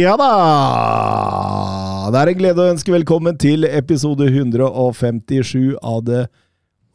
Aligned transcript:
Ja 0.00 0.16
da! 0.18 0.30
Det 2.10 2.18
er 2.18 2.30
en 2.32 2.38
glede 2.40 2.58
å 2.64 2.72
ønske 2.72 2.90
velkommen 2.90 3.36
til 3.38 3.62
episode 3.68 4.26
157 4.26 5.76
av 5.78 6.00
det 6.08 6.24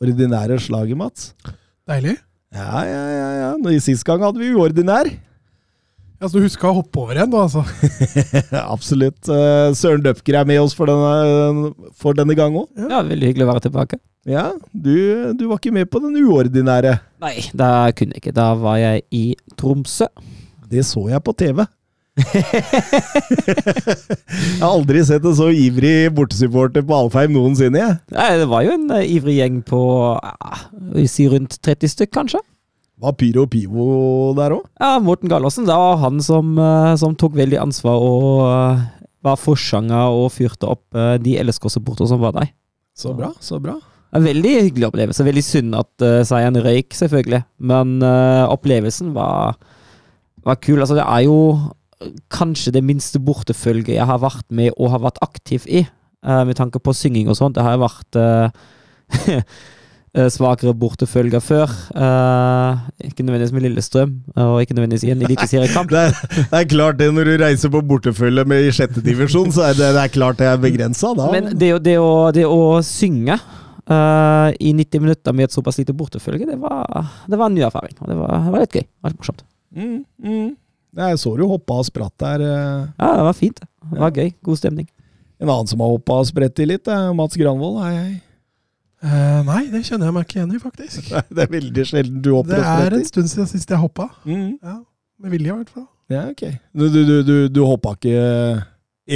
ordinære 0.04 0.58
slaget, 0.60 1.00
Mats. 1.00 1.30
Deilig. 1.88 2.18
Ja, 2.52 2.84
ja, 2.84 3.06
ja. 3.14 3.30
ja. 3.40 3.54
Nå, 3.62 3.72
i 3.72 3.80
Sist 3.80 4.04
gang 4.04 4.28
hadde 4.28 4.44
vi 4.44 4.52
uordinær. 4.58 5.08
Ja, 6.20 6.28
Så 6.28 6.36
du 6.36 6.44
huska 6.50 6.68
å 6.68 6.82
hoppe 6.82 7.00
over 7.06 7.16
igjen, 7.16 7.32
da? 7.32 7.48
altså? 7.48 7.64
Absolutt. 8.76 9.24
Eh, 9.32 9.72
Søren 9.80 10.04
Døpker 10.04 10.42
er 10.42 10.52
med 10.52 10.60
oss 10.68 10.76
for 10.76 10.92
denne, 10.92 11.72
for 11.96 12.12
denne 12.18 12.36
gang 12.36 12.60
òg. 12.60 12.68
Ja, 12.76 13.00
Veldig 13.08 13.32
hyggelig 13.32 13.48
å 13.48 13.54
være 13.54 13.70
tilbake. 13.70 14.04
Ja, 14.28 14.50
du, 14.74 15.32
du 15.40 15.48
var 15.48 15.64
ikke 15.64 15.78
med 15.80 15.88
på 15.88 16.04
den 16.04 16.20
uordinære. 16.26 16.98
Nei, 17.24 17.38
da 17.56 17.88
kunne 17.96 18.20
jeg 18.20 18.26
ikke. 18.26 18.36
Da 18.36 18.52
var 18.60 18.84
jeg 18.84 19.08
i 19.16 19.30
Tromsø. 19.56 20.12
Det 20.70 20.86
så 20.88 21.08
jeg 21.12 21.22
på 21.26 21.34
TV. 21.38 21.66
jeg 22.16 22.44
har 24.62 24.70
aldri 24.70 25.02
sett 25.04 25.26
en 25.28 25.36
så 25.36 25.50
ivrig 25.52 26.08
bortesupporter 26.16 26.86
på 26.88 26.96
Alfheim 26.96 27.34
noensinne. 27.36 27.76
jeg. 27.82 27.98
Nei, 28.16 28.30
Det 28.40 28.48
var 28.52 28.62
jo 28.64 28.72
en 28.78 28.86
uh, 28.94 29.02
ivrig 29.04 29.36
gjeng 29.42 29.58
på 29.68 29.80
uh, 30.16 30.62
vi 30.96 31.04
sier 31.12 31.34
rundt 31.36 31.58
30 31.60 31.92
stykk, 31.92 32.12
kanskje. 32.16 32.40
Var 33.04 33.14
Pyro 33.20 33.44
og 33.44 33.52
Pivo 33.52 33.86
der 34.38 34.56
òg? 34.56 34.64
Ja, 34.80 34.94
Morten 35.04 35.28
Gallosen, 35.32 35.68
det 35.68 35.76
var 35.76 36.00
han 36.06 36.22
som, 36.24 36.56
uh, 36.56 36.96
som 37.00 37.18
tok 37.20 37.36
veldig 37.36 37.60
ansvar 37.66 38.00
og 38.00 38.48
uh, 38.48 38.80
var 39.26 39.36
forsanger 39.42 40.16
og 40.16 40.32
fyrte 40.32 40.70
opp 40.70 40.86
de 41.26 41.34
LSK-supporterne 41.42 42.08
som 42.12 42.20
var 42.22 42.32
der. 42.38 42.48
Så 42.96 43.10
bra, 43.18 43.32
så 43.42 43.58
bra. 43.60 43.74
En 44.16 44.24
veldig 44.24 44.52
hyggelig 44.70 44.86
opplevelse. 44.88 45.26
Veldig 45.26 45.44
synd 45.44 45.74
at 45.76 46.04
seieren 46.30 46.56
røyk, 46.62 46.94
selvfølgelig. 46.94 47.42
Men 47.58 47.98
opplevelsen 48.06 49.16
var, 49.18 49.58
var 50.46 50.62
kul. 50.62 50.80
Altså, 50.80 50.98
det 51.00 51.06
er 51.06 51.26
jo 51.28 51.40
kanskje 52.34 52.74
det 52.76 52.84
minste 52.86 53.22
bortefølget 53.24 53.96
jeg 53.98 54.10
har 54.10 54.20
vært 54.22 54.48
med 54.54 54.74
og 54.76 54.92
har 54.94 55.06
vært 55.06 55.22
aktiv 55.26 55.66
i, 55.68 55.86
eh, 55.86 56.44
med 56.46 56.58
tanke 56.58 56.80
på 56.80 56.94
synging 56.94 57.30
og 57.32 57.40
sånt. 57.40 57.56
Det 57.56 57.64
har 57.66 57.78
jo 57.78 57.86
vært 57.86 58.20
eh, 58.20 58.68
eh, 60.18 60.30
svakere 60.34 60.76
bortefølger 60.76 61.44
før. 61.44 61.72
Uh, 61.96 62.86
ikke 63.04 63.24
nødvendigvis 63.24 63.56
med 63.56 63.66
Lillestrøm, 63.66 64.14
og 64.36 64.62
ikke 64.62 64.78
nødvendigvis 64.78 65.08
i 65.08 65.12
en 65.16 65.26
eliteseriekamp. 65.28 65.92
Det 65.92 66.04
er, 66.10 66.22
det 66.38 66.62
er 66.62 66.70
klart 66.72 67.00
det 67.00 67.12
når 67.14 67.32
du 67.32 67.36
reiser 67.44 67.74
på 67.74 67.84
bortefølge 67.88 68.46
med 68.48 68.68
i 68.68 68.72
sjette 68.76 69.04
divisjon, 69.06 69.52
så 69.56 69.70
er 69.70 69.80
det, 69.80 69.92
det 69.98 70.06
er 70.06 70.16
klart 70.16 70.42
det 70.42 70.50
er 70.52 70.62
begrensa 70.62 71.14
da. 71.18 71.30
Men 71.34 71.54
det, 71.56 71.74
det, 71.86 71.98
å, 72.02 72.30
det 72.36 72.48
å 72.50 72.62
synge 72.86 73.40
uh, 73.40 74.52
i 74.60 74.76
90 74.76 75.08
minutter 75.08 75.36
med 75.36 75.50
et 75.50 75.58
såpass 75.58 75.80
lite 75.82 75.96
bortefølge, 75.96 76.48
det 76.52 76.60
var, 76.62 77.12
det 77.28 77.40
var 77.40 77.50
en 77.50 77.60
ny 77.60 77.68
erfaring. 77.68 77.98
Og 78.02 78.12
det 78.12 78.20
var, 78.20 78.40
det 78.40 78.56
var 78.56 78.66
litt 78.68 78.82
gøy. 78.82 78.88
Det 78.88 79.08
var 79.08 79.16
litt 79.16 79.24
morsomt. 79.24 79.46
Mm, 79.76 79.98
mm. 80.24 80.52
Jeg 80.96 81.20
så 81.20 81.34
du 81.38 81.44
hoppa 81.50 81.80
og 81.82 81.88
spratt 81.90 82.14
der. 82.24 82.42
eh. 82.46 82.84
Ja, 83.00 83.10
det 83.20 83.24
var 83.28 83.34
fint. 83.36 83.60
det. 83.60 83.68
Det 83.92 84.00
var 84.00 84.12
gøy. 84.16 84.30
God 84.48 84.58
stemning. 84.62 84.88
En 85.42 85.50
annen 85.52 85.68
som 85.68 85.82
har 85.84 85.90
hoppa 85.92 86.22
og 86.24 86.30
spredt 86.30 86.60
i 86.64 86.68
litt, 86.70 86.88
er 86.88 87.12
Mats 87.18 87.36
Granvold. 87.36 87.82
Hei, 87.84 87.96
hei. 87.98 88.14
Uh, 89.06 89.42
nei, 89.46 89.66
det 89.70 89.84
kjenner 89.86 90.08
jeg 90.08 90.16
meg 90.16 90.24
ikke 90.26 90.38
igjen 90.40 90.54
i, 90.56 90.60
faktisk. 90.64 91.10
Det 91.36 91.44
er 91.44 91.50
veldig 91.52 91.84
sjelden 91.86 92.22
du 92.26 92.32
hopper 92.38 92.56
Det 92.56 92.70
er 92.86 92.96
en 92.96 93.04
stund 93.06 93.28
siden 93.30 93.50
sist 93.52 93.70
jeg 93.70 93.78
hoppa. 93.82 94.08
Mm. 94.24 94.56
Ja, 94.64 94.78
Med 95.22 95.36
vilje, 95.36 95.52
i 95.52 95.58
hvert 95.60 95.74
fall. 95.76 95.86
Ja, 96.10 96.24
ok. 96.32 96.46
Du, 96.74 96.88
du, 96.94 97.02
du, 97.06 97.16
du, 97.28 97.36
du 97.52 97.60
hoppa 97.68 97.94
ikke 97.98 98.64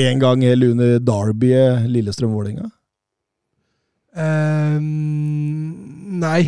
én 0.03 0.19
gang 0.21 0.43
heller 0.45 0.75
under 0.75 0.99
derbyet 0.99 1.87
Lillestrøm-Vålerenga? 1.95 2.67
Uh, 4.19 4.77
nei. 6.19 6.41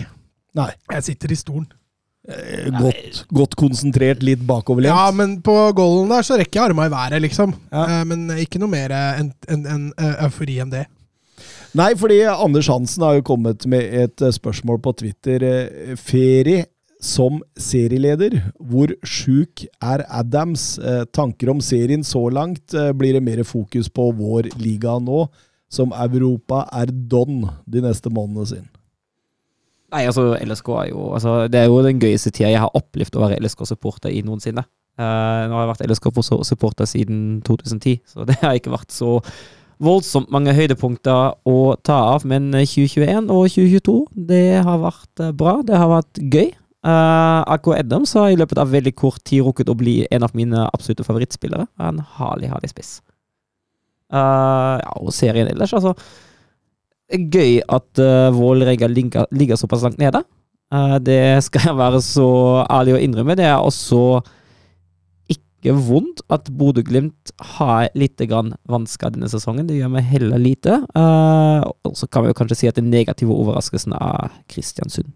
Nei. 0.57 0.72
Jeg 0.91 1.07
sitter 1.07 1.31
i 1.33 1.39
stolen. 1.39 1.69
Eh, 2.29 2.67
Godt, 2.77 3.23
godt 3.33 3.55
konsentrert, 3.57 4.21
litt 4.21 4.43
bakoverlent? 4.45 4.93
Ja, 4.93 5.07
men 5.15 5.39
på 5.41 5.55
goalen 5.77 6.11
der 6.13 6.25
så 6.27 6.37
rekker 6.37 6.59
jeg 6.59 6.69
arma 6.69 6.85
i 6.85 6.93
været, 6.93 7.21
liksom. 7.23 7.55
Ja. 7.73 7.85
Eh, 7.87 8.03
men 8.11 8.27
ikke 8.43 8.61
noe 8.61 8.69
mer 8.69 8.93
enn 8.93 9.31
en, 9.49 9.63
en, 9.65 9.87
eh, 9.97 10.19
eufori 10.27 10.59
enn 10.61 10.73
det. 10.73 10.85
Nei, 11.73 11.93
fordi 11.97 12.19
Anders 12.29 12.67
Hansen 12.69 13.03
har 13.07 13.15
jo 13.17 13.25
kommet 13.31 13.65
med 13.65 13.87
et 14.03 14.21
eh, 14.21 14.33
spørsmål 14.35 14.81
på 14.85 14.93
Twitter. 15.01 15.41
Eh, 15.47 15.95
Ferie 15.97 16.65
som 17.01 17.39
serieleder. 17.57 18.35
Hvor 18.61 18.91
sjuk 19.07 19.63
er 19.81 20.03
Adams? 20.13 20.75
Eh, 20.77 21.05
Tanker 21.09 21.49
om 21.49 21.63
serien 21.65 22.03
så 22.05 22.27
langt? 22.29 22.75
Eh, 22.77 22.91
Blir 22.93 23.17
det 23.17 23.23
mer 23.25 23.41
fokus 23.47 23.89
på 23.89 24.11
vår 24.19 24.51
liga 24.61 24.99
nå, 25.01 25.23
som 25.71 25.95
Europa 25.95 26.67
er 26.83 26.91
don 26.91 27.47
de 27.65 27.81
neste 27.81 28.11
månedene 28.13 28.45
sine? 28.51 28.69
Nei, 29.91 30.06
altså, 30.07 30.29
LSK 30.40 30.69
er 30.79 30.91
jo 30.94 31.07
altså, 31.18 31.31
Det 31.52 31.59
er 31.59 31.66
jo 31.68 31.81
den 31.84 32.00
gøyeste 32.00 32.31
tida 32.31 32.52
jeg 32.53 32.62
har 32.63 32.78
opplevd 32.78 33.18
å 33.18 33.25
være 33.25 33.41
LSK-supporter 33.44 34.13
i 34.13 34.22
noensinne. 34.24 34.63
Uh, 35.00 35.47
nå 35.50 35.56
har 35.56 35.66
jeg 35.66 35.72
vært 35.72 35.84
LSK-supporter 35.90 36.88
siden 36.88 37.41
2010, 37.47 38.00
så 38.07 38.28
det 38.28 38.38
har 38.44 38.56
ikke 38.56 38.74
vært 38.74 38.94
så 38.96 39.18
voldsomt 39.81 40.31
mange 40.34 40.53
høydepunkter 40.56 41.38
å 41.50 41.57
ta 41.85 41.97
av. 42.13 42.25
Men 42.29 42.52
eh, 42.53 42.68
2021 42.69 43.29
og 43.34 43.47
2022, 43.50 43.97
det 44.29 44.62
har 44.66 44.81
vært 44.81 45.24
eh, 45.24 45.34
bra. 45.38 45.59
Det 45.66 45.78
har 45.79 45.90
vært 45.91 46.22
gøy. 46.22 46.52
Uh, 46.81 47.46
AK 47.53 47.68
Adams 47.75 48.16
har 48.18 48.31
i 48.34 48.38
løpet 48.40 48.58
av 48.58 48.72
veldig 48.73 48.94
kort 48.97 49.22
tid 49.29 49.44
rukket 49.46 49.69
å 49.69 49.78
bli 49.78 50.00
en 50.09 50.25
av 50.25 50.34
mine 50.38 50.66
absolutte 50.72 51.06
favorittspillere. 51.06 51.68
En 51.81 52.02
herlig, 52.18 52.50
herlig 52.50 52.72
spiss. 52.72 52.96
Uh, 54.12 54.81
ja, 54.81 54.96
og 54.97 55.13
serien 55.16 55.50
ellers, 55.52 55.75
altså 55.78 55.94
gøy 57.11 57.59
at 57.67 58.01
uh, 58.01 58.29
Vålerenga 58.35 58.88
ligger, 58.91 59.25
ligger 59.31 59.59
såpass 59.59 59.83
langt 59.85 59.99
nede. 60.01 60.23
Uh, 60.73 60.97
det 61.03 61.44
skal 61.45 61.72
jeg 61.72 61.79
være 61.79 62.01
så 62.05 62.29
ærlig 62.67 62.95
å 62.95 63.01
innrømme. 63.01 63.35
Det 63.39 63.47
er 63.47 63.59
også 63.59 64.22
ikke 65.31 65.75
vondt 65.77 66.23
at 66.33 66.49
Bodø-Glimt 66.57 67.33
har 67.57 67.91
litt 67.97 68.22
grann 68.29 68.55
vansker 68.72 69.13
denne 69.13 69.29
sesongen. 69.29 69.67
Det 69.69 69.77
gjør 69.77 69.91
meg 69.94 70.07
heller 70.09 70.41
lite. 70.41 70.79
Uh, 70.97 71.67
og 71.85 71.97
så 71.99 72.09
kan 72.09 72.25
vi 72.25 72.31
jo 72.31 72.39
kanskje 72.39 72.63
si 72.63 72.72
at 72.72 72.79
den 72.79 72.89
negative 72.94 73.35
overraskelsen 73.35 73.93
er 73.99 74.31
Kristiansund. 74.49 75.11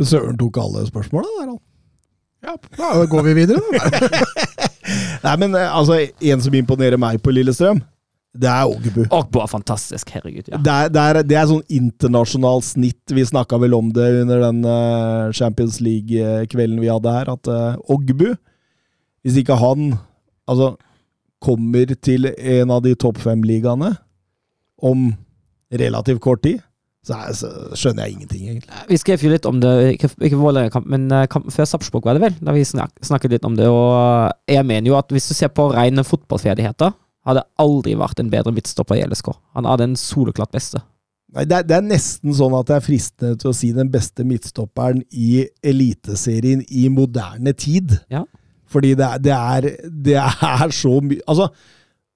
Søren 0.00 0.38
tok 0.40 0.58
alle 0.58 0.86
spørsmåla 0.88 1.28
der, 1.38 1.52
han. 1.52 1.62
Ja, 2.44 2.56
da 2.76 3.04
går 3.08 3.22
vi 3.24 3.34
videre, 3.38 3.60
da. 3.72 4.64
Nei, 5.24 5.34
men 5.40 5.54
altså, 5.56 6.02
en 6.04 6.42
som 6.44 6.56
imponerer 6.56 7.00
meg 7.00 7.22
på 7.24 7.32
Lillestrøm, 7.32 7.80
det 8.34 8.48
er 8.50 8.66
Ogbu. 8.66 9.04
Ogbu 9.14 9.38
er 9.44 9.50
fantastisk, 9.50 10.10
herregud. 10.10 10.48
ja. 10.50 10.58
Det, 10.58 10.72
er, 10.72 10.88
det, 10.90 11.02
er, 11.02 11.20
det 11.22 11.36
er 11.38 11.46
sånn 11.50 11.62
internasjonalt 11.70 12.66
snitt. 12.66 13.14
Vi 13.14 13.22
snakka 13.28 13.60
vel 13.62 13.76
om 13.76 13.92
det 13.94 14.08
under 14.24 14.42
den 14.48 14.64
eh, 14.66 15.28
Champions 15.38 15.78
League-kvelden 15.84 16.82
vi 16.82 16.90
hadde 16.90 17.14
her, 17.14 17.30
at 17.36 17.50
uh, 17.50 17.78
Ogbu 17.94 18.32
Hvis 19.22 19.38
ikke 19.38 19.56
han 19.60 19.94
altså, 20.50 20.74
kommer 21.44 21.94
til 21.94 22.26
en 22.34 22.74
av 22.74 22.82
de 22.84 22.96
topp 22.98 23.22
fem-ligaene 23.22 23.94
om 24.82 25.12
relativt 25.72 26.20
kort 26.24 26.42
tid, 26.44 26.58
så, 27.04 27.20
er, 27.20 27.36
så 27.36 27.48
skjønner 27.76 28.08
jeg 28.08 28.16
ingenting, 28.16 28.44
egentlig. 28.48 28.82
Vi 28.88 28.98
skrev 29.00 29.22
jo 29.22 29.30
litt 29.30 29.46
om 29.48 29.62
det, 29.62 29.72
ikke, 29.94 30.10
ikke 30.24 30.40
Vålerenga-kamp, 30.40 30.90
men 30.90 31.06
eh, 31.12 31.28
kampen 31.30 31.54
før 31.54 31.68
Sarpsborg 31.68 32.08
var 32.08 32.18
det 32.18 32.24
vel? 32.24 32.36
Da 32.42 32.54
vi 32.56 32.66
snak, 32.66 32.92
snakket 33.04 33.36
litt 33.36 33.46
om 33.46 33.56
det, 33.58 33.70
og 33.70 34.32
jeg 34.50 34.66
mener 34.66 34.90
jo 34.90 34.98
at 34.98 35.12
hvis 35.12 35.30
du 35.30 35.36
ser 35.36 35.52
på 35.54 35.68
rene 35.74 36.04
fotballferdigheter, 36.06 36.96
hadde 37.28 37.44
aldri 37.60 37.94
vært 37.98 38.20
en 38.20 38.32
bedre 38.32 38.52
midtstopper 38.54 38.98
i 38.98 39.04
LSK. 39.06 39.32
Han 39.56 39.68
hadde 39.68 39.88
en 39.90 39.96
soleklart 39.98 40.52
beste. 40.54 40.82
Nei, 41.34 41.46
det, 41.50 41.56
er, 41.56 41.66
det 41.66 41.76
er 41.76 41.86
nesten 41.86 42.34
sånn 42.36 42.54
at 42.54 42.68
det 42.68 42.76
er 42.76 42.84
fristende 42.84 43.38
til 43.40 43.50
å 43.50 43.56
si 43.56 43.72
den 43.74 43.90
beste 43.90 44.26
midtstopperen 44.26 45.00
i 45.10 45.46
Eliteserien 45.66 46.62
i 46.70 46.86
moderne 46.92 47.54
tid. 47.58 47.96
Ja. 48.12 48.22
Fordi 48.70 48.92
det 48.98 49.06
er, 49.06 49.22
det 49.24 49.34
er, 49.34 49.70
det 50.04 50.18
er 50.20 50.70
så 50.74 50.98
mye 51.04 51.22
Altså, 51.30 51.48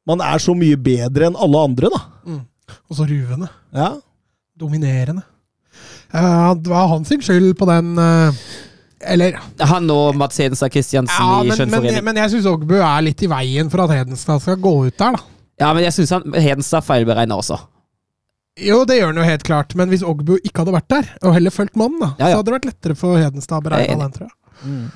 man 0.09 0.23
er 0.25 0.41
så 0.41 0.55
mye 0.57 0.79
bedre 0.81 1.29
enn 1.29 1.37
alle 1.39 1.65
andre, 1.69 1.91
da. 1.93 2.01
Mm. 2.29 2.45
Og 2.89 2.97
så 2.97 3.09
ruvende. 3.09 3.51
Ja. 3.75 3.91
Dominerende. 4.59 5.25
Eh, 6.15 6.55
det 6.63 6.71
var 6.73 6.89
hans 6.95 7.11
skyld 7.13 7.53
på 7.59 7.69
den 7.69 7.99
eh, 8.01 8.47
Eller 9.01 9.37
Han 9.71 9.91
og 9.95 10.17
Mats 10.19 10.39
Hedenstad 10.43 10.73
Christiansen 10.75 11.15
Ja, 11.23 11.39
i 11.39 11.47
men, 11.47 11.49
men, 11.49 11.57
Skjønnforening. 11.61 12.05
men 12.05 12.17
jeg 12.17 12.33
syns 12.33 12.47
Ogbu 12.51 12.77
er 12.81 13.03
litt 13.07 13.23
i 13.23 13.29
veien 13.31 13.71
for 13.71 13.85
at 13.85 13.93
Hedenstad 13.95 14.43
skal 14.43 14.57
gå 14.63 14.73
ut 14.89 14.97
der, 14.99 15.19
da. 15.19 15.23
Ja, 15.63 15.73
men 15.75 15.85
jeg 15.87 15.95
syns 15.95 16.13
Hedenstad 16.35 16.83
feilberegna 16.87 17.39
også. 17.39 17.59
Jo, 18.59 18.81
det 18.91 18.97
gjør 18.99 19.13
han 19.13 19.21
jo 19.23 19.27
helt 19.29 19.45
klart, 19.47 19.75
men 19.79 19.91
hvis 19.93 20.03
Ogbu 20.03 20.35
ikke 20.41 20.65
hadde 20.65 20.75
vært 20.75 20.89
der, 20.91 21.11
og 21.23 21.35
heller 21.37 21.55
fulgt 21.55 21.77
mannen, 21.79 22.01
da, 22.03 22.09
Ja, 22.19 22.33
ja. 22.33 22.33
så 22.35 22.41
hadde 22.41 22.51
det 22.51 22.57
vært 22.57 22.71
lettere 22.73 22.97
for 22.99 23.19
Hedenstad 23.23 23.61
å 23.61 23.61
er 23.63 23.69
beregne 23.71 24.01
den, 24.03 24.17
tror 24.17 24.27
jeg. 24.33 24.89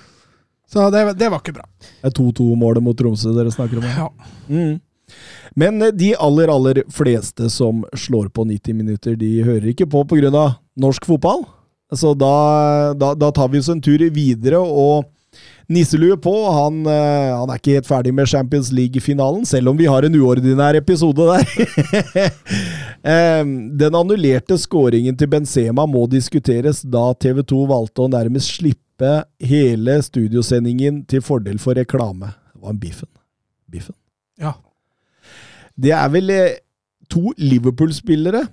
Så 0.73 0.87
det, 0.91 1.03
det 1.21 1.29
var 1.31 1.43
ikke 1.45 1.55
bra. 1.61 1.67
Det 1.85 2.09
er 2.11 2.15
2-2-målet 2.17 2.83
mot 2.83 2.97
Tromsø 2.99 3.35
dere 3.37 3.53
snakker 3.55 3.79
om. 3.83 3.87
Ja. 3.87 4.09
Mm. 4.49 4.81
Men 5.61 5.83
eh, 5.85 5.93
de 5.93 6.15
aller, 6.17 6.49
aller 6.49 6.81
fleste 6.91 7.51
som 7.53 7.83
slår 7.95 8.31
på 8.33 8.47
90 8.49 8.79
minutter, 8.79 9.17
de 9.21 9.43
hører 9.45 9.69
ikke 9.75 9.87
på 9.93 10.03
pga. 10.09 10.31
norsk 10.81 11.05
fotball. 11.07 11.45
Så 11.93 12.15
da, 12.17 12.95
da, 12.97 13.13
da 13.15 13.33
tar 13.35 13.51
vi 13.53 13.61
oss 13.61 13.69
en 13.73 13.83
tur 13.83 14.01
videre, 14.15 14.59
og 14.59 15.05
nisselue 15.73 16.17
på. 16.21 16.33
Han, 16.53 16.83
eh, 16.87 17.33
han 17.33 17.51
er 17.51 17.61
ikke 17.61 17.77
helt 17.79 17.89
ferdig 17.89 18.13
med 18.17 18.31
Champions 18.31 18.73
League-finalen, 18.75 19.45
selv 19.49 19.73
om 19.73 19.79
vi 19.79 19.89
har 19.91 20.07
en 20.07 20.17
uordinær 20.19 20.79
episode 20.79 21.29
der. 21.29 21.45
Den 23.83 23.97
annullerte 23.99 24.59
skåringen 24.61 25.17
til 25.19 25.31
Benzema 25.33 25.87
må 25.91 26.05
diskuteres, 26.11 26.85
da 26.87 27.11
TV 27.19 27.43
2 27.51 27.65
valgte 27.71 28.05
å 28.05 28.13
nærmest 28.13 28.59
slippe 28.61 29.15
hele 29.43 29.99
studiosendingen 30.05 31.03
til 31.11 31.25
fordel 31.25 31.59
for 31.63 31.79
reklame. 31.79 32.31
Det 32.53 32.63
var 32.63 32.77
en 32.77 32.83
biffen. 32.83 33.11
Biffen. 33.73 33.97
Ja. 34.39 34.55
Det 35.75 35.95
er 35.97 36.13
vel 36.13 36.31
eh, 36.31 36.61
to 37.11 37.33
Liverpool-spillere 37.41 38.47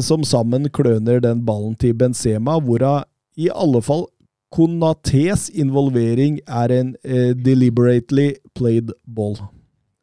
som 0.00 0.22
sammen 0.22 0.68
kløner 0.70 1.18
den 1.24 1.40
ballen 1.46 1.72
til 1.74 1.94
Benzema, 1.98 2.54
hvorav 2.62 3.02
i 3.36 3.48
alle 3.50 3.80
fall 3.82 4.06
Konatés 4.54 5.48
involvering 5.58 6.38
er 6.46 6.72
en 6.72 6.94
eh, 7.04 7.32
deliberately 7.34 8.30
played 8.56 8.92
ball. 9.04 9.34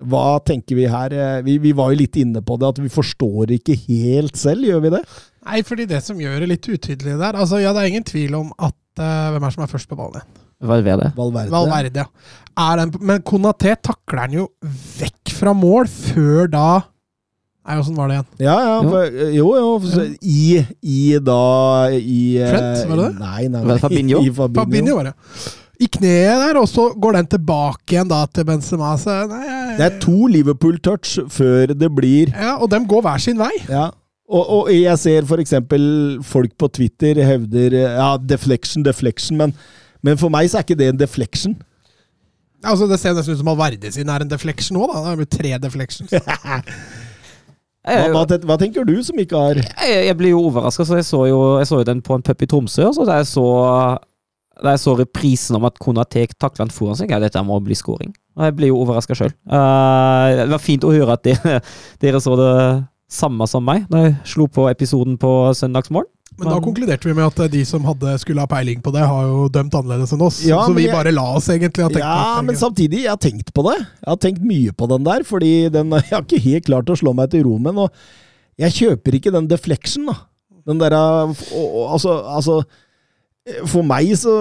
Hva 0.03 0.37
tenker 0.43 0.75
vi 0.77 0.87
her? 0.91 1.15
Eh, 1.15 1.41
Vi, 1.47 1.57
vi 1.63 1.71
var 1.71 1.93
jo 1.93 2.01
litt 2.01 2.17
inne 2.19 2.43
på 2.43 2.57
det, 2.59 2.73
at 2.75 2.81
vi 2.83 2.91
forstår 2.91 3.55
ikke 3.55 3.77
helt 3.87 4.37
selv, 4.37 4.67
gjør 4.67 4.83
vi 4.83 4.91
det? 4.97 5.01
Nei, 5.47 5.61
fordi 5.65 5.87
det 5.89 6.03
som 6.03 6.19
gjør 6.19 6.43
det 6.43 6.51
litt 6.53 6.67
utydelig 6.69 7.17
der 7.19 7.35
altså 7.35 7.59
Ja, 7.59 7.73
det 7.75 7.81
er 7.81 7.91
ingen 7.91 8.05
tvil 8.07 8.35
om 8.37 8.53
at 8.55 8.77
uh, 8.99 9.33
Hvem 9.33 9.41
er 9.43 9.49
det 9.49 9.55
som 9.57 9.65
er 9.65 9.71
først 9.73 9.89
på 9.91 9.97
ballen 9.99 10.21
igjen? 10.21 10.39
Valverde. 10.63 11.09
Valverde. 11.17 11.51
Valverde, 11.51 12.03
ja. 12.05 12.37
Er 12.63 12.77
den, 12.79 12.93
men 13.03 13.23
Konaté 13.27 13.73
takler 13.83 14.29
den 14.29 14.37
jo 14.37 14.45
vekk 15.01 15.33
fra 15.35 15.51
mål 15.57 15.89
før 15.91 16.47
da 16.53 16.67
Nei, 17.63 17.75
åssen 17.79 17.95
var 17.95 18.09
det 18.11 18.15
igjen? 18.17 18.29
Ja, 18.43 18.55
ja. 18.59 18.71
Jo. 18.83 18.89
For, 18.91 19.19
jo, 19.31 19.49
jo. 19.55 19.67
så 19.87 20.05
I, 20.19 20.65
I 20.83 21.01
da 21.23 21.39
I 21.95 22.19
eh, 22.43 22.49
Trent, 22.51 22.89
var 22.89 22.99
det 22.99 23.05
det? 23.05 23.19
Nei, 23.21 23.43
nei, 23.53 23.61
nei. 23.69 23.77
Fabinho? 23.79 24.19
I 24.19 24.31
Fabinho. 24.35 24.59
Fabinho 24.65 24.95
var 24.99 25.11
det. 25.11 25.13
I 25.83 25.87
kneet 25.89 26.41
der, 26.43 26.59
og 26.59 26.67
så 26.69 26.89
går 27.01 27.17
den 27.17 27.29
tilbake 27.31 27.95
igjen 27.95 28.11
da 28.11 28.19
til 28.29 28.45
Benzema. 28.47 28.91
Så, 28.99 29.15
nei, 29.31 29.41
jeg- 29.47 29.77
Det 29.79 29.85
er 29.87 29.99
to 30.03 30.27
Liverpool-touch 30.27 31.15
før 31.33 31.73
det 31.73 31.89
blir 31.95 32.29
Ja, 32.35 32.57
Og 32.57 32.69
dem 32.69 32.85
går 32.87 33.01
hver 33.01 33.19
sin 33.23 33.39
vei. 33.39 33.51
Ja. 33.69 33.89
Og, 34.29 34.49
og 34.49 34.69
jeg 34.71 34.97
ser 34.99 35.23
f.eks. 35.27 35.53
folk 36.27 36.57
på 36.57 36.67
Twitter 36.71 37.15
hevder 37.23 37.75
ja, 37.79 38.17
deflection, 38.17 38.83
deflection, 38.83 39.37
men, 39.37 39.53
men 40.01 40.17
for 40.17 40.29
meg 40.29 40.49
så 40.49 40.59
er 40.59 40.63
ikke 40.67 40.77
det 40.79 40.87
en 40.93 40.99
deflection. 40.99 41.55
Altså, 42.63 42.87
Det 42.87 42.99
ser 42.99 43.13
nesten 43.15 43.35
ut 43.35 43.39
som 43.41 43.47
Alverde 43.51 43.91
sin 43.91 44.09
er 44.09 44.23
en 44.23 44.29
deflection 44.31 44.77
nå, 44.79 44.87
da. 44.91 44.99
Det 45.03 45.11
er 45.11 45.23
jo 45.25 45.31
tre 45.37 45.57
deflections. 45.67 46.13
Hva, 47.83 48.23
hva, 48.23 48.37
hva 48.47 48.55
tenker 48.59 48.85
du 48.87 48.95
som 49.03 49.17
ikke 49.19 49.35
har 49.35 49.57
jeg, 49.59 50.05
jeg 50.07 50.15
blir 50.15 50.31
jo 50.31 50.45
overraska, 50.47 50.85
så 50.87 51.01
jeg 51.01 51.07
så, 51.07 51.25
jo, 51.27 51.39
jeg 51.59 51.67
så 51.67 51.81
jo 51.81 51.87
den 51.89 52.03
på 52.05 52.15
en 52.15 52.23
pub 52.23 52.43
i 52.45 52.47
Tromsø. 52.47 52.85
Og 52.87 52.95
så 52.95 53.07
da 53.09 53.17
jeg 53.19 53.27
så, 53.27 53.45
da 54.63 54.75
jeg 54.75 54.83
så 54.85 54.95
reprisen 55.01 55.59
om 55.59 55.67
at 55.67 55.81
Konatek 55.83 56.37
takla 56.39 56.63
den 56.63 56.71
foran 56.71 56.99
seg, 56.99 57.11
ja, 57.11 57.19
dette 57.19 57.43
må 57.43 57.59
bli 57.65 57.75
scoring. 57.75 58.15
Og 58.39 58.47
jeg 58.47 58.55
blir 58.57 58.71
jo 58.71 58.79
overraska 58.85 59.17
sjøl. 59.19 59.33
det 59.51 60.49
var 60.55 60.63
fint 60.63 60.87
å 60.87 60.93
høre 60.95 61.17
at 61.17 61.27
dere, 61.27 61.59
dere 62.03 62.23
så 62.23 62.37
det 62.39 62.53
samme 63.13 63.45
som 63.49 63.65
meg 63.67 63.83
da 63.91 64.07
jeg 64.07 64.15
slo 64.31 64.47
på 64.49 64.69
episoden 64.71 65.19
på 65.21 65.33
søndagsmorgen. 65.57 66.09
Men 66.39 66.49
da 66.49 66.59
konkluderte 66.63 67.05
vi 67.09 67.13
med 67.13 67.25
at 67.27 67.51
de 67.51 67.61
som 67.65 67.83
hadde, 67.87 68.13
skulle 68.21 68.39
ha 68.43 68.47
peiling 68.49 68.81
på 68.81 68.91
det, 68.95 69.03
har 69.05 69.23
jo 69.29 69.47
dømt 69.53 69.73
annerledes 69.77 70.13
enn 70.15 70.21
oss. 70.25 70.41
Ja, 70.45 70.63
så 70.65 70.73
vi 70.75 70.85
jeg- 70.87 70.93
bare 70.95 71.11
la 71.13 71.25
oss 71.37 71.47
egentlig 71.53 71.83
ha 71.83 71.89
tenkt 71.89 71.99
Ja, 72.03 72.37
at- 72.39 72.45
men 72.45 72.55
samtidig, 72.55 73.03
jeg 73.03 73.09
har 73.13 73.17
tenkt 73.21 73.53
på 73.53 73.63
det. 73.69 73.77
Jeg 73.79 74.09
har 74.09 74.17
tenkt 74.17 74.41
mye 74.41 74.71
på 74.73 74.87
den 74.89 75.03
der, 75.03 75.23
fordi 75.23 75.69
den, 75.69 75.89
jeg 75.97 76.09
har 76.11 76.21
ikke 76.25 76.41
helt 76.41 76.65
klart 76.65 76.85
å 76.89 76.97
slå 76.97 77.13
meg 77.15 77.29
til 77.31 77.43
ro 77.45 77.57
med 77.57 77.73
den. 77.75 77.83
Og 77.85 77.91
jeg 78.57 78.71
kjøper 78.79 79.19
ikke 79.19 79.31
den 79.31 79.47
deflection, 79.47 80.05
da. 80.07 80.13
Den 80.65 80.79
derre 80.79 81.03
Altså, 81.91 82.13
altså 82.23 82.63
For 83.67 83.83
meg 83.83 84.07
så, 84.15 84.31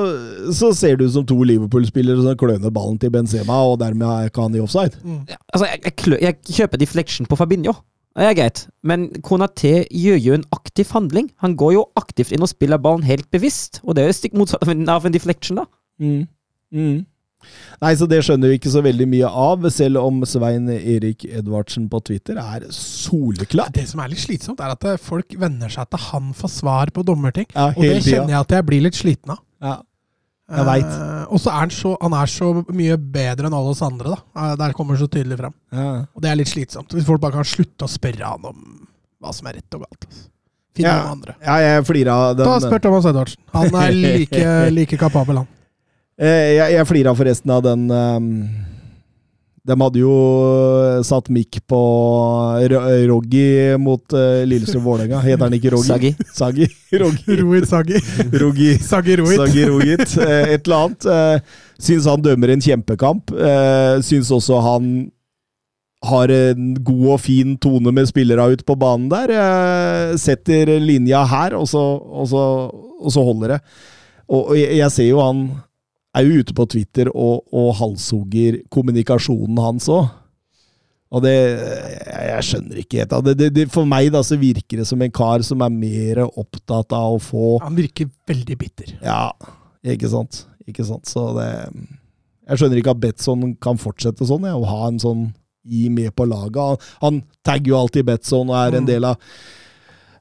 så 0.55 0.69
ser 0.79 0.95
det 0.97 1.09
ut 1.09 1.13
som 1.17 1.25
to 1.27 1.35
Liverpool-spillere 1.43 2.23
som 2.23 2.37
kløner 2.39 2.71
ballen 2.71 3.01
til 3.03 3.11
Benzema, 3.11 3.57
og 3.67 3.81
dermed 3.81 4.07
er 4.07 4.29
ikke 4.31 4.45
han 4.45 4.55
i 4.55 4.61
offside. 4.63 4.95
Mm. 5.03 5.25
Altså, 5.53 5.67
jeg, 5.67 5.81
jeg, 5.89 5.95
klø- 5.99 6.21
jeg 6.23 6.37
kjøper 6.47 6.79
deflection 6.79 7.27
på 7.27 7.35
Fabinho. 7.41 7.75
Det 8.13 8.27
er 8.29 8.35
greit, 8.37 8.67
men 8.85 9.07
Konaté 9.25 9.87
gjør 9.89 10.19
jo 10.21 10.35
en 10.37 10.45
aktiv 10.53 10.91
handling. 10.93 11.31
Han 11.41 11.55
går 11.57 11.73
jo 11.79 11.87
aktivt 11.97 12.35
inn 12.35 12.45
og 12.45 12.51
spiller 12.51 12.81
ballen 12.83 13.07
helt 13.09 13.31
bevisst, 13.33 13.81
og 13.87 13.97
det 13.97 14.05
er 14.05 14.11
jo 14.11 14.19
stikk 14.19 14.37
motsatt 14.37 14.67
av 14.69 15.07
en, 15.09 15.15
deflection, 15.15 15.63
da. 15.63 15.65
Mm. 16.03 16.27
Mm. 16.73 16.99
Nei, 17.83 17.93
så 17.99 18.07
det 18.07 18.21
skjønner 18.23 18.53
vi 18.53 18.59
ikke 18.61 18.71
så 18.71 18.83
veldig 18.85 19.07
mye 19.11 19.31
av, 19.45 19.65
selv 19.75 20.03
om 20.03 20.21
Svein 20.29 20.69
Erik 20.77 21.25
Edvardsen 21.27 21.89
på 21.91 22.03
Twitter 22.07 22.39
er 22.39 22.69
soleklar. 22.77 23.73
Det 23.75 23.87
som 23.91 24.03
er 24.05 24.13
litt 24.13 24.23
slitsomt, 24.23 24.61
er 24.63 24.77
at 24.77 24.87
folk 25.03 25.35
venner 25.41 25.73
seg 25.73 25.89
til 25.91 26.05
han 26.11 26.31
får 26.37 26.53
svar 26.61 26.93
på 26.95 27.05
dommerting. 27.07 27.49
Ja, 27.57 27.71
Og 27.73 27.83
det 27.83 28.05
kjenner 28.05 28.37
jeg 28.37 28.45
at 28.45 28.55
jeg 28.59 28.69
blir 28.69 28.87
litt 28.87 28.99
sliten 28.99 29.35
av. 29.35 29.43
Ja. 29.63 29.79
Jeg 30.51 30.67
vet. 30.67 30.89
Eh, 30.91 31.25
og 31.33 31.41
så 31.41 31.49
er 31.53 31.61
han 31.63 31.71
så, 31.73 31.93
han 32.03 32.13
er 32.19 32.27
så 32.27 32.49
mye 32.75 32.97
bedre 32.99 33.47
enn 33.49 33.55
alle 33.57 33.71
oss 33.73 33.83
andre, 33.87 34.17
da. 34.17 34.19
Eh, 34.37 34.57
Der 34.61 34.73
kommer 34.77 34.97
han 34.97 35.05
så 35.05 35.09
tydelig 35.09 35.39
fram. 35.39 35.55
Ja. 35.73 35.87
Og 36.15 36.21
det 36.25 36.31
er 36.33 36.37
litt 36.37 36.51
slitsomt. 36.51 36.93
Hvis 36.93 37.07
folk 37.07 37.21
bare 37.23 37.39
kan 37.39 37.45
slutte 37.49 37.87
å 37.87 37.89
spørre 37.89 38.27
han 38.35 38.45
om 38.51 38.87
hva 39.23 39.33
som 39.33 39.47
er 39.49 39.61
rett 39.61 39.75
og 39.79 39.85
galt. 39.87 40.05
Altså. 40.09 40.29
Finne 40.75 40.89
Ja. 40.89 40.99
noen 41.05 41.13
andre. 41.19 41.35
ja, 41.45 41.57
jeg 41.61 41.85
flirer 41.87 42.11
av 42.13 42.37
den 42.37 42.47
Ta 42.47 42.55
og 42.57 42.63
spør 42.63 42.81
Thomas 42.83 43.05
Edvardsen. 43.05 43.39
Han 43.53 43.75
er 43.77 43.93
like, 43.93 44.45
like 44.79 44.97
kapabel, 44.99 45.37
han. 45.43 45.49
Eh, 46.19 46.57
Jeg, 46.57 46.73
jeg 46.75 46.87
flira 46.87 47.15
forresten 47.15 47.51
av 47.51 47.63
den 47.63 47.91
um, 47.91 48.29
De 49.63 49.77
hadde 49.79 50.01
jo 50.03 50.13
satt 51.07 51.29
mikk 51.31 51.61
på 51.71 51.79
Ro- 52.73 52.81
Roggi 53.13 53.77
mot 53.79 54.03
uh, 54.17 54.41
Lillestrøm-Vålerenga. 54.51 55.21
Heter 55.23 55.45
han 55.47 55.55
ikke 55.55 55.71
Roggi? 55.77 55.87
Sagi. 55.93 56.11
Sagi. 56.35 56.67
Roggi. 56.99 57.37
Rohit 57.45 57.69
Sagi. 57.71 58.01
Roggi. 58.43 58.73
Sagi 58.83 59.17
Rohit. 59.21 59.39
Sagi 59.39 59.67
Rogit. 59.71 60.17
eh, 60.19 60.55
Et 60.57 60.67
eller 60.67 60.77
annet. 60.89 61.07
Eh, 61.07 61.59
Syns 61.83 62.09
han 62.11 62.25
dømmer 62.27 62.51
en 62.57 62.65
kjempekamp. 62.67 63.31
Eh, 63.39 64.03
Syns 64.03 64.33
også 64.35 64.59
han 64.67 64.91
har 66.11 66.33
en 66.35 66.73
god 66.83 67.05
og 67.15 67.21
fin 67.23 67.55
tone 67.63 67.93
med 67.95 68.09
spillere 68.11 68.49
ute 68.57 68.67
på 68.67 68.75
banen 68.83 69.07
der. 69.13 69.31
Eh, 69.31 70.17
Setter 70.19 70.75
linja 70.83 71.23
her, 71.31 71.55
og 71.55 71.69
så, 71.71 71.85
og 72.03 72.27
så, 72.35 72.43
og 72.99 73.15
så 73.15 73.23
holder 73.31 73.55
det. 73.57 73.61
Og 74.27 74.49
og 74.51 74.57
jeg, 74.59 74.75
jeg 74.83 74.91
ser 74.99 75.07
jo 75.13 75.23
han 75.23 75.47
er 76.17 76.27
jo 76.27 76.43
ute 76.43 76.55
på 76.57 76.67
Twitter 76.69 77.09
og, 77.13 77.47
og 77.53 77.71
halshugger 77.79 78.61
kommunikasjonen 78.73 79.61
hans 79.65 79.89
òg. 79.93 80.11
Og 81.13 81.21
det 81.25 81.33
jeg, 81.37 82.45
skjønner 82.49 82.79
ikke 82.81 83.03
helt. 83.03 83.15
Det, 83.27 83.35
det, 83.37 83.49
det, 83.53 83.65
for 83.73 83.85
meg 83.89 84.09
da 84.15 84.23
så 84.25 84.39
virker 84.41 84.81
det 84.81 84.87
som 84.89 85.03
en 85.05 85.13
kar 85.13 85.45
som 85.45 85.61
er 85.65 85.73
mer 85.75 86.23
opptatt 86.25 86.95
av 86.97 87.19
å 87.19 87.21
få 87.21 87.59
Han 87.65 87.77
virker 87.77 88.09
veldig 88.29 88.57
bitter. 88.61 88.95
Ja, 89.05 89.27
ikke 89.85 90.09
sant. 90.09 90.47
Ikke 90.69 90.87
sant. 90.89 91.05
Så 91.11 91.27
det 91.37 91.49
Jeg 92.49 92.59
skjønner 92.59 92.81
ikke 92.81 92.95
at 92.97 93.03
Betson 93.03 93.53
kan 93.61 93.81
fortsette 93.81 94.25
sånn, 94.29 94.49
jeg, 94.49 94.57
å 94.57 94.69
ha 94.73 94.89
en 94.89 95.01
sånn 95.03 95.27
i 95.69 95.85
med 95.93 96.11
på 96.17 96.25
laget. 96.27 96.57
Han, 96.59 96.79
han 97.05 97.21
tagger 97.47 97.75
jo 97.75 97.77
alltid 97.79 98.09
Betson 98.09 98.49
og 98.51 98.57
er 98.59 98.79
en 98.81 98.83
Mm. 98.83 98.89
del 98.89 99.05
av 99.13 99.17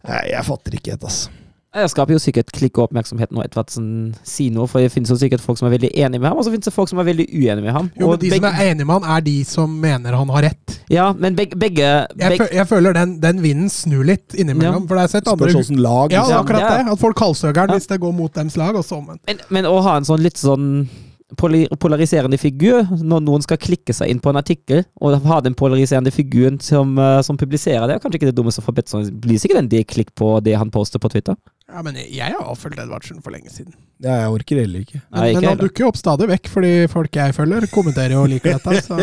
Nei, 0.01 0.21
Jeg 0.33 0.45
fatter 0.48 0.75
ikke 0.75 0.91
helt, 0.95 1.03
altså. 1.07 1.29
Det 1.72 1.86
skaper 1.88 2.12
jo 2.18 2.20
sikkert 2.20 2.50
klikk 2.51 2.75
og 2.80 2.90
oppmerksomhet 2.90 3.32
når 3.32 3.46
Edvardsen 3.48 3.86
sier 4.28 4.51
noe, 4.51 4.68
for 4.68 4.84
det 4.84 4.92
finnes 4.92 5.08
jo 5.08 5.16
sikkert 5.16 5.40
folk 5.44 5.56
som 5.60 5.70
er 5.70 5.78
veldig 5.78 5.92
enige 5.96 6.20
med 6.20 6.28
ham, 6.28 6.40
og 6.42 6.44
så 6.44 6.51
finnes 6.51 6.68
det 6.68 6.74
folk 6.75 6.90
som 6.92 7.00
er 7.00 7.08
veldig 7.08 7.28
uenige 7.32 7.63
med 7.63 7.72
ham. 7.72 7.88
Jo, 7.96 8.10
Og 8.10 8.18
men 8.18 8.24
De 8.25 8.32
som 8.34 8.48
er 8.50 8.66
enige 8.66 8.88
med 8.90 8.96
han, 8.98 9.06
er 9.16 9.22
de 9.24 9.36
som 9.48 9.78
mener 9.86 10.18
han 10.20 10.34
har 10.36 10.44
rett. 10.50 10.75
Ja, 10.92 11.06
men 11.16 11.38
begge, 11.38 11.56
begge, 11.56 11.86
Jeg, 11.86 12.10
begge 12.18 12.44
fø 12.44 12.48
jeg 12.58 12.68
føler 12.68 12.98
den, 12.98 13.13
den 13.24 13.40
vinden 13.46 13.70
snur 13.72 14.04
litt 14.04 14.36
innimellom. 14.36 14.84
Ja. 14.84 14.88
For 14.90 15.00
det 15.00 15.06
er 15.06 15.13
sett 15.13 15.32
andre 15.32 15.48
Spørs 15.48 15.62
åssen 15.63 15.80
lag 15.80 16.12
Ja, 16.12 16.25
det 16.25 16.36
Ja, 16.36 16.42
akkurat 16.44 16.66
ja. 16.66 16.74
det. 16.82 16.92
At 16.92 17.00
folk 17.00 17.24
han 17.24 17.70
Ja. 17.72 17.78
hvis 17.78 17.88
det 17.88 18.00
går 18.01 18.12
mot 18.20 18.34
dems 18.36 18.58
lag, 18.58 18.75
og 18.75 18.84
så 18.84 19.00
omvendt. 19.00 19.24
men, 19.28 19.40
men 19.50 19.66
å 19.72 19.80
ha 19.82 19.96
en 19.96 20.04
sånn 20.04 20.20
litt 20.20 20.36
sånn 20.38 20.90
polariserende 21.38 22.38
figur 22.40 22.88
når 23.01 23.24
noen 23.24 23.44
skal 23.46 23.60
klikke 23.62 23.94
seg 23.96 24.12
inn 24.12 24.20
på 24.20 24.32
en 24.32 24.40
artikkel, 24.42 24.84
og 25.01 25.22
ha 25.28 25.40
den 25.44 25.56
polariserende 25.56 26.12
figuren 26.12 26.60
som, 26.60 26.98
eh, 27.00 27.22
som 27.22 27.38
publiserer 27.38 27.88
det, 27.88 27.96
er 27.96 28.00
kanskje 28.04 28.20
ikke 28.20 28.32
det 28.32 28.36
dummeste 28.36 28.62
for 28.62 28.74
Betson. 28.74 29.06
Det 29.06 29.22
blir 29.22 29.40
sikkert 29.40 29.60
en 29.63 29.72
del 29.72 29.86
klikk 29.86 30.13
på 30.16 30.42
det 30.44 30.58
han 30.58 30.72
poster 30.72 31.00
på 31.00 31.10
Twitter. 31.10 31.36
Ja, 31.72 31.82
men 31.86 31.96
jeg 31.96 32.34
har 32.34 32.44
avfølt 32.51 32.80
Edvardsen 32.82 33.22
for 33.24 33.32
lenge 33.32 33.51
siden. 33.54 33.74
Ja, 34.01 34.16
jeg 34.24 34.32
orker 34.34 34.60
heller 34.60 34.82
ikke. 34.84 35.00
Men, 35.00 35.20
Nei, 35.20 35.28
ikke 35.30 35.42
men 35.42 35.48
han 35.51 35.60
dukker 35.62 35.84
jo 35.84 35.90
opp 35.92 36.00
stadig 36.00 36.28
vekk, 36.32 36.50
fordi 36.51 36.72
folk 36.92 37.20
jeg 37.20 37.36
følger, 37.38 37.68
kommenterer 37.72 38.16
jo 38.16 38.24
og 38.25 38.32
liker 38.32 38.58
dette. 38.58 38.82
Så 38.84 38.98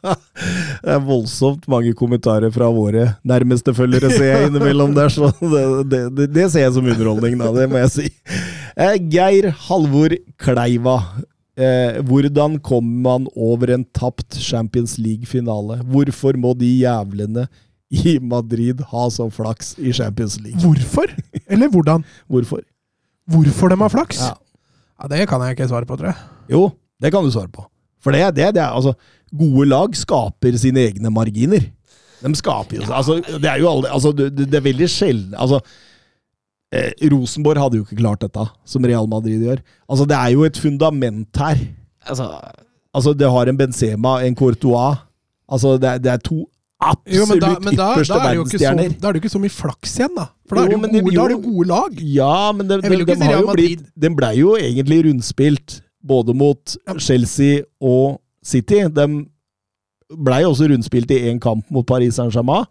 det 0.84 0.94
er 0.96 1.04
voldsomt 1.04 1.68
mange 1.70 1.92
kommentarer 1.98 2.54
fra 2.54 2.70
våre 2.74 3.06
nærmeste 3.26 3.74
følgere, 3.76 4.10
ser 4.14 4.30
jeg 4.30 4.48
innimellom 4.48 4.96
der. 4.96 5.12
Så 5.12 5.30
det, 5.42 5.62
det, 5.92 6.02
det, 6.16 6.28
det 6.34 6.48
ser 6.50 6.66
jeg 6.66 6.74
som 6.78 6.88
underholdning, 6.88 7.38
da. 7.42 7.52
Det 7.60 7.68
må 7.70 7.84
jeg 7.84 7.92
si. 7.94 8.08
Eh, 8.74 8.96
Geir 9.12 9.52
Halvor 9.68 10.16
Kleiva. 10.40 10.98
Eh, 11.54 12.00
hvordan 12.02 12.56
kommer 12.64 13.02
man 13.04 13.28
over 13.36 13.70
en 13.76 13.84
tapt 13.94 14.40
Champions 14.42 14.96
League-finale? 14.98 15.78
Hvorfor 15.86 16.34
må 16.40 16.56
de 16.58 16.72
jævlene 16.80 17.46
i 17.94 18.16
Madrid 18.22 18.80
ha 18.90 19.04
så 19.12 19.26
flaks 19.32 19.74
i 19.78 19.92
Champions 19.94 20.38
League? 20.42 20.60
hvorfor? 20.62 21.10
Eller 21.46 21.68
hvordan? 21.72 22.04
Hvorfor? 22.28 22.62
Hvorfor 23.30 23.72
de 23.72 23.78
har 23.80 23.92
flaks? 23.92 24.20
Ja. 24.24 24.34
Ja, 25.02 25.08
Det 25.10 25.28
kan 25.28 25.42
jeg 25.42 25.56
ikke 25.56 25.68
svare 25.68 25.86
på, 25.88 25.96
tror 25.98 26.12
jeg. 26.12 26.18
Jo, 26.50 26.70
Det 27.02 27.10
kan 27.12 27.24
du 27.24 27.30
svare 27.34 27.50
på. 27.52 27.64
For 28.04 28.12
det, 28.12 28.20
det, 28.36 28.54
det 28.56 28.62
er 28.62 28.74
altså 28.76 28.94
Gode 29.34 29.64
lag 29.66 29.96
skaper 29.98 30.56
sine 30.60 30.84
egne 30.86 31.10
marginer. 31.10 31.64
De 32.22 32.30
skaper 32.38 32.78
jo 32.78 32.84
altså, 32.86 33.16
Det 33.40 33.48
er 33.50 33.58
jo 33.60 33.68
aldri 33.68 33.90
altså, 33.90 34.12
det, 34.16 34.28
det 34.36 34.54
er 34.54 34.62
veldig 34.64 34.86
sjelden 34.88 35.34
altså, 35.34 35.58
eh, 36.72 36.92
Rosenborg 37.12 37.58
hadde 37.60 37.80
jo 37.80 37.84
ikke 37.86 37.98
klart 37.98 38.22
dette, 38.22 38.44
som 38.64 38.84
Real 38.86 39.08
Madrid 39.10 39.42
gjør. 39.42 39.60
Altså, 39.88 40.06
det 40.08 40.16
er 40.16 40.30
jo 40.36 40.44
et 40.46 40.60
fundament 40.60 41.42
her. 41.42 41.58
Altså, 42.06 42.30
Altså, 42.94 43.10
det 43.18 43.26
har 43.26 43.48
en 43.50 43.56
Benzema, 43.58 44.20
en 44.22 44.36
Courtois 44.38 45.00
Altså, 45.50 45.74
det 45.76 45.88
er, 45.88 45.98
det 45.98 46.12
er 46.12 46.20
to 46.22 46.44
absolutt 46.90 47.16
Jo, 47.18 47.26
men 47.30 47.38
da, 47.42 47.48
men 47.64 47.74
ypperste 47.74 48.14
er 48.14 48.24
det 48.24 48.36
jo 48.36 48.44
verdensstjerner. 48.44 48.94
da 49.00 49.08
er 49.08 49.12
det 49.12 49.20
jo 49.20 49.24
ikke 49.24 49.32
så 49.34 49.40
mye 49.42 49.54
flaks 49.54 49.94
igjen, 49.98 50.14
da. 50.18 50.26
For 50.48 50.56
da 50.58 50.64
er 50.64 50.68
det 50.74 50.80
men 50.80 50.94
jo 50.94 51.02
gode, 51.04 51.14
jo- 51.14 51.28
det 51.28 51.38
gode 51.44 51.68
lag. 51.70 52.00
Ja, 52.14 52.52
men 52.52 52.68
de, 52.68 52.74
Jeg 52.82 52.90
de, 53.06 53.14
de 53.14 53.54
blitt 53.54 53.84
Den 54.06 54.16
blei 54.16 54.34
jo 54.38 54.56
egentlig 54.56 55.04
rundspilt 55.08 55.80
både 56.04 56.34
mot 56.36 56.76
Ja. 56.86 56.98
Chelsea 56.98 57.62
og 57.80 58.20
City. 58.44 58.82
De 58.92 59.06
blei 60.14 60.42
også 60.44 60.68
rundspilt 60.70 61.10
i 61.10 61.22
én 61.30 61.40
kamp 61.40 61.64
mot 61.72 61.86
Paris 61.86 62.14
Saint-Germain. 62.20 62.66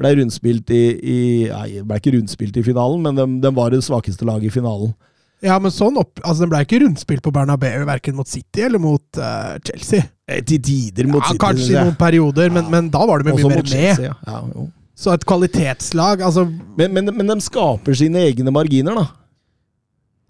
Blei 0.00 0.14
rundspilt 0.18 0.70
i, 0.74 0.82
i 0.98 1.18
Nei, 1.52 1.82
blei 1.86 2.00
ikke 2.00 2.16
rundspilt 2.16 2.56
i 2.58 2.62
finalen, 2.66 3.02
men 3.04 3.14
de, 3.14 3.26
de 3.44 3.54
var 3.54 3.70
det 3.70 3.82
svakeste 3.86 4.26
laget 4.26 4.48
i 4.50 4.54
finalen. 4.56 4.94
Ja, 5.42 5.56
men 5.58 5.72
sånn 5.74 5.96
opp, 5.98 6.20
altså 6.22 6.44
Den 6.44 6.50
ble 6.52 6.60
ikke 6.62 6.78
rundspilt 6.84 7.22
på 7.24 7.32
Bernabeu, 7.34 7.80
verken 7.88 8.14
mot 8.14 8.28
City 8.30 8.62
eller 8.68 8.78
mot 8.82 9.02
uh, 9.18 9.56
Chelsea. 9.66 10.04
Eh, 10.30 10.38
Til 10.46 10.60
tider 10.62 11.08
mot 11.10 11.18
Ja, 11.24 11.32
City. 11.32 11.40
kanskje 11.42 11.72
i 11.72 11.80
noen 11.80 11.96
perioder, 11.98 12.52
men, 12.54 12.68
Ja. 12.68 12.70
men 12.76 12.90
da 12.94 13.02
var 13.10 13.18
de 13.18 13.30
mye 13.32 13.40
mer 13.40 13.56
mot 13.56 13.56
med. 13.58 13.72
Chelsea, 13.72 14.12
ja. 14.12 14.14
Ja. 14.26 14.66
Så 15.02 15.10
et 15.16 15.24
kvalitetslag 15.26 16.20
altså, 16.22 16.44
men, 16.78 16.92
men, 16.94 17.10
men 17.16 17.26
de 17.32 17.40
skaper 17.42 17.96
sine 17.98 18.20
egne 18.28 18.52
marginer, 18.54 18.94
da. 19.00 19.06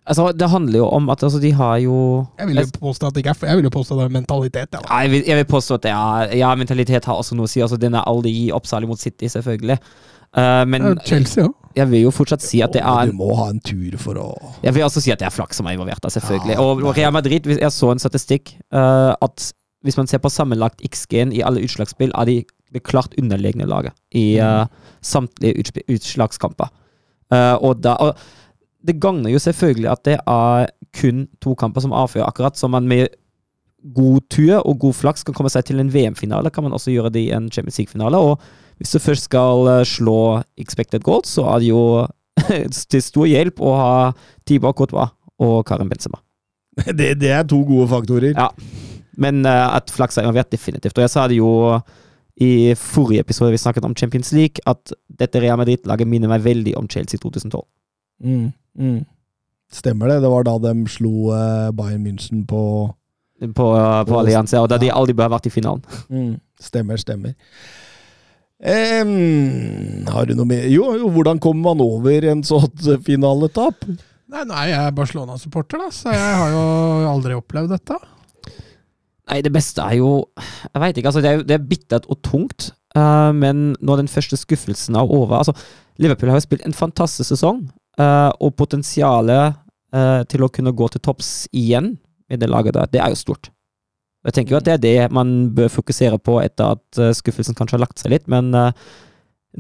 altså, 0.09 0.31
det 0.33 0.49
handler 0.49 0.79
jo 0.81 0.87
om 0.97 1.11
at 1.13 1.23
altså, 1.27 1.41
de 1.43 1.51
har 1.59 1.77
jo 1.83 2.27
Jeg 2.39 2.49
vil 2.49 2.63
jo 2.63 2.67
påstå 2.81 3.07
at 3.11 3.15
det 3.19 3.25
ikke 3.27 3.35
er 3.37 3.51
Jeg 3.53 3.57
vil 3.61 3.69
jo 3.69 3.75
påstå 3.75 3.95
at 3.95 4.01
det 4.01 4.07
er 4.07 4.15
mentalitet. 4.21 4.79
Ja, 4.79 5.01
jeg, 5.03 5.11
vil, 5.11 5.25
jeg 5.29 5.37
vil 5.43 5.51
påstå 5.53 5.75
at 5.81 5.91
ja, 5.91 6.01
ja, 6.41 6.55
mentalitet 6.57 7.05
har 7.05 7.21
også 7.21 7.37
noe 7.37 7.51
å 7.51 7.53
si. 7.53 7.61
Altså, 7.61 7.77
den 7.77 7.95
er 7.99 8.09
aldri 8.09 8.33
gi 8.33 8.49
opp, 8.57 8.65
særlig 8.71 8.89
mot 8.89 9.03
City, 9.03 9.29
selvfølgelig. 9.29 9.77
Eh, 10.37 10.65
men 10.65 10.99
Chelsea 11.05 11.45
ja. 11.45 11.51
jeg 11.77 11.91
vil 11.91 12.07
jo 12.07 12.13
fortsatt 12.15 12.45
si 12.45 12.63
at 12.65 12.73
det 12.73 12.81
er 12.81 13.11
Du 13.11 13.19
må 13.19 13.35
ha 13.37 13.51
en 13.53 13.61
tur 13.61 13.99
for 14.01 14.17
å 14.17 14.29
Jeg 14.65 14.73
vil 14.73 14.87
også 14.87 15.03
si 15.05 15.13
at 15.13 15.21
det 15.21 15.29
er 15.29 15.35
flaks 15.35 15.61
som 15.61 15.69
er 15.69 15.77
involvert, 15.77 16.01
da, 16.01 16.09
selvfølgelig. 16.13 16.57
Ja, 16.57 16.63
og 16.63 16.97
Real 16.97 17.13
Madrid, 17.13 17.49
hvis- 17.49 17.61
jeg 17.61 17.75
så 17.75 17.91
en 17.93 18.01
statistikk 18.01 18.55
uh, 18.73 19.13
at 19.21 19.53
hvis 19.83 19.99
man 19.99 20.07
ser 20.07 20.23
på 20.23 20.31
sammenlagt 20.31 20.81
XG-en 20.87 21.33
i 21.35 21.43
alle 21.43 21.61
utslagsspill, 21.67 22.13
er 22.15 22.25
de 22.25 22.37
det 22.73 22.85
klart 22.87 23.13
underlegne 23.19 23.67
laget 23.67 23.93
i 24.15 24.39
uh, 24.41 24.65
samtlige 25.03 25.83
utslagskamper. 25.91 26.71
Eh, 27.33 27.57
og, 27.61 27.81
da, 27.83 27.97
og 28.01 28.17
det 28.87 28.99
gagner 29.01 29.33
jo 29.33 29.41
selvfølgelig 29.43 29.91
at 29.93 30.05
det 30.09 30.17
er 30.21 30.71
kun 30.97 31.27
to 31.43 31.55
kamper 31.59 31.85
som 31.85 31.95
avfører, 31.97 32.29
akkurat 32.29 32.59
som 32.59 32.75
man 32.77 32.89
med 32.89 33.09
god 33.95 34.21
tur 34.31 34.61
og 34.61 34.79
god 34.79 34.95
flaks 34.95 35.25
kan 35.27 35.35
komme 35.35 35.51
seg 35.51 35.67
til 35.67 35.83
en 35.83 35.91
VM-finale, 35.93 36.53
kan 36.55 36.65
man 36.65 36.77
også 36.77 36.93
gjøre 36.95 37.13
det 37.15 37.27
i 37.27 37.33
en 37.35 37.51
Champions 37.51 37.81
League-finale. 37.81 38.21
Og 38.21 38.39
hvis 38.83 38.93
du 38.97 38.99
først 39.03 39.29
skal 39.31 39.69
eh, 39.79 39.85
slå 39.89 40.19
expected 40.59 41.05
goals, 41.07 41.31
så 41.39 41.47
er 41.55 41.63
det 41.63 41.71
jo 41.71 41.83
til 42.93 43.03
stor 43.05 43.29
hjelp 43.31 43.61
å 43.63 43.73
ha 43.79 43.95
Tiba 44.49 44.73
Courtois 44.75 45.13
og 45.43 45.61
Karim 45.69 45.91
Benzema. 45.93 46.19
det, 46.99 47.13
det 47.23 47.31
er 47.31 47.45
to 47.47 47.61
gode 47.69 47.89
faktorer. 47.93 48.33
Ja. 48.35 48.49
Men 49.23 49.43
eh, 49.47 49.67
at 49.77 49.91
flaks 49.93 50.17
er 50.19 50.27
involvert, 50.27 50.51
definitivt. 50.53 50.97
Og 50.99 51.05
jeg 51.07 51.13
sa 51.15 51.27
det 51.31 51.37
jo 51.39 51.51
i 52.43 52.73
forrige 52.81 53.21
episode 53.27 53.53
vi 53.53 53.59
snakket 53.61 53.85
om 53.85 53.95
Champions 53.99 54.31
League, 54.33 54.63
at 54.67 54.95
dette 55.21 55.41
Real 55.43 55.59
Madrid-laget 55.61 56.09
minner 56.09 56.31
meg 56.33 56.43
veldig 56.47 56.73
om 56.81 56.89
Chelsea 56.91 57.21
2012. 57.21 57.61
Mm, 58.25 58.47
mm. 58.81 59.01
Stemmer 59.73 60.09
det. 60.15 60.17
Det 60.25 60.31
var 60.33 60.47
da 60.49 60.57
de 60.65 60.73
slo 60.91 61.29
eh, 61.37 61.69
Bayern 61.77 62.03
München 62.09 62.43
på 62.49 62.63
På, 63.43 63.53
på 63.53 63.67
Og- 64.15 64.19
Allianz, 64.23 64.53
og 64.55 64.69
da 64.71 64.77
de 64.81 64.91
aldri 64.95 65.15
bør 65.19 65.29
ha 65.29 65.35
vært 65.37 65.49
i 65.51 65.55
finalen. 65.55 65.85
mm. 66.09 66.33
Stemmer, 66.63 66.97
stemmer. 67.03 67.33
Em, 68.63 70.07
har 70.07 70.29
du 70.29 70.37
noe 70.39 70.47
mer 70.47 70.69
Jo, 70.71 70.93
jo, 70.95 71.09
hvordan 71.11 71.41
kommer 71.43 71.73
man 71.73 71.83
over 71.83 72.29
en 72.31 72.45
sånn 72.47 73.01
finaletap? 73.03 73.83
Nei, 74.33 74.45
nei, 74.49 74.67
jeg 74.71 74.79
er 74.79 74.95
Barcelona-supporter, 74.97 75.83
da, 75.83 75.91
så 75.93 76.13
jeg 76.15 76.37
har 76.39 76.53
jo 76.55 76.63
aldri 77.11 77.35
opplevd 77.37 77.75
dette. 77.75 77.99
Nei, 79.29 79.41
det 79.45 79.53
beste 79.55 79.85
er 79.85 79.99
jo 80.01 80.13
Jeg 80.39 80.83
veit 80.83 80.99
ikke, 80.99 81.11
altså. 81.11 81.23
Det 81.25 81.33
er, 81.33 81.43
det 81.47 81.57
er 81.59 81.67
bittert 81.69 82.09
og 82.11 82.21
tungt. 82.25 82.71
Uh, 82.97 83.33
men 83.37 83.73
når 83.81 84.03
den 84.03 84.11
første 84.13 84.37
skuffelsen 84.37 84.99
er 85.01 85.09
over 85.09 85.39
altså, 85.39 85.55
Liverpool 86.03 86.29
har 86.29 86.37
jo 86.37 86.45
spilt 86.45 86.67
en 86.69 86.77
fantastisk 86.77 87.31
sesong, 87.33 87.63
uh, 88.01 88.31
og 88.37 88.53
potensialet 88.61 89.57
uh, 89.97 90.23
til 90.29 90.45
å 90.45 90.51
kunne 90.53 90.75
gå 90.77 90.89
til 90.93 91.01
topps 91.05 91.47
igjen 91.57 91.95
med 92.29 92.43
det 92.43 92.51
laget 92.53 92.77
der, 92.77 92.91
det 92.93 93.01
er 93.01 93.13
jo 93.13 93.21
stort. 93.21 93.49
Jeg 94.23 94.37
tenker 94.37 94.55
jo 94.55 94.61
at 94.61 94.67
det 94.69 94.75
er 94.77 94.83
det 94.83 95.13
man 95.15 95.33
bør 95.55 95.71
fokusere 95.73 96.19
på 96.23 96.37
etter 96.43 96.77
at 96.77 97.01
eh, 97.01 97.15
skuffelsen 97.17 97.57
kanskje 97.59 97.79
har 97.79 97.83
lagt 97.85 98.03
seg 98.03 98.15
litt, 98.15 98.29
men 98.31 98.53
eh, 98.55 98.71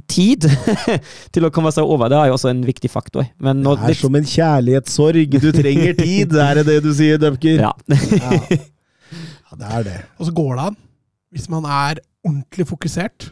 tid 0.08 0.46
til 1.34 1.48
å 1.48 1.50
komme 1.54 1.72
seg 1.74 1.88
over, 1.88 2.12
det 2.12 2.20
er 2.20 2.30
jo 2.30 2.36
også 2.38 2.52
en 2.52 2.62
viktig 2.66 2.90
faktor. 2.92 3.26
Men 3.42 3.64
Det 3.66 3.90
er 3.90 3.98
som 3.98 4.18
en 4.18 4.28
kjærlighetssorg. 4.28 5.34
Du 5.42 5.50
trenger 5.56 5.98
tid, 5.98 6.36
er 6.46 6.60
det 6.60 6.66
det 6.70 6.78
du 6.86 6.92
sier, 6.96 7.20
Dupker? 7.22 7.66
ja. 7.68 7.74
ja. 7.90 8.60
Ja, 9.52 9.56
det 9.60 9.66
er 9.76 9.82
det. 9.84 9.98
Og 10.16 10.24
så 10.24 10.32
går 10.32 10.54
det 10.56 10.62
an, 10.70 10.76
hvis 11.36 11.48
man 11.52 11.66
er 11.68 11.98
ordentlig 12.24 12.64
fokusert, 12.70 13.26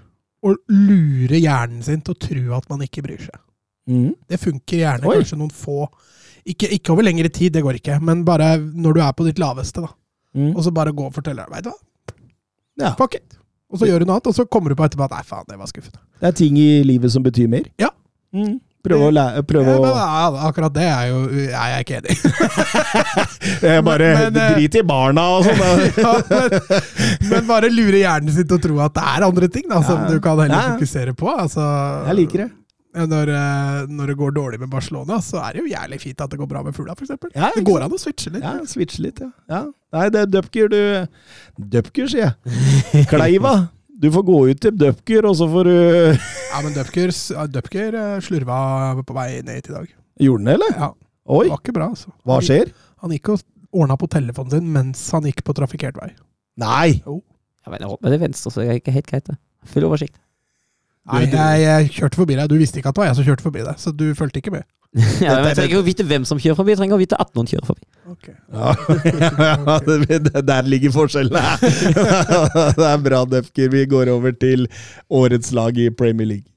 å 0.44 0.52
lure 0.68 1.38
hjernen 1.40 1.80
sin 1.84 2.02
til 2.04 2.12
å 2.12 2.20
tro 2.20 2.42
at 2.58 2.66
man 2.68 2.84
ikke 2.84 3.04
bryr 3.04 3.22
seg. 3.25 3.38
Mm. 3.88 4.10
Det 4.28 4.38
funker 4.40 4.82
gjerne 4.82 5.08
Oi. 5.08 5.14
kanskje 5.20 5.38
noen 5.40 5.52
få 5.52 5.87
ikke, 6.49 6.70
ikke 6.76 6.92
over 6.94 7.04
lengre 7.04 7.28
tid, 7.32 7.52
det 7.56 7.62
går 7.64 7.80
ikke, 7.80 7.99
men 8.04 8.22
bare 8.28 8.54
når 8.60 8.96
du 8.96 9.00
er 9.04 9.16
på 9.16 9.26
ditt 9.26 9.40
laveste. 9.40 9.84
da. 9.84 9.92
Mm. 10.37 10.54
Og 10.54 10.62
så 10.64 10.72
bare 10.75 10.94
gå 10.94 11.06
og 11.08 11.14
fortelle 11.14 11.44
veit 11.50 11.66
du 11.66 11.70
hva, 11.72 11.78
Ja. 12.80 12.94
fuck 12.99 13.14
it. 13.18 13.37
Og 13.70 13.78
så 13.78 13.87
gjør 13.87 14.02
du 14.02 14.08
noe 14.08 14.18
annet, 14.18 14.26
og 14.30 14.34
så 14.34 14.46
kommer 14.50 14.72
du 14.72 14.78
på 14.78 14.87
etterpå 14.87 15.06
at 15.06 15.12
nei, 15.14 15.22
faen, 15.26 15.46
det 15.46 15.58
var 15.58 15.68
skuffende. 15.70 16.00
Det 16.20 16.26
er 16.30 16.34
ting 16.38 16.56
i 16.58 16.82
livet 16.87 17.12
som 17.12 17.22
betyr 17.22 17.49
mer. 17.50 17.68
Ja. 17.78 17.90
Mm. 18.34 18.58
Prøve 18.80 19.10
å 19.10 19.12
lære 19.12 19.42
Prøve 19.44 19.72
Ja, 19.75 19.80
men, 19.82 19.90
ja, 19.92 20.44
akkurat 20.49 20.72
det 20.72 20.87
er 20.88 21.08
jo 21.10 21.18
er 21.50 21.72
jeg 21.75 21.84
ikke 21.84 21.99
enig 21.99 22.14
i. 22.14 23.66
Jeg 23.66 23.84
Bare 23.84 24.06
men, 24.16 24.32
men, 24.32 24.54
drit 24.56 24.78
i 24.80 24.82
barna 24.88 25.25
og 25.37 25.44
sånn. 25.44 25.60
ja, 26.04 26.14
men, 27.28 27.44
bare 27.49 27.68
lure 27.72 28.00
hjernen 28.00 28.32
sin 28.32 28.49
til 28.49 28.56
å 28.56 28.62
tro 28.62 28.78
at 28.87 28.94
det 28.96 29.04
er 29.12 29.26
andre 29.26 29.50
ting 29.52 29.66
da, 29.68 29.82
som 29.84 30.06
du 30.08 30.16
kan 30.25 30.40
heller 30.40 30.72
fokusere 30.78 31.12
på. 31.18 31.28
Altså, 31.28 31.66
Jeg 32.08 32.18
liker 32.22 32.44
det. 32.46 32.49
Når, 32.90 33.30
eh, 33.30 33.82
når 33.87 34.11
det 34.11 34.14
går 34.18 34.32
dårlig 34.35 34.59
med 34.59 34.70
Barcelona, 34.73 35.20
så 35.23 35.38
er 35.44 35.54
det 35.54 35.61
jo 35.62 35.68
jævlig 35.70 36.00
fint 36.02 36.23
at 36.25 36.32
det 36.32 36.38
går 36.40 36.49
bra 36.50 36.62
med 36.66 36.75
fugla, 36.75 36.97
f.eks. 36.99 37.12
Ja, 37.37 37.50
det 37.54 37.62
går 37.68 37.85
an 37.85 37.92
å 37.94 38.00
switche 38.02 38.32
litt. 38.35 38.42
Ja, 38.42 38.56
switche 38.66 39.04
litt, 39.04 39.20
ja. 39.23 39.28
ja. 39.52 39.61
Nei, 39.94 40.06
det 40.11 40.25
er 40.25 40.32
Dupker, 40.32 40.73
du 40.73 41.68
Dupker, 41.76 42.09
sier 42.11 42.25
jeg. 42.32 43.04
Kleiva. 43.12 43.54
Du 44.00 44.09
får 44.11 44.25
gå 44.26 44.38
ut 44.49 44.62
til 44.64 44.75
Dupker, 44.80 45.28
og 45.28 45.37
så 45.38 45.47
får 45.52 45.68
du 45.70 45.76
Ja, 45.76 46.62
men 46.64 46.75
Dupker, 46.75 47.14
Dupker 47.52 47.99
eh, 48.00 48.16
slurva 48.26 48.59
på 49.06 49.14
vei 49.14 49.28
ned 49.44 49.61
hit 49.61 49.70
i 49.70 49.76
dag. 49.76 49.92
Gjorde 50.26 50.44
den, 50.47 50.52
eller? 50.56 50.75
Ja, 50.75 50.90
Oi, 51.30 51.44
Det 51.47 51.52
var 51.54 51.62
ikke 51.62 51.76
bra, 51.76 51.88
altså. 51.94 52.11
hva 52.26 52.40
skjer? 52.42 52.73
Han 53.04 53.14
gikk 53.14 53.30
og 53.37 53.44
ordna 53.70 53.94
på 54.00 54.09
telefonen 54.11 54.56
sin 54.56 54.73
mens 54.75 55.04
han 55.14 55.28
gikk 55.28 55.44
på 55.47 55.54
trafikkert 55.54 56.00
vei. 56.00 56.11
Nei! 56.59 56.97
Jeg 57.06 57.70
mener, 57.70 57.92
men 58.00 58.11
det 58.11 58.18
er 58.18 58.25
venstre, 58.25 58.50
så 58.50 58.64
det 58.64 58.73
er 58.73 58.80
ikke 58.80 58.94
helt 58.97 59.06
greit. 59.06 59.28
det. 59.30 59.37
Full 59.70 59.87
oversikt. 59.87 60.16
Nei, 61.12 61.24
jeg, 61.30 61.62
jeg 61.64 61.94
kjørte 61.96 62.20
forbi 62.22 62.36
deg. 62.38 62.50
Du 62.50 62.58
visste 62.60 62.80
ikke 62.80 62.92
at 62.92 62.98
det 62.98 63.02
var 63.02 63.10
jeg 63.10 63.18
som 63.20 63.26
kjørte 63.30 63.46
forbi 63.46 63.64
deg, 63.66 63.80
så 63.80 63.92
du 63.94 64.06
fulgte 64.18 64.42
ikke 64.42 64.54
med. 64.54 64.66
ja, 65.22 65.36
men 65.38 65.46
jeg 65.46 65.54
trenger 65.54 65.68
ikke 65.68 65.82
å 65.84 65.86
vite 65.86 66.04
hvem 66.10 66.24
som 66.26 66.38
kjører 66.42 66.58
forbi, 66.58 66.72
jeg 66.74 66.80
trenger 66.80 66.96
å 66.96 67.00
vite 67.00 67.18
at 67.22 67.28
noen 67.38 67.46
kjører 67.46 67.68
forbi. 67.68 67.84
Ja, 68.50 68.72
ja 70.34 70.40
Der 70.42 70.66
ligger 70.66 70.94
forskjellene. 70.96 71.42
Det 72.80 72.88
er 72.88 73.04
bra, 73.04 73.22
Defker. 73.30 73.70
Vi 73.70 73.84
går 73.90 74.10
over 74.10 74.34
til 74.34 74.66
årets 75.06 75.54
lag 75.54 75.78
i 75.78 75.92
Premier 75.94 76.32
League. 76.32 76.48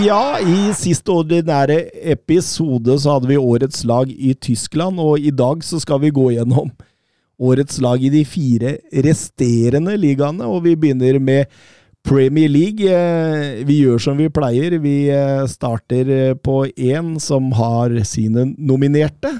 Ja, 0.00 0.38
i 0.40 0.70
siste 0.72 1.12
ordinære 1.12 1.76
episode 2.14 2.94
så 3.02 3.16
hadde 3.16 3.28
vi 3.28 3.36
årets 3.36 3.82
lag 3.84 4.08
i 4.08 4.32
Tyskland, 4.32 5.00
og 5.02 5.20
i 5.20 5.32
dag 5.34 5.60
så 5.66 5.80
skal 5.82 6.00
vi 6.00 6.12
gå 6.14 6.30
gjennom 6.36 6.70
årets 7.40 7.80
lag 7.84 8.00
i 8.00 8.08
de 8.12 8.22
fire 8.24 8.76
resterende 9.04 9.96
ligaene, 10.00 10.46
og 10.46 10.64
vi 10.64 10.76
begynner 10.78 11.18
med 11.20 11.50
Premier 12.06 12.48
League. 12.48 12.86
Eh, 12.88 13.66
Vi 13.66 13.82
gjør 13.82 14.00
som 14.00 14.16
vi 14.16 14.30
pleier. 14.32 14.78
Vi 14.80 15.10
eh, 15.12 15.44
starter 15.46 16.08
eh, 16.08 16.34
på 16.34 16.62
én 16.78 17.18
som 17.20 17.52
har 17.52 17.92
sine 18.08 18.46
nominerte. 18.56 19.34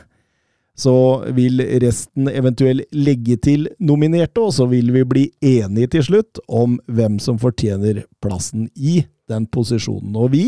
Så 0.76 1.24
vil 1.36 1.60
resten 1.80 2.28
eventuelt 2.28 2.84
legge 2.92 3.36
til 3.36 3.68
nominerte, 3.80 4.40
og 4.40 4.52
så 4.52 4.66
vil 4.68 4.92
vi 4.92 5.04
bli 5.04 5.24
enige 5.40 5.94
til 5.96 6.04
slutt 6.04 6.40
om 6.48 6.78
hvem 6.86 7.18
som 7.20 7.40
fortjener 7.40 8.04
plassen 8.20 8.68
i 8.76 9.02
den 9.30 9.46
posisjonen. 9.50 10.12
Og 10.18 10.34
vi, 10.34 10.44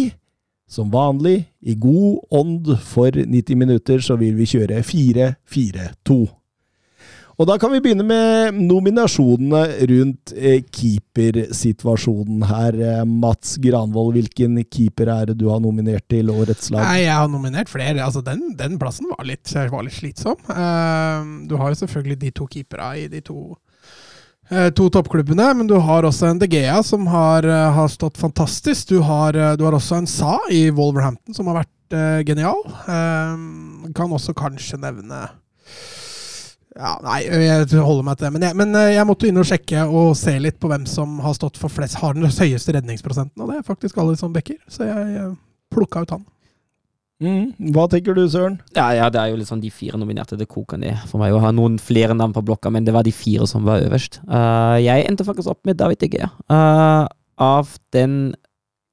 som 0.70 0.92
vanlig, 0.92 1.46
i 1.62 1.76
god 1.78 2.36
ånd 2.42 2.74
for 2.84 3.14
90 3.14 3.58
minutter, 3.58 4.04
så 4.04 4.18
vil 4.20 4.36
vi 4.38 4.48
kjøre 4.54 4.82
4-4-2. 4.86 6.22
Og 7.40 7.48
da 7.48 7.56
kan 7.58 7.72
vi 7.72 7.80
begynne 7.82 8.04
med 8.06 8.58
nominasjonene 8.68 9.62
rundt 9.90 10.34
eh, 10.36 10.60
keepersituasjonen 10.68 12.44
her. 12.46 12.76
Eh, 12.76 13.00
Mats 13.08 13.56
Granvold, 13.62 14.12
hvilken 14.18 14.60
keeper 14.68 15.10
er 15.14 15.32
det 15.32 15.38
du 15.40 15.48
har 15.50 15.62
nominert 15.64 16.04
til 16.12 16.30
årets 16.30 16.70
lag? 16.70 16.84
Nei, 16.84 17.00
jeg 17.06 17.16
har 17.16 17.32
nominert 17.32 17.72
flere. 17.72 17.96
Altså, 18.04 18.22
den, 18.26 18.52
den 18.58 18.76
plassen 18.78 19.08
var 19.14 19.26
litt, 19.26 19.48
var 19.72 19.86
litt 19.86 19.96
slitsom. 19.96 20.38
Uh, 20.46 21.48
du 21.48 21.56
har 21.58 21.72
jo 21.72 21.80
selvfølgelig 21.82 22.20
de 22.20 22.34
to 22.36 22.46
keepera 22.52 22.92
i 23.00 23.08
de 23.10 23.24
to, 23.24 23.56
to 24.74 24.88
toppklubbene, 24.92 25.46
men 25.54 25.68
du 25.70 25.76
har 25.80 26.04
også 26.04 26.26
en 26.28 26.40
De 26.40 26.48
Gea 26.50 26.82
som 26.82 27.06
har, 27.06 27.46
eh, 27.46 27.70
har 27.72 27.88
stått 27.88 28.18
fantastisk. 28.18 28.88
Du 28.88 29.00
har, 29.00 29.36
eh, 29.36 29.56
du 29.56 29.64
har 29.64 29.72
også 29.72 29.96
en 29.96 30.06
Sa 30.06 30.38
i 30.50 30.70
Wolverhampton 30.70 31.34
som 31.34 31.46
har 31.46 31.62
vært 31.62 31.94
uh, 31.94 32.22
genial. 32.24 32.60
Um, 32.88 33.92
kan 33.94 34.12
også 34.12 34.34
kanskje 34.34 34.80
nevne 34.80 35.28
ja, 36.72 36.94
Nei, 37.04 37.18
jeg 37.28 37.82
holder 37.84 38.04
meg 38.06 38.16
til 38.16 38.26
det. 38.26 38.32
Men 38.32 38.46
jeg, 38.46 38.56
men 38.56 38.76
eh, 38.78 38.94
jeg 38.94 39.08
måtte 39.08 39.28
inn 39.28 39.40
og 39.40 39.48
sjekke 39.48 39.84
og 39.84 40.14
se 40.16 40.34
litt 40.40 40.58
på 40.60 40.70
hvem 40.72 40.86
som 40.88 41.18
har 41.24 41.36
stått 41.36 41.60
for 41.60 41.72
flest, 41.72 41.98
har 42.00 42.16
den 42.16 42.24
høyeste 42.24 42.72
redningsprosenten, 42.76 43.42
og 43.42 43.50
det 43.50 43.58
er 43.58 43.66
faktisk 43.66 44.00
alle 44.00 44.16
som 44.20 44.32
bekker, 44.32 44.56
Så 44.72 44.88
jeg, 44.88 45.08
jeg 45.16 45.34
plukka 45.72 46.04
ut 46.04 46.14
han. 46.16 46.24
Mm, 47.22 47.70
hva 47.74 47.86
tenker 47.90 48.16
du, 48.18 48.24
Søren? 48.30 48.58
Ja, 48.74 48.88
ja, 48.96 49.08
det 49.12 49.20
er 49.20 49.30
jo 49.30 49.46
sånn 49.46 49.62
de 49.62 49.70
fire 49.70 50.00
nominerte. 50.00 50.38
Det 50.38 50.48
koker 50.50 50.80
ned 50.80 50.98
for 51.06 51.22
meg 51.22 51.34
å 51.34 51.42
ha 51.44 51.52
noen 51.54 51.78
flere 51.82 52.16
navn 52.18 52.34
på 52.34 52.42
blokka, 52.48 52.72
men 52.74 52.86
det 52.86 52.94
var 52.96 53.06
de 53.06 53.14
fire 53.14 53.46
som 53.50 53.66
var 53.68 53.84
øverst. 53.86 54.18
Uh, 54.26 54.78
jeg 54.82 55.06
endte 55.06 55.26
faktisk 55.28 55.52
opp 55.54 55.62
med 55.68 55.78
David 55.78 56.02
Egea, 56.02 56.26
Gea. 56.26 56.30
Eh, 56.52 57.06
av 57.42 57.76
den 57.94 58.34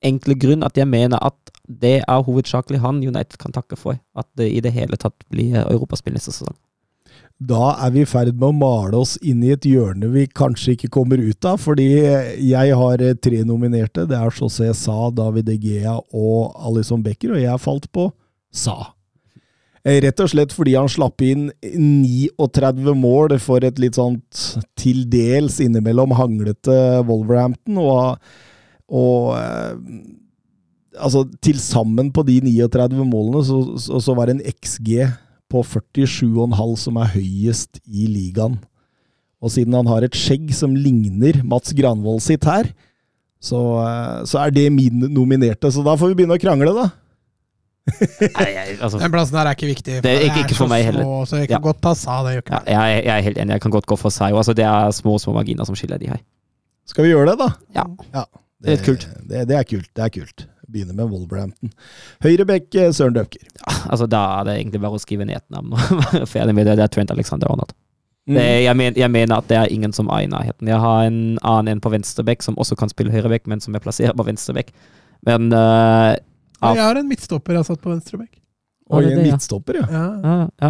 enkle 0.05 0.37
grunn 0.39 0.63
at 0.63 0.77
jeg 0.79 0.87
mener 0.87 1.19
at 1.25 1.35
det 1.69 1.99
er 2.01 2.25
hovedsakelig 2.25 2.79
han 2.81 3.01
United 3.03 3.37
kan 3.41 3.53
takke 3.53 3.77
for 3.77 3.99
at 4.17 4.29
det 4.39 4.47
i 4.53 4.61
det 4.63 4.71
hele 4.73 4.97
tatt 4.97 5.25
blir 5.29 5.59
europaspill 5.65 6.15
neste 6.15 6.33
sesong. 6.33 6.55
Da 7.39 7.69
er 7.85 7.93
vi 7.95 8.01
i 8.03 8.07
ferd 8.09 8.33
med 8.35 8.49
å 8.49 8.55
male 8.55 8.99
oss 8.99 9.13
inn 9.23 9.39
i 9.47 9.53
et 9.53 9.63
hjørne 9.63 10.09
vi 10.11 10.25
kanskje 10.27 10.73
ikke 10.73 10.89
kommer 10.91 11.21
ut 11.23 11.45
av, 11.47 11.61
fordi 11.63 11.87
jeg 11.87 12.75
har 12.81 13.03
eh, 13.03 13.15
tre 13.15 13.45
nominerte. 13.47 14.03
Det 14.09 14.17
er 14.17 14.33
José 14.35 14.73
Sa, 14.75 15.07
David 15.15 15.47
Egea 15.53 15.95
og 15.95 16.57
Alison 16.67 17.03
Becker, 17.05 17.37
og 17.37 17.43
jeg 17.45 17.63
falt 17.63 17.87
på 17.95 18.09
Sa. 18.51 18.91
Eh, 19.87 20.01
Rett 20.03 20.19
og 20.19 20.33
slett 20.33 20.51
fordi 20.51 20.75
han 20.75 20.91
slapp 20.91 21.23
inn 21.23 21.47
39 21.63 22.97
mål 22.99 23.37
for 23.39 23.63
et 23.63 23.79
litt 23.79 23.95
sånt 23.95 24.43
til 24.79 25.05
dels 25.07 25.61
innimellom 25.63 26.17
hanglete 26.19 26.75
Wolverhampton, 27.07 27.79
og, 27.79 28.19
og 28.91 29.31
eh, 29.39 29.71
altså 30.99 31.23
til 31.39 31.63
sammen 31.63 32.11
på 32.11 32.27
de 32.27 32.41
39 32.43 33.07
målene 33.07 33.47
så, 33.47 33.63
så, 33.79 34.03
så 34.03 34.19
var 34.19 34.27
det 34.27 34.41
en 34.41 34.47
XG 34.59 35.07
på 35.49 35.63
47,5 35.65 36.75
som 36.77 36.97
er 37.01 37.11
høyest 37.15 37.79
i 37.87 38.07
ligaen. 38.07 38.59
Og 39.41 39.51
siden 39.53 39.73
han 39.77 39.87
har 39.87 40.03
et 40.03 40.15
skjegg 40.19 40.51
som 40.53 40.73
ligner 40.75 41.41
Mats 41.47 41.71
Granvold 41.73 42.21
sitt 42.25 42.43
her, 42.49 42.67
så, 43.39 43.59
eh, 43.85 44.23
så 44.27 44.41
er 44.45 44.51
det 44.51 44.65
min 44.75 44.99
nominerte. 45.13 45.71
Så 45.71 45.83
da 45.85 45.93
får 45.95 46.11
vi 46.11 46.17
begynne 46.21 46.35
å 46.35 46.41
krangle, 46.43 46.73
da. 46.75 46.89
Nei, 47.89 48.49
jeg, 48.53 48.73
altså, 48.83 48.99
Den 49.01 49.09
plassen 49.13 49.33
der 49.39 49.47
er 49.49 49.55
ikke 49.55 49.69
viktig. 49.71 50.01
Det 50.03 50.11
er 50.11 50.25
ikke- 50.27 50.43
ikke 50.45 50.55
for 50.59 50.67
meg 50.67 50.83
heller. 50.85 51.03
små, 51.03 51.25
Så 51.25 51.37
jeg 51.39 51.47
kan 51.49 51.61
Ja. 51.61 51.71
godt 51.71 51.81
ta 51.81 51.93
Sa, 51.95 52.21
det 52.23 52.35
gjør 52.35 52.43
ikke 52.43 52.67
ja, 52.67 52.81
jeg, 52.83 53.03
jeg 53.05 53.17
er 53.17 53.21
helt 53.21 53.37
enig. 53.37 53.51
Jeg 53.55 53.61
kan 53.61 53.71
godt 53.71 53.85
gå 53.87 53.97
for 53.97 54.09
Sa. 54.11 54.25
Altså, 54.29 54.53
det 54.53 54.65
er 54.65 54.91
små, 54.91 55.17
små 55.17 55.33
marginer 55.33 55.65
som 55.65 55.73
skiller 55.75 55.97
de 55.97 56.07
her. 56.07 56.19
Skal 56.85 57.03
vi 57.05 57.09
gjøre 57.11 57.29
det, 57.31 57.39
da? 57.39 57.49
Ja. 57.73 57.83
Det, 58.61 58.77
Det 58.77 58.79
er 58.79 58.83
kult. 58.85 59.07
Det, 59.27 59.47
det 59.47 59.55
er 59.57 59.63
kult. 59.63 59.87
Det 59.95 60.03
er 60.03 60.09
kult. 60.19 60.45
Begynner 60.69 60.97
med 60.97 61.09
Wolverhampton. 61.09 61.71
Høyre 62.23 62.45
bekk, 62.45 62.69
eh, 62.75 62.91
Søren 62.93 63.15
Døpker. 63.17 63.45
Altså, 63.89 64.05
da 64.09 64.21
er 64.39 64.47
det 64.47 64.57
egentlig 64.59 64.81
bare 64.83 64.99
å 64.99 65.01
skrive 65.01 65.25
ned 65.25 65.41
et 65.41 65.53
navn 65.53 65.73
og 65.73 65.93
være 66.13 66.27
ferdig 66.29 66.55
med 66.57 66.69
det. 66.69 66.77
Det 66.79 66.85
er 66.85 66.93
Trent 66.93 67.13
Alexander 67.15 67.51
Arnold. 67.51 67.73
Mm. 68.29 68.35
Det, 68.37 68.47
jeg, 68.63 68.77
men, 68.77 68.97
jeg 68.99 69.11
mener 69.11 69.39
at 69.41 69.47
det 69.49 69.57
er 69.57 69.71
ingen 69.73 69.93
som 69.95 70.09
er 70.13 70.25
i 70.25 70.29
nærheten. 70.29 70.69
Jeg 70.69 70.77
har 70.83 71.07
en 71.07 71.21
annen 71.41 71.73
en 71.73 71.81
på 71.81 71.89
venstrebekk 71.89 72.45
som 72.45 72.57
også 72.61 72.77
kan 72.77 72.91
spille 72.91 73.13
høyrebekk, 73.13 73.47
men 73.49 73.63
som 73.63 73.73
jeg 73.73 73.81
plasserer 73.81 74.13
på 74.13 74.27
venstrebekk. 74.27 74.69
Men 75.25 75.49
uh, 75.49 76.13
av, 76.61 76.75
Jeg 76.77 76.85
har 76.85 76.99
en 76.99 77.09
midtstopper 77.09 77.57
jeg 77.57 77.63
har 77.63 77.67
satt 77.71 77.81
på 77.81 77.89
venstrebekk. 77.89 78.35
Og 78.89 79.05
en 79.05 79.21
midtstopper, 79.21 79.77
ja. 79.77 79.85
Ja. 79.93 80.05
ja, 80.23 80.47
ja. 80.65 80.69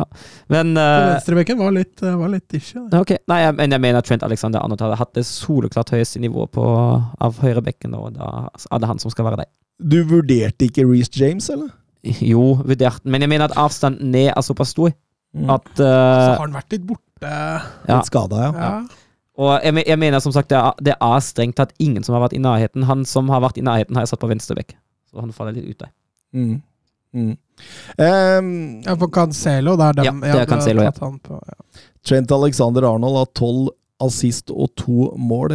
Men 0.51 0.73
Så 0.75 0.83
eh, 0.83 1.05
Venstrebekken 1.13 1.59
var 1.59 1.71
litt, 1.71 2.01
eh, 2.03 2.17
var 2.19 2.31
litt 2.33 2.55
ishy. 2.57 2.75
det. 2.91 2.99
Ok, 2.99 3.13
Nei, 3.31 3.37
jeg, 3.45 3.55
men 3.55 3.75
jeg 3.75 3.83
mener 3.85 4.03
Trent 4.03 4.25
Alexander 4.27 4.59
Arnold 4.59 4.83
hadde 4.83 4.97
hatt 4.99 5.13
det 5.15 5.23
soleklart 5.27 5.93
høyeste 5.95 6.19
nivået 6.19 6.59
av 6.59 7.39
høyrebekken, 7.39 7.95
og 7.95 8.17
da 8.17 8.49
er 8.59 8.83
det 8.83 8.91
han 8.91 8.99
som 8.99 9.13
skal 9.13 9.29
være 9.29 9.45
der. 9.45 9.51
Du 9.79 10.03
vurderte 10.03 10.67
ikke 10.67 10.85
Reece 10.89 11.11
James, 11.15 11.49
eller? 11.49 11.69
Jo, 12.23 12.53
vurdert, 12.63 13.03
men 13.05 13.21
jeg 13.21 13.29
mener 13.31 13.49
at 13.49 13.57
avstanden 13.59 14.11
ned 14.11 14.31
er 14.35 14.41
såpass 14.45 14.75
stor 14.75 14.91
Mm. 15.29 15.45
at 15.53 15.67
Så 15.77 15.85
eh, 15.85 16.29
har 16.31 16.39
han 16.41 16.53
vært 16.55 16.71
litt 16.73 16.85
borte. 16.89 17.21
ja. 17.21 17.97
Litt 17.99 18.07
skada, 18.07 18.35
ja. 18.47 18.51
Ja. 18.57 18.69
Og 19.37 19.51
jeg, 19.63 19.83
jeg 19.85 19.99
mener 20.01 20.19
som 20.19 20.33
sagt 20.33 20.49
det 20.49 20.57
er, 20.57 20.73
det 20.81 20.95
er 20.99 21.19
strengt 21.21 21.55
tatt 21.59 21.69
ingen 21.77 22.01
som 22.03 22.15
har 22.15 22.23
vært 22.23 22.33
i 22.33 22.41
nærheten. 22.41 22.87
Han 22.89 23.03
som 23.05 23.29
har 23.29 23.43
vært 23.43 23.59
i 23.61 23.61
nærheten, 23.61 23.93
har 23.93 24.07
jeg 24.07 24.09
satt 24.09 24.23
på 24.23 24.29
venstrebekk. 24.31 24.73
Så 25.11 25.21
han 25.21 25.29
faller 25.31 25.53
litt 25.53 25.69
ut 25.69 25.83
der. 25.85 25.91
Mm. 26.33 26.55
Mm. 27.13 27.37
Um, 28.01 28.49
Ja, 28.85 28.95
for 28.95 29.07
Cancelo, 29.13 29.77
det 29.77 29.85
er 29.85 29.93
dem. 30.01 30.05
Ja, 30.25 30.33
det 30.33 30.41
er 30.41 30.49
Cancelo, 30.49 30.81
ja. 30.87 30.91
han 30.99 31.19
på, 31.21 31.37
ja. 31.45 31.85
Trent 32.09 32.31
Alexander 32.31 32.89
Arnold 32.89 33.17
har 33.21 33.29
tolv 33.37 33.69
assist 34.01 34.49
og 34.49 34.73
to 34.81 35.11
mål. 35.17 35.53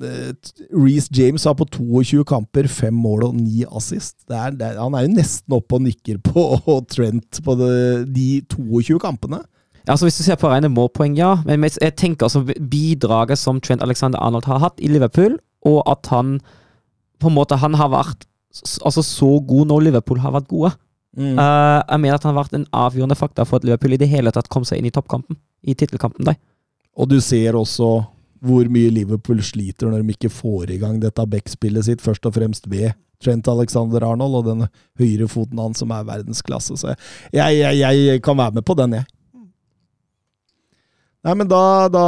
Reece 0.00 1.12
James 1.14 1.44
har 1.46 1.54
på 1.58 1.66
22 1.70 2.24
kamper 2.28 2.68
fem 2.70 2.94
mål 2.94 3.28
og 3.28 3.36
ni 3.38 3.64
assist. 3.64 4.16
Det 4.28 4.36
er, 4.36 4.54
det 4.58 4.70
han 4.78 4.96
er 4.96 5.06
jo 5.06 5.14
nesten 5.14 5.56
oppe 5.56 5.78
og 5.78 5.84
nikker 5.86 6.20
på 6.24 6.46
Trent 6.94 7.40
på 7.44 7.56
det, 7.60 7.74
de 8.14 8.28
22 8.52 8.98
kampene. 9.02 9.42
Ja, 9.84 9.92
altså 9.92 10.08
Hvis 10.08 10.18
du 10.18 10.24
ser 10.24 10.40
på 10.40 10.48
rene 10.48 10.70
målpoeng, 10.72 11.16
ja. 11.18 11.36
Men 11.44 11.66
jeg 11.68 11.96
tenker 12.00 12.26
altså 12.26 12.44
bidraget 12.44 13.38
som 13.38 13.60
Trent 13.60 13.84
Alexander 13.84 14.22
Arnold 14.24 14.48
har 14.48 14.62
hatt 14.62 14.80
i 14.80 14.88
Liverpool, 14.88 15.36
og 15.64 15.82
at 15.90 16.08
han 16.12 16.38
på 17.20 17.28
en 17.28 17.36
måte 17.36 17.58
han 17.60 17.76
har 17.76 17.92
vært 17.92 18.24
altså 18.84 19.02
så 19.02 19.28
god 19.44 19.68
når 19.68 19.88
Liverpool 19.88 20.22
har 20.22 20.32
vært 20.34 20.48
gode. 20.48 20.72
Mm. 21.14 21.36
Uh, 21.38 21.80
jeg 21.84 22.00
mener 22.00 22.16
at 22.16 22.24
han 22.26 22.34
har 22.34 22.42
vært 22.42 22.56
en 22.56 22.66
avgjørende 22.74 23.18
faktor 23.18 23.46
for 23.46 23.60
at 23.60 23.66
Liverpool 23.66 23.94
i 23.94 24.00
det 24.00 24.08
hele 24.10 24.32
tatt 24.34 24.48
kom 24.50 24.64
seg 24.66 24.80
inn 24.80 24.88
i 24.88 24.94
toppkampen. 24.94 25.36
I 25.62 25.76
tittelkampen. 25.78 26.32
Og 26.94 27.10
du 27.10 27.20
ser 27.22 27.58
også 27.58 28.00
hvor 28.44 28.68
mye 28.72 28.92
Liverpool 28.92 29.40
sliter 29.44 29.88
når 29.88 30.04
de 30.04 30.14
ikke 30.16 30.32
får 30.32 30.74
i 30.74 30.78
gang 30.82 31.00
dette 31.02 31.24
backspillet 31.32 31.88
sitt, 31.88 32.04
først 32.04 32.26
og 32.28 32.36
fremst 32.36 32.68
ved 32.70 32.92
Trent 33.24 33.48
Alexander 33.48 34.04
Arnold 34.04 34.40
og 34.40 34.48
den 34.50 34.64
høyrefoten 35.00 35.60
hans 35.62 35.80
som 35.80 35.92
er 35.94 36.06
verdensklasse. 36.08 36.76
Så 36.76 36.92
jeg, 37.32 37.60
jeg, 37.60 37.80
jeg 37.80 38.22
kan 38.24 38.36
være 38.36 38.58
med 38.58 38.66
på 38.68 38.76
den, 38.78 38.98
jeg. 39.00 39.08
Nei, 41.24 41.32
men 41.40 41.48
da, 41.48 41.88
da, 41.88 42.06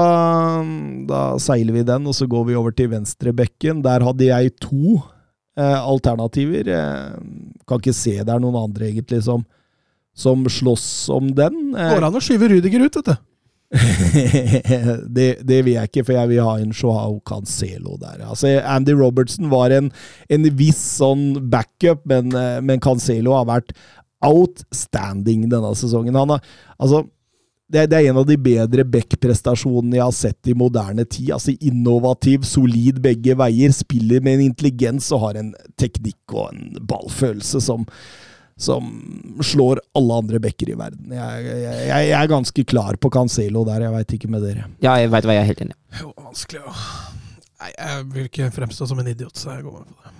da 1.08 1.20
seiler 1.40 1.78
vi 1.78 1.84
den, 1.88 2.04
og 2.04 2.16
så 2.18 2.26
går 2.28 2.50
vi 2.50 2.56
over 2.58 2.74
til 2.76 2.90
venstrebekken. 2.92 3.80
Der 3.86 4.04
hadde 4.04 4.26
jeg 4.28 4.52
to 4.60 4.98
eh, 5.56 5.78
alternativer. 5.78 6.68
Eh, 6.68 7.14
kan 7.64 7.80
ikke 7.80 7.96
se 7.96 8.18
det 8.18 8.34
er 8.34 8.42
noen 8.44 8.58
andre, 8.60 8.90
egentlig, 8.90 9.22
som, 9.24 9.46
som 10.12 10.44
slåss 10.44 11.08
om 11.16 11.32
den. 11.38 11.72
Eh, 11.72 11.94
Går 11.94 12.10
an 12.10 12.20
å 12.20 12.22
skyve 12.26 12.50
Rudiger 12.52 12.84
ut, 12.84 13.00
vet 13.00 13.08
du. 13.08 13.16
det, 15.16 15.28
det 15.46 15.58
vil 15.66 15.74
jeg 15.74 15.90
ikke, 15.90 16.04
for 16.06 16.16
jeg 16.16 16.30
vil 16.30 16.44
ha 16.44 16.54
en 16.60 16.72
Joao 16.74 17.18
Cancelo 17.26 17.96
der. 18.00 18.22
Altså, 18.26 18.54
Andy 18.60 18.94
Robertson 18.96 19.50
var 19.52 19.74
en, 19.74 19.90
en 20.32 20.48
viss 20.58 20.80
sånn 21.00 21.50
backup, 21.52 22.04
men, 22.08 22.32
eh, 22.36 22.58
men 22.64 22.82
Cancelo 22.82 23.36
har 23.36 23.48
vært 23.50 23.74
outstanding 24.24 25.46
denne 25.52 25.74
sesongen. 25.78 26.16
Har, 26.16 26.42
altså, 26.78 27.04
det, 27.72 27.88
det 27.90 27.98
er 27.98 28.10
en 28.10 28.20
av 28.20 28.28
de 28.28 28.36
bedre 28.38 28.84
back-prestasjonene 28.86 29.98
jeg 29.98 30.04
har 30.04 30.14
sett 30.14 30.50
i 30.50 30.54
moderne 30.58 31.06
tid. 31.08 31.32
Altså 31.34 31.56
Innovativ, 31.58 32.46
solid 32.46 33.00
begge 33.04 33.34
veier, 33.38 33.74
spiller 33.74 34.22
med 34.22 34.38
en 34.38 34.46
intelligens 34.52 35.10
og 35.14 35.24
har 35.28 35.40
en 35.40 35.52
teknikk 35.80 36.36
og 36.36 36.52
en 36.52 36.86
ballfølelse 36.86 37.62
som, 37.64 37.86
som 38.56 38.88
slår 39.44 39.80
alle 39.98 40.20
andre 40.22 40.40
backer 40.40 40.70
i 40.72 40.78
verden. 40.78 41.12
Jeg, 41.12 41.44
jeg, 41.44 41.80
jeg, 41.90 42.10
er 42.16 42.30
ganske 42.30 42.64
klar 42.64 42.96
på 42.96 43.10
Cancelo 43.12 43.66
der, 43.68 43.84
jeg 43.84 43.96
veit 43.98 44.16
ikke 44.16 44.32
med 44.32 44.46
dere. 44.46 44.66
Ja, 44.84 44.96
jeg 45.02 45.12
vet 45.12 45.28
hva 45.28 45.36
jeg 45.36 45.44
er 45.44 45.50
helt 45.50 45.62
enig 45.66 45.76
i. 45.76 46.00
Jo, 46.00 46.12
vanskelig 46.24 46.64
å 46.64 46.74
Nei, 47.56 47.70
jeg 47.72 48.02
vil 48.12 48.26
ikke 48.28 48.50
fremstå 48.52 48.84
som 48.84 48.98
en 49.00 49.06
idiot, 49.08 49.32
så 49.40 49.54
jeg 49.54 49.62
går 49.64 49.78
med 49.80 49.88
på 49.88 50.02
det. 50.04 50.12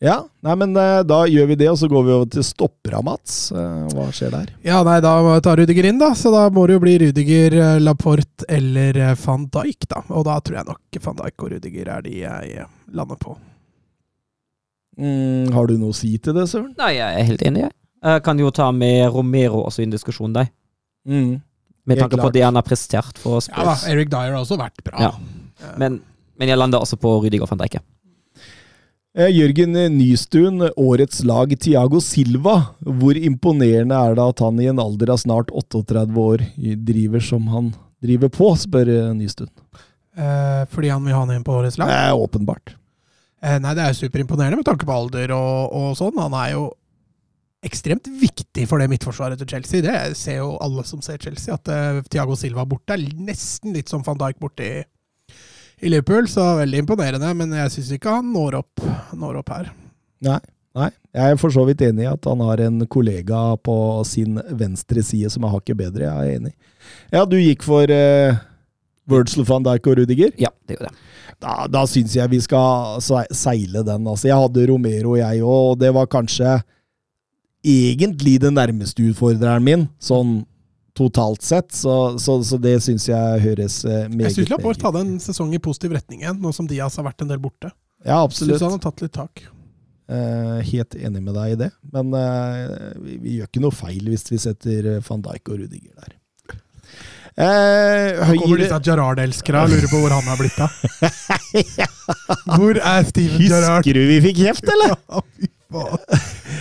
Ja, 0.00 0.14
nei, 0.40 0.54
men 0.56 0.70
eh, 0.80 1.02
da 1.04 1.18
gjør 1.28 1.50
vi 1.50 1.56
det, 1.60 1.66
og 1.68 1.76
så 1.76 1.90
går 1.92 2.06
vi 2.06 2.12
over 2.14 2.28
til 2.32 2.44
stoppera, 2.46 3.02
Mats. 3.04 3.34
Eh, 3.52 3.90
Hva 3.92 4.06
skjer 4.16 4.32
der? 4.32 4.54
Ja, 4.64 4.78
nei, 4.86 4.96
da 5.04 5.12
må 5.20 5.34
jeg 5.34 5.44
ta 5.44 5.52
Rudiger 5.60 5.90
inn, 5.90 6.00
da. 6.00 6.14
Så 6.16 6.32
da 6.32 6.46
må 6.48 6.64
det 6.64 6.78
jo 6.78 6.82
bli 6.86 6.94
Rudiger, 7.02 7.58
eh, 7.60 7.82
Laporte 7.84 8.48
eller 8.48 8.96
van 9.20 9.44
Dijk, 9.52 9.90
da. 9.92 10.00
Og 10.08 10.24
da 10.24 10.38
tror 10.40 10.62
jeg 10.62 10.70
nok 10.70 11.00
van 11.04 11.20
Dijk 11.20 11.44
og 11.44 11.52
Rudiger 11.52 11.92
er 11.98 12.08
de 12.08 12.16
jeg 12.22 12.66
lander 12.96 13.20
på. 13.20 13.36
Mm, 15.00 15.52
har 15.54 15.68
du 15.70 15.78
noe 15.80 15.94
å 15.94 15.96
si 15.96 16.12
til 16.20 16.36
det, 16.36 16.46
Søren? 16.50 16.72
Nei, 16.78 16.94
jeg 16.98 17.20
er 17.20 17.28
helt 17.30 17.44
enig, 17.48 17.64
jeg. 17.64 17.74
Jeg 18.10 18.24
kan 18.24 18.40
jo 18.40 18.50
ta 18.54 18.70
med 18.72 19.06
Romero 19.12 19.62
også 19.66 19.82
i 19.82 19.86
en 19.88 19.94
diskusjon 19.94 20.34
der. 20.36 20.50
Mm. 21.08 21.40
Med 21.88 22.00
tanke 22.00 22.20
på 22.20 22.32
det 22.32 22.44
han 22.44 22.58
har 22.58 22.64
prestert 22.64 23.18
for 23.18 23.40
Ja 23.48 23.64
da, 23.70 23.74
Eric 23.88 24.10
Dyer 24.12 24.34
har 24.34 24.42
også 24.42 24.58
vært 24.60 24.82
bra. 24.84 25.08
Ja. 25.08 25.70
men, 25.80 25.98
men 26.38 26.52
jeg 26.52 26.60
lander 26.60 26.84
også 26.84 27.00
på 27.00 27.16
Rydiger 27.24 27.48
van 27.50 27.60
Dijk. 27.62 27.80
Eh, 29.16 29.30
Jørgen 29.32 29.74
Nystuen, 29.96 30.62
årets 30.78 31.24
lag 31.26 31.52
Tiago 31.58 31.98
Silva. 32.04 32.56
Hvor 32.84 33.18
imponerende 33.18 33.96
er 33.96 34.16
det 34.18 34.26
at 34.34 34.42
han 34.44 34.60
i 34.62 34.68
en 34.70 34.82
alder 34.82 35.16
av 35.16 35.22
snart 35.24 35.50
38 35.50 36.04
år 36.20 36.44
driver 36.86 37.24
som 37.24 37.48
han 37.50 37.72
driver 38.04 38.30
på, 38.32 38.52
spør 38.60 38.92
eh, 38.92 39.14
Nystuen. 39.16 39.50
Eh, 40.16 40.62
fordi 40.70 40.92
han 40.92 41.02
vil 41.04 41.16
ha 41.16 41.24
ham 41.24 41.32
inn 41.34 41.46
på 41.46 41.56
årets 41.58 41.80
lag? 41.80 41.90
Eh, 41.90 42.14
åpenbart. 42.16 42.76
Eh, 43.40 43.56
nei, 43.62 43.72
det 43.76 43.82
er 43.84 43.94
jo 43.94 44.02
superimponerende 44.02 44.60
med 44.60 44.68
tanke 44.68 44.86
på 44.88 44.94
alder 44.94 45.32
og, 45.36 45.72
og 45.76 45.96
sånn. 45.98 46.20
Han 46.20 46.36
er 46.36 46.54
jo 46.54 46.68
ekstremt 47.64 48.08
viktig 48.20 48.66
for 48.68 48.80
det 48.80 48.88
midtforsvaret 48.92 49.40
til 49.40 49.48
Chelsea. 49.54 49.84
Det 49.84 50.16
ser 50.18 50.40
jo 50.40 50.54
alle 50.64 50.84
som 50.88 51.02
ser 51.04 51.20
Chelsea, 51.20 51.56
at 51.56 51.68
eh, 51.72 52.00
Thiago 52.12 52.36
Silva 52.38 52.66
borte 52.68 52.96
er 52.96 53.04
nesten 53.20 53.76
litt 53.76 53.92
som 53.92 54.04
van 54.06 54.20
Dijk 54.20 54.40
borte 54.40 54.64
i, 54.66 54.78
i 55.80 55.92
Liverpool. 55.92 56.28
Så 56.30 56.44
veldig 56.60 56.84
imponerende, 56.84 57.34
men 57.36 57.52
jeg 57.62 57.76
syns 57.76 57.92
ikke 57.96 58.16
han 58.20 58.32
når 58.34 58.60
opp, 58.62 58.88
når 59.16 59.42
opp 59.42 59.54
her. 59.56 59.70
Nei. 60.26 60.40
Nei, 60.78 60.86
jeg 61.10 61.34
er 61.34 61.38
for 61.40 61.50
så 61.50 61.64
vidt 61.66 61.80
enig 61.82 62.04
i 62.04 62.12
at 62.12 62.26
han 62.30 62.42
har 62.46 62.60
en 62.62 62.84
kollega 62.86 63.40
på 63.58 63.74
sin 64.06 64.36
venstre 64.54 65.02
side 65.02 65.26
som 65.34 65.42
er 65.42 65.50
hakket 65.50 65.80
bedre. 65.80 66.04
Jeg 66.06 66.28
er 66.28 66.36
enig. 66.38 66.52
Ja, 67.10 67.24
du 67.26 67.34
gikk 67.40 67.66
for 67.66 67.90
uh, 67.90 68.38
Virgil 69.10 69.42
van 69.48 69.66
Dijk 69.66 69.88
og 69.90 69.98
Rudiger. 69.98 70.30
Ja, 70.38 70.52
det 70.62 70.76
gjorde 70.76 70.92
jo 70.92 70.94
det. 70.94 71.08
Da, 71.40 71.64
da 71.72 71.86
syns 71.88 72.14
jeg 72.18 72.30
vi 72.32 72.40
skal 72.44 73.00
seile 73.00 73.84
den. 73.86 74.04
Altså, 74.04 74.28
jeg 74.28 74.36
hadde 74.36 74.66
Romero, 74.68 75.16
jeg 75.16 75.40
òg, 75.40 75.72
og 75.72 75.80
det 75.80 75.92
var 75.96 76.10
kanskje 76.12 76.58
egentlig 77.64 78.38
den 78.40 78.56
nærmeste 78.56 79.04
utfordreren 79.08 79.64
min, 79.64 79.86
sånn 80.00 80.42
totalt 80.96 81.44
sett. 81.46 81.72
Så, 81.76 82.18
så, 82.20 82.36
så 82.44 82.58
det 82.60 82.76
syns 82.84 83.08
jeg 83.08 83.44
høres 83.44 83.80
eh, 83.84 84.04
meget 84.08 84.30
Jeg 84.30 84.40
syns 84.40 84.52
Laporte 84.52 84.88
hadde 84.88 85.04
en 85.06 85.16
sesong 85.22 85.54
i 85.56 85.62
positiv 85.62 85.94
retning 85.96 86.24
igjen, 86.24 86.40
nå 86.42 86.52
som 86.56 86.68
Diaz 86.68 86.98
har 87.00 87.08
vært 87.08 87.24
en 87.24 87.32
del 87.32 87.40
borte. 87.40 87.72
Ja, 88.04 88.20
absolutt. 88.20 88.58
Syns 88.58 88.66
han 88.68 88.76
har 88.76 88.84
tatt 88.84 89.04
litt 89.04 89.16
tak. 89.16 89.44
Uh, 90.10 90.58
helt 90.66 90.96
enig 90.98 91.20
med 91.22 91.36
deg 91.38 91.52
i 91.54 91.58
det. 91.60 91.70
Men 91.94 92.12
uh, 92.16 92.96
vi, 92.98 93.16
vi 93.22 93.36
gjør 93.38 93.48
ikke 93.48 93.62
noe 93.62 93.76
feil 93.76 94.08
hvis 94.10 94.26
vi 94.32 94.40
setter 94.42 94.96
van 95.06 95.22
Dijk 95.24 95.52
og 95.52 95.62
Rudiger 95.62 95.92
der. 95.94 96.16
Eh, 97.38 98.16
Nå 98.18 98.26
kommer 98.26 98.42
høyre 98.42 98.64
disse 98.64 98.80
Gerrard-elskerne 98.88 99.62
og 99.64 99.70
lurer 99.74 99.88
på 99.92 100.00
hvor 100.02 100.14
han 100.16 100.26
har 100.30 100.40
blitt 100.40 100.58
av. 100.60 100.70
Hvor 102.56 102.80
er 102.80 103.06
Steven 103.08 103.44
Gerrard? 103.46 103.84
Husker 103.84 103.96
du 103.96 104.02
vi 104.10 104.18
fikk 104.26 104.40
kjeft, 104.42 104.66
eller? 104.74 104.96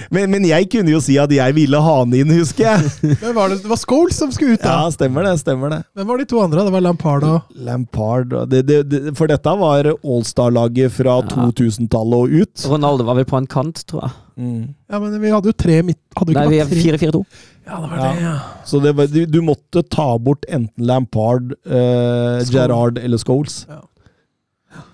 Men, 0.10 0.32
men 0.34 0.45
jeg 0.48 0.65
kunne 0.74 0.89
jo 0.93 1.00
si 1.04 1.15
at 1.22 1.30
jeg 1.34 1.54
ville 1.54 1.78
ha 1.86 1.95
han 2.00 2.13
inn, 2.17 2.32
husker 2.34 2.65
jeg. 2.65 3.15
Hvem 3.22 3.34
var 3.36 3.52
det? 3.52 3.60
det 3.63 3.69
var 3.69 3.78
Scholes 3.82 4.17
som 4.17 4.32
skulle 4.34 4.56
ut, 4.58 4.63
da. 4.63 4.72
Ja, 4.86 4.93
stemmer 4.93 5.26
det. 5.28 5.34
stemmer 5.43 5.69
det. 5.74 5.80
Hvem 5.98 6.08
var 6.10 6.22
de 6.22 6.26
to 6.32 6.39
andre? 6.41 6.63
Det 6.65 6.74
var 6.74 6.82
Lampard 6.86 7.26
og 7.28 7.60
Lampard 7.67 8.34
og 8.39 8.50
det, 8.50 8.63
det, 8.69 8.80
det, 8.89 9.02
For 9.19 9.30
dette 9.30 9.54
var 9.62 9.91
Allstar-laget 9.93 10.95
fra 10.95 11.19
Ja. 11.19 11.28
2000-tallet 11.52 12.17
og 12.26 12.34
ut. 12.41 12.65
Ronaldo 12.72 13.06
var 13.10 13.19
vel 13.19 13.28
på 13.30 13.38
en 13.38 13.50
kant, 13.50 13.84
tror 13.89 14.08
jeg. 14.08 14.15
Mm. 14.39 14.63
Ja, 14.89 15.00
men 15.04 15.19
vi 15.22 15.32
hadde 15.36 15.52
jo 15.52 15.58
tre 15.65 15.78
midt... 15.86 16.00
Hadde 16.17 16.36
Nei, 16.38 16.48
vi 16.56 16.60
er 16.63 16.69
tre? 16.72 16.84
4-4-2. 17.12 17.22
Ja, 17.69 17.78
det 17.84 17.89
var 17.91 17.98
Ja. 18.00 18.10
det, 18.10 18.24
ja. 18.26 18.34
Så 18.65 18.80
det 18.82 18.95
var, 18.98 19.10
du, 19.13 19.22
du 19.30 19.39
måtte 19.45 19.84
ta 19.86 20.08
bort 20.17 20.45
enten 20.50 20.88
Lampard, 20.89 21.54
eh, 21.69 22.39
Gerrard 22.50 22.98
eller 23.02 23.22
Scholes. 23.22 23.62
Ja. 23.69 23.82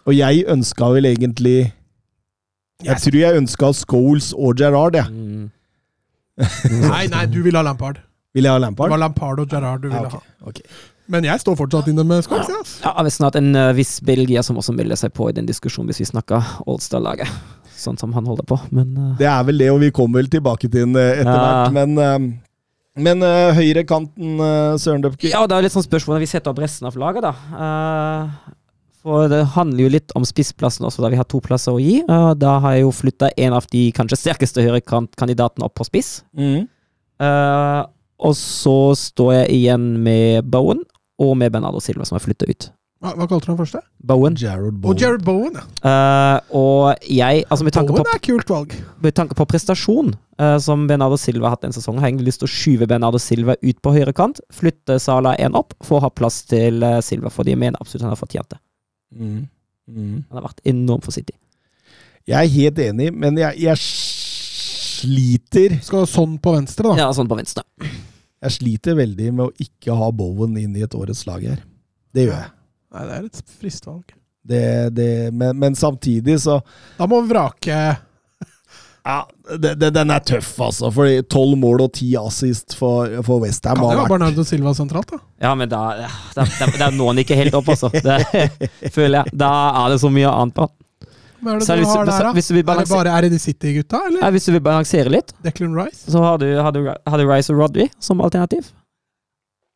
Og 0.06 0.14
jeg 0.18 0.44
ønska 0.52 0.92
vel 0.96 1.08
egentlig 1.10 1.58
Jeg 2.84 3.00
tror 3.00 3.16
jeg 3.22 3.40
ønska 3.40 3.72
Scholes 3.86 4.34
og 4.36 4.58
Gerrard, 4.60 4.98
jeg. 5.00 5.08
Mm. 5.12 5.52
Nei, 6.92 7.06
nei, 7.08 7.24
du 7.32 7.40
ville 7.46 7.56
ha 7.56 7.64
Lampard. 7.64 8.02
Vil 8.36 8.44
jeg 8.44 8.52
ha 8.52 8.60
Lampard? 8.60 8.90
Det 8.90 8.98
var 8.98 9.00
Lampard 9.06 9.40
og 9.40 9.48
Gerrard 9.48 9.86
du 9.86 9.88
ville 9.88 10.04
ah, 10.04 10.18
okay. 10.18 10.36
ha. 10.44 10.50
Okay. 10.52 10.82
Men 11.08 11.24
jeg 11.28 11.40
står 11.40 11.56
fortsatt 11.60 11.88
inne 11.92 12.04
med 12.08 12.26
Scholes, 12.26 12.50
ja. 12.50 12.60
ass. 12.60 12.74
Ja, 12.84 13.14
snart 13.14 13.38
en 13.40 13.54
uh, 13.56 13.70
viss 13.78 14.00
belgier 14.04 14.44
som 14.44 14.58
også 14.60 14.74
melder 14.76 15.00
seg 15.00 15.14
på 15.16 15.30
i 15.30 15.36
den 15.38 15.48
diskusjonen, 15.48 15.92
hvis 15.92 16.02
vi 16.02 16.10
snakker 16.10 16.44
Allstar-laget. 16.66 17.30
Sånn 17.78 18.00
som 18.02 18.16
han 18.18 18.28
holder 18.28 18.48
på. 18.50 18.58
Men 18.74 18.92
uh... 18.98 19.14
Det 19.20 19.30
er 19.30 19.46
vel 19.48 19.62
det, 19.62 19.70
og 19.72 19.80
vi 19.84 19.94
kommer 19.96 20.24
vel 20.24 20.32
tilbake 20.34 20.68
til 20.68 20.76
den 20.82 21.00
eh, 21.00 21.22
etter 21.22 21.40
Ja. 21.40 21.70
Men, 21.76 21.96
uh, 21.96 23.00
men 23.06 23.24
uh, 23.24 23.54
høyrekanten, 23.56 24.36
uh, 24.42 24.76
Søren 24.82 25.04
Dupke 25.04 25.30
Ja, 25.30 25.44
det 25.48 25.56
er 25.56 25.68
litt 25.68 25.76
sånn 25.76 25.86
spørsmål 25.86 26.18
når 26.18 26.26
vi 26.26 26.32
setter 26.32 26.52
opp 26.52 26.62
resten 26.64 26.90
av 26.90 26.98
laget, 27.00 27.28
da. 27.28 27.34
Eh, 27.64 28.54
for 29.06 29.30
det 29.30 29.44
handler 29.54 29.86
jo 29.86 29.92
litt 29.94 30.14
om 30.18 30.26
spissplassen 30.26 30.88
også, 30.88 31.04
da 31.04 31.12
vi 31.14 31.20
har 31.20 31.28
to 31.30 31.38
plasser 31.46 31.76
å 31.76 31.82
gi. 31.82 32.00
Eh, 32.02 32.30
da 32.42 32.56
har 32.64 32.78
jeg 32.78 32.88
jo 32.88 32.94
flytta 32.96 33.30
en 33.46 33.54
av 33.58 33.68
de 33.70 33.84
kanskje 33.94 34.18
sterkeste 34.18 34.66
høyrekandidatene 34.66 35.68
opp 35.68 35.78
på 35.78 35.88
spiss. 35.88 36.18
mm. 36.38 36.64
Uh, 37.16 37.86
og 38.28 38.34
så 38.36 38.92
står 39.00 39.30
jeg 39.34 39.52
igjen 39.56 39.84
med 40.04 40.48
Bowen 40.52 40.82
og 41.22 41.38
med 41.40 41.54
Bernardo 41.54 41.80
Silva, 41.80 42.04
som 42.04 42.18
har 42.18 42.24
flytta 42.26 42.48
ut. 42.50 42.68
Hva, 43.00 43.14
hva 43.16 43.28
kalte 43.28 43.48
du 43.48 43.54
han 43.54 43.60
første? 43.60 43.80
Bowen. 44.04 44.36
Jared 44.40 44.74
Og 44.74 44.82
Bowen. 44.84 45.00
Jared 45.00 45.24
Bowen, 45.24 45.56
ja. 45.56 45.64
Uh, 45.80 46.60
og 46.60 47.08
jeg, 47.08 47.46
altså 47.48 47.68
med 47.68 47.76
tanke, 47.76 47.96
på, 47.96 48.04
er 48.04 48.24
kult 48.24 48.52
valg. 48.52 48.76
med 49.04 49.16
tanke 49.16 49.38
på 49.40 49.48
prestasjon, 49.48 50.12
uh, 50.42 50.58
som 50.64 50.88
Bernardo 50.92 51.16
Silva 51.22 51.48
har 51.48 51.56
hatt 51.56 51.70
en 51.70 51.76
sesong, 51.76 52.00
har 52.00 52.10
jeg 52.10 52.18
egentlig 52.18 52.34
lyst 52.34 52.44
til 52.44 52.50
å 52.50 52.56
skyve 52.56 52.92
Bernardo 52.92 53.22
Silva 53.22 53.56
ut 53.64 53.80
på 53.80 53.96
høyre 53.96 54.16
kant, 54.16 54.44
flytte 54.52 55.00
Sala 55.00 55.38
én 55.40 55.56
opp, 55.56 55.76
for 55.86 56.02
å 56.02 56.08
ha 56.08 56.12
plass 56.12 56.42
til 56.52 56.84
Silva, 57.06 57.32
fordi 57.32 57.56
jeg 57.56 57.64
mener 57.64 57.80
absolutt 57.80 58.10
han 58.10 58.16
har 58.16 58.20
fortjent 58.20 58.52
det. 58.56 58.60
Mm. 59.16 59.46
Mm. 59.88 60.24
Han 60.30 60.40
har 60.40 60.48
vært 60.50 60.64
enorm 60.68 61.04
for 61.06 61.16
City. 61.16 61.36
Jeg 62.26 62.40
er 62.42 62.56
helt 62.56 62.80
enig, 62.82 63.12
men 63.14 63.38
jeg, 63.38 63.60
jeg 63.62 63.78
sliter 65.06 65.76
Skal 65.86 66.08
sånn 66.10 66.40
på 66.42 66.56
venstre, 66.56 66.90
da. 66.90 67.06
Ja, 67.06 67.10
sånn 67.14 67.30
på 67.30 67.38
venstre. 67.38 67.66
Jeg 68.46 68.56
sliter 68.58 68.98
veldig 68.98 69.32
med 69.34 69.46
å 69.48 69.54
ikke 69.62 69.96
ha 69.98 70.10
Bowen 70.14 70.58
inn 70.62 70.76
i 70.78 70.84
et 70.86 70.96
årets 70.98 71.26
lag 71.30 71.46
her. 71.46 71.62
Det 72.16 72.26
gjør 72.26 72.38
jeg. 72.40 72.52
Nei, 72.96 73.04
det 73.06 73.16
er 73.16 73.28
et 73.28 73.40
fristvalg. 73.60 74.16
Det, 74.46 74.66
det, 74.94 75.10
men, 75.34 75.58
men 75.58 75.74
samtidig 75.74 76.36
så 76.44 76.60
Da 77.00 77.08
må 77.10 77.18
vi 77.24 77.32
vrake 77.32 77.78
Ja, 79.06 79.20
det, 79.62 79.76
det, 79.80 79.92
den 79.94 80.10
er 80.10 80.20
tøff, 80.26 80.48
altså. 80.66 80.90
Fordi 80.94 81.20
tolv 81.30 81.58
mål 81.62 81.84
og 81.86 81.92
ti 81.94 82.08
assist 82.18 82.74
for, 82.74 83.12
for 83.28 83.44
Westham 83.44 83.76
Kan 83.78 83.84
det 83.84 83.90
har 83.92 84.00
være 84.00 84.02
vært 84.08 84.14
Bernardo 84.16 84.46
Silva 84.50 84.74
sentralt, 84.74 85.12
da? 85.14 85.20
Ja, 85.46 85.52
men 85.56 85.70
da 85.70 85.82
Da, 86.34 86.46
da, 86.46 86.70
da 86.80 86.88
når 86.96 87.12
han 87.12 87.22
ikke 87.22 87.38
helt 87.38 87.54
opp, 87.60 87.70
altså. 87.76 87.92
Det 87.94 88.18
føler 88.96 89.20
jeg. 89.22 89.36
Da 89.46 89.52
er 89.84 89.94
det 89.94 90.00
så 90.02 90.10
mye 90.10 90.32
annet 90.32 90.58
på. 90.58 90.66
Hva 91.46 91.54
er 91.54 91.60
det 91.62 91.68
Så 91.68 91.76
du 91.78 91.84
hvis- 91.84 91.94
har 91.94 92.06
der, 92.10 92.24
da? 92.26 92.32
hvis 92.34 92.50
Er 92.50 92.56
det 92.58 92.66
bare 92.66 93.14
er 93.20 93.30
det 93.30 93.42
City-gutta, 93.44 94.00
eller? 94.08 94.24
Ja, 94.26 94.32
hvis 94.34 94.46
du 94.50 94.52
vil 94.56 94.64
balansere 94.66 95.12
litt, 95.14 95.36
Declan 95.46 95.76
Rice? 95.78 96.10
så 96.10 96.24
har 96.26 96.42
du, 96.42 96.48
har 96.58 96.72
du, 96.74 96.82
har 96.90 97.18
du 97.22 97.28
Rice 97.30 97.54
og 97.54 97.60
Rodry 97.62 97.86
som 98.00 98.22
alternativ. 98.26 98.72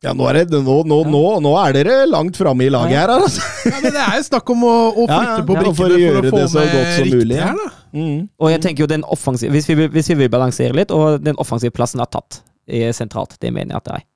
Ja, 0.00 0.14
nå 0.16 0.24
er, 0.30 0.38
det, 0.48 0.56
nå, 0.64 0.74
nå, 0.88 0.96
nå, 1.12 1.22
nå 1.44 1.50
er 1.60 1.74
dere 1.76 1.96
langt 2.08 2.38
framme 2.40 2.64
i 2.64 2.70
laget 2.72 2.96
her, 2.96 3.10
altså. 3.12 3.42
Ja, 3.68 3.80
men 3.82 3.92
Det 3.92 4.00
er 4.00 4.14
jo 4.16 4.22
snakk 4.30 4.52
om 4.54 4.62
å, 4.64 4.70
å 4.94 5.02
flytte 5.04 5.34
ja, 5.34 5.42
på 5.44 5.56
ja, 5.58 5.64
brikkene 5.66 5.76
for 5.76 5.92
for 5.92 5.92
å 5.92 6.22
å, 6.22 6.30
få 6.30 6.38
det 6.38 6.46
så 6.48 6.62
med 6.62 6.70
godt 6.72 6.94
som 6.94 7.10
mulig, 7.12 7.36
her, 7.36 7.58
da. 7.58 7.66
Mm. 7.92 8.22
Og 8.40 8.52
jeg 8.54 8.62
tenker 8.64 8.84
jo 8.86 8.88
den 8.88 9.04
offensive 9.12 9.52
hvis 9.52 9.68
vi, 9.68 9.76
hvis 9.92 10.08
vi 10.12 10.16
vil 10.22 10.30
balansere 10.32 10.72
litt, 10.78 10.94
og 10.96 11.20
den 11.20 11.36
offensive 11.42 11.74
plassen 11.76 12.00
er 12.00 12.08
tatt 12.08 12.40
er 12.70 12.94
sentralt, 12.96 13.36
det 13.42 13.52
mener 13.52 13.74
jeg 13.74 13.82
at 13.82 13.90
det 13.90 13.98
er. 13.98 14.06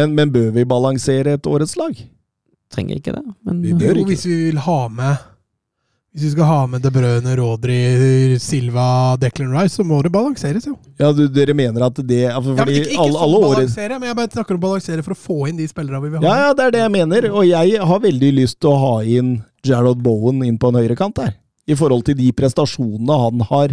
Men, 0.00 0.14
men 0.16 0.32
bør 0.32 0.48
vi 0.56 0.64
balansere 0.70 1.36
et 1.36 1.50
årets 1.50 1.76
lag? 1.76 1.98
Trenger 2.72 3.02
ikke 3.02 3.12
det, 3.18 3.24
men 3.44 3.60
Vi 3.60 3.76
bør 3.76 3.92
Jo, 3.92 4.06
ikke. 4.06 4.08
hvis 4.14 4.24
vi 4.30 4.38
vil 4.46 4.62
ha 4.64 4.78
med 4.88 5.28
Hvis 6.12 6.26
vi 6.26 6.30
skal 6.34 6.44
ha 6.44 6.56
med 6.68 6.82
De 6.84 6.90
Bruyne, 6.92 7.34
Rodri, 7.38 7.76
Silva, 8.40 9.16
Declan 9.16 9.54
Rice, 9.56 9.78
så 9.78 9.84
må 9.88 10.02
det 10.04 10.10
balanseres, 10.12 10.66
jo. 10.68 10.74
Ja, 11.00 11.08
du, 11.16 11.22
Dere 11.32 11.54
mener 11.56 11.86
at 11.86 11.96
det 12.04 12.26
altså, 12.28 12.52
Ja, 12.52 12.66
men 12.66 12.74
ikke, 12.74 12.90
ikke 12.90 12.98
alle, 13.00 13.14
sånn 13.14 13.22
alle 13.24 13.38
balansere, 13.46 13.96
men 13.96 14.10
jeg 14.10 14.18
bare 14.18 14.32
snakker 14.34 14.58
om 14.58 14.64
balansere 14.66 15.04
for 15.06 15.14
å 15.14 15.20
få 15.22 15.38
inn 15.48 15.62
de 15.62 15.68
spillerne 15.70 16.02
vi 16.04 16.10
vil 16.12 16.20
ha. 16.20 16.26
Ja, 16.26 16.50
ja, 16.50 16.50
det 16.58 16.66
er 16.66 16.74
det 16.74 16.82
jeg 16.82 16.92
mener. 16.98 17.28
Og 17.32 17.46
jeg 17.48 17.88
har 17.92 18.02
veldig 18.04 18.32
lyst 18.42 18.58
til 18.60 18.74
å 18.74 18.82
ha 18.82 18.92
inn 19.08 19.32
Jarrod 19.64 20.02
Bowen 20.04 20.44
inn 20.44 20.60
på 20.60 20.68
en 20.68 20.80
høyrekant 20.82 21.16
der. 21.16 21.32
I 21.64 21.78
forhold 21.80 22.04
til 22.10 22.18
de 22.20 22.28
prestasjonene 22.36 23.18
han 23.24 23.46
har 23.48 23.72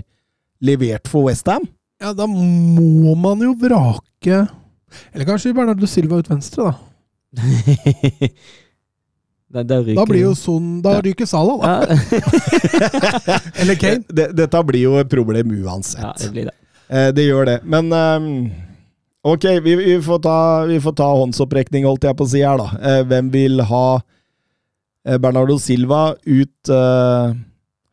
levert 0.63 1.11
for 1.11 1.27
Westham. 1.27 1.67
Ja, 1.99 2.13
da 2.15 2.23
må 2.29 3.17
man 3.19 3.43
jo 3.43 3.51
vrake 3.59 4.45
Eller 5.11 5.27
kanskje 5.27 5.51
Bernardo 5.51 5.91
Silva 5.91 6.21
ut 6.23 6.31
venstre, 6.31 6.71
da. 6.71 6.77
da, 9.49 9.63
ryker 9.81 9.95
Da 9.97 10.05
blir 10.05 10.21
jo 10.27 10.33
Son 10.37 10.81
Da 10.85 10.91
Ja. 10.97 11.01
ryker 11.01 11.25
Salah, 11.25 11.57
da. 11.59 11.69
ja. 11.89 13.39
Eller 13.61 13.75
Kane. 13.81 14.03
Det, 14.07 14.27
dette 14.37 14.63
blir 14.67 14.83
jo 14.87 14.95
et 15.01 15.09
problem 15.09 15.51
uansett. 15.63 16.01
ja, 16.03 16.13
det 16.21 16.31
blir 16.35 16.49
det. 16.51 16.55
Eh, 16.89 17.09
det 17.17 17.25
gjør 17.27 17.45
det. 17.49 17.57
Men 17.69 17.91
um, 17.93 18.27
ok, 19.33 19.45
vi, 19.65 19.75
vi, 19.81 19.97
får 20.05 20.19
ta, 20.25 20.37
vi 20.69 20.79
får 20.81 20.95
ta 21.01 21.09
håndsopprekning, 21.19 21.85
holdt 21.89 22.07
jeg 22.09 22.17
på 22.17 22.25
å 22.27 22.31
si 22.31 22.41
her, 22.45 22.57
da. 22.61 22.69
Eh, 22.81 23.01
hvem 23.09 23.29
vil 23.33 23.61
ha 23.69 23.85
eh, 25.05 25.17
Bernardo 25.21 25.57
Silva 25.61 26.15
ut 26.25 26.73
eh, 26.73 27.33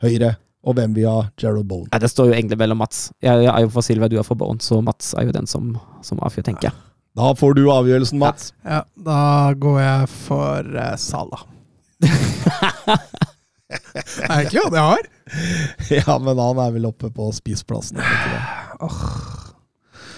høyre, 0.06 0.34
og 0.66 0.76
hvem 0.78 0.94
vil 0.96 1.08
ha 1.10 1.18
Gerald 1.40 1.68
Bone? 1.70 1.88
Ja, 1.92 2.00
det 2.02 2.10
står 2.12 2.30
jo 2.32 2.36
egentlig 2.38 2.58
mellom 2.60 2.80
Mats. 2.82 3.06
Jeg, 3.22 3.44
jeg 3.46 3.52
er 3.52 3.64
jo 3.66 3.72
for 3.76 3.84
Silva, 3.86 4.08
du 4.12 4.16
er 4.20 4.26
for 4.26 4.38
Bone, 4.40 4.60
så 4.64 4.80
Mats 4.84 5.12
er 5.16 5.28
jo 5.28 5.36
den 5.36 5.46
som, 5.50 5.74
som 6.04 6.20
avgjør, 6.26 6.48
tenker 6.52 6.70
jeg. 6.70 6.80
Da 7.16 7.32
får 7.36 7.54
du 7.56 7.62
avgjørelsen, 7.72 8.20
Mats. 8.20 8.50
Ja, 8.66 8.82
da 9.00 9.52
går 9.56 9.78
jeg 9.80 10.08
for 10.12 10.66
uh, 10.76 10.96
Er 13.66 13.78
Det 13.96 14.26
er 14.28 14.42
ikke 14.44 14.62
han 14.66 14.76
jeg 14.76 14.84
har. 14.90 15.06
Ja, 15.90 16.18
men 16.22 16.38
han 16.38 16.60
er 16.62 16.74
vel 16.76 16.86
oppe 16.86 17.08
på 17.10 17.30
spiseplassen. 17.34 17.98
det? 17.98 18.42
Åh. 18.84 19.00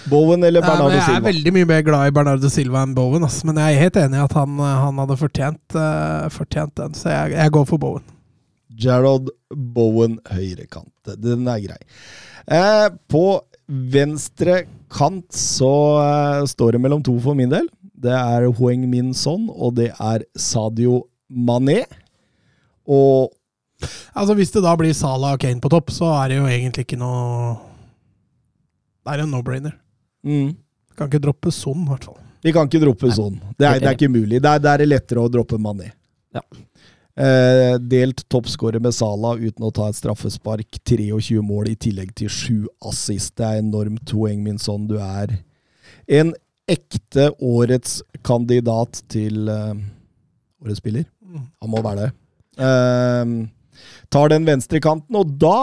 Bowen 0.08 0.44
eller 0.44 0.64
Bernardo 0.64 0.90
Silva? 0.90 0.90
Bernardo 0.90 0.96
jeg 0.96 1.02
er 1.02 1.06
Silva? 1.12 1.28
veldig 1.28 1.52
mye 1.54 1.68
mer 1.70 1.82
glad 1.86 2.10
i 2.10 2.14
Bernardo 2.16 2.50
Silva 2.52 2.82
enn 2.84 2.94
Bowen, 2.96 3.24
ass. 3.24 3.40
men 3.46 3.60
jeg 3.60 3.76
er 3.76 3.82
helt 3.86 3.98
enig 4.02 4.18
i 4.18 4.24
at 4.24 4.36
han, 4.36 4.58
eh, 4.58 4.78
han 4.84 5.02
hadde 5.02 5.18
fortjent, 5.20 5.76
uh, 5.76 6.28
fortjent 6.34 6.74
den, 6.80 6.96
så 6.98 7.12
jeg, 7.14 7.36
jeg 7.38 7.54
går 7.56 7.68
for 7.68 7.82
Bowen. 7.82 8.06
Gerald 8.78 9.30
Bowen 9.50 10.18
høyrekant. 10.30 11.14
Den 11.18 11.48
er 11.50 11.62
grei. 11.64 11.78
Eh, 12.48 12.88
på 13.10 13.24
venstre 13.68 14.62
kant 14.92 15.26
så 15.34 15.72
uh, 16.00 16.46
står 16.48 16.76
det 16.76 16.82
mellom 16.84 17.02
to 17.04 17.14
for 17.22 17.38
min 17.38 17.50
del. 17.52 17.66
Det 17.98 18.14
er 18.14 18.46
Hoeng 18.60 18.84
Min 18.90 19.12
Son, 19.16 19.48
og 19.50 19.74
det 19.78 19.90
er 19.94 20.24
Sadio 20.38 21.02
Mané. 21.28 21.82
Og 22.88 23.34
Altså 24.18 24.34
Hvis 24.34 24.50
det 24.50 24.64
da 24.64 24.72
blir 24.74 24.90
Salah 24.96 25.36
og 25.36 25.42
Kane 25.42 25.60
på 25.62 25.70
topp, 25.70 25.92
så 25.94 26.08
er 26.18 26.32
det 26.32 26.38
jo 26.40 26.46
egentlig 26.50 26.82
ikke 26.82 26.96
noe 26.98 27.52
Det 29.06 29.12
er 29.12 29.22
en 29.22 29.30
no-brainer. 29.30 29.76
mm, 30.26 30.48
Kan 30.98 31.06
ikke 31.06 31.20
droppe 31.22 31.52
Son, 31.54 31.84
i 31.84 31.88
hvert 31.92 32.08
fall. 32.08 32.18
Vi 32.42 32.52
kan 32.52 32.66
ikke 32.66 32.80
droppe 32.82 33.10
Son. 33.14 33.36
Det 33.58 33.66
er, 33.66 33.78
det 33.78 33.86
er 33.86 33.94
ikke 33.94 34.10
mulig. 34.10 34.40
Det 34.42 34.50
er, 34.50 34.58
det 34.62 34.72
er 34.72 34.86
lettere 34.86 35.22
å 35.22 35.30
droppe 35.30 35.58
Mané. 35.62 35.92
Ja. 36.34 36.42
Eh, 37.18 37.78
delt 37.78 38.28
toppskårer 38.28 38.78
med 38.78 38.94
Salah 38.94 39.40
uten 39.42 39.64
å 39.66 39.72
ta 39.74 39.88
et 39.90 39.98
straffespark. 39.98 40.78
23 40.86 41.40
mål 41.42 41.72
i 41.72 41.74
tillegg 41.74 42.12
til 42.14 42.30
7 42.30 42.68
assist. 42.86 43.32
Det 43.34 43.46
er 43.46 43.62
enormt, 43.64 44.12
Hoeng 44.14 44.44
Min 44.44 44.60
sønn. 44.62 44.86
Du 44.86 45.00
er 45.02 45.40
en 46.06 46.30
ekte 46.70 47.32
årets 47.42 48.04
kandidat 48.22 49.02
til 49.10 49.50
eh, 49.50 49.74
årets 50.62 50.78
spiller. 50.78 51.08
Mm. 51.26 51.48
Han 51.64 51.72
må 51.74 51.82
være 51.82 52.06
det. 52.06 52.12
Eh, 52.68 53.34
tar 54.14 54.30
den 54.30 54.46
venstre 54.46 54.78
kanten, 54.84 55.18
og 55.18 55.34
da 55.42 55.58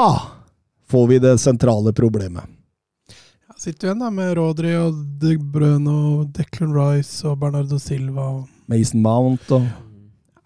får 0.91 1.07
vi 1.13 1.23
det 1.23 1.37
sentrale 1.39 1.95
problemet. 1.95 2.51
Ja, 3.47 3.55
sitter 3.55 3.93
igjen 3.93 4.03
da 4.03 4.11
med 4.11 4.35
Rodri 4.35 4.75
og 4.75 4.99
De 5.23 5.37
Bruyne 5.39 5.95
og 6.11 6.35
Declan 6.35 6.75
Rice 6.75 7.23
og 7.29 7.39
Bernardo 7.39 7.79
Silva 7.79 8.27
og 8.41 8.45
Mason 8.67 8.99
Mount 9.05 9.55
og 9.55 9.71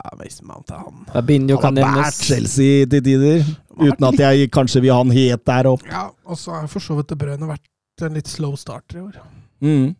ja, 0.03 0.09
Mason 0.17 0.47
Mount 0.47 0.71
er 0.71 0.77
han. 0.85 1.05
Fabinho 1.13 1.57
Han 1.61 1.77
har 1.77 1.97
vært. 2.03 2.13
Chelsea 2.23 2.85
til 2.87 3.01
tider, 3.03 3.43
uten 3.79 4.03
at 4.13 4.19
jeg 4.19 4.51
kanskje 4.51 4.81
vil 4.81 4.93
ha 4.93 5.01
han 5.03 5.11
helt 5.11 5.45
der 5.45 5.67
opp. 5.73 5.83
Ja, 5.89 6.05
og 6.25 6.37
så 6.39 6.51
har 6.55 6.67
for 6.71 6.79
så 6.83 6.95
vidt 6.99 7.09
De 7.11 7.15
Bruyne 7.19 7.47
vært 7.49 7.67
en 8.07 8.13
litt 8.15 8.27
slow 8.31 8.55
starter 8.55 8.97
i 8.97 9.01
år. 9.01 9.17
Mm. 9.61 9.95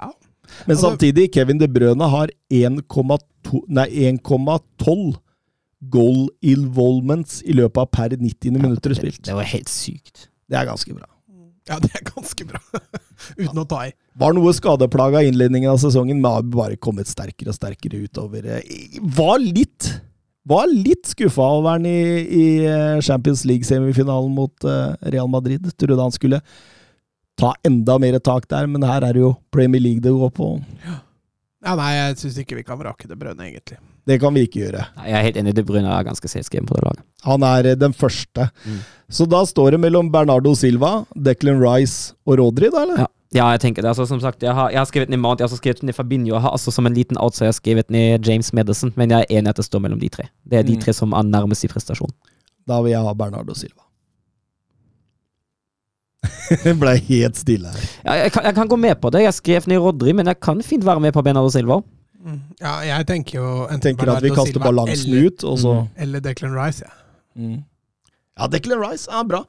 Ja. 0.00 0.10
Men 0.66 0.76
Altså- 0.76 0.90
samtidig, 0.96 1.30
Kevin 1.32 1.58
De 1.58 1.68
Brøne 1.68 2.08
har 2.08 2.28
1,12 2.50 5.16
goal 5.90 6.28
involvements 6.42 7.42
i 7.46 7.52
løpet 7.52 7.76
av 7.84 7.90
per 7.92 8.08
90 8.16 8.50
minutter 8.56 8.94
spilt. 8.94 9.22
det 9.22 9.34
var 9.34 9.44
helt 9.44 9.68
sykt. 9.68 10.28
Det 10.48 10.56
er 10.58 10.64
ganske 10.66 10.94
bra. 10.94 11.06
Ja, 11.68 11.78
det 11.82 11.90
er 11.98 12.04
ganske 12.08 12.46
bra. 12.48 12.60
Uten 13.42 13.60
å 13.60 13.66
ta 13.68 13.82
i. 13.88 13.94
Var 14.18 14.34
noe 14.36 14.52
skadeplaga 14.56 15.20
i 15.22 15.28
innledningen 15.30 15.70
av 15.74 15.80
sesongen, 15.82 16.20
men 16.22 16.38
har 16.38 16.46
bare 16.48 16.78
kommet 16.80 17.10
sterkere 17.10 17.52
og 17.52 17.58
sterkere 17.58 18.00
utover. 18.08 18.46
Eh, 18.58 19.00
Var 19.18 19.38
litt 19.44 19.90
var 20.48 20.64
litt 20.72 21.04
skuffa 21.10 21.44
over 21.58 21.74
han 21.74 21.84
i, 21.84 21.98
i 22.24 22.44
eh, 22.64 23.00
Champions 23.04 23.42
League-semifinalen 23.44 24.30
mot 24.32 24.64
eh, 24.64 24.94
Real 25.12 25.28
Madrid. 25.28 25.66
Trodde 25.76 26.00
han 26.00 26.14
skulle 26.14 26.38
ta 27.38 27.50
enda 27.68 27.98
mer 28.00 28.16
tak 28.24 28.48
der, 28.48 28.64
men 28.66 28.86
her 28.88 29.04
er 29.04 29.12
det 29.18 29.20
jo 29.26 29.34
Premier 29.52 29.82
League 29.84 30.00
det 30.00 30.14
går 30.16 30.32
på. 30.34 30.48
Ja, 30.88 31.74
nei, 31.76 31.90
jeg 31.98 32.16
syns 32.22 32.38
ikke 32.40 32.56
vi 32.58 32.64
kan 32.64 32.80
vrake 32.80 33.10
det 33.10 33.18
brønnet, 33.20 33.44
egentlig. 33.50 33.76
Det 34.08 34.16
kan 34.22 34.32
vi 34.32 34.46
ikke 34.46 34.62
gjøre. 34.62 34.86
Jeg 35.04 35.18
er 35.18 35.24
helt 35.26 35.36
enig, 35.42 35.52
De 35.58 35.64
Bruyne 35.68 35.90
er 35.92 36.06
ganske 36.06 36.30
selvskreven 36.32 36.66
på 36.70 36.78
det 36.78 36.84
laget. 36.86 37.02
Han 37.28 37.42
er 37.44 37.66
eh, 37.74 37.76
den 37.76 37.92
første. 37.92 38.46
Mm. 38.64 38.78
Så 39.12 39.26
da 39.28 39.42
står 39.48 39.74
det 39.76 39.80
mellom 39.82 40.08
Bernardo 40.14 40.54
Silva, 40.56 41.02
Declan 41.28 41.60
Rice 41.60 42.14
og 42.24 42.38
Rodri, 42.40 42.70
da, 42.72 42.84
eller? 42.86 43.02
Ja. 43.04 43.08
ja, 43.36 43.48
jeg 43.56 43.60
tenker 43.66 43.84
det. 43.84 43.90
Altså, 43.92 44.06
som 44.08 44.20
sagt, 44.24 44.42
jeg 44.46 44.54
har, 44.56 44.70
jeg 44.72 44.80
har 44.80 44.88
skrevet 44.88 45.12
ned 45.12 45.20
Mount, 45.20 45.40
jeg 45.40 45.44
har 45.44 45.52
også 45.52 45.60
skrevet 45.60 45.82
ned 45.84 45.96
Fabinho. 45.96 46.32
Jeg 46.38 46.44
har 46.46 46.54
altså 46.56 46.72
som 46.72 46.88
en 46.88 46.96
liten 46.96 47.20
outsider 47.20 47.52
skrevet 47.56 47.90
ned 47.92 48.24
James 48.24 48.48
Madison, 48.56 48.94
men 48.96 49.12
jeg 49.12 49.26
er 49.28 49.38
enig 49.42 49.52
at 49.52 49.60
det 49.60 49.66
står 49.68 49.84
mellom 49.84 50.00
de 50.00 50.08
tre. 50.08 50.28
Det 50.48 50.62
er 50.62 50.64
de 50.70 50.78
Mm. 50.78 50.80
tre 50.86 50.96
som 50.96 51.12
er 51.12 51.28
nærmest 51.28 51.64
i 51.68 51.68
prestasjon. 51.68 52.14
Da 52.68 52.80
vil 52.84 52.92
jeg 52.96 53.04
ha 53.04 53.12
Bernardo 53.16 53.54
Silva. 53.56 53.84
Det 56.64 56.74
ble 56.80 56.94
helt 57.10 57.36
stille 57.38 57.68
her. 57.68 57.84
Ja, 58.06 58.12
jeg, 58.24 58.32
kan, 58.32 58.44
jeg 58.48 58.54
kan 58.56 58.68
gå 58.72 58.76
med 58.80 58.96
på 59.02 59.10
det. 59.12 59.22
Jeg 59.26 59.36
skrev 59.36 59.68
ned 59.68 59.78
Rodri, 59.84 60.14
men 60.16 60.26
jeg 60.30 60.40
kan 60.40 60.62
fint 60.64 60.84
være 60.86 61.00
med 61.04 61.12
på 61.16 61.22
Bernardo 61.24 61.50
Silva. 61.52 61.80
Mm. 62.18 62.38
Ja, 62.58 62.72
jeg 62.82 63.06
tenker 63.06 63.38
jo 63.38 63.48
enten 63.68 63.92
Tenker 63.92 64.10
at 64.10 64.24
vi 64.24 64.32
kaster 64.34 64.56
Silva 64.56 64.72
balansen 64.72 65.12
eller, 65.12 65.28
ut, 65.30 65.44
og 65.46 65.58
så 65.62 65.74
Eller 66.02 66.22
Declan 66.24 66.56
Rice, 66.56 66.82
ja. 66.82 66.90
mm. 67.38 67.60
Ja, 68.38 68.48
Declan 68.50 68.82
Rice 68.82 69.06
er 69.10 69.28
bra. 69.28 69.44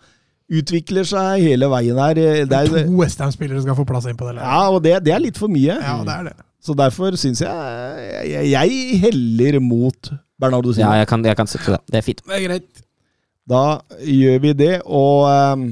Utvikler 0.50 1.06
seg 1.06 1.44
hele 1.46 1.70
veien 1.70 1.98
her. 2.02 2.18
Det 2.50 2.58
er, 2.58 2.70
To 2.74 2.94
Westham-spillere 2.98 3.62
skal 3.62 3.78
få 3.78 3.86
plass 3.90 4.08
inn 4.10 4.18
på 4.18 4.26
det 4.28 4.36
Eller? 4.36 4.46
ja, 4.46 4.62
og 4.70 4.80
det, 4.86 4.94
det 5.06 5.14
er 5.14 5.22
litt 5.22 5.38
for 5.38 5.52
mye. 5.52 5.76
Ja, 5.78 5.98
det 6.06 6.16
er 6.16 6.30
det. 6.32 6.36
Så 6.66 6.76
derfor 6.76 7.16
syns 7.16 7.42
jeg, 7.42 8.08
jeg 8.28 8.50
Jeg 8.52 9.02
heller 9.06 9.60
mot 9.64 10.12
Bernardo 10.40 10.74
Ja, 10.78 10.94
jeg 11.00 11.08
kan, 11.08 11.26
jeg 11.26 11.38
kan 11.38 11.48
støtte 11.48 11.78
det. 11.78 11.82
Det 11.90 12.02
er 12.02 12.06
fint. 12.06 12.24
Det 12.26 12.38
er 12.38 12.46
greit. 12.48 12.82
Da 13.50 13.64
gjør 14.06 14.42
vi 14.44 14.54
det, 14.54 14.74
og 14.86 15.26
ehm, 15.30 15.70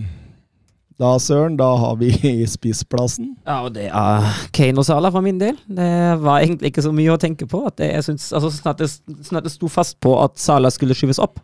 da, 0.98 1.12
Søren, 1.22 1.58
da 1.60 1.68
har 1.78 1.98
vi 2.00 2.10
spissplassen. 2.56 3.36
Ja, 3.46 3.60
og 3.68 3.76
det 3.76 3.90
er 3.92 4.30
Kane 4.56 4.82
og 4.82 4.88
Salah 4.88 5.14
for 5.14 5.26
min 5.26 5.40
del. 5.42 5.60
Det 5.70 5.90
var 6.24 6.42
egentlig 6.42 6.72
ikke 6.74 6.86
så 6.88 6.94
mye 6.96 7.14
å 7.14 7.20
tenke 7.22 7.46
på. 7.50 7.62
At 7.70 7.78
det, 7.82 7.92
jeg 7.94 8.08
synes, 8.10 8.32
altså, 8.34 8.50
sånn, 8.54 8.72
at 8.74 8.82
det, 8.82 8.90
sånn 9.28 9.42
at 9.42 9.46
det 9.46 9.54
sto 9.54 9.70
fast 9.72 10.00
på 10.04 10.16
at 10.24 10.40
Salah 10.42 10.74
skulle 10.74 10.98
skyves 10.98 11.22
opp, 11.22 11.38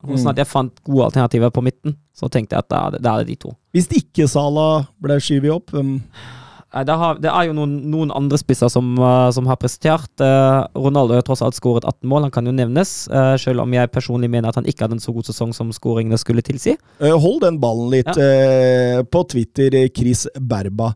og 0.00 0.16
sånn 0.16 0.32
at 0.32 0.40
jeg 0.40 0.48
fant 0.48 0.78
gode 0.86 1.10
alternativer 1.10 1.50
på 1.52 1.64
midten, 1.64 1.96
så 2.16 2.28
tenkte 2.32 2.56
jeg 2.56 2.64
at 2.64 2.70
da 2.72 2.82
da 2.96 3.16
er 3.16 3.24
det 3.24 3.34
de 3.34 3.40
to. 3.42 3.54
Hvis 3.76 3.88
ikke 3.92 4.28
Salah 4.30 4.86
ble 5.02 5.18
skyvet 5.20 5.52
opp 5.52 5.74
hvem 5.76 5.98
Nei, 6.00 6.39
Det, 6.70 6.94
har, 6.94 7.16
det 7.18 7.30
er 7.32 7.48
jo 7.48 7.54
noen, 7.56 7.72
noen 7.90 8.12
andre 8.14 8.38
spisser 8.38 8.70
som, 8.70 8.92
eh, 8.94 9.30
som 9.34 9.48
har 9.50 9.58
prestert. 9.58 10.10
Eh, 10.22 10.58
Ronaldo 10.78 11.16
har 11.16 11.24
tross 11.26 11.42
alt 11.42 11.58
skåret 11.58 11.82
18 11.88 12.06
mål, 12.08 12.28
han 12.28 12.34
kan 12.34 12.46
jo 12.46 12.54
nevnes. 12.54 13.08
eh, 13.10 13.34
selv 13.42 13.64
om 13.64 13.74
jeg 13.74 13.90
personlig 13.90 14.30
mener 14.30 14.52
at 14.52 14.60
han 14.60 14.68
ikke 14.70 14.86
hadde 14.86 14.98
en 15.00 15.02
så 15.02 15.14
god 15.16 15.26
sesong 15.26 15.54
som 15.56 15.72
skåringene 15.74 16.18
skulle 16.20 16.44
tilsi. 16.46 16.76
Hold 17.02 17.42
den 17.42 17.58
ballen 17.62 17.90
litt 17.90 18.12
eh, 18.14 19.02
på 19.02 19.24
Twitter, 19.32 19.80
Chris 19.96 20.28
Berba. 20.38 20.92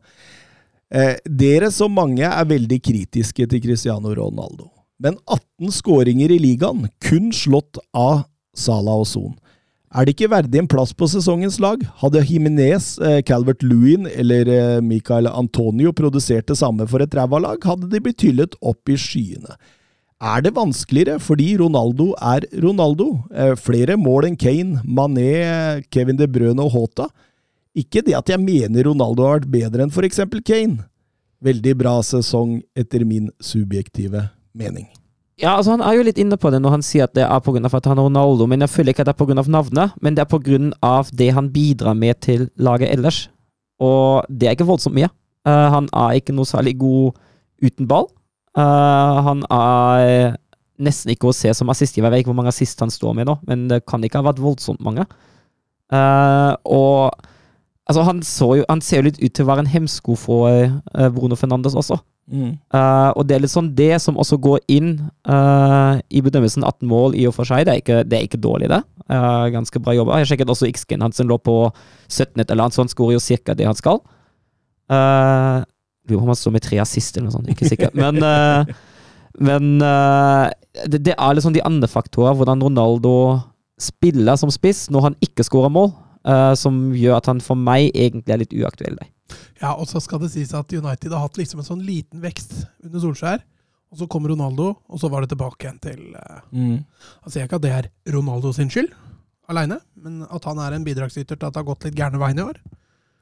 Dere 1.26 1.72
som 1.74 1.90
mange 1.90 2.22
er 2.22 2.46
veldig 2.46 2.76
kritiske 2.78 3.48
til 3.50 3.62
Cristiano 3.64 4.12
Ronaldo. 4.14 4.68
Men 5.02 5.16
18 5.26 5.72
skåringer 5.74 6.30
i 6.30 6.38
ligaen, 6.38 6.86
kun 7.02 7.32
slått 7.34 7.80
av 7.90 8.28
Salah 8.54 9.00
og 9.02 9.08
Son. 9.10 9.32
Er 9.94 10.08
det 10.08 10.16
ikke 10.16 10.32
verdig 10.32 10.58
en 10.58 10.66
plass 10.66 10.90
på 10.90 11.06
sesongens 11.06 11.60
lag? 11.62 11.82
Hadde 12.00 12.24
Jimenez, 12.26 12.96
eh, 12.98 13.20
Calvert 13.22 13.62
Lewin 13.62 14.08
eller 14.10 14.48
eh, 14.50 14.80
Michael 14.82 15.28
Antonio 15.30 15.92
produsert 15.94 16.48
det 16.50 16.56
samme 16.58 16.88
for 16.90 17.04
et 17.04 17.14
ræva 17.14 17.38
lag, 17.38 17.62
hadde 17.62 17.86
de 17.92 18.00
blitt 18.02 18.24
hyllet 18.26 18.56
opp 18.58 18.90
i 18.90 18.96
skyene. 18.98 19.54
Er 20.18 20.42
det 20.42 20.54
vanskeligere 20.56 21.20
fordi 21.22 21.52
Ronaldo 21.60 22.08
er 22.18 22.42
Ronaldo? 22.64 23.20
Eh, 23.30 23.54
flere 23.54 23.94
mål 24.00 24.32
enn 24.32 24.40
Kane, 24.40 24.82
Mané, 24.82 25.84
Kevin 25.94 26.18
De 26.18 26.26
Bruyne 26.26 26.66
og 26.66 26.74
Hota. 26.74 27.06
Ikke 27.78 28.02
det 28.02 28.18
at 28.18 28.34
jeg 28.34 28.42
mener 28.42 28.90
Ronaldo 28.90 29.28
har 29.28 29.38
vært 29.38 29.52
bedre 29.54 29.86
enn 29.86 29.94
f.eks. 29.94 30.24
Kane. 30.42 30.88
Veldig 31.44 31.78
bra 31.78 32.00
sesong, 32.02 32.64
etter 32.74 33.06
min 33.06 33.30
subjektive 33.38 34.26
mening. 34.58 34.90
Ja, 35.42 35.56
altså 35.56 35.74
Han 35.74 35.82
er 35.82 35.96
jo 35.96 36.04
litt 36.06 36.18
inne 36.22 36.36
på 36.38 36.50
det 36.54 36.60
når 36.62 36.76
han 36.76 36.84
sier 36.86 37.08
at 37.08 37.14
det 37.16 37.24
er 37.26 37.42
pga. 37.42 37.58
at 37.66 37.86
han 37.90 37.98
er 37.98 38.06
Ronaldo, 38.06 38.46
men 38.46 38.62
jeg 38.62 38.70
føler 38.70 38.94
ikke 38.94 39.02
at 39.02 39.10
det 39.10 39.14
er 39.14 39.24
pga. 39.24 39.42
navnet, 39.42 39.94
men 40.00 40.14
det 40.14 40.22
er 40.22 40.30
pga. 40.30 41.02
det 41.12 41.30
han 41.34 41.50
bidrar 41.50 41.94
med 41.94 42.20
til 42.20 42.50
laget 42.56 42.92
ellers. 42.92 43.28
Og 43.80 44.24
det 44.30 44.48
er 44.48 44.54
ikke 44.54 44.68
voldsomt 44.68 44.94
mye. 44.94 45.10
Uh, 45.44 45.68
han 45.74 45.88
er 45.92 46.20
ikke 46.20 46.32
noe 46.32 46.46
særlig 46.46 46.78
god 46.78 47.18
uten 47.62 47.88
ball. 47.88 48.06
Uh, 48.56 49.20
han 49.26 49.42
er 49.50 50.36
nesten 50.78 51.10
ikke 51.10 51.28
å 51.28 51.34
se 51.34 51.52
som 51.54 51.68
assistgiver. 51.70 52.06
Jeg 52.06 52.12
vet 52.12 52.24
ikke 52.24 52.30
hvor 52.32 52.38
mange 52.38 52.54
assist 52.54 52.80
han 52.80 52.90
står 52.90 53.14
med 53.18 53.26
nå, 53.26 53.36
men 53.48 53.68
det 53.68 53.84
kan 53.86 54.02
ikke 54.04 54.22
ha 54.22 54.28
vært 54.30 54.42
voldsomt 54.42 54.80
mange. 54.80 55.04
Uh, 55.92 56.54
og 56.64 57.10
altså, 57.90 58.06
han, 58.06 58.22
jo, 58.22 58.64
han 58.70 58.80
ser 58.80 59.02
jo 59.02 59.10
litt 59.10 59.20
ut 59.20 59.34
til 59.34 59.44
å 59.44 59.50
være 59.50 59.66
en 59.66 59.74
hemsko 59.74 60.16
for 60.16 60.70
Bruno 61.14 61.36
Fernandes 61.36 61.74
også. 61.74 61.98
Eh, 62.32 63.10
og 63.12 63.26
det 63.28 63.36
er 63.36 63.42
litt 63.44 63.52
sånn 63.52 63.70
det 63.76 63.92
som 64.02 64.16
også 64.20 64.38
går 64.42 64.62
inn 64.72 64.94
uh, 65.28 66.00
i 66.08 66.22
bedømmelsen 66.24 66.64
18 66.64 66.88
mål 66.88 67.16
i 67.18 67.26
og 67.28 67.36
for 67.36 67.48
seg. 67.48 67.66
Det 67.66 67.74
er 67.74 67.82
ikke, 67.82 68.00
det 68.08 68.18
er 68.18 68.28
ikke 68.28 68.40
dårlig, 68.40 68.70
det. 68.72 68.80
Uh, 69.10 69.50
ganske 69.52 69.82
bra 69.82 69.96
jobba. 69.96 70.22
Jeg 70.22 70.32
sjekket 70.32 70.52
også 70.54 70.70
X-gen 70.70 71.04
den 71.04 71.30
lå 71.30 71.38
på 71.44 71.58
17 72.08 72.40
et 72.40 72.50
eller 72.50 72.66
annet, 72.66 72.76
så 72.76 72.84
han 72.84 72.92
skårer 72.92 73.18
jo 73.18 73.24
cirka 73.24 73.56
det 73.56 73.68
han 73.68 73.78
skal. 73.78 74.00
Uh, 74.90 75.64
Lurer 76.04 76.20
på 76.20 76.26
om 76.26 76.32
han 76.34 76.40
står 76.40 76.52
med 76.56 76.64
tre 76.64 76.80
assist 76.82 77.16
eller 77.16 77.30
noe 77.30 77.36
sånt, 77.38 77.48
ikke 77.48 77.68
sikkert. 77.70 77.94
Men, 77.96 78.18
men 79.40 79.68
det, 79.80 80.98
det 81.00 81.14
er 81.14 81.36
liksom 81.36 81.54
de 81.54 81.62
andre 81.64 81.88
faktorer, 81.88 82.36
hvordan 82.36 82.60
Ronaldo 82.60 83.14
spiller 83.80 84.36
som 84.36 84.52
spiss 84.52 84.90
når 84.92 85.06
han 85.06 85.16
ikke 85.24 85.46
skårer 85.48 85.72
mål, 85.72 85.94
som 86.60 86.90
gjør 86.92 87.22
at 87.22 87.30
han 87.32 87.40
for 87.40 87.56
meg 87.56 87.88
egentlig 87.96 88.36
er 88.36 88.42
litt 88.42 88.52
uaktuell. 88.52 89.00
der. 89.00 89.08
Ja, 89.62 89.72
og 89.72 89.86
så 89.88 90.00
skal 90.02 90.20
det 90.22 90.32
sies 90.34 90.52
at 90.56 90.72
United 90.74 91.12
har 91.14 91.24
hatt 91.24 91.38
liksom 91.40 91.62
en 91.62 91.66
sånn 91.66 91.84
liten 91.86 92.20
vekst 92.24 92.64
under 92.84 93.02
Solskjær. 93.02 93.44
Og 93.94 94.00
så 94.00 94.08
kom 94.10 94.26
Ronaldo, 94.26 94.72
og 94.90 94.98
så 94.98 95.06
var 95.08 95.22
det 95.22 95.30
tilbake 95.30 95.68
igjen 95.68 95.78
til 95.78 96.16
eh, 96.18 96.40
Han 96.50 97.30
sier 97.30 97.46
ikke 97.46 97.60
at 97.60 97.64
det 97.64 97.74
er 97.76 97.90
Ronaldo 98.10 98.50
sin 98.56 98.72
skyld 98.72 98.90
aleine, 99.50 99.78
men 100.00 100.22
at 100.24 100.46
han 100.48 100.58
er 100.58 100.74
en 100.74 100.84
bidragsyter 100.86 101.36
til 101.36 101.46
at 101.46 101.54
det 101.54 101.60
har 101.60 101.68
gått 101.68 101.84
litt 101.86 101.98
gærne 101.98 102.18
veien 102.18 102.40
i 102.40 102.46
år. 102.46 102.58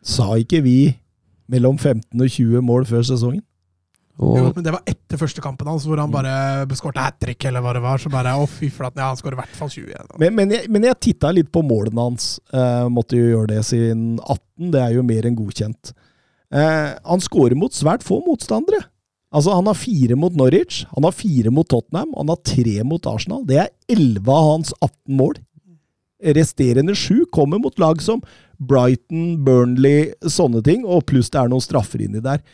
Sa 0.02 0.30
ikke 0.40 0.62
vi 0.64 0.76
mellom 1.52 1.76
15 1.78 2.14
og 2.14 2.30
20 2.30 2.64
mål 2.64 2.86
før 2.88 3.04
sesongen. 3.06 3.42
Jo, 4.20 4.50
men 4.54 4.64
det 4.64 4.72
var 4.74 4.82
etter 4.86 5.18
første 5.18 5.42
kampen 5.42 5.68
hans, 5.70 5.86
hvor 5.88 5.98
han 5.98 6.12
bare 6.12 6.66
beskårte 6.68 7.00
hat 7.00 7.16
trick, 7.22 7.46
eller 7.48 7.64
hva 7.64 7.72
det 7.76 7.82
var. 7.84 8.00
Så 8.02 8.12
bare 8.12 8.34
å, 8.38 8.44
fy 8.50 8.68
flaten, 8.70 9.00
ja, 9.00 9.08
han 9.08 9.18
skårer 9.18 9.38
i 9.38 9.40
hvert 9.40 9.56
fall 9.56 9.72
20 9.72 9.88
igjen. 9.88 10.12
Men, 10.20 10.36
men, 10.36 10.54
jeg, 10.54 10.68
men 10.72 10.86
jeg 10.86 11.00
titta 11.08 11.32
litt 11.34 11.50
på 11.54 11.64
målene 11.66 12.06
hans. 12.10 12.34
Eh, 12.52 12.86
måtte 12.92 13.18
jo 13.18 13.30
gjøre 13.32 13.54
det 13.54 13.62
siden 13.66 14.18
18. 14.20 14.70
Det 14.74 14.82
er 14.84 14.96
jo 14.98 15.04
mer 15.08 15.28
enn 15.28 15.38
godkjent. 15.38 15.94
Eh, 16.52 16.90
han 16.92 17.24
skårer 17.24 17.58
mot 17.58 17.74
svært 17.74 18.04
få 18.06 18.20
motstandere. 18.26 18.84
Altså, 19.32 19.54
Han 19.56 19.70
har 19.70 19.78
fire 19.80 20.16
mot 20.20 20.34
Norwich, 20.36 20.84
han 20.92 21.06
har 21.08 21.14
fire 21.16 21.48
mot 21.50 21.68
Tottenham, 21.68 22.12
han 22.18 22.28
har 22.28 22.40
tre 22.44 22.82
mot 22.84 23.06
Arsenal. 23.08 23.46
Det 23.48 23.62
er 23.62 23.70
elleve 23.88 24.28
av 24.28 24.50
hans 24.50 24.74
18 24.76 25.16
mål. 25.16 25.38
Resterende 26.36 26.94
sju 26.94 27.24
kommer 27.32 27.58
mot 27.58 27.78
lag 27.80 28.02
som 28.04 28.20
Brighton, 28.60 29.40
Burnley, 29.42 30.12
sånne 30.28 30.60
ting, 30.62 30.84
og 30.84 31.06
pluss 31.08 31.32
det 31.32 31.40
er 31.40 31.50
noen 31.50 31.64
straffer 31.64 32.04
inni 32.04 32.20
der. 32.22 32.44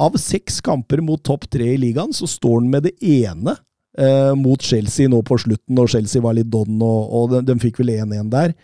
Av 0.00 0.16
seks 0.20 0.60
kamper 0.64 1.02
mot 1.04 1.20
topp 1.24 1.44
tre 1.52 1.74
i 1.74 1.80
ligaen, 1.80 2.14
så 2.16 2.28
står 2.30 2.62
han 2.62 2.70
med 2.72 2.88
det 2.88 2.94
ene 3.04 3.56
eh, 3.98 4.32
mot 4.38 4.62
Chelsea 4.62 5.10
nå 5.10 5.20
på 5.26 5.38
slutten, 5.42 5.74
når 5.76 5.92
Chelsea 5.96 6.24
var 6.24 6.38
litt 6.38 6.50
don, 6.52 6.78
og, 6.80 7.00
og 7.18 7.34
de, 7.34 7.42
de 7.50 7.58
fikk 7.60 7.82
vel 7.82 7.92
1-1 7.98 8.30
der. 8.32 8.54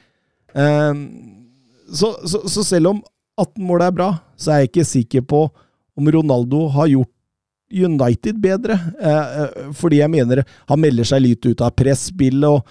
Eh, 0.56 1.02
så, 1.92 2.14
så, 2.24 2.42
så 2.48 2.64
selv 2.64 2.94
om 2.94 3.04
18 3.36 3.66
mål 3.68 3.84
er 3.84 3.92
bra, 3.98 4.08
så 4.40 4.54
er 4.54 4.64
jeg 4.64 4.72
ikke 4.72 4.88
sikker 4.88 5.28
på 5.28 5.44
om 5.96 6.10
Ronaldo 6.12 6.66
har 6.72 6.88
gjort 6.92 7.12
United 7.72 8.40
bedre. 8.40 8.78
Eh, 9.00 9.38
eh, 9.42 9.70
fordi 9.76 10.00
jeg 10.00 10.12
mener 10.12 10.44
han 10.70 10.80
melder 10.80 11.08
seg 11.08 11.24
litt 11.24 11.46
ut 11.46 11.62
av 11.64 11.74
presspillet, 11.76 12.48
og, 12.48 12.66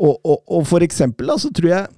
og, 0.00 0.14
og, 0.24 0.38
og 0.48 0.68
for 0.68 0.86
eksempel 0.86 1.30
da, 1.30 1.38
så 1.38 1.52
tror 1.54 1.72
jeg 1.74 1.88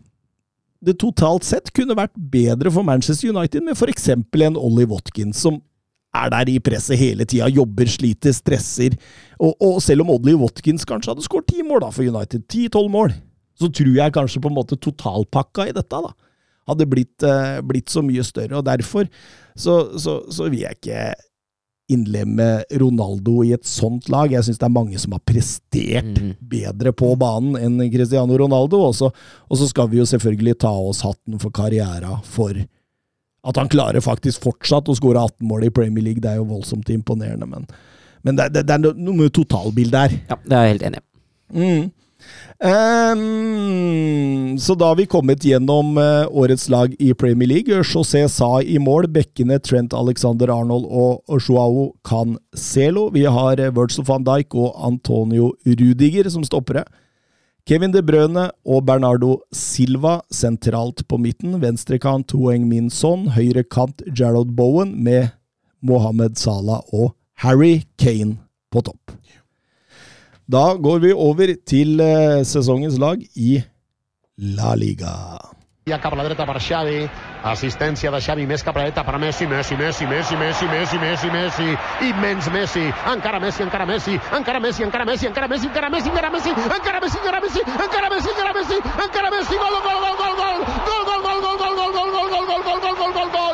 det 0.82 0.96
totalt 0.98 1.46
sett 1.46 1.70
kunne 1.74 1.94
vært 1.94 2.14
bedre 2.16 2.72
for 2.74 2.82
Manchester 2.86 3.30
United 3.30 3.62
med 3.62 3.78
f.eks. 3.78 4.08
en 4.10 4.58
Ollie 4.58 4.88
Watkins, 4.90 5.38
som 5.38 5.60
er 6.12 6.32
der 6.32 6.50
i 6.52 6.58
presset 6.60 7.00
hele 7.00 7.26
tida, 7.28 7.48
jobber, 7.48 7.88
sliter, 7.88 8.34
stresser. 8.36 8.96
Og, 9.40 9.54
og 9.56 9.80
selv 9.84 10.04
om 10.04 10.12
Oddly 10.14 10.34
Watkins 10.38 10.86
kanskje 10.88 11.14
hadde 11.14 11.24
skåret 11.26 11.48
ti 11.50 11.64
mål 11.66 11.86
da 11.86 11.92
for 11.94 12.04
United, 12.04 12.44
ti-tolv 12.52 12.92
mål, 12.92 13.14
så 13.58 13.70
tror 13.72 13.94
jeg 13.96 14.14
kanskje 14.14 14.42
på 14.42 14.50
en 14.50 14.58
måte 14.58 14.78
totalpakka 14.80 15.68
i 15.68 15.74
dette 15.76 16.04
da, 16.04 16.12
hadde 16.70 16.88
blitt, 16.88 17.24
eh, 17.26 17.58
blitt 17.66 17.92
så 17.92 18.04
mye 18.04 18.24
større. 18.26 18.60
Og 18.60 18.66
derfor 18.68 19.08
så, 19.56 19.98
så, 20.00 20.20
så 20.32 20.48
vil 20.48 20.64
jeg 20.66 20.80
ikke 20.80 21.12
innlemme 21.92 22.62
Ronaldo 22.80 23.42
i 23.44 23.52
et 23.56 23.66
sånt 23.68 24.08
lag. 24.12 24.32
Jeg 24.32 24.46
syns 24.46 24.60
det 24.60 24.68
er 24.68 24.74
mange 24.74 25.00
som 25.00 25.16
har 25.16 25.24
prestert 25.26 26.12
mm. 26.14 26.34
bedre 26.52 26.92
på 26.96 27.10
banen 27.20 27.58
enn 27.58 27.80
Cristiano 27.92 28.38
Ronaldo. 28.38 28.80
Og 28.88 28.94
så, 28.96 29.10
og 29.48 29.60
så 29.60 29.68
skal 29.70 29.90
vi 29.92 30.00
jo 30.00 30.06
selvfølgelig 30.08 30.60
ta 30.64 30.72
oss 30.72 31.02
hatten 31.06 31.40
for 31.42 31.54
karriera 31.54 32.18
for 32.24 32.56
at 33.42 33.58
han 33.58 33.70
klarer 33.70 34.04
faktisk 34.04 34.44
fortsatt 34.44 34.90
å 34.90 34.96
skåre 34.98 35.22
18 35.22 35.48
mål 35.48 35.66
i 35.66 35.72
Premier 35.74 36.04
League. 36.04 36.22
Det 36.22 36.30
er 36.30 36.38
jo 36.38 36.50
voldsomt 36.50 36.90
imponerende, 36.94 37.48
men, 37.50 37.66
men 38.22 38.38
det, 38.38 38.52
det, 38.54 38.66
det 38.68 38.76
er 38.76 38.84
noe 38.84 39.16
med 39.18 39.34
totalbildet 39.34 39.98
her. 40.04 40.20
ja, 40.30 40.38
det 40.44 40.58
er 40.58 40.68
jeg 40.68 40.76
helt 40.76 40.86
enig 40.90 41.02
i. 41.02 41.06
Mm. 41.52 41.90
Um, 42.62 44.58
så 44.58 44.76
da 44.78 44.92
har 44.92 44.96
vi 45.00 45.08
kommet 45.10 45.42
gjennom 45.44 45.96
uh, 45.98 46.30
årets 46.30 46.68
lag 46.70 46.94
i 47.02 47.10
Premier 47.18 47.48
League. 47.50 47.82
José 47.82 48.22
Sa 48.30 48.60
i 48.62 48.78
mål, 48.78 49.08
bekkene 49.10 49.58
Trent 49.58 49.94
Alexander 49.98 50.52
Arnold 50.54 50.86
og, 50.86 51.24
Joao 51.42 51.90
Cancelo. 52.06 53.08
Vi 53.10 53.26
har 53.26 53.58
eh, 53.58 53.74
Virgil 53.74 54.06
van 54.06 54.22
Dijk 54.28 54.54
og 54.54 54.78
Antonio 54.78 55.52
Rudiger 55.66 56.30
som 56.30 56.46
stoppere. 56.46 56.84
Kevin 57.62 57.92
De 57.94 58.00
Brøne 58.02 58.48
og 58.66 58.82
Bernardo 58.88 59.36
Silva 59.54 60.16
sentralt 60.34 61.04
på 61.06 61.18
midten. 61.22 61.60
Venstrekant 61.62 62.34
Hoeng 62.34 62.64
Min 62.66 62.88
Son. 62.90 63.28
Høyre 63.36 63.62
kant 63.62 64.02
Bowen 64.56 64.96
med 65.04 65.30
Mohammed 65.80 66.34
Salah 66.36 66.82
og 66.92 67.14
Harry 67.38 67.84
Kane 67.98 68.38
på 68.72 68.82
topp. 68.82 69.14
Da 70.50 70.74
går 70.74 70.98
vi 70.98 71.12
over 71.12 71.54
til 71.64 72.00
eh, 72.00 72.42
sesongens 72.42 72.98
lag 72.98 73.22
i 73.36 73.62
La 74.36 74.74
Liga. 74.74 75.38
Assistència 77.44 78.10
de 78.10 78.20
Xavi 78.22 78.46
més 78.46 78.62
cap 78.62 78.76
a 78.76 78.84
dreta 78.84 79.04
per 79.04 79.18
Messi, 79.18 79.46
Messi, 79.46 79.76
Messi, 79.76 80.06
Messi, 80.06 80.36
Messi, 80.36 80.66
Messi, 80.70 80.98
Messi, 81.02 81.30
Messi, 81.32 81.68
immens 82.08 82.48
Messi, 82.52 82.84
encara 83.12 83.40
Messi, 83.40 83.62
encara 83.62 83.86
Messi, 83.86 84.18
encara 84.38 84.60
Messi, 84.60 84.84
encara 84.84 85.04
Messi, 85.04 85.26
encara 85.26 85.48
Messi, 85.48 85.66
encara 85.68 85.88
Messi, 85.88 86.08
encara 86.08 86.30
Messi, 86.30 86.50
encara 86.50 87.00
Messi, 87.00 87.18
encara 87.18 87.40
Messi, 87.40 87.58
encara 87.58 88.10
Messi, 88.10 88.30
encara 88.30 88.52
Messi, 88.52 88.76
encara 89.06 89.30
Messi, 89.34 89.54
gol, 89.58 89.76
gol, 89.82 89.98
gol, 90.02 90.16
gol, 90.22 90.34
gol, 90.38 90.58
gol, 90.86 91.02
gol, 91.02 91.20
gol, 91.22 91.40
gol, 91.42 91.58
gol, 91.58 91.80
gol, 91.82 92.10
gol, 92.12 92.30
gol, 92.30 92.46
gol, 92.46 92.62
gol, 92.62 92.80
gol, 92.80 92.80
gol, 92.80 93.12
gol, 93.12 93.32
gol, 93.32 93.52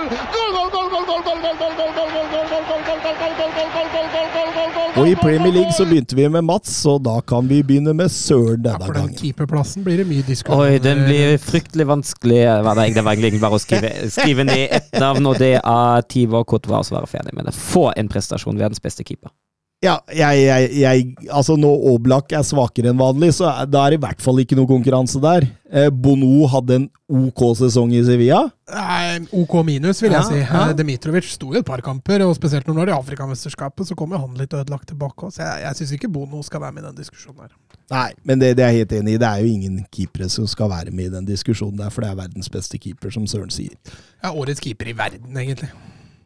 Og 4.98 5.06
i 5.06 5.14
Premier 5.14 5.52
League 5.54 5.70
så 5.76 5.84
begynte 5.86 6.16
vi 6.18 6.24
med 6.28 6.42
Mats, 6.42 6.72
og 6.90 7.04
da 7.06 7.20
kan 7.22 7.46
vi 7.46 7.60
begynne 7.62 7.92
med 7.94 8.10
Søren 8.10 8.64
Ja, 8.64 8.72
denne 8.72 8.86
for 8.86 8.96
den 8.96 9.04
gangen. 9.06 9.18
keeperplassen 9.20 9.84
blir 9.86 10.00
det 10.00 10.06
mye 10.08 10.24
diskusjon. 10.26 10.58
Oi, 10.58 10.78
den 10.82 11.04
blir 11.06 11.36
fryktelig 11.38 11.86
vanskelig. 11.86 12.38
Er? 12.42 12.62
Det 12.96 13.04
var 13.04 13.12
egentlig 13.14 13.40
bare 13.40 13.54
å 13.54 13.62
skrive, 13.62 13.77
skrive 14.10 14.46
ned 14.48 14.68
ett 14.78 14.92
navn, 15.00 15.26
og 15.26 15.38
det 15.40 15.54
er 15.58 16.06
Tivor 16.10 16.46
Kotva, 16.48 16.80
og 16.80 16.88
så 16.88 16.96
være 16.98 17.10
ferdig 17.10 17.34
med 17.36 17.48
det. 17.48 17.54
Få 17.56 17.88
en 17.96 18.10
prestasjon. 18.10 18.58
Verdens 18.58 18.82
beste 18.84 19.06
keeper. 19.06 19.32
Ja, 19.78 19.92
jeg, 20.10 20.40
jeg, 20.42 20.70
jeg 20.80 21.28
Altså, 21.30 21.54
når 21.54 21.84
Oblak 21.92 22.32
er 22.34 22.42
svakere 22.42 22.90
enn 22.90 22.98
vanlig, 22.98 23.28
så 23.36 23.46
er, 23.52 23.68
da 23.70 23.84
er 23.86 23.94
det 23.94 23.98
i 24.00 24.02
hvert 24.02 24.22
fall 24.24 24.40
ikke 24.42 24.56
noe 24.58 24.66
konkurranse 24.66 25.20
der. 25.22 25.46
Eh, 25.70 25.86
Bono 25.94 26.48
hadde 26.50 26.78
en 26.80 26.86
OK 27.06 27.44
sesong 27.60 27.92
i 27.94 28.00
Sevilla. 28.02 28.40
Nei, 28.74 29.20
OK 29.38 29.54
minus, 29.68 30.00
vil 30.02 30.16
jeg 30.16 30.18
Ja, 30.18 30.24
si. 30.26 30.40
ja. 30.40 30.64
Eh, 30.74 31.20
sto 31.30 31.52
i 31.54 31.60
et 31.60 31.66
par 31.68 31.78
kamper, 31.86 32.24
og 32.26 32.34
spesielt 32.34 32.66
når 32.66 32.74
det 32.74 32.82
var 32.82 32.90
i 32.90 32.96
Afrikamesterskapet, 32.98 33.86
så 33.86 33.94
kom 33.94 34.16
jo 34.16 34.18
han 34.18 34.34
litt 34.40 34.56
ødelagt 34.58 34.88
tilbake. 34.90 35.30
Så 35.30 35.44
jeg, 35.44 35.62
jeg 35.62 35.78
syns 35.78 35.92
ikke 35.94 36.10
Bono 36.10 36.42
skal 36.42 36.64
være 36.64 36.74
med 36.74 36.82
i 36.82 36.86
den 36.88 36.98
diskusjonen 36.98 37.46
her. 37.46 37.52
Nei, 37.94 38.08
men 38.26 38.42
det, 38.42 38.56
det 38.58 38.64
er 38.66 38.74
jeg 38.74 38.82
helt 38.82 38.96
enig 38.98 39.14
i. 39.14 39.20
Det 39.22 39.28
er 39.30 39.44
jo 39.44 39.52
ingen 39.52 39.76
keepere 39.94 40.28
som 40.28 40.48
skal 40.50 40.72
være 40.74 40.90
med 40.90 41.06
i 41.06 41.14
den 41.14 41.28
diskusjonen 41.30 41.78
der, 41.78 41.94
for 41.94 42.02
det 42.02 42.10
er 42.10 42.18
verdens 42.18 42.50
beste 42.50 42.82
keeper, 42.82 43.14
som 43.14 43.30
Søren 43.30 43.54
sier. 43.54 43.78
Ja, 44.24 44.34
årets 44.34 44.60
keeper 44.64 44.90
i 44.90 44.96
verden, 44.98 45.38
egentlig. 45.38 45.70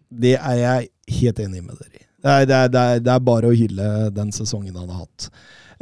Det 0.09 0.38
er 0.41 0.57
jeg 0.62 0.88
helt 1.21 1.45
enig 1.45 1.62
med 1.69 1.77
dere 1.85 2.01
i. 2.01 2.02
Det 2.22 2.30
er, 2.30 2.46
det, 2.46 2.54
er, 2.54 2.68
det, 2.70 2.82
er, 2.82 3.02
det 3.02 3.12
er 3.16 3.24
bare 3.26 3.50
å 3.50 3.56
hylle 3.56 3.88
den 4.14 4.30
sesongen 4.35 4.76
han 4.78 4.88
har 4.92 5.02
hatt. 5.04 5.30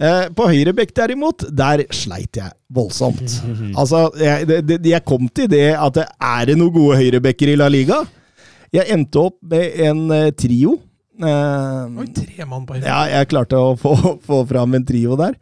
Eh, 0.00 0.28
på 0.32 0.46
høyrebekk 0.48 0.94
derimot, 0.96 1.44
der 1.52 1.82
sleit 1.92 2.38
jeg 2.40 2.54
voldsomt. 2.72 3.34
Altså, 3.80 4.06
jeg, 4.16 4.48
det, 4.64 4.78
jeg 4.88 5.04
kom 5.04 5.28
til 5.28 5.50
det 5.52 5.74
at 5.76 5.98
det 5.98 6.06
er 6.08 6.48
det 6.48 6.56
noen 6.56 6.72
gode 6.72 6.96
høyrebekker 7.02 7.52
i 7.52 7.58
La 7.60 7.68
Liga? 7.68 8.00
Jeg 8.72 8.88
endte 8.94 9.20
opp 9.28 9.36
med 9.52 9.76
en 9.84 10.00
eh, 10.16 10.30
trio. 10.32 10.78
Eh, 11.20 12.00
Oi, 12.00 12.08
tre 12.16 12.48
mann 12.48 12.64
på 12.64 12.78
høyre. 12.78 12.86
ja, 12.88 13.02
jeg 13.18 13.28
klarte 13.34 13.60
å 13.60 13.74
få, 13.76 13.92
få 14.24 14.40
fram 14.48 14.78
en 14.80 14.86
trio 14.88 15.18
der. 15.20 15.36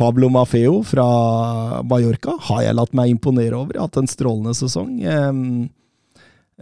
Pablo 0.00 0.30
Mafeo 0.32 0.78
fra 0.88 1.04
Mallorca 1.84 2.32
har 2.46 2.62
jeg 2.64 2.76
latt 2.78 2.94
meg 2.96 3.10
imponere 3.12 3.52
over. 3.58 3.74
Jeg 3.76 3.82
har 3.82 3.90
hatt 3.90 3.98
en 4.00 4.08
strålende 4.08 4.54
sesong. 4.56 4.94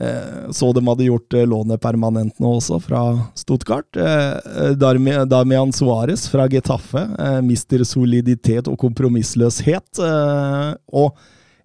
Eh, 0.01 0.51
så 0.53 0.73
de 0.77 0.83
hadde 0.87 1.07
gjort 1.09 1.35
eh, 1.35 1.47
lånet 1.49 1.81
permanent 1.81 2.39
nå 2.43 2.51
også, 2.59 2.81
fra 2.85 3.03
Stuttgart. 3.39 3.97
Eh, 3.97 4.75
Damian 4.77 5.73
Suárez 5.73 6.27
fra 6.29 6.49
Getafe. 6.53 7.07
Eh, 7.19 7.39
mister 7.47 7.85
soliditet 7.89 8.69
og 8.69 8.77
kompromissløshet. 8.83 10.03
Eh, 10.05 10.75
og 10.93 11.17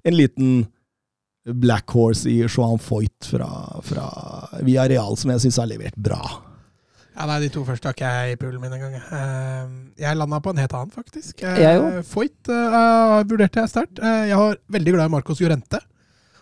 en 0.07 0.15
liten 0.17 0.53
black 1.43 1.89
horse 1.89 2.29
i 2.29 2.39
Joan 2.45 2.79
Foyt 2.79 3.25
fra, 3.33 3.49
fra 3.83 4.07
Villarreal, 4.61 5.17
som 5.17 5.33
jeg 5.33 5.43
syns 5.47 5.59
har 5.59 5.69
levert 5.71 5.97
bra. 5.97 6.21
Ja, 7.11 7.25
nei, 7.27 7.41
De 7.43 7.49
to 7.51 7.65
første 7.67 7.89
har 7.89 7.95
ikke 7.97 8.09
jeg 8.15 8.33
i 8.35 8.39
poolen 8.39 8.61
min 8.63 8.71
engang. 8.77 8.93
Eh, 8.95 9.71
Jeg 10.05 10.15
landa 10.17 10.39
på 10.39 10.53
en 10.53 10.61
helt 10.61 10.73
annen, 10.77 10.93
faktisk. 10.95 11.43
Eh, 11.43 11.59
Jeg. 11.65 12.03
Foyt 12.07 12.47
uh, 12.47 13.19
vurderte 13.27 13.59
jeg 13.59 13.73
sterkt. 13.73 13.99
Eh, 13.99 14.29
Jeg 14.31 14.37
har 14.39 14.55
veldig 14.71 14.93
glad 14.95 15.09
i 15.11 15.13
Marcos 15.17 15.41
Llorente. 15.43 15.81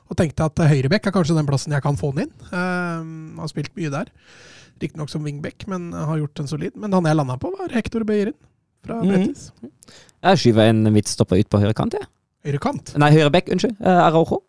Og 0.10 0.18
tenkte 0.18 0.46
at 0.50 0.60
eh, 0.64 0.72
høyrebekk 0.74 1.08
er 1.10 1.14
kanskje 1.14 1.36
den 1.38 1.46
plassen 1.50 1.74
jeg 1.76 1.84
kan 1.86 1.98
få 2.00 2.10
han 2.16 2.26
inn. 2.26 2.32
Uh, 2.50 3.40
har 3.42 3.52
spilt 3.52 3.74
mye 3.78 3.92
der. 3.94 4.10
Riktignok 4.82 5.10
som 5.12 5.24
wingback, 5.28 5.68
men 5.70 5.92
har 5.94 6.18
gjort 6.22 6.36
den 6.40 6.48
solid. 6.50 6.76
Men 6.80 6.94
han 6.96 7.06
jeg 7.06 7.18
landa 7.20 7.36
på, 7.38 7.52
var 7.60 7.70
Hector 7.76 8.06
Beirin 8.08 8.34
fra 8.86 9.02
Mhm. 9.04 9.10
Betis. 9.12 9.52
Jeg 10.24 10.38
skyver 10.42 10.70
en 10.72 10.84
midtstopper 10.94 11.40
ut 11.40 11.50
på 11.52 11.60
høyre 11.62 11.74
kant, 11.76 11.94
jeg. 11.94 12.08
Høyre 12.48 12.60
kant. 12.64 12.94
Nei, 12.98 13.12
høyre 13.12 13.30
bekk, 13.32 13.52
unnskyld. 13.54 13.76
Uh, 13.84 14.08
Araujo. 14.08 14.42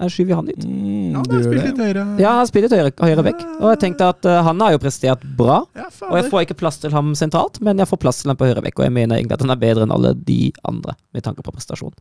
Jeg 0.00 0.12
skyver 0.14 0.34
han 0.38 0.46
ut. 0.48 0.62
Mm, 0.64 1.10
Ja, 1.12 1.20
han 1.28 1.42
spiller 1.44 1.66
litt 1.66 1.80
høyre. 1.82 2.04
Ja, 2.22 2.30
han 2.38 2.46
spiller 2.48 2.72
høyre, 2.72 2.92
høyre 3.04 3.24
bekk. 3.26 3.42
Og 3.60 3.66
jeg 3.74 3.80
tenkte 3.82 4.06
at 4.14 4.24
uh, 4.30 4.38
han 4.46 4.60
har 4.64 4.72
jo 4.72 4.78
prestert 4.80 5.24
bra. 5.36 5.58
Ja, 5.76 5.88
Og 6.08 6.16
jeg 6.16 6.30
får 6.32 6.46
ikke 6.46 6.56
plass 6.62 6.78
til 6.80 6.94
ham 6.94 7.10
sentralt, 7.18 7.58
men 7.60 7.76
jeg 7.82 7.88
får 7.90 8.00
plass 8.00 8.22
til 8.22 8.30
ham 8.32 8.38
på 8.40 8.48
høyre 8.48 8.62
bekk. 8.64 8.78
Og 8.80 8.86
jeg 8.88 8.94
mener 8.96 9.18
egentlig 9.18 9.36
at 9.36 9.44
han 9.44 9.52
er 9.52 9.60
bedre 9.60 9.84
enn 9.84 9.92
alle 9.92 10.14
de 10.14 10.38
andre, 10.64 10.94
med 11.12 11.26
tanke 11.26 11.42
på 11.44 11.52
prestasjon. 11.52 11.92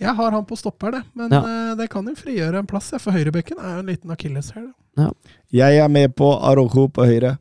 Jeg 0.00 0.14
har 0.18 0.30
han 0.36 0.44
på 0.48 0.56
stopper, 0.58 0.90
det. 0.98 1.02
Men 1.14 1.30
Ja. 1.32 1.40
eh, 1.46 1.74
det 1.78 1.88
kan 1.92 2.04
jo 2.06 2.14
frigjøre 2.18 2.58
en 2.62 2.66
plass. 2.66 2.92
For 2.98 3.12
høyrebekken 3.12 3.58
er 3.58 3.74
jo 3.76 3.82
en 3.84 3.86
liten 3.92 4.10
akilles 4.14 4.50
her. 4.56 4.66
Da. 4.96 5.10
Jeg 5.52 5.78
er 5.82 5.88
med 5.92 6.14
på 6.16 6.30
Arojo 6.40 6.88
på 6.88 7.04
høyre. 7.04 7.36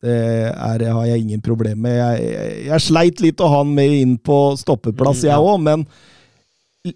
Det 0.00 0.14
er, 0.56 0.84
har 0.92 1.04
jeg 1.10 1.20
ingen 1.26 1.40
problem 1.44 1.82
med. 1.84 1.92
Jeg, 1.98 2.30
jeg, 2.32 2.66
jeg 2.70 2.80
sleit 2.80 3.20
litt 3.20 3.40
å 3.44 3.48
ha 3.52 3.58
han 3.64 3.74
med 3.76 3.90
inn 4.00 4.14
på 4.18 4.56
stoppeplass, 4.56 5.20
Mm, 5.20 5.28
ja. 5.28 5.34
jeg 5.34 5.40
òg, 5.44 5.58
men 5.60 5.86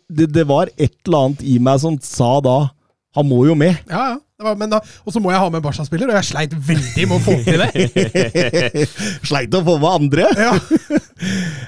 det, 0.08 0.30
det 0.32 0.46
var 0.48 0.70
et 0.78 0.94
eller 1.04 1.26
annet 1.26 1.42
i 1.44 1.58
meg 1.60 1.80
som 1.82 1.98
sa 2.00 2.38
da 2.40 2.70
Han 3.14 3.28
må 3.28 3.42
jo 3.46 3.54
med. 3.54 3.76
Ja, 3.90 4.14
ja. 4.14 4.20
Det 4.34 4.42
var, 4.48 4.56
men 4.58 4.70
da, 4.72 4.80
og 5.06 5.12
så 5.14 5.20
må 5.22 5.30
jeg 5.30 5.38
ha 5.38 5.46
med 5.48 5.60
en 5.60 5.62
Barca-spiller, 5.62 6.08
og 6.10 6.16
jeg 6.16 6.26
sleit 6.26 6.54
veldig 6.66 7.04
med 7.06 7.14
å 7.14 7.22
få 7.22 7.36
til 7.44 7.60
det. 7.62 8.88
Sleit 9.28 9.54
å 9.54 9.60
få 9.62 9.76
med 9.78 9.90
andre! 9.94 10.24
Ja. 10.34 10.56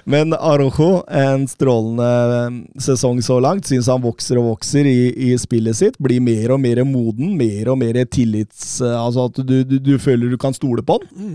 Men 0.04 0.32
Arojo, 0.36 1.02
en 1.08 1.46
strålende 1.50 2.08
eh, 2.36 2.58
sesong 2.82 3.22
så 3.24 3.38
langt. 3.42 3.66
Syns 3.70 3.88
han 3.90 4.02
vokser 4.04 4.38
og 4.40 4.50
vokser 4.52 4.86
i, 4.86 5.10
i 5.30 5.32
spillet 5.40 5.76
sitt. 5.78 5.98
Blir 6.02 6.20
mer 6.22 6.54
og 6.56 6.60
mer 6.62 6.82
moden, 6.86 7.34
mer 7.38 7.72
og 7.72 7.80
mer 7.82 8.02
tillits... 8.04 8.80
eh, 8.80 8.94
Altså 9.06 9.26
at 9.30 9.42
du, 9.46 9.56
du, 9.64 9.76
du 9.82 9.94
føler 10.02 10.30
du 10.32 10.38
kan 10.38 10.54
stole 10.56 10.82
på 10.86 11.00
han. 11.00 11.10
Mm. 11.16 11.34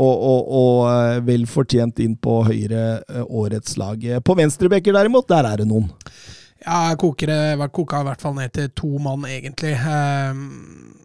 Og, 0.00 0.12
og, 0.32 0.50
og 0.56 0.74
eh, 0.90 1.16
vel 1.26 1.46
fortjent 1.50 1.98
inn 2.04 2.14
på 2.22 2.40
høyre 2.46 2.84
eh, 3.02 3.24
årets 3.26 3.74
lag. 3.80 4.04
På 4.24 4.36
venstrebekker 4.38 4.94
derimot, 4.96 5.26
der 5.28 5.48
er 5.50 5.62
det 5.62 5.66
noen. 5.70 5.88
Ja, 6.60 6.90
jeg 6.90 6.98
koker, 7.00 7.30
det- 7.32 7.70
koka 7.72 8.02
i 8.02 8.06
hvert 8.10 8.20
fall 8.22 8.34
ned 8.36 8.52
til 8.52 8.68
to 8.76 8.90
mann, 9.02 9.24
egentlig. 9.24 9.72
Ehm, 9.80 10.99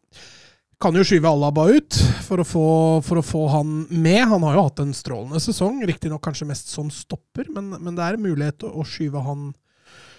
kan 0.82 0.96
jo 0.98 1.04
skyve 1.08 1.30
Alaba 1.30 1.68
ut 1.72 1.98
for 2.26 2.42
å, 2.42 2.48
få, 2.48 2.68
for 3.06 3.22
å 3.22 3.26
få 3.26 3.44
han 3.54 3.76
med. 3.90 4.24
Han 4.32 4.46
har 4.48 4.58
jo 4.58 4.66
hatt 4.68 4.82
en 4.84 4.96
strålende 4.96 5.42
sesong, 5.44 5.84
riktignok 5.88 6.24
kanskje 6.26 6.48
mest 6.50 6.72
som 6.74 6.90
stopper, 6.94 7.50
men, 7.54 7.72
men 7.80 7.96
det 7.98 8.04
er 8.06 8.18
en 8.18 8.26
mulighet 8.26 8.66
å, 8.68 8.74
å 8.82 8.88
skyve 8.88 9.24
han 9.26 9.54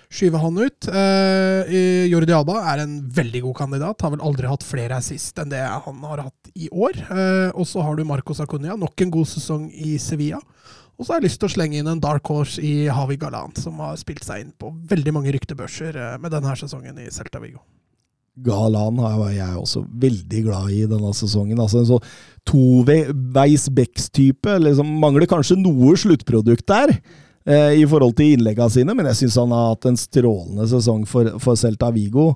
Skyve 0.06 0.38
han 0.38 0.54
ut. 0.62 0.86
Eh, 0.86 1.72
Jordi 2.06 2.30
Alba 2.30 2.60
er 2.70 2.84
en 2.84 2.92
veldig 3.10 3.40
god 3.48 3.56
kandidat. 3.58 4.04
Har 4.04 4.12
vel 4.14 4.22
aldri 4.22 4.46
hatt 4.46 4.62
flere 4.62 5.00
assist 5.00 5.38
enn 5.42 5.50
det 5.50 5.58
han 5.58 6.04
har 6.06 6.22
hatt 6.28 6.50
i 6.54 6.68
år. 6.70 6.94
Eh, 7.10 7.50
og 7.50 7.66
så 7.66 7.82
har 7.82 7.98
du 7.98 8.04
Marcos 8.06 8.38
Acuña. 8.38 8.76
Nok 8.78 9.02
en 9.02 9.10
god 9.16 9.26
sesong 9.26 9.66
i 9.74 9.96
Sevilla. 9.98 10.38
Og 10.96 11.04
så 11.04 11.12
har 11.12 11.20
jeg 11.20 11.26
lyst 11.26 11.42
til 11.42 11.50
å 11.50 11.54
slenge 11.56 11.80
inn 11.80 11.90
en 11.90 12.00
dark 12.00 12.30
horse 12.30 12.62
i 12.62 12.86
Havi 12.86 13.18
Galant, 13.20 13.58
som 13.60 13.82
har 13.84 13.98
spilt 14.00 14.24
seg 14.24 14.46
inn 14.46 14.54
på 14.56 14.70
veldig 14.88 15.12
mange 15.18 15.34
ryktebørser 15.34 15.98
eh, 15.98 16.14
med 16.22 16.32
denne 16.32 16.54
sesongen 16.56 17.02
i 17.02 17.10
Celta 17.12 17.42
Vigo. 17.42 17.60
Galan 18.44 18.98
er 19.00 19.20
jeg 19.38 19.56
også 19.56 19.82
veldig 20.02 20.40
glad 20.44 20.72
i 20.74 20.82
denne 20.88 21.12
sesongen. 21.16 21.60
Altså 21.62 21.80
En 21.80 21.88
sånn 21.88 22.08
toveis 22.46 23.68
Becks-type. 23.72 24.58
Liksom, 24.62 24.90
mangler 25.02 25.28
kanskje 25.30 25.56
noe 25.58 25.94
sluttprodukt 25.98 26.66
der 26.68 26.92
eh, 26.92 27.78
i 27.80 27.86
forhold 27.88 28.16
til 28.18 28.36
innleggene 28.36 28.72
sine, 28.72 28.96
men 28.96 29.08
jeg 29.10 29.22
syns 29.22 29.38
han 29.40 29.54
har 29.56 29.70
hatt 29.72 29.88
en 29.88 30.00
strålende 30.00 30.68
sesong 30.70 31.06
for, 31.08 31.32
for 31.42 31.58
Celta 31.58 31.88
Vigo. 31.94 32.34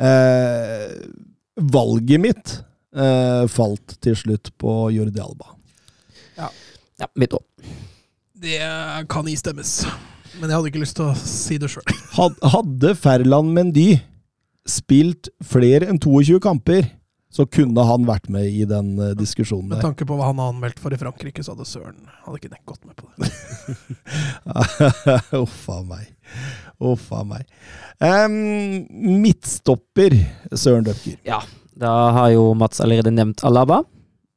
Eh, 0.00 0.96
valget 1.60 2.24
mitt 2.24 2.56
eh, 2.96 3.44
falt 3.52 3.98
til 4.02 4.16
slutt 4.18 4.50
på 4.58 4.78
Jordi 4.96 5.22
Alba. 5.22 5.52
Ja, 6.94 7.08
mitt 7.18 7.34
òg. 7.34 7.44
Det 8.44 8.58
kan 9.10 9.26
istemmes. 9.28 9.80
Men 10.38 10.50
jeg 10.50 10.56
hadde 10.56 10.70
ikke 10.72 10.82
lyst 10.82 10.96
til 10.98 11.08
å 11.10 11.14
si 11.18 11.56
det 11.62 11.70
sjøl. 11.70 11.86
Hadde 12.16 12.94
Ferland 12.98 13.52
Mendy 13.54 13.88
spilt 14.68 15.30
flere 15.44 15.88
enn 15.90 16.00
22 16.00 16.40
kamper, 16.42 16.86
så 17.34 17.46
kunne 17.50 17.82
han 17.88 18.04
vært 18.06 18.28
med 18.30 18.46
i 18.46 18.62
den 18.68 18.92
eh, 19.02 19.14
diskusjonen 19.18 19.72
Med 19.72 19.82
tanke 19.82 20.06
på 20.06 20.14
hva 20.14 20.28
han 20.30 20.38
har 20.38 20.52
anmeldt 20.52 20.78
for 20.82 20.94
i 20.94 20.98
Frankrike, 21.00 21.42
så 21.42 21.56
hadde 21.56 21.66
Søren 21.66 22.04
hadde 22.22 22.38
ikke 22.38 22.52
nekk 22.52 22.62
gått 22.70 22.84
med 22.86 22.94
på 22.94 23.08
det. 23.18 23.30
Uff 25.42 25.64
a 25.74 25.80
meg. 25.88 26.12
Uff 26.78 27.08
a 27.14 27.24
meg. 27.26 27.48
Um, 27.98 28.86
midtstopper, 29.24 30.14
Søren 30.54 30.86
Døpker. 30.86 31.18
Ja, 31.26 31.42
da 31.74 31.92
har 32.14 32.30
jo 32.36 32.52
Mats 32.58 32.82
allerede 32.84 33.10
nevnt 33.14 33.42
Alaba. 33.46 33.82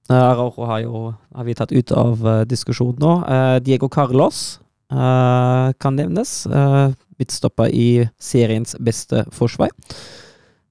Uh, 0.09 0.17
Araujo 0.17 0.65
har, 0.65 0.81
jo, 0.81 1.03
har 1.35 1.45
vi 1.45 1.55
tatt 1.59 1.75
ut 1.75 1.93
av 1.93 2.25
uh, 2.25 2.41
diskusjonen 2.49 3.01
nå. 3.03 3.13
Eh, 3.27 3.57
Diego 3.61 3.89
Carlos 3.93 4.57
eh, 4.91 5.73
kan 5.79 5.97
nevnes. 5.97 6.45
Uh, 6.47 6.93
midtstopper 7.17 7.73
i 7.73 8.07
seriens 8.21 8.75
beste 8.79 9.25
forsvar. 9.33 9.73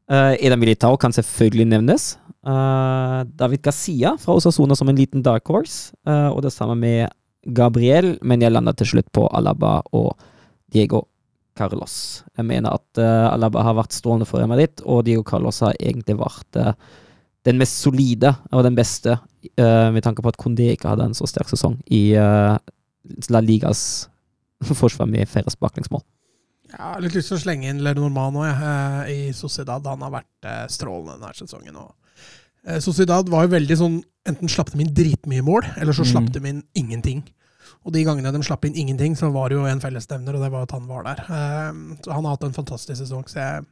Uh, 0.06 0.34
Eda 0.38 0.56
Militao 0.56 0.96
kan 0.96 1.14
selvfølgelig 1.14 1.66
nevnes. 1.72 2.14
Uh, 2.46 3.26
David 3.34 3.64
Gazia 3.66 4.14
fra 4.22 4.36
Osasona 4.38 4.76
som 4.78 4.88
en 4.88 4.98
liten 4.98 5.24
dark 5.26 5.48
horse. 5.50 5.92
uh, 6.06 6.30
og 6.30 6.42
det 6.46 6.54
samme 6.54 6.78
med 6.78 7.08
Gabriel, 7.46 8.16
men 8.22 8.42
jeg 8.42 8.52
landa 8.52 8.74
til 8.74 8.94
slutt 8.94 9.10
på 9.14 9.26
Alaba 9.34 9.80
og 9.94 10.16
Diego 10.72 11.04
Carlos. 11.56 12.24
Jeg 12.36 12.46
mener 12.46 12.76
at 12.76 13.00
eh, 13.00 13.26
Alaba 13.30 13.64
har 13.64 13.76
vært 13.78 13.96
strålende 13.96 14.28
for 14.28 14.40
Real 14.40 14.50
Madrid, 14.50 14.82
og 14.84 15.04
Diego 15.06 15.24
Carlos 15.26 15.62
har 15.64 15.76
egentlig 15.80 16.18
vært 16.20 16.60
eh, 16.60 16.72
den 17.46 17.60
mest 17.60 17.80
solide 17.84 18.34
og 18.50 18.66
den 18.66 18.76
beste, 18.76 19.16
eh, 19.54 19.88
med 19.94 20.04
tanke 20.04 20.24
på 20.24 20.32
at 20.32 20.40
Kondé 20.40 20.72
ikke 20.74 20.90
hadde 20.90 21.06
en 21.08 21.16
så 21.16 21.28
sterk 21.30 21.50
sesong 21.52 21.78
i 21.86 22.10
eh, 22.18 22.56
La 23.30 23.40
Ligas 23.40 24.08
forsvar 24.64 25.08
med 25.10 25.28
færrest 25.28 25.58
baklengsmål. 25.60 26.02
Jeg 26.66 26.80
har 26.82 27.00
litt 27.00 27.14
lyst 27.14 27.30
til 27.30 27.36
å 27.38 27.42
slenge 27.44 27.68
inn 27.70 27.82
Lenormand 27.84 28.36
òg, 28.40 28.48
eh, 28.50 29.12
i 29.12 29.32
Sociedad. 29.36 29.84
Han 29.86 30.02
har 30.02 30.10
vært 30.10 30.48
eh, 30.50 30.64
strålende 30.72 31.20
denne 31.20 31.34
sesongen. 31.38 31.76
Og, 31.76 31.94
eh, 32.66 32.80
Sociedad 32.82 33.28
var 33.28 33.46
jo 33.46 33.54
veldig 33.56 33.76
sånn 33.84 34.02
Enten 34.26 34.50
slapp 34.50 34.72
de 34.72 34.80
inn 34.82 34.88
dritmye 34.90 35.38
mål, 35.46 35.62
eller 35.78 35.94
så 35.94 36.02
slapp 36.02 36.24
Mm. 36.26 36.32
de 36.34 36.48
inn 36.48 36.62
ingenting. 36.74 37.20
Og 37.86 37.92
de 37.92 38.02
gangene 38.02 38.32
de 38.32 38.40
slapp 38.42 38.64
inn 38.64 38.74
ingenting, 38.74 39.14
så 39.14 39.30
var 39.30 39.48
det 39.48 39.54
jo 39.54 39.64
en 39.66 39.78
fellesnevner, 39.78 40.34
og 40.34 40.42
det 40.42 40.50
var 40.50 40.62
at 40.62 40.72
han 40.72 40.88
var 40.88 41.04
der. 41.04 41.20
Eh, 41.30 41.72
så 42.02 42.12
han 42.12 42.24
har 42.24 42.34
hatt 42.34 42.42
en 42.42 42.52
fantastisk 42.52 42.98
sesong, 42.98 43.22
så 43.30 43.34
jeg 43.38 43.66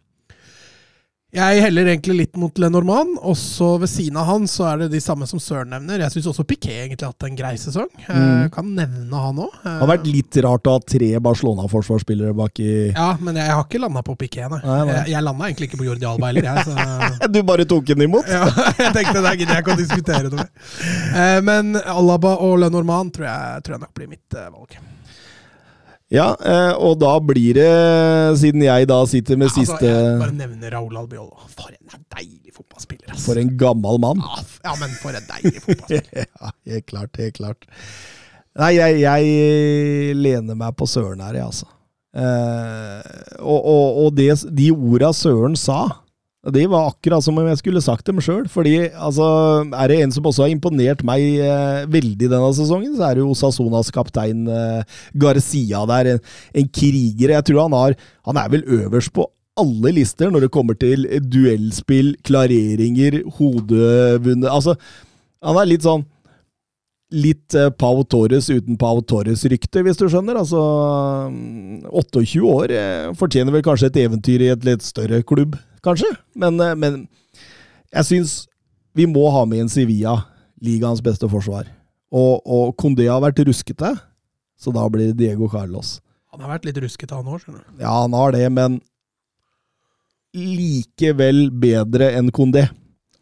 jeg 1.34 1.62
heller 1.64 1.88
egentlig 1.90 2.14
litt 2.18 2.36
mot 2.38 2.58
Lenormand. 2.62 3.16
Også 3.26 3.72
ved 3.82 3.90
siden 3.90 4.16
av 4.20 4.26
han 4.28 4.44
så 4.50 4.68
er 4.70 4.84
det 4.84 4.88
de 4.94 5.00
samme 5.02 5.26
som 5.26 5.40
Søren 5.42 5.72
nevner. 5.74 6.04
Jeg 6.04 6.14
syns 6.14 6.28
også 6.30 6.44
Piquet 6.46 6.72
egentlig 6.84 7.02
har 7.06 7.12
hatt 7.14 7.26
en 7.28 7.36
grei 7.38 7.54
sesong. 7.60 7.88
Eh, 8.06 8.14
Mm. 8.14 8.50
kan 8.54 8.68
nevne 8.76 9.20
han 9.24 9.36
òg. 9.42 9.52
Det 9.64 9.72
har 9.80 9.90
vært 9.90 10.06
litt 10.06 10.36
rart 10.44 10.68
å 10.70 10.74
ha 10.76 10.80
tre 10.86 11.08
Barcelona-forsvarsspillere 11.18 12.34
bak 12.38 12.60
i 12.60 12.70
Ja, 12.94 13.16
men 13.20 13.36
jeg, 13.36 13.50
har 13.50 13.64
ikke 13.64 13.80
landa 13.82 14.02
på 14.06 14.16
Piquet, 14.18 14.48
nei. 14.50 14.60
Nei, 14.64 14.78
nei. 14.86 14.94
Jeg, 14.94 15.10
jeg 15.14 15.22
landa 15.26 15.44
egentlig 15.48 15.68
ikke 15.70 15.80
på 15.82 15.88
Jordi 15.90 16.06
Alba 16.08 16.30
heller, 16.30 16.48
jeg. 16.50 16.64
Så, 16.64 17.28
Du 17.34 17.42
bare 17.42 17.64
tok 17.64 17.84
den 17.90 18.06
imot? 18.06 18.28
ja, 18.30 18.44
jeg 18.78 18.94
tenkte 18.94 19.22
det 19.24 19.34
gidder 19.40 19.54
jeg 19.58 19.64
ikke 19.66 19.74
å 19.76 19.80
diskutere 19.82 20.30
det 20.30 20.38
mer. 20.38 20.50
Eh, 21.14 21.40
men 21.44 21.74
Alaba 21.82 22.36
og 22.46 22.58
Lenormand 22.62 23.14
tror 23.16 23.26
jeg, 23.28 23.62
tror 23.66 23.76
jeg 23.78 23.84
nok 23.86 23.94
blir 23.98 24.12
mitt 24.14 24.38
eh, 24.38 24.50
valg. 24.54 24.78
Ja, 26.14 26.28
eh, 26.38 26.72
og 26.78 26.98
da 27.02 27.16
blir 27.24 27.56
det, 27.58 27.68
siden 28.38 28.62
jeg 28.62 28.86
da 28.90 29.00
sitter 29.10 29.38
med 29.40 29.48
ja, 29.48 29.54
Altså, 29.54 29.64
siste 29.74 29.90
jeg 29.90 30.18
bare 30.20 30.36
nevner 30.38 30.74
Raúl 30.76 30.98
Albiol. 31.00 31.30
For 31.50 31.72
en 31.74 32.04
deilig 32.14 32.54
fotballspiller, 32.54 33.14
ass. 33.14 33.24
For 33.26 33.40
en 33.40 33.50
gammel 33.58 33.98
mann. 34.02 34.22
Ja, 34.22 34.44
ja, 34.68 34.74
men 34.80 34.94
for 35.02 35.16
en 35.16 35.30
deilig 35.30 35.64
fotballspiller. 35.64 36.28
Ja, 36.44 36.52
helt 36.70 36.86
klart, 36.90 37.18
helt 37.18 37.38
klart. 37.40 37.66
Nei, 38.54 38.76
jeg, 38.76 39.00
jeg 39.02 40.18
lener 40.20 40.58
meg 40.58 40.76
på 40.78 40.86
Søren 40.86 41.24
her, 41.24 41.34
jeg, 41.40 41.48
altså. 41.50 41.66
Eh, 42.14 43.38
og 43.42 43.66
og, 43.66 44.02
og 44.04 44.14
det, 44.14 44.30
de 44.54 44.70
orda 44.70 45.10
Søren 45.16 45.58
sa, 45.58 45.80
det 46.52 46.66
var 46.68 46.90
akkurat 46.90 47.24
som 47.24 47.38
om 47.40 47.46
jeg 47.48 47.60
skulle 47.60 47.80
sagt 47.84 48.04
dem 48.08 48.20
sjøl. 48.20 48.44
Fordi 48.52 48.74
altså, 48.92 49.26
er 49.64 49.88
det 49.88 50.00
en 50.02 50.12
som 50.12 50.26
også 50.28 50.44
har 50.44 50.52
imponert 50.52 51.04
meg 51.06 51.22
eh, 51.40 51.84
veldig 51.88 52.28
denne 52.28 52.50
sesongen, 52.56 52.92
så 52.98 53.08
er 53.08 53.16
det 53.16 53.24
jo 53.24 53.36
Sasonas 53.38 53.92
kaptein 53.94 54.44
eh, 54.50 54.98
Garcia 55.16 55.84
der. 55.88 56.14
En, 56.14 56.26
en 56.60 56.68
kriger. 56.68 57.32
Jeg 57.38 57.48
tror 57.48 57.64
han 57.64 57.78
har 57.78 57.96
Han 58.28 58.36
er 58.40 58.52
vel 58.52 58.64
øverst 58.82 59.12
på 59.12 59.28
alle 59.60 59.92
lister 59.94 60.32
når 60.32 60.46
det 60.46 60.54
kommer 60.54 60.74
til 60.78 61.06
duellspill, 61.30 62.16
klareringer, 62.26 63.20
hodevunnet 63.38 64.50
Altså, 64.50 64.74
han 65.44 65.60
er 65.60 65.70
litt 65.70 65.86
sånn 65.86 66.06
Litt 67.14 67.54
eh, 67.54 67.68
Pau 67.78 68.00
Torres 68.10 68.48
uten 68.50 68.78
Pau 68.80 68.98
Torres-rykte, 69.06 69.84
hvis 69.86 70.00
du 70.00 70.08
skjønner. 70.08 70.40
Altså, 70.40 70.58
mm, 71.30 71.84
28 71.92 72.40
år 72.48 72.72
eh, 72.74 73.12
fortjener 73.14 73.54
vel 73.54 73.62
kanskje 73.62 73.92
et 73.92 74.00
eventyr 74.02 74.42
i 74.42 74.48
et 74.50 74.66
litt 74.66 74.82
større 74.82 75.20
klubb, 75.22 75.54
kanskje. 75.84 76.10
Men, 76.34 76.58
eh, 76.60 76.74
men 76.78 77.04
jeg 77.94 78.10
syns 78.10 78.34
vi 78.94 79.06
må 79.10 79.26
ha 79.34 79.44
med 79.48 79.64
en 79.64 79.72
Sevilla, 79.72 80.20
ligaens 80.62 81.02
beste 81.04 81.28
forsvar. 81.30 81.68
Og, 82.14 82.42
og 82.46 82.74
Condé 82.78 83.08
har 83.10 83.22
vært 83.24 83.42
ruskete, 83.46 83.90
så 84.54 84.72
da 84.74 84.86
blir 84.88 85.10
det 85.10 85.18
Diego 85.24 85.48
Carlos. 85.50 85.98
Han 86.34 86.42
har 86.44 86.56
vært 86.56 86.68
litt 86.68 86.78
ruskete, 86.82 87.14
han 87.14 87.26
òg, 87.30 87.42
skjønner 87.42 87.62
du. 87.62 87.82
Ja, 87.82 87.92
han 88.04 88.14
har 88.14 88.34
det, 88.34 88.46
men 88.54 88.80
likevel 90.34 91.48
bedre 91.62 92.10
enn 92.18 92.32
Condé. 92.34 92.68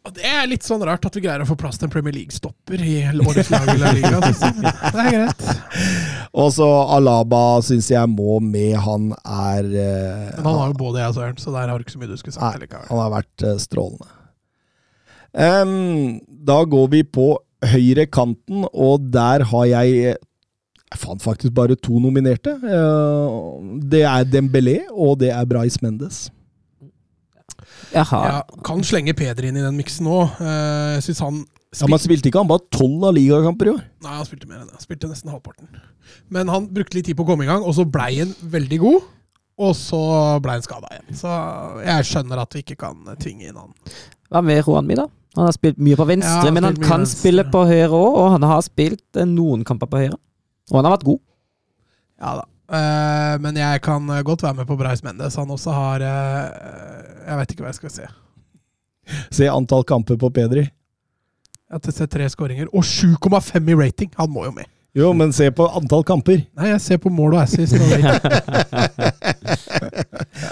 Og 0.03 0.11
det 0.17 0.25
er 0.27 0.47
litt 0.51 0.65
sånn 0.67 0.81
rart 0.83 1.05
at 1.07 1.15
vi 1.15 1.21
greier 1.23 1.45
å 1.45 1.47
få 1.47 1.55
plass 1.55 1.77
til 1.79 1.87
en 1.87 1.93
Premier 1.93 2.11
League-stopper 2.11 2.81
i 2.83 2.95
årets 3.23 3.51
lag 3.53 3.69
i 3.71 3.75
La 3.79 3.91
Liga. 3.95 4.17
Det 4.19 4.99
er 4.99 5.13
greit. 5.13 5.45
Og 6.43 6.49
så 6.51 6.67
Alaba 6.97 7.61
syns 7.63 7.87
jeg 7.93 8.09
må 8.11 8.35
med. 8.43 8.73
Han 8.83 9.13
er 9.13 9.69
eh, 9.69 10.33
Men 10.41 10.49
han 10.49 10.59
har 10.59 10.73
jo 10.73 10.77
både 10.81 10.99
jeg 10.99 11.13
og 11.13 11.15
Søren, 11.19 11.39
så 11.39 11.53
der 11.55 11.71
har 11.71 11.79
du 11.79 11.85
ikke 11.85 11.95
så 11.95 12.01
mye 12.01 12.11
du 12.11 12.19
skulle 12.19 12.35
sagt. 12.35 12.59
Nei, 12.65 12.81
han 12.89 13.01
har 13.05 13.15
vært 13.15 13.47
eh, 13.47 13.55
strålende. 13.63 14.11
Um, 15.33 16.19
da 16.27 16.59
går 16.69 16.91
vi 16.91 17.01
på 17.07 17.29
høyre 17.71 18.05
kanten, 18.11 18.67
og 18.69 19.07
der 19.13 19.47
har 19.49 19.65
jeg 19.71 20.19
Jeg 20.93 20.99
fant 21.01 21.23
faktisk 21.23 21.55
bare 21.55 21.79
to 21.79 21.97
nominerte. 22.03 22.57
Uh, 22.59 23.79
det 23.87 24.03
er 24.03 24.27
Dembélé, 24.27 24.81
og 24.91 25.21
det 25.23 25.31
er 25.31 25.47
Brais 25.47 25.79
Mendes. 25.81 26.27
Ja, 27.93 28.41
kan 28.65 28.81
slenge 28.85 29.13
Peder 29.17 29.45
inn 29.49 29.57
i 29.57 29.63
den 29.63 29.77
miksen 29.77 30.07
nå. 30.09 30.19
Eh, 30.41 30.95
Jeg 30.97 31.03
syns 31.07 31.19
han 31.23 31.41
Ja, 31.79 31.87
men 31.89 31.99
spilte 32.01 32.29
ikke 32.29 32.41
han 32.43 32.49
bare 32.49 32.61
tolv 32.73 33.03
av 33.09 33.15
ligakamper 33.17 33.65
i 33.69 33.73
år? 33.73 33.81
Nei, 34.05 34.11
han 34.19 34.25
spilte 34.27 34.47
mer 34.49 34.59
enn 34.61 34.67
det. 34.69 34.75
Han 34.77 34.83
spilte 34.85 35.09
nesten 35.09 35.31
halvparten. 35.33 35.69
Men 36.29 36.47
han 36.53 36.67
brukte 36.69 36.97
litt 36.99 37.05
tid 37.09 37.17
på 37.17 37.23
å 37.25 37.29
komme 37.31 37.45
i 37.47 37.49
gang, 37.49 37.63
og 37.65 37.73
så 37.77 37.85
blei 37.89 38.19
han 38.19 38.33
veldig 38.53 38.79
god. 38.83 39.01
Og 39.63 39.73
så 39.77 39.99
blei 40.41 40.55
han 40.59 40.65
skada 40.65 40.89
igjen. 40.93 41.15
Så 41.17 41.33
jeg 41.85 42.05
skjønner 42.09 42.41
at 42.43 42.53
vi 42.53 42.61
ikke 42.65 42.77
kan 42.85 43.01
tvinge 43.21 43.47
inn 43.49 43.57
han. 43.57 43.73
Hva 44.29 44.41
med 44.45 44.61
Juanmi, 44.65 44.95
da? 44.97 45.07
Han 45.37 45.47
har 45.49 45.53
spilt 45.55 45.79
mye 45.81 45.97
på 45.97 46.05
venstre, 46.05 46.45
Ja, 46.45 46.51
men 46.53 46.63
han 46.63 46.75
kan 46.77 47.01
venstre. 47.01 47.19
spille 47.23 47.43
på 47.49 47.63
høyre 47.65 47.89
òg, 47.89 48.17
og 48.21 48.31
han 48.35 48.43
har 48.45 48.61
spilt 48.65 49.17
eh, 49.17 49.25
noen 49.25 49.63
kamper 49.65 49.89
på 49.89 49.97
høyre. 50.03 50.17
Og 50.69 50.77
han 50.77 50.85
har 50.85 50.93
vært 50.97 51.05
god. 51.09 51.21
Ja 52.21 52.35
da. 52.37 52.45
Eh, 52.71 53.33
men 53.43 53.57
jeg 53.59 53.81
kan 53.83 54.07
eh, 54.09 54.23
godt 54.23 54.43
være 54.45 54.61
med 54.61 54.69
på 54.69 54.77
Bryce 54.79 55.03
Mendes. 55.05 55.35
Han 55.35 55.51
også 55.51 55.71
har 55.75 56.03
uh, 56.03 57.27
Jeg 57.27 57.39
vet 57.39 57.51
ikke 57.51 57.65
hva 57.65 57.73
jeg 57.73 57.81
skal 57.81 57.91
se. 57.91 58.07
Se 59.35 59.49
antall 59.51 59.83
kamper 59.87 60.19
på 60.19 60.29
Pedri. 60.31 60.63
Jeg 60.63 61.81
har 61.81 61.91
sett 61.91 62.11
tre 62.13 62.29
skåringer 62.29 62.69
og 62.69 62.85
7,5 62.85 63.69
i 63.71 63.75
rating! 63.75 64.11
Han 64.19 64.31
må 64.31 64.45
jo 64.45 64.53
med. 64.55 64.69
Jo, 64.93 65.09
men 65.17 65.31
se 65.33 65.47
på 65.51 65.65
antall 65.73 66.03
kamper. 66.05 66.43
Nei, 66.53 66.67
jeg 66.69 66.81
ser 66.83 66.99
på 67.01 67.09
mål 67.09 67.33
og 67.33 67.41
assist. 67.41 67.73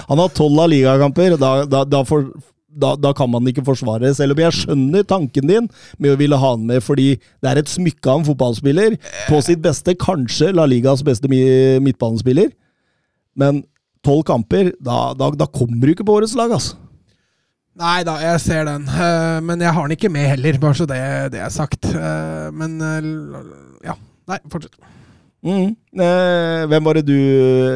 Han 0.09 0.17
har 0.17 0.31
tolv 0.33 0.63
av 0.63 0.71
ligakamper. 0.71 1.35
Da, 1.37 1.51
da, 1.69 1.83
da, 1.85 2.01
får, 2.07 2.25
da, 2.71 2.93
da 2.95 3.11
kan 3.17 3.29
man 3.31 3.47
ikke 3.49 3.65
forsvare. 3.67 4.13
Selv 4.15 4.35
om 4.35 4.43
jeg 4.43 4.57
skjønner 4.61 5.07
tanken 5.07 5.49
din 5.49 5.67
med 5.97 6.13
å 6.13 6.19
ville 6.19 6.39
ha 6.39 6.53
han 6.53 6.67
med, 6.69 6.83
fordi 6.85 7.15
det 7.43 7.51
er 7.51 7.61
et 7.61 7.71
smykke 7.71 8.07
av 8.07 8.21
en 8.21 8.29
fotballspiller. 8.29 8.97
På 9.29 9.41
sitt 9.45 9.63
beste 9.63 9.95
kanskje 9.99 10.53
La 10.55 10.67
Ligas 10.69 11.03
beste 11.05 11.31
midtbanespiller. 11.31 12.51
Men 13.37 13.63
tolv 14.05 14.25
kamper, 14.27 14.71
da, 14.81 15.11
da, 15.17 15.31
da 15.37 15.49
kommer 15.49 15.85
du 15.85 15.95
ikke 15.95 16.07
på 16.07 16.17
årets 16.19 16.37
lag, 16.37 16.53
altså. 16.55 16.79
Nei 17.81 18.01
da, 18.03 18.17
jeg 18.19 18.39
ser 18.43 18.65
den. 18.67 18.87
Eh, 18.89 19.37
men 19.47 19.61
jeg 19.63 19.71
har 19.73 19.87
den 19.87 19.95
ikke 19.95 20.11
med 20.11 20.27
heller, 20.33 20.57
bare 20.61 20.77
så 20.77 20.87
det, 20.89 21.01
det 21.33 21.39
er 21.41 21.53
sagt. 21.53 21.87
Eh, 21.87 22.47
men 22.55 22.75
eh, 22.83 23.11
ja. 23.87 23.95
Nei, 24.29 24.37
fortsett. 24.51 24.75
Mm. 25.41 25.71
Eh, 25.97 26.63
hvem 26.69 26.85
var 26.85 26.99
det 26.99 27.07
du 27.07 27.17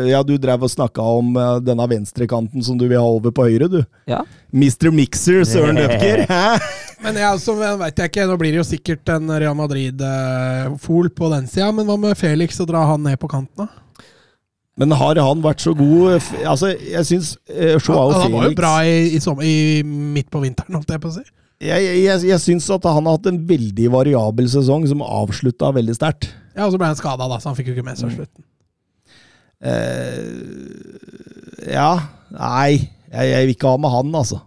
Ja, 0.06 0.20
du 0.22 0.36
drev 0.38 0.68
og 0.68 0.70
snakka 0.70 1.02
om 1.02 1.32
eh, 1.34 1.56
denne 1.66 1.88
venstrekanten 1.90 2.62
som 2.64 2.78
du 2.78 2.86
vil 2.86 3.00
ha 3.02 3.06
over 3.06 3.34
på 3.34 3.48
høyre, 3.48 3.70
du. 3.72 3.80
Ja. 4.10 4.22
Mr. 4.54 4.92
Mixer, 4.94 5.42
Søren 5.50 5.78
Døfker. 5.82 6.26
Hæ? 6.30 6.60
Men 7.06 7.18
ja, 7.20 7.32
så 7.42 7.58
veit 7.58 7.98
jeg 7.98 8.12
ikke. 8.12 8.28
Nå 8.30 8.38
blir 8.42 8.54
det 8.54 8.62
jo 8.62 8.68
sikkert 8.68 9.10
en 9.16 9.34
Real 9.34 9.58
Madrid-fol 9.58 11.10
på 11.14 11.32
den 11.34 11.50
sida. 11.50 11.72
Men 11.76 11.90
hva 11.90 11.98
med 12.02 12.16
Felix, 12.20 12.62
å 12.62 12.70
dra 12.70 12.86
han 12.94 13.04
ned 13.06 13.20
på 13.22 13.30
kanten, 13.32 13.66
da? 13.66 13.82
Men 14.76 14.92
har 15.00 15.16
han 15.24 15.40
vært 15.40 15.62
så 15.64 15.72
god 15.72 16.18
Altså, 16.44 16.74
jeg 16.76 17.08
syns 17.08 17.30
eh, 17.48 17.78
Joao 17.80 18.10
han, 18.12 18.26
han 18.26 18.34
var 18.34 18.50
jo 18.50 18.58
bra 18.58 18.74
i, 18.84 18.96
i, 19.16 19.22
sommer, 19.24 19.48
i 19.48 19.80
midt 19.86 20.28
på 20.28 20.42
vinteren, 20.44 20.76
holdt 20.76 20.92
jeg 20.92 21.04
på 21.04 21.12
å 21.14 21.16
si. 21.16 21.24
Jeg, 21.64 21.80
jeg, 21.80 22.00
jeg, 22.04 22.24
jeg 22.28 22.42
syns 22.44 22.68
at 22.76 22.88
han 22.90 23.08
har 23.08 23.16
hatt 23.16 23.30
en 23.32 23.40
veldig 23.48 23.88
variabel 23.94 24.50
sesong, 24.52 24.84
som 24.92 25.04
avslutta 25.06 25.72
veldig 25.78 25.96
sterkt. 25.96 26.28
Ja, 26.56 26.66
og 26.66 26.72
så 26.72 26.78
ble 26.80 26.88
han 26.88 26.96
skada, 27.00 27.26
da, 27.28 27.38
så 27.44 27.50
han 27.52 27.58
fikk 27.58 27.68
jo 27.72 27.76
ikke 27.76 27.84
med 27.88 27.98
seg 28.00 28.12
slutten. 28.16 28.44
Eh, 29.66 31.72
ja 31.74 31.92
Nei, 32.36 32.72
jeg, 33.12 33.26
jeg 33.32 33.42
vil 33.48 33.54
ikke 33.56 33.70
ha 33.72 33.78
med 33.80 33.90
han, 33.94 34.16
altså. 34.20 34.38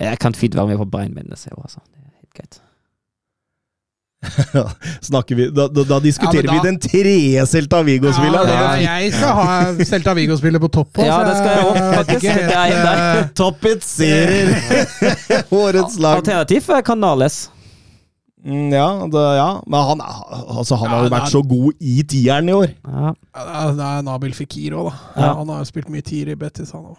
Jeg 0.00 0.18
kan 0.20 0.34
fint 0.36 0.54
være 0.58 0.68
med 0.74 0.78
på 0.82 0.88
Brian 0.92 1.14
Mendes 1.16 1.46
altså. 1.48 1.78
Det 1.88 1.98
er 2.02 2.06
helt 2.18 2.34
greit. 2.36 2.54
Snakker 5.08 5.34
vi 5.38 5.44
Da, 5.54 5.68
da, 5.70 5.82
da 5.86 5.98
diskuterer 6.02 6.42
Ja, 6.44 6.50
men 6.52 6.56
da- 6.58 6.62
vi 6.62 6.68
den 6.68 6.78
tredje 6.82 7.44
Celta 7.46 7.78
Vigo-spilleren. 7.86 8.48
Ja, 8.50 8.72
jeg 8.98 9.12
skal 9.14 9.32
ha 9.38 9.44
Celta 9.86 10.14
Vigo-spiller 10.18 10.58
på 10.64 10.68
topp 10.74 10.98
òg. 10.98 11.06
Ja, 11.06 11.18
det 11.28 11.36
skal 11.38 11.50
jeg 11.54 11.64
også, 11.68 11.84
faktisk. 11.94 12.22
Ikke 12.24 12.34
Det 12.48 12.56
er 12.56 12.64
en 12.64 12.70
der. 12.88 12.98
eh, 13.22 13.28
Toppitserer! 13.38 14.46
Årets 15.62 15.96
lag. 16.02 16.14
Alternativ 16.20 16.62
er 16.74 16.82
Canales. 16.90 17.36
Mm, 18.44 18.70
ja, 18.72 19.06
det, 19.10 19.22
ja, 19.36 19.48
men 19.66 19.80
han, 19.88 20.00
altså, 20.00 20.76
han 20.78 20.88
har 20.92 21.04
jo 21.04 21.10
vært 21.10 21.26
er- 21.26 21.32
så 21.34 21.40
god 21.48 21.72
i 21.80 22.02
tieren 22.06 22.48
i 22.48 22.52
år. 22.54 22.68
Ja. 22.86 23.10
Ja, 23.34 23.70
Det 23.74 23.84
er 23.88 24.02
Nabil 24.06 24.32
Fikir 24.36 24.72
òg, 24.78 24.92
da. 24.92 24.96
Ja. 25.24 25.32
Han 25.40 25.48
har 25.48 25.58
jo 25.64 25.68
spilt 25.72 25.88
mye 25.90 26.02
tier 26.06 26.28
i 26.30 26.34
Betis, 26.38 26.70
han 26.72 26.84
òg. 26.92 26.96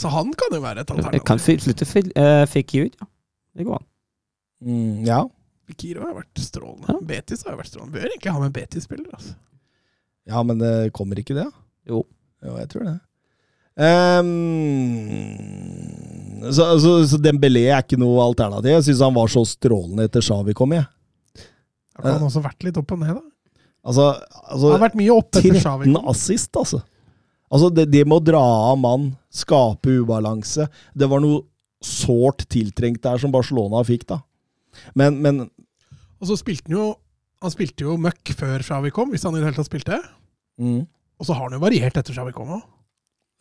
Så 0.00 0.08
han 0.10 0.32
kan 0.34 0.50
jo 0.56 0.60
være 0.64 0.80
et 0.80 0.90
alternativ. 0.90 1.22
kan 1.28 1.38
slutte 1.38 1.84
Fil- 1.86 2.12
eh, 2.16 2.46
Fikir 2.46 2.86
ut, 2.86 2.96
ja. 3.00 3.06
Det 3.56 3.64
går 3.68 3.74
an. 3.78 3.86
Mm, 4.64 5.04
ja. 5.06 5.22
Fikir 5.70 6.00
har 6.02 6.14
vært 6.18 6.38
strålende. 6.40 6.88
Ja. 6.88 6.94
Betis 7.06 7.44
har 7.44 7.52
jo 7.54 7.58
vært 7.62 7.68
strålende. 7.70 7.92
Bør 7.94 8.08
ikke 8.16 8.32
ha 8.32 8.40
med 8.40 8.52
Betis-spiller. 8.52 9.06
Altså. 9.14 9.34
ja, 10.26 10.42
men 10.42 10.58
det 10.58 10.92
kommer 10.92 11.16
ikke 11.20 11.34
det? 11.38 11.46
Jo. 11.88 12.02
Jo, 12.42 12.56
jeg 12.58 12.68
tror 12.74 12.84
det. 12.90 12.98
Ehm, 13.78 14.26
så, 16.50 16.66
så, 16.82 16.92
så 17.06 17.18
Dembélé 17.22 17.66
er 17.70 17.82
ikke 17.84 17.98
noe 18.00 18.22
alternativ. 18.24 18.72
Jeg 18.74 18.86
syns 18.88 19.02
han 19.04 19.14
var 19.16 19.30
så 19.30 19.42
strålende 19.46 20.06
etter 20.08 20.24
Shawi 20.24 20.54
kom. 20.58 20.74
Jeg. 20.76 20.88
Har 21.98 22.16
han 22.16 22.24
også 22.26 22.42
vært 22.44 22.64
litt 22.66 22.78
opp 22.80 22.94
og 22.96 23.02
ned, 23.02 23.14
da. 23.18 23.22
Altså, 23.82 24.08
Han 24.14 24.54
altså 24.54 24.72
har 24.76 24.82
vært 24.84 24.98
mye 24.98 25.14
oppe 25.14 25.40
etter 25.42 25.58
Shawi. 25.60 25.88
13 25.90 26.10
assist, 26.12 26.52
altså. 26.58 26.82
Altså, 27.52 27.68
det, 27.74 27.88
det 27.92 28.04
med 28.08 28.20
å 28.20 28.24
dra 28.24 28.42
av 28.72 28.78
mann, 28.80 29.10
skape 29.32 29.98
ubalanse 30.00 30.64
Det 30.96 31.08
var 31.08 31.20
noe 31.20 31.42
sårt 31.84 32.46
tiltrengt 32.52 33.02
der 33.04 33.20
som 33.20 33.32
Barcelona 33.34 33.82
fikk, 33.84 34.06
da. 34.08 34.20
Men, 34.96 35.18
men 35.20 35.40
Og 36.22 36.30
så 36.30 36.38
spilte 36.40 36.70
han 36.70 36.78
jo 36.78 36.86
Han 37.44 37.52
spilte 37.52 37.84
jo 37.84 37.98
møkk 38.00 38.32
før 38.38 38.64
Shawi 38.64 38.92
kom, 38.94 39.10
hvis 39.12 39.26
han 39.26 39.36
i 39.36 39.42
det 39.42 39.50
hele 39.50 39.58
tatt 39.58 39.68
spilte. 39.68 39.98
mm, 40.62 40.80
Og 41.20 41.28
så 41.28 41.36
har 41.36 41.50
han 41.50 41.58
jo 41.58 41.64
variert 41.64 41.98
etter 41.98 42.14
Shawi 42.16 42.32
kom 42.36 42.54
òg. 42.56 42.62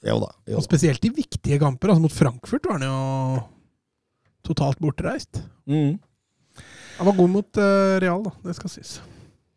Jo 0.07 0.17
da. 0.23 0.29
Jo. 0.49 0.59
Og 0.59 0.65
spesielt 0.65 1.03
i 1.05 1.11
viktige 1.13 1.59
kamper. 1.61 1.93
Altså 1.93 2.05
Mot 2.05 2.15
Frankfurt 2.15 2.65
var 2.65 2.79
han 2.79 2.87
jo 2.87 3.43
totalt 4.47 4.81
bortreist. 4.81 5.43
Mm. 5.69 5.99
Han 6.97 7.09
var 7.09 7.17
god 7.17 7.29
mot 7.29 7.57
uh, 7.61 7.97
Real, 8.01 8.23
da. 8.25 8.33
Det 8.45 8.57
skal 8.57 8.73
sies. 8.73 8.97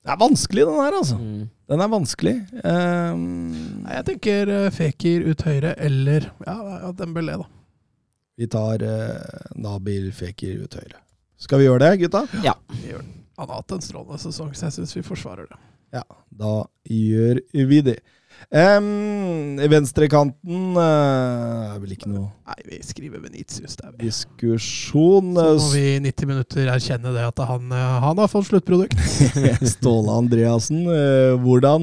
Det 0.05 0.13
er 0.13 0.21
vanskelig, 0.21 0.67
den 0.69 0.81
her, 0.85 0.97
altså. 0.99 1.17
Mm. 1.17 1.49
Den 1.73 1.81
er 1.81 1.91
vanskelig. 1.93 2.35
Um, 2.61 3.25
Nei, 3.87 3.95
jeg 3.97 4.07
tenker 4.11 4.53
uh, 4.53 4.69
Fekir 4.73 5.25
ut 5.31 5.45
høyre, 5.49 5.73
eller 5.81 6.29
ja, 6.45 6.57
ja 6.83 6.91
Dembélé, 6.97 7.39
da. 7.41 7.49
vi 8.37 8.49
tar 8.53 8.85
uh, 8.85 9.53
Nabil 9.57 10.11
Fekir 10.13 10.61
ut 10.61 10.77
høyre. 10.77 11.01
Skal 11.41 11.61
vi 11.61 11.69
gjøre 11.71 11.87
det, 11.87 12.03
gutta? 12.05 12.27
Vi 12.33 12.45
gjør 12.45 13.01
det. 13.01 13.15
Han 13.41 13.49
har 13.49 13.63
hatt 13.63 13.73
en 13.75 13.83
strålende 13.83 14.21
sesong, 14.23 14.53
så 14.55 14.69
jeg 14.69 14.77
syns 14.77 14.93
vi 14.95 15.03
forsvarer 15.09 15.49
det. 15.51 15.57
Ja, 15.97 16.05
da 16.37 16.53
gjør 16.91 17.41
vi 17.71 17.81
det. 17.87 17.97
Um, 18.53 19.57
Venstrekanten 19.71 20.77
uh, 20.77 21.75
er 21.75 21.79
vel 21.83 21.93
ikke 21.97 22.09
noe 22.11 22.29
Nei, 22.45 22.59
vi 22.69 22.77
skriver 22.85 23.19
Venitius 23.25 23.77
der, 23.81 23.91
vi. 23.95 23.99
diskusjon. 24.07 25.29
Så 25.35 25.41
må 25.59 25.69
vi 25.73 25.85
i 25.97 26.01
90 26.05 26.27
minutter 26.31 26.63
erkjenne 26.75 27.11
det 27.17 27.25
at 27.25 27.39
han, 27.49 27.65
eh, 27.73 27.95
han 28.05 28.17
har 28.21 28.29
fått 28.31 28.47
sluttprodukt. 28.51 28.97
Ståle 29.75 30.11
Andreassen, 30.21 30.81
uh, 30.87 31.35
hvordan 31.41 31.83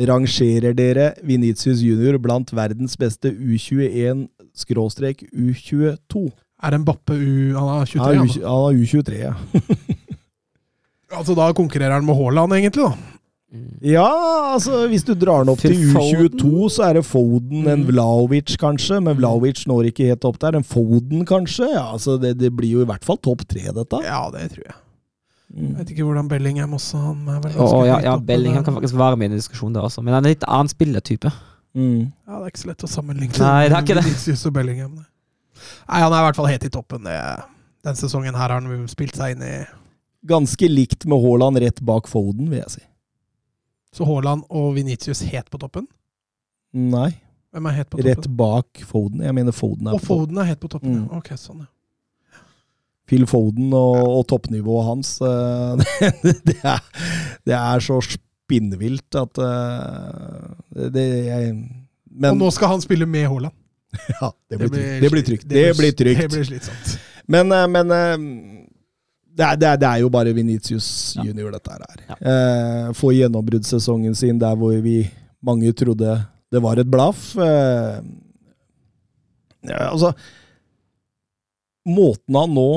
rangerer 0.00 0.72
dere 0.76 1.06
Venitius 1.22 1.80
junior 1.84 2.18
blant 2.22 2.52
verdens 2.56 2.96
beste 3.00 3.28
U21-U22? 3.36 6.30
Er 6.60 6.74
en 6.76 6.84
Bappe 6.84 7.14
U 7.16 7.54
Han 7.56 7.68
er 7.80 7.84
23, 7.88 8.00
Han 8.00 8.10
er. 8.10 8.14
U- 8.20 8.44
han 8.44 8.60
er 8.66 8.72
U23, 8.82 9.12
ja. 9.22 9.34
Altså, 11.10 11.34
da 11.34 11.48
konkurrerer 11.56 11.90
han 11.96 12.04
med 12.06 12.14
Haaland, 12.14 12.52
egentlig, 12.54 12.84
da. 12.86 12.92
Ja, 13.82 14.06
altså 14.54 14.84
hvis 14.86 15.02
du 15.02 15.10
drar 15.18 15.42
den 15.42 15.50
opp 15.50 15.58
til 15.58 15.74
Phil 15.74 16.28
U22, 16.28 16.68
så 16.70 16.84
er 16.86 17.00
det 17.00 17.02
Foden, 17.08 17.64
en. 17.66 17.82
Vlaovic 17.88 18.54
kanskje, 18.60 19.00
men 19.02 19.18
Vlaovic 19.18 19.64
når 19.66 19.88
ikke 19.90 20.06
helt 20.12 20.26
opp 20.28 20.38
der. 20.42 20.58
En 20.60 20.66
Foden 20.66 21.24
kanskje? 21.26 21.66
Ja, 21.72 21.88
altså 21.96 22.14
det, 22.20 22.36
det 22.38 22.52
blir 22.54 22.76
jo 22.78 22.84
i 22.84 22.86
hvert 22.86 23.06
fall 23.06 23.18
topp 23.18 23.42
tre, 23.50 23.64
dette. 23.74 24.02
Ja, 24.06 24.22
det 24.30 24.52
tror 24.54 24.68
jeg. 24.68 24.76
Mm. 25.50 25.64
Jeg 25.64 25.76
vet 25.80 25.92
ikke 25.96 26.04
hvordan 26.06 26.28
Bellingham 26.30 26.76
også 26.76 26.98
Han 27.02 27.22
er 27.26 27.40
vel 27.42 27.56
oh, 27.58 27.80
ja, 27.82 27.96
ja 28.04 28.12
Bellingham 28.22 28.62
kan 28.62 28.76
faktisk 28.76 28.94
være 28.94 29.16
med 29.18 29.26
i 29.26 29.32
en 29.32 29.40
diskusjon 29.40 29.72
der 29.74 29.82
også, 29.82 30.04
men 30.06 30.14
han 30.14 30.22
er 30.22 30.30
en 30.30 30.34
litt 30.36 30.46
annen 30.46 30.70
spillertype. 30.70 31.32
Mm. 31.74 32.04
Ja, 32.06 32.36
det 32.36 32.44
er 32.44 32.52
ikke 32.52 32.62
så 32.62 32.70
lett 32.70 32.84
å 32.86 32.90
sammenligne 32.92 33.42
Nei, 33.42 33.64
det 33.66 33.74
er 33.74 33.82
ikke 33.82 33.96
det. 33.98 34.04
Vinicius 34.06 34.46
og 34.46 34.54
Bellingham. 34.54 34.94
Nei. 34.94 35.08
nei, 35.90 36.04
han 36.04 36.14
er 36.14 36.22
i 36.22 36.28
hvert 36.28 36.38
fall 36.38 36.50
helt 36.52 36.68
i 36.68 36.70
toppen. 36.70 37.02
Det, 37.08 37.18
den 37.88 37.98
sesongen 37.98 38.38
her 38.38 38.46
har 38.46 38.62
han 38.62 38.86
spilt 38.92 39.18
seg 39.18 39.34
inn 39.34 39.42
i 39.46 39.56
Ganske 40.30 40.68
likt 40.68 41.06
med 41.08 41.18
Haaland 41.22 41.58
rett 41.62 41.78
bak 41.82 42.06
Foden, 42.10 42.50
vil 42.52 42.60
jeg 42.60 42.72
si. 42.76 42.82
Så 43.94 44.06
Haaland 44.06 44.44
og 44.50 44.74
Vinicius 44.76 45.20
het 45.32 45.50
på 45.50 45.58
toppen? 45.58 45.86
Nei, 46.72 47.10
Hvem 47.50 47.66
er 47.66 47.72
het 47.80 47.88
på 47.90 47.98
toppen? 47.98 48.10
rett 48.14 48.28
bak 48.38 48.82
Foden. 48.86 49.22
Jeg 49.26 49.34
mener 49.34 49.52
Foden 49.56 49.88
er 49.90 49.96
Og 49.96 50.00
på. 50.04 50.06
Foden 50.12 50.38
er 50.38 50.44
helt 50.52 50.60
på 50.62 50.68
toppen, 50.70 50.92
Mm. 50.94 51.08
ja. 51.10 51.18
Ok, 51.18 51.32
sånn, 51.36 51.64
ja. 51.64 51.70
Phil 53.10 53.24
Foden 53.26 53.72
og, 53.74 53.96
og 54.06 54.26
toppnivået 54.30 54.84
hans, 54.86 55.16
eh, 55.20 55.76
det, 56.22 56.36
det, 56.46 56.56
er, 56.62 56.78
det 57.44 57.56
er 57.58 57.80
så 57.82 57.96
spinnvilt 58.06 59.18
at 59.18 59.40
eh, 59.42 60.52
det, 60.76 60.92
det 60.94 61.06
jeg, 61.26 61.50
Men 62.10 62.30
og 62.36 62.38
nå 62.44 62.50
skal 62.54 62.68
han 62.76 62.80
spille 62.84 63.06
med 63.10 63.26
Haaland. 63.26 63.56
ja, 64.20 64.30
det, 64.50 64.60
blir 64.62 65.00
det 65.02 65.10
blir 65.10 65.26
trygt. 65.26 65.48
Det 65.50 65.66
blir 65.78 65.90
trygt. 65.98 66.20
Det 66.22 66.30
blir 66.30 66.46
slitsomt. 66.46 66.94
Men, 67.26 67.50
eh, 67.50 67.66
men 67.66 67.90
det, 69.40 69.46
er, 69.46 69.58
det, 69.60 69.68
er, 69.70 69.80
det 69.80 69.88
er 69.88 70.02
jo 70.04 70.10
bare 70.12 70.34
Venitius 70.36 70.88
junior, 71.18 71.50
dette 71.54 71.72
her. 71.72 71.86
er. 71.88 72.04
Ja. 72.10 72.18
Eh, 72.32 72.92
Få 72.98 73.14
gjennombruddssesongen 73.16 74.14
sin 74.18 74.40
der 74.40 74.58
hvor 74.60 74.76
vi 74.84 75.02
mange 75.44 75.72
trodde 75.76 76.18
det 76.50 76.62
var 76.62 76.80
et 76.82 76.90
blaff. 76.90 77.32
Eh, 77.40 78.00
ja, 79.70 79.90
altså 79.90 80.12
Måten 81.88 82.36
han 82.36 82.52
nå, 82.52 82.70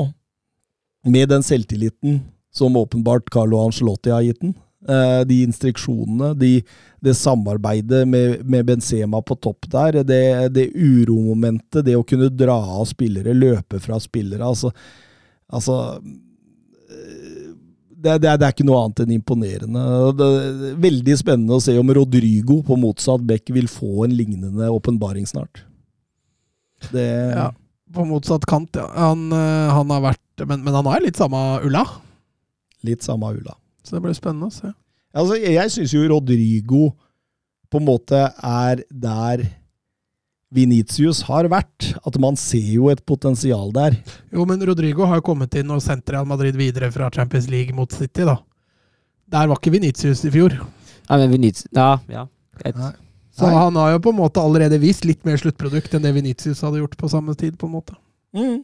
med 1.04 1.28
den 1.28 1.42
selvtilliten 1.44 2.22
som 2.54 2.76
åpenbart 2.80 3.28
Carlo 3.32 3.58
Ancelotti 3.60 4.12
har 4.14 4.24
gitt 4.24 4.40
den, 4.40 4.54
Eh, 4.84 5.22
de 5.24 5.38
instruksjonene, 5.46 6.34
de, 6.36 6.58
det 7.00 7.14
samarbeidet 7.16 8.02
med, 8.08 8.42
med 8.44 8.66
Benzema 8.68 9.22
på 9.24 9.36
topp 9.40 9.64
der, 9.72 10.02
det, 10.04 10.24
det 10.52 10.66
uromomentet, 10.76 11.86
det 11.86 11.94
å 11.96 12.04
kunne 12.04 12.28
dra 12.28 12.58
av 12.76 12.84
spillere, 12.90 13.32
løpe 13.32 13.80
fra 13.80 13.96
spillere, 14.02 14.44
altså, 14.44 14.74
altså 15.48 15.78
det, 18.04 18.18
det, 18.20 18.28
er, 18.28 18.38
det, 18.40 18.46
er 18.46 18.52
ikke 18.54 18.66
noe 18.68 18.82
annet 18.84 19.02
enn 19.04 19.14
imponerende. 19.16 19.82
Det 20.18 20.26
er 20.28 20.78
veldig 20.84 21.16
spennende 21.20 21.56
å 21.56 21.62
se 21.64 21.74
om 21.80 21.92
Rodrigo 21.96 22.58
på 22.66 22.76
motsatt 22.80 23.24
bekk 23.24 23.54
vil 23.56 23.68
få 23.70 24.04
en 24.06 24.16
lignende 24.16 24.68
åpenbaring 24.72 25.26
snart. 25.28 25.64
Det 26.92 27.08
Ja, 27.32 27.48
på 27.94 28.04
motsatt 28.08 28.44
kant, 28.50 28.76
ja. 28.76 28.84
Han, 28.92 29.30
eh, 29.32 29.72
han 29.72 29.92
har 29.94 30.02
vært 30.10 30.44
men, 30.44 30.64
men 30.66 30.74
han 30.74 30.88
er 30.90 31.04
litt 31.04 31.20
samme 31.20 31.40
ulla, 31.64 31.84
Litt 32.84 33.04
samme 33.06 33.30
Ulla. 33.32 33.54
så 33.80 33.96
det 33.96 34.02
blir 34.04 34.16
spennende 34.16 34.50
å 34.50 34.52
se. 34.52 34.68
Altså, 35.14 35.38
jeg 35.40 35.70
syns 35.72 35.94
jo 35.94 36.02
Rodrigo 36.10 36.90
på 37.72 37.80
en 37.80 37.86
måte 37.86 38.18
er 38.44 38.82
der 38.90 39.46
Venitius 40.54 41.22
har 41.28 41.48
vært. 41.52 41.90
At 42.06 42.18
man 42.22 42.38
ser 42.40 42.64
jo 42.76 42.88
et 42.92 43.02
potensial 43.06 43.72
der. 43.74 43.96
Jo, 44.34 44.46
men 44.48 44.62
Rodrigo 44.66 45.06
har 45.10 45.20
jo 45.20 45.26
kommet 45.32 45.54
inn 45.60 45.70
og 45.74 45.82
sendt 45.84 46.10
Real 46.14 46.26
Madrid 46.30 46.56
videre 46.58 46.90
fra 46.94 47.10
Champions 47.14 47.48
League 47.52 47.74
mot 47.76 47.90
City, 47.92 48.26
da. 48.28 48.38
Der 49.34 49.48
var 49.50 49.58
ikke 49.58 49.72
Venitius 49.74 50.22
i 50.28 50.32
fjor. 50.34 50.54
Nei, 51.08 51.18
men 51.20 51.32
Vinicius, 51.32 51.68
Ja, 51.74 51.98
ja. 52.08 52.26
Et. 52.64 52.76
Nei. 52.78 52.92
Så 53.34 53.48
Nei. 53.48 53.56
han 53.58 53.74
har 53.80 53.96
jo 53.96 53.98
på 54.04 54.12
en 54.14 54.20
måte 54.20 54.38
allerede 54.38 54.78
vist 54.78 55.04
litt 55.08 55.24
mer 55.26 55.40
sluttprodukt 55.40 55.96
enn 55.96 56.04
det 56.04 56.12
Venitius 56.14 56.60
hadde 56.62 56.78
gjort 56.78 56.94
på 57.00 57.10
samme 57.10 57.34
tid. 57.34 57.58
på 57.58 57.66
en 57.66 57.72
måte. 57.74 57.96
Mm. 58.36 58.62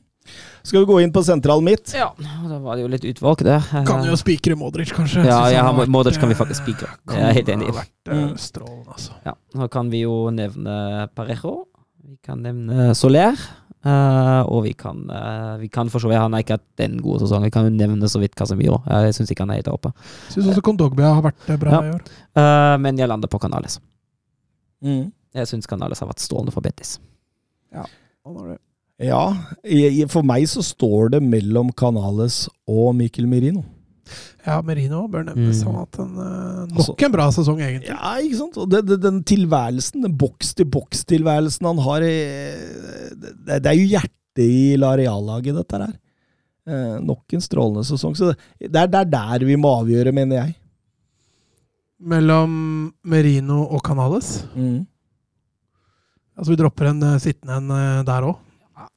Skal 0.63 0.83
vi 0.85 0.87
gå 0.91 0.99
inn 1.03 1.13
på 1.13 1.23
sentral 1.25 1.63
midt? 1.65 1.95
Ja, 1.97 2.11
da 2.21 2.59
var 2.61 2.77
det 2.77 2.85
jo 2.85 2.91
litt 2.93 3.07
utvalg 3.09 3.43
der. 3.47 3.65
Kan 3.89 4.05
jo 4.07 4.15
spikre 4.21 4.55
Modric, 4.59 4.93
kanskje. 4.95 5.25
Ja, 5.27 5.41
ja 5.51 5.65
han 5.67 5.79
vært, 5.81 5.91
Modric 5.91 6.21
kan 6.21 6.31
vi 6.31 6.37
eh, 6.37 6.41
faktisk 6.43 6.63
spikre. 6.67 6.91
Jeg 7.11 7.25
er 7.25 7.37
helt 7.41 7.53
enig 7.57 7.73
vært 7.75 8.13
eh, 8.13 8.21
Mm. 8.21 8.85
altså. 8.93 9.17
Ja, 9.25 9.35
Nå 9.57 9.69
kan 9.73 9.91
vi 9.91 10.05
jo 10.05 10.31
nevne 10.31 11.09
Parejo. 11.17 11.65
Vi 12.11 12.17
kan 12.27 12.41
nevne 12.43 12.91
Soler. 12.99 13.39
Uh, 13.81 14.43
og 14.51 14.65
vi 14.67 14.73
kan, 14.77 14.99
uh, 15.09 15.55
vi 15.61 15.69
kan 15.73 15.89
for 15.89 16.03
så 16.03 16.09
vidt 16.11 16.19
Han 16.21 16.35
har 16.35 16.43
ikke 16.43 16.57
hatt 16.59 16.67
den 16.77 16.99
gode 17.01 17.23
sesongen. 17.23 17.47
Vi 17.47 17.53
kan 17.55 17.69
jo 17.69 17.71
nevne 17.73 18.09
så 18.11 18.19
vidt 18.21 18.35
Casemiro. 18.37 18.81
Jeg 18.91 19.15
syns 19.17 19.31
ikke 19.31 19.47
han 19.47 19.53
er 19.55 19.61
helt 19.61 19.71
oppe. 19.73 19.93
Syns 20.29 20.51
også 20.51 20.65
Kondogbia 20.67 21.13
har 21.15 21.23
vært 21.25 21.47
eh, 21.47 21.61
bra 21.61 21.77
Ja. 21.77 21.81
i 21.87 21.95
år. 21.95 22.03
Uh, 22.35 22.75
men 22.83 22.99
jeg 22.99 23.09
lander 23.09 23.31
på 23.31 23.39
Canales. 23.41 23.79
Mm. 24.83 25.13
Jeg 25.39 25.49
syns 25.53 25.71
Canales 25.71 26.03
har 26.03 26.11
vært 26.11 26.25
strålende 26.25 26.53
for 26.53 26.67
Betis. 26.67 26.99
Ja. 27.73 27.87
Ja, 29.01 29.23
for 30.13 30.27
meg 30.27 30.45
så 30.51 30.67
står 30.67 31.15
det 31.15 31.23
mellom 31.25 31.71
Canales 31.73 32.49
og 32.69 32.91
Mikkel 32.99 33.31
Merino. 33.31 33.63
Ja, 34.47 34.61
Merino 34.67 35.03
bør 35.13 35.25
nevnes. 35.29 35.61
Mm. 35.61 35.67
Han 35.67 35.75
har 35.77 35.87
hatt 35.87 35.99
en, 36.03 36.13
eh, 36.25 36.61
nok 36.71 36.79
Altså- 36.81 36.95
en 37.07 37.13
bra 37.13 37.27
sesong, 37.37 37.61
egentlig. 37.61 37.89
Ja, 37.93 38.13
ikke 38.25 38.39
sant? 38.39 38.61
Det, 38.71 38.81
det, 38.89 39.01
den 39.03 39.23
tilværelsen, 39.25 40.03
den 40.07 40.17
boks-til-boks-tilværelsen 40.21 41.67
han 41.71 41.83
har 41.87 42.01
det, 42.01 42.15
det 43.63 43.67
er 43.67 43.77
jo 43.79 43.89
hjertet 43.97 44.45
i 44.47 44.77
La 44.81 44.95
Real-laget, 44.97 45.55
dette 45.61 45.83
her. 45.83 45.93
Eh, 46.71 46.97
nok 47.03 47.33
en 47.35 47.41
strålende 47.45 47.85
sesong. 47.89 48.15
Så 48.17 48.31
det, 48.61 48.75
er, 48.75 48.87
det 48.87 49.01
er 49.05 49.11
der 49.11 49.47
vi 49.47 49.57
må 49.61 49.73
avgjøre, 49.83 50.13
mener 50.15 50.45
jeg. 50.45 50.57
Mellom 52.01 52.93
Merino 53.05 53.65
og 53.69 53.83
Canales. 53.85 54.45
Altså, 56.41 56.55
vi 56.55 56.57
dropper 56.57 56.89
en 56.95 57.03
eh, 57.05 57.19
sittende 57.21 57.59
en 57.61 57.71
eh, 57.75 58.05
der 58.09 58.25
òg. 58.31 58.39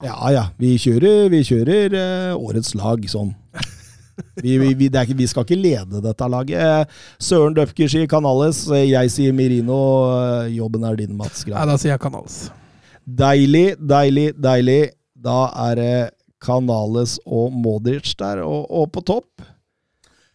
Ja 0.02 0.30
ja, 0.32 0.42
vi 0.58 0.74
kjører, 0.80 1.28
vi 1.32 1.42
kjører 1.44 1.92
eh, 1.98 2.32
årets 2.38 2.72
lag 2.78 3.04
sånn. 3.10 3.34
Vi, 4.42 4.56
vi, 4.58 4.72
vi, 4.78 4.88
ikke, 4.90 5.16
vi 5.18 5.26
skal 5.30 5.44
ikke 5.46 5.58
lede 5.58 6.00
dette 6.04 6.28
laget. 6.30 6.58
Eh, 6.58 6.98
Søren 7.22 7.54
Døfker 7.56 7.88
sier 7.90 8.06
Canales, 8.10 8.64
eh, 8.70 8.84
jeg 8.90 9.10
sier 9.14 9.32
Merino. 9.36 9.78
eh, 10.44 10.52
Jobben 10.56 10.84
er 10.86 10.96
din, 11.00 11.16
Mats. 11.18 11.46
Nei, 11.46 11.64
da 11.70 11.76
sier 11.80 11.94
jeg 11.94 12.02
Canales. 12.02 12.38
Deilig, 13.04 13.74
deilig, 13.80 14.28
deilig. 14.40 14.80
Da 15.24 15.48
er 15.70 15.74
det 15.80 15.94
Canales 16.44 17.18
og 17.24 17.52
Modric 17.52 18.14
der, 18.20 18.42
og, 18.44 18.66
og 18.70 18.90
på 18.92 19.02
topp. 19.04 19.30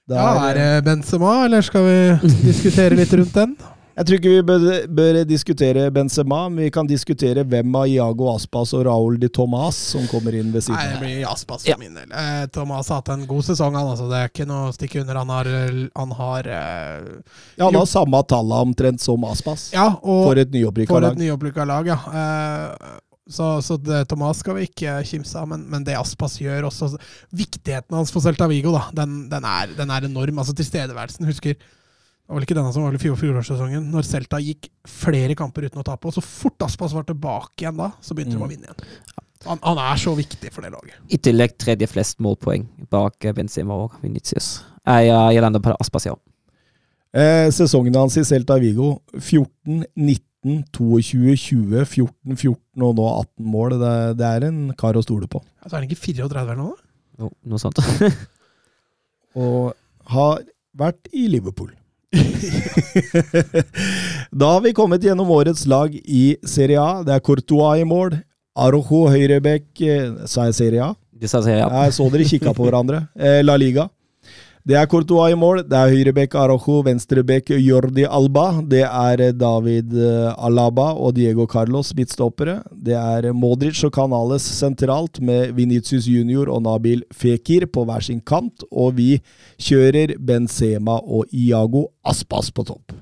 Der, 0.10 0.18
Ja, 0.18 0.50
er 0.50 0.58
det 0.58 0.86
Benzema, 0.88 1.44
eller 1.46 1.62
skal 1.62 1.86
vi 1.86 1.98
diskutere 2.48 2.98
litt 2.98 3.12
rundt 3.14 3.36
den? 3.36 3.52
Jeg 4.00 4.08
tror 4.08 4.16
ikke 4.16 4.32
vi 4.32 4.44
bør, 4.48 4.62
bør 4.96 5.18
diskutere 5.28 5.82
Benzema, 5.92 6.46
men 6.48 6.64
vi 6.64 6.72
kan 6.72 6.88
diskutere 6.88 7.44
hvem 7.44 7.74
av 7.76 7.90
Iago 7.92 8.30
Aspas 8.32 8.72
og 8.78 8.86
Raúl 8.88 9.18
de 9.20 9.28
Tomas 9.28 9.76
som 9.92 10.06
kommer 10.08 10.38
inn 10.40 10.54
ved 10.54 10.64
siden 10.64 10.80
av. 10.80 11.02
blir 11.02 11.26
Aspas 11.28 11.66
for 11.68 11.82
min 11.82 11.98
del. 11.98 12.06
Eh, 12.08 12.46
Tomàs 12.56 12.88
har 12.94 13.02
hatt 13.02 13.12
en 13.12 13.26
god 13.28 13.44
sesong, 13.50 13.76
han. 13.76 13.90
Altså. 13.92 14.08
Det 14.08 14.22
er 14.22 14.32
ikke 14.32 14.46
noe 14.48 14.70
å 14.70 14.76
stikke 14.78 15.02
under. 15.02 15.20
Han 15.20 15.34
har, 15.36 15.50
han 16.00 16.14
har 16.16 16.48
eh, 16.48 17.10
Ja, 17.60 17.66
han 17.66 17.76
har 17.76 17.90
samme 17.92 18.22
tallet 18.32 18.70
omtrent 18.70 19.04
som 19.04 19.26
Aspas. 19.28 19.68
Ja, 19.76 19.90
og 20.00 20.30
For 20.30 20.40
et 20.40 20.56
nyopprykka 20.56 20.96
for 20.96 21.04
et 21.04 21.18
lag. 21.18 21.20
nyopprykka 21.20 21.66
lag, 21.68 21.90
ja. 21.92 21.98
Eh, 22.22 22.94
så, 23.30 23.50
så 23.62 23.76
det, 23.84 24.06
Thomas 24.10 24.40
skal 24.42 24.62
vi 24.62 24.70
ikke 24.70 24.96
kimse 25.06 25.36
av, 25.38 25.52
men, 25.52 25.68
men 25.70 25.84
det 25.86 25.98
Aspas 26.00 26.40
gjør 26.40 26.70
også 26.72 26.94
Viktigheten 27.36 28.00
hans 28.00 28.16
for 28.16 28.24
Celta 28.24 28.48
Vigo, 28.50 28.72
da, 28.74 28.86
den, 29.04 29.26
den, 29.30 29.44
er, 29.46 29.76
den 29.76 29.92
er 29.94 30.08
enorm. 30.08 30.40
Altså 30.40 30.56
Tilstedeværelsen. 30.58 31.28
Husker 31.28 31.60
det 32.30 32.36
var 32.36 32.38
vel 32.38 32.46
ikke 32.46 32.56
denne 32.60 32.72
som 32.76 32.84
var 32.86 32.94
i 32.94 33.00
fjor- 33.02 33.18
fjorårssesongen, 33.18 33.88
når 33.90 34.06
Celta 34.06 34.38
gikk 34.38 34.68
flere 34.86 35.34
kamper 35.34 35.66
uten 35.66 35.82
å 35.82 35.86
tape. 35.88 36.06
Og 36.06 36.14
så 36.14 36.22
fort 36.22 36.62
Aspas 36.62 36.94
var 36.94 37.08
tilbake 37.10 37.64
igjen 37.66 37.80
da, 37.80 37.88
så 38.06 38.14
begynte 38.14 38.36
de 38.36 38.38
Mm. 38.38 38.46
å 38.46 38.50
vinne 38.52 38.68
igjen. 38.70 38.86
Han, 39.48 39.58
han 39.64 39.80
er 39.82 39.96
så 39.98 40.14
viktig 40.14 40.52
for 40.54 40.62
det 40.62 40.70
laget. 40.76 40.94
I 41.10 41.18
tillegg 41.18 41.56
tredje 41.58 41.88
flest 41.90 42.20
målpoeng 42.22 42.68
bak 42.92 43.18
Benzema 43.34 43.74
og 43.74 43.96
Vinicius. 44.04 44.64
Jeg, 44.86 45.10
lander 45.42 45.60
på 45.64 45.74
Aspas, 45.80 46.06
ja. 46.06 46.14
Eh, 47.18 47.50
sesongen 47.50 47.96
hans 47.96 48.18
i 48.18 48.22
Celta 48.28 48.60
Vigo 48.62 49.00
14, 49.18 49.86
19, 49.98 50.66
22, 50.72 51.34
20, 51.36 51.86
14, 51.88 52.36
14 52.38 52.84
og 52.86 52.96
nå 53.00 53.08
18 53.24 53.46
mål. 53.56 53.70
Det, 53.82 54.18
det 54.20 54.28
er 54.30 54.46
en 54.52 54.62
kar 54.78 54.94
å 54.94 55.02
stole 55.02 55.26
på. 55.28 55.42
Altså, 55.64 55.74
er 55.74 55.82
han 55.82 55.90
ikke 55.90 56.04
34 56.04 56.44
eller 56.46 56.56
noe? 56.62 56.76
da? 56.78 57.26
Jo, 57.26 57.32
noe 57.50 57.58
sånt. 57.60 57.82
Og 59.40 59.74
har 60.14 60.44
vært 60.78 61.10
i 61.16 61.26
Liverpool. 61.32 61.72
da 64.32 64.54
har 64.54 64.62
vi 64.62 64.74
kommet 64.74 65.04
gjennom 65.04 65.32
årets 65.32 65.66
lag 65.70 65.94
i 65.94 66.38
Serie 66.48 66.82
A. 66.82 67.04
Det 67.06 67.14
er 67.14 67.20
Courtois 67.26 67.82
i 67.82 67.86
mål. 67.88 68.18
Arojo 68.60 69.06
høyrebekk, 69.14 69.68
eh, 69.86 70.26
sa 70.28 70.48
jeg 70.50 70.58
Serie 70.58 70.90
A? 70.90 70.94
Du 71.14 71.28
sa 71.30 71.42
Serie 71.46 71.68
A. 71.68 71.86
Jeg 71.86 71.94
så 72.00 72.10
dere 72.12 72.28
kikka 72.28 72.54
på 72.56 72.66
hverandre. 72.66 73.04
Eh, 73.16 73.42
La 73.46 73.56
Liga. 73.62 73.90
Det 74.68 74.76
er 74.76 74.88
Courtois 74.92 75.32
i 75.32 75.38
mål. 75.40 75.62
Det 75.66 75.78
er 75.78 75.92
høyrebekk 75.94 76.36
Arojo, 76.38 76.82
venstrebekk 76.86 77.54
Jordi 77.56 78.04
Alba. 78.06 78.46
Det 78.68 78.84
er 78.84 79.24
David 79.40 79.96
eh, 79.96 80.30
Alaba 80.36 80.90
og 81.00 81.16
Diego 81.18 81.48
Carlos 81.50 81.94
midtstoppere. 81.98 82.60
Det 82.72 82.98
er 83.00 83.30
Modric 83.34 83.82
og 83.88 83.94
Canales 83.96 84.46
sentralt, 84.60 85.22
med 85.24 85.56
Venitius 85.58 86.10
Junior 86.12 86.52
og 86.52 86.64
Nabil 86.68 87.06
Fekir 87.16 87.70
på 87.72 87.86
hver 87.88 88.04
sin 88.06 88.20
kant. 88.22 88.68
Og 88.70 88.98
vi 89.00 89.10
kjører 89.58 90.18
Benzema 90.20 91.00
og 91.00 91.32
Iago 91.32 91.88
Aspas 92.04 92.52
på 92.52 92.68
topp. 92.68 92.98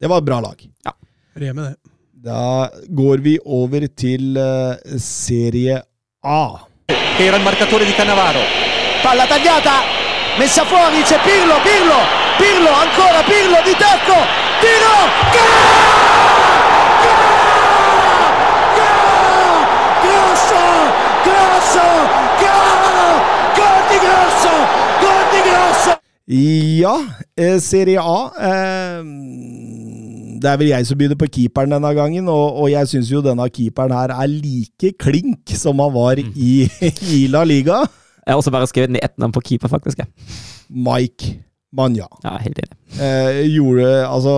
Det 0.00 0.10
var 0.10 0.24
et 0.24 0.28
bra 0.32 0.40
lag. 0.44 0.68
Ja. 0.88 0.96
Reme 1.38 1.68
det. 1.68 1.76
Da 2.24 2.70
går 2.88 3.20
vi 3.20 3.38
over 3.44 3.84
til 3.92 4.38
eh, 4.40 4.96
Serie 4.96 5.82
A. 6.24 6.44
era 6.88 7.36
il 7.36 7.42
marcatore 7.42 7.84
di 7.84 7.92
Cannavaro. 7.92 8.40
palla 9.04 9.26
tagliata, 9.26 10.03
messa 10.38 10.64
fuori, 10.64 11.02
c'è 11.02 11.18
Pirlo, 11.20 11.54
Pirlo, 11.62 12.00
Pirlo, 12.38 12.70
ancora 12.70 13.22
Pirlo 13.22 13.60
di 13.64 13.74
tacco, 13.78 14.18
tiro, 14.60 14.96
grosso, 20.02 20.62
grosso, 21.22 21.84
gol, 22.40 23.20
gol 23.54 23.80
di 23.88 23.98
grosso, 24.04 24.52
gol 25.00 25.24
di 25.30 25.40
grosso. 25.48 25.98
Ja, 26.26 26.96
eh, 27.34 27.60
Serie 27.60 27.98
A. 27.98 28.32
Eh, 28.38 29.02
det 30.40 30.50
er 30.50 30.56
vel 30.60 30.68
jeg 30.68 30.86
som 30.86 30.98
begynner 30.98 31.16
på 31.16 31.30
keeperen 31.30 31.72
denne 31.72 31.94
gangen, 31.96 32.28
og 32.28 32.68
jeg 32.68 32.88
syns 32.90 33.10
jo 33.12 33.22
denne 33.24 33.46
keeperen 33.48 33.94
her 33.94 34.12
er 34.12 34.28
like 34.28 34.92
klink 34.98 35.54
som 35.56 35.78
han 35.80 35.94
var 35.94 36.18
i, 36.20 36.68
i 37.14 37.26
La 37.32 37.44
Liga. 37.44 37.84
Jeg 38.24 38.32
har 38.32 38.40
også 38.40 38.52
bare 38.54 38.68
skrevet 38.70 38.94
ned 38.94 39.04
ett 39.04 39.16
navn 39.20 39.34
på 39.34 39.42
keeper, 39.44 39.68
faktisk. 39.72 40.00
jeg. 40.00 40.08
Mike 40.68 41.34
Manja. 41.76 42.06
Ja, 42.24 42.36
helt 42.40 42.58
enig. 42.62 42.78
Eh, 43.02 43.42
gjorde 43.52 43.88
altså 44.06 44.34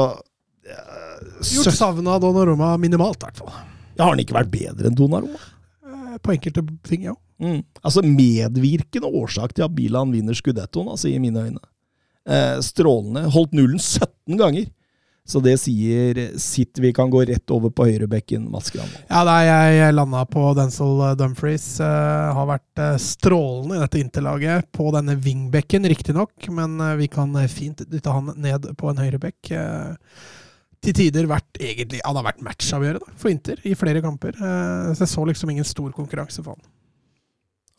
eh, 0.66 1.20
Gjort 1.54 1.76
savna 1.76 2.16
Donnarumma 2.22 2.74
minimalt, 2.80 3.20
i 3.22 3.28
hvert 3.28 3.42
fall. 3.42 3.52
Har 3.98 4.10
han 4.12 4.20
ikke 4.22 4.36
vært 4.36 4.50
bedre 4.52 4.90
enn 4.90 4.96
Donnarumma? 4.98 5.38
Eh, 5.86 6.16
På 6.24 6.34
enkelte 6.34 6.64
ting, 6.88 7.06
ja. 7.10 7.14
Mm. 7.42 7.60
Altså 7.84 8.00
medvirkende 8.02 9.10
årsak 9.12 9.52
til 9.54 9.66
at 9.66 9.74
Bilan 9.76 10.12
vinner 10.14 10.36
Scudettoen, 10.36 10.88
altså 10.94 11.10
i 11.12 11.18
mine 11.20 11.46
øyne. 11.50 11.62
Eh, 12.26 12.56
strålende. 12.64 13.26
Holdt 13.30 13.52
nullen 13.54 13.78
17 13.78 14.38
ganger. 14.40 14.66
Så 15.26 15.40
det 15.42 15.56
sier 15.58 16.38
sitt. 16.38 16.78
Vi 16.78 16.92
kan 16.94 17.10
gå 17.10 17.24
rett 17.26 17.50
over 17.50 17.72
på 17.74 17.88
høyrebekken, 17.88 18.44
Granvold. 18.46 18.98
Ja, 19.08 19.24
nei, 19.26 19.40
jeg, 19.48 19.94
landa 19.96 20.22
på 20.30 20.52
Denzil 20.54 21.02
Dumfries. 21.18 21.64
Uh, 21.82 22.30
har 22.36 22.46
vært 22.52 22.82
uh, 22.82 22.92
strålende 23.02 23.74
i 23.74 23.82
dette 23.82 23.98
interlaget 23.98 24.68
på 24.76 24.86
denne 24.94 25.16
wingbekken, 25.18 25.88
riktignok, 25.90 26.46
men 26.54 26.78
uh, 26.78 26.94
vi 27.00 27.10
kan 27.10 27.34
fint 27.50 27.82
dytte 27.90 28.14
han 28.14 28.30
ned 28.38 28.70
på 28.78 28.92
en 28.92 29.02
høyrebekk. 29.02 29.50
til 30.86 30.94
tider 30.94 31.26
vært 31.26 31.58
egentlig 31.58 31.98
Han 32.04 32.14
har 32.20 32.28
vært 32.28 32.44
matchavgjørende 32.46 33.16
for 33.18 33.32
Inter 33.32 33.58
i 33.66 33.74
flere 33.74 34.02
kamper. 34.04 34.38
så 34.38 35.02
jeg 35.02 35.10
så 35.10 35.24
liksom 35.26 35.50
ingen 35.50 35.66
stor 35.66 35.90
konkurranse 35.90 36.42
for 36.44 36.54
han. 36.54 36.62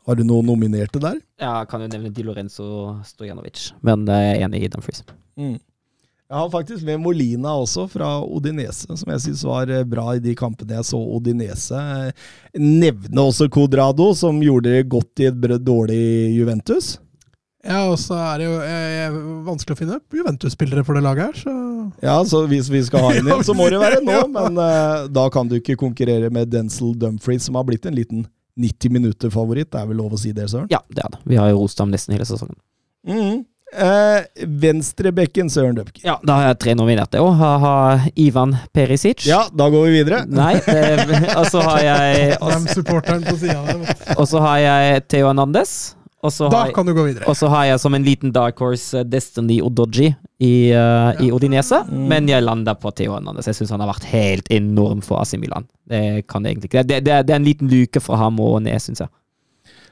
Har 0.07 0.15
du 0.15 0.23
noen 0.27 0.45
nominerte 0.47 0.99
der? 0.99 1.21
Ja, 1.39 1.61
jeg 1.61 1.71
kan 1.71 1.81
jo 1.83 1.87
nevne 1.87 2.11
Di 2.11 2.23
Lorenzo 2.23 2.67
Stojanovic, 3.07 3.71
men 3.81 4.03
jeg 4.07 4.35
er 4.35 4.43
enig 4.43 4.65
i 4.65 4.71
Dumfries. 4.71 5.05
Mm. 5.39 5.57
Jeg 6.27 6.35
har 6.35 6.49
faktisk 6.51 6.83
med 6.83 6.99
Molina 6.99 7.53
også, 7.55 7.85
fra 7.87 8.17
Odinese, 8.19 8.89
som 8.99 9.11
jeg 9.13 9.23
syns 9.23 9.45
var 9.47 9.69
eh, 9.71 9.85
bra 9.87 10.09
i 10.17 10.19
de 10.23 10.33
kampene 10.35 10.75
jeg 10.75 10.87
så 10.89 10.99
Odinese. 10.99 11.79
Nevne 12.59 13.23
også 13.23 13.47
Codrado, 13.47 14.09
som 14.17 14.41
gjorde 14.43 14.73
det 14.73 14.89
godt 14.91 15.23
i 15.23 15.29
et 15.29 15.39
dårlig 15.63 16.01
Juventus. 16.35 16.97
Ja, 17.63 17.85
og 17.87 17.95
så 17.99 18.17
er 18.19 18.41
det 18.41 18.45
jo 18.47 18.59
er 18.59 19.15
vanskelig 19.47 19.75
å 19.75 19.79
finne 19.79 19.97
Juventus-spillere 20.13 20.83
for 20.87 20.99
det 20.99 21.03
laget 21.07 21.29
her, 21.29 21.41
så 21.47 21.55
Ja, 22.03 22.19
så 22.27 22.43
hvis 22.51 22.67
vi 22.71 22.83
skal 22.83 23.07
ha 23.07 23.15
inn 23.15 23.27
en, 23.31 23.43
så 23.47 23.55
må 23.55 23.71
det 23.71 23.79
være 23.81 24.03
nå, 24.07 24.19
men 24.35 24.59
uh, 24.59 25.07
da 25.07 25.27
kan 25.31 25.47
du 25.47 25.57
ikke 25.61 25.79
konkurrere 25.79 26.29
med 26.33 26.51
Denzil 26.51 26.91
Dumfries, 26.99 27.47
som 27.47 27.55
har 27.59 27.67
blitt 27.67 27.87
en 27.87 27.95
liten 27.95 28.27
90 28.59 28.91
minutter-favoritt. 28.99 29.71
Det 29.71 29.79
er 29.79 29.89
vel 29.89 29.99
lov 30.03 30.15
å 30.15 30.19
si 30.19 30.35
det, 30.35 30.49
Søren? 30.51 30.67
Ja, 30.73 30.83
det 30.91 31.03
er 31.05 31.15
det. 31.15 31.23
Vi 31.29 31.39
har 31.39 31.51
jo 31.53 31.63
rost 31.63 31.79
ham 31.79 31.91
nesten 31.93 32.15
hele 32.15 32.27
sesongen. 32.27 32.57
Mm. 33.07 33.45
Eh, 33.73 34.45
Venstrebekken 34.47 35.49
Søren 35.51 35.75
Døpke. 35.75 35.99
Ja, 36.05 36.15
da 36.23 36.39
har 36.39 36.51
jeg 36.51 36.59
tre 36.63 36.75
nominerte 36.79 37.19
òg. 37.19 37.33
Har 37.35 38.07
Ivan 38.15 38.55
Perisic. 38.73 39.25
Ja, 39.27 39.43
da 39.51 39.67
går 39.73 39.89
vi 39.89 39.97
videre. 39.99 40.23
Nei, 40.31 40.55
og 41.39 41.49
så 41.51 41.61
har 41.65 41.83
jeg 41.83 42.37
Og 44.15 44.25
så 44.29 44.43
har 44.43 44.63
jeg 44.63 45.03
Theo 45.11 45.27
Hernandez. 45.27 45.75
da 46.23 46.63
kan 46.73 46.87
du 46.87 46.95
gå 46.95 47.09
videre. 47.09 47.27
Og 47.27 47.35
så 47.37 47.51
har 47.51 47.67
jeg 47.67 47.83
som 47.83 47.93
en 47.93 48.07
liten 48.07 48.31
dark 48.33 48.57
horse 48.63 49.03
uh, 49.03 49.05
Destiny 49.05 49.59
Odoji 49.61 50.09
i, 50.39 50.71
uh, 50.71 51.11
i 51.21 51.29
Odinese. 51.35 51.83
Mm. 51.91 52.07
Men 52.09 52.31
jeg 52.31 52.47
landa 52.47 52.73
på 52.79 52.91
Theo 52.95 53.17
Hernandez. 53.17 53.51
Jeg 53.51 53.59
syns 53.59 53.75
han 53.75 53.83
har 53.83 53.91
vært 53.91 54.07
helt 54.13 54.47
enorm 54.49 55.03
for 55.05 55.19
AC 55.21 55.35
Milan. 55.37 55.67
Det 55.87 56.23
kan 56.31 56.47
jeg 56.47 56.55
egentlig 56.55 56.71
ikke. 56.71 56.87
Det, 56.87 57.03
det, 57.03 57.21
det 57.27 57.35
er 57.35 57.41
en 57.43 57.51
liten 57.51 57.71
luke 57.71 58.01
fra 58.03 58.23
ham 58.23 58.39
og 58.39 58.61
ned, 58.63 58.79
syns 58.81 59.03
jeg. 59.03 59.11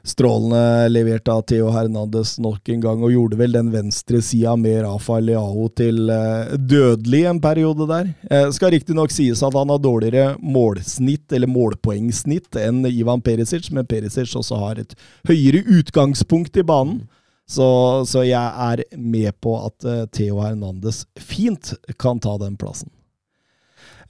Strålende 0.05 0.89
levert 0.89 1.27
av 1.27 1.41
Theo 1.49 1.71
Hernandez 1.73 2.35
nok 2.37 2.69
en 2.69 2.81
gang, 2.83 3.01
og 3.01 3.09
gjorde 3.09 3.39
vel 3.39 3.55
den 3.55 3.71
venstre 3.73 4.19
sida 4.21 4.53
med 4.59 4.83
Rafa 4.85 5.17
Leao 5.17 5.65
til 5.73 6.11
uh, 6.13 6.53
dødelig 6.61 7.23
en 7.25 7.39
periode 7.41 7.87
der. 7.89 8.11
Eh, 8.29 8.45
skal 8.53 8.75
riktignok 8.75 9.09
sies 9.09 9.41
at 9.41 9.57
han 9.57 9.73
har 9.73 9.81
dårligere 9.81 10.35
målsnitt, 10.37 11.25
eller 11.33 11.49
målpoengsnitt, 11.49 12.53
enn 12.61 12.85
Ivan 12.85 13.25
Perisic, 13.25 13.71
men 13.73 13.89
Perisic 13.89 14.35
også 14.37 14.61
har 14.61 14.83
et 14.83 14.93
høyere 15.25 15.65
utgangspunkt 15.79 16.61
i 16.61 16.67
banen. 16.69 17.07
Så, 17.49 17.65
så 18.05 18.21
jeg 18.25 18.37
er 18.69 18.85
med 18.97 19.33
på 19.41 19.57
at 19.57 19.89
uh, 19.89 20.03
Theo 20.13 20.37
Hernandez 20.45 21.07
fint 21.17 21.73
kan 21.97 22.21
ta 22.21 22.37
den 22.45 22.61
plassen. 22.61 22.93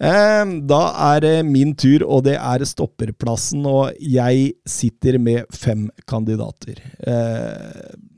Ehm, 0.03 0.57
da 0.67 0.81
er 1.13 1.21
det 1.23 1.35
min 1.47 1.71
tur, 1.75 2.03
og 2.03 2.25
det 2.27 2.35
er 2.35 2.65
stopperplassen, 2.67 3.63
og 3.65 3.95
jeg 3.99 4.51
sitter 4.67 5.17
med 5.21 5.45
fem 5.55 5.87
kandidater. 6.09 6.81
Ehm, 7.07 8.09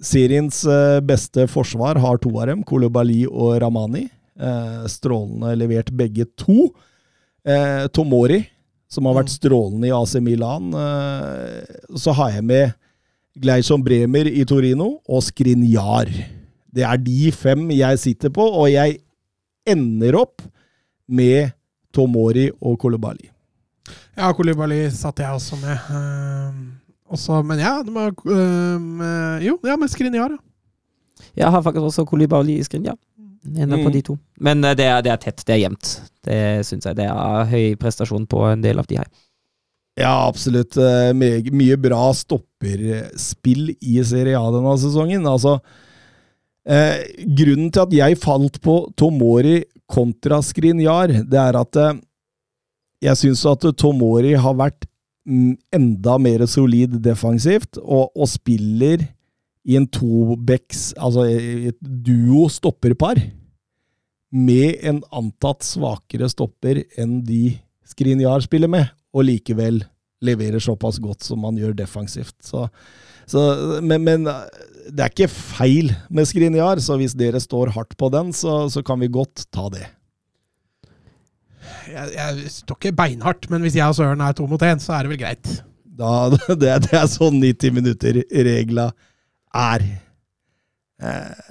seriens 0.00 0.62
eh, 0.64 1.00
beste 1.04 1.44
forsvar 1.50 2.00
har 2.00 2.20
to 2.22 2.32
av 2.40 2.48
dem, 2.48 2.64
Kolobali 2.64 3.26
og 3.28 3.58
Ramani. 3.60 4.06
Ehm, 4.40 4.86
strålende 4.88 5.56
levert 5.60 5.92
begge 5.92 6.28
to. 6.36 6.70
Tomori, 7.96 8.42
som 8.92 9.06
har 9.08 9.14
vært 9.16 9.30
mm. 9.30 9.32
strålende 9.32 9.88
i 9.88 9.92
AC 9.96 10.12
Milan. 10.20 10.66
Så 11.96 12.12
har 12.12 12.34
jeg 12.34 12.44
med 12.44 12.74
Gleison 13.40 13.80
Bremer 13.80 14.28
i 14.28 14.44
Torino 14.44 14.90
og 15.08 15.22
Skrinjar. 15.24 16.12
Det 16.68 16.84
er 16.84 17.00
de 17.00 17.32
fem 17.32 17.64
jeg 17.72 18.02
sitter 18.02 18.28
på, 18.36 18.44
og 18.44 18.68
jeg 18.68 18.98
ender 19.72 20.20
opp 20.20 20.44
med 21.10 21.52
Tomori 21.94 22.48
og 22.60 22.78
Kolobali. 22.80 23.28
Ja, 24.14 24.30
Kolibali 24.36 24.84
satt 24.94 25.22
jeg 25.22 25.34
også 25.34 25.58
med. 25.60 25.88
Uh, 25.90 27.14
også, 27.14 27.40
men 27.46 27.62
ja, 27.62 27.80
de 27.86 27.94
har, 27.96 28.14
uh, 28.14 29.42
jo, 29.42 29.56
ja, 29.66 29.76
med 29.80 29.90
Skrinjar, 29.90 30.36
ja. 30.36 30.46
Jeg 31.36 31.52
har 31.52 31.62
faktisk 31.62 31.84
også 31.84 32.06
Kolibali 32.08 32.56
i 32.58 32.64
Skrinjar. 32.64 32.96
En 33.56 33.72
av 33.72 33.78
mm. 33.80 33.90
de 33.92 34.02
to. 34.04 34.16
Men 34.40 34.64
uh, 34.64 34.74
det, 34.76 34.86
er, 34.86 35.02
det, 35.04 35.12
er, 35.12 35.20
tett, 35.20 35.42
det 35.46 35.56
er 35.56 35.64
jevnt. 35.64 35.90
Det 36.26 36.38
syns 36.68 36.86
jeg. 36.88 36.98
Det 37.00 37.08
er 37.08 37.50
høy 37.50 37.74
prestasjon 37.80 38.26
på 38.30 38.44
en 38.50 38.64
del 38.64 38.80
av 38.80 38.88
de 38.90 39.00
her. 39.00 39.10
Ja, 40.00 40.14
absolutt. 40.28 40.78
Uh, 40.78 41.10
mye, 41.16 41.42
mye 41.52 41.78
bra 41.80 42.10
stopperspill 42.16 43.72
i 43.80 44.00
Serie 44.06 44.38
A 44.38 44.52
denne 44.54 44.76
sesongen. 44.80 45.26
Altså, 45.28 45.58
uh, 46.70 47.00
grunnen 47.38 47.72
til 47.74 47.84
at 47.84 47.96
jeg 47.98 48.20
falt 48.22 48.60
på 48.64 48.76
Tomori 48.98 49.60
kontra 49.90 50.40
Skrinjar, 50.44 51.12
det 51.26 51.40
er 51.40 51.58
at 51.58 51.78
eh, 51.82 51.98
jeg 53.02 53.18
syns 53.18 53.42
at 53.50 53.64
Tomori 53.80 54.36
har 54.38 54.54
vært 54.54 54.86
enda 55.74 56.14
mer 56.22 56.44
solid 56.48 56.94
defensivt, 57.02 57.80
og, 57.82 58.12
og 58.14 58.28
spiller 58.30 59.02
i 59.66 59.76
en 59.76 59.88
tobacks, 59.92 60.92
altså 60.96 61.26
et 61.28 61.78
duo 61.80 62.46
stopperpar, 62.52 63.20
med 64.30 64.78
en 64.86 65.00
antatt 65.10 65.66
svakere 65.66 66.28
stopper 66.30 66.84
enn 67.00 67.18
de 67.26 67.58
Skrinjar 67.90 68.44
spiller 68.44 68.70
med, 68.70 68.86
og 69.10 69.26
likevel 69.26 69.82
leverer 70.22 70.62
såpass 70.62 71.00
godt 71.02 71.24
som 71.26 71.40
man 71.42 71.56
gjør 71.58 71.74
defensivt. 71.74 72.36
Så, 72.44 72.68
så, 73.26 73.40
men, 73.82 74.04
men, 74.06 74.28
det 74.88 75.04
er 75.04 75.12
ikke 75.12 75.30
feil 75.30 75.92
med 76.12 76.28
Skrinjar, 76.28 76.80
så 76.82 76.96
hvis 77.00 77.16
dere 77.18 77.40
står 77.42 77.72
hardt 77.76 77.96
på 78.00 78.10
den, 78.12 78.32
så, 78.36 78.64
så 78.72 78.82
kan 78.86 79.00
vi 79.02 79.10
godt 79.12 79.46
ta 79.52 79.68
det. 79.72 79.86
Jeg, 81.90 82.12
jeg, 82.14 82.50
står 82.54 82.78
ikke 82.78 82.96
beinhardt, 82.96 83.48
men 83.50 83.64
hvis 83.64 83.76
jeg 83.78 83.90
og 83.90 83.96
Søren 83.98 84.22
er 84.24 84.36
to 84.36 84.46
mot 84.50 84.62
én, 84.64 84.80
så 84.82 84.96
er 84.96 85.06
det 85.06 85.12
vel 85.12 85.22
greit. 85.22 85.50
Da, 85.84 86.30
det, 86.62 86.74
det 86.86 86.96
er 86.96 87.08
sånn 87.10 87.40
90 87.42 87.76
minutter-regla 87.78 88.90
er. 89.60 89.86
Eh, 91.00 91.48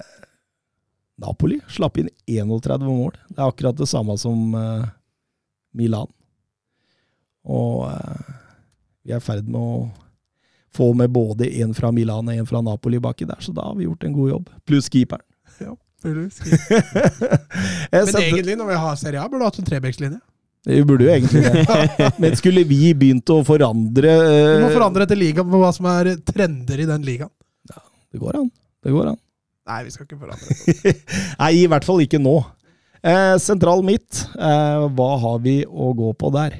Napoli 1.20 1.60
slapp 1.68 2.00
inn 2.00 2.08
31 2.30 2.86
mål. 2.88 3.16
Det 3.28 3.38
er 3.38 3.48
akkurat 3.50 3.76
det 3.76 3.88
samme 3.90 4.16
som 4.20 4.54
eh, 4.56 4.88
Milan. 5.76 6.08
Og 7.44 7.86
eh, 7.90 8.30
vi 9.04 9.14
er 9.14 9.20
i 9.20 9.24
ferd 9.24 9.48
med 9.48 9.60
å 9.60 9.90
få 10.76 10.92
med 10.94 11.10
både 11.10 11.48
en 11.62 11.74
fra 11.74 11.90
Milan 11.94 12.28
og 12.28 12.34
en 12.34 12.48
fra 12.48 12.62
Napoli 12.64 13.00
baki 13.02 13.26
der, 13.28 13.40
så 13.42 13.54
da 13.54 13.68
har 13.68 13.78
vi 13.78 13.88
gjort 13.88 14.04
en 14.06 14.16
god 14.16 14.30
jobb. 14.30 14.50
Pluss 14.68 14.90
keeperen. 14.92 15.24
Ja, 15.60 15.74
pluss 16.02 16.40
Men 17.92 18.12
egentlig, 18.22 18.56
når 18.56 18.70
vi 18.70 18.82
har 18.84 19.00
Serie 19.00 19.22
A, 19.22 19.28
burde 19.28 19.42
du 19.42 19.48
hatt 19.48 19.58
en 19.62 19.68
trebekslinje. 19.68 20.20
Vi 20.68 20.82
burde 20.84 21.06
jo 21.06 21.12
egentlig 21.14 21.42
det. 21.42 22.10
Men 22.22 22.36
skulle 22.36 22.64
vi 22.68 22.92
begynt 22.94 23.32
å 23.32 23.40
forandre 23.48 24.12
uh, 24.12 24.54
Vi 24.58 24.64
må 24.66 24.72
forandre 24.74 25.06
etter 25.06 25.18
ligaen 25.18 25.48
på 25.48 25.60
hva 25.62 25.72
som 25.72 25.88
er 25.88 26.14
trender 26.26 26.84
i 26.84 26.88
den 26.88 27.04
ligaen. 27.06 27.32
Ja, 27.70 27.80
det 28.12 28.20
går 28.20 28.42
an. 28.42 28.50
Det 28.84 28.92
går 28.92 29.12
an. 29.14 29.20
Nei, 29.70 29.82
vi 29.86 29.94
skal 29.94 30.06
ikke 30.06 30.20
forandre. 30.20 30.94
Nei, 31.42 31.52
i 31.62 31.68
hvert 31.70 31.86
fall 31.86 32.02
ikke 32.04 32.20
nå. 32.20 32.38
Eh, 33.00 33.36
sentral 33.40 33.80
midt, 33.86 34.26
eh, 34.36 34.88
hva 34.96 35.10
har 35.22 35.38
vi 35.44 35.62
å 35.64 35.92
gå 35.96 36.12
på 36.20 36.32
der? 36.34 36.56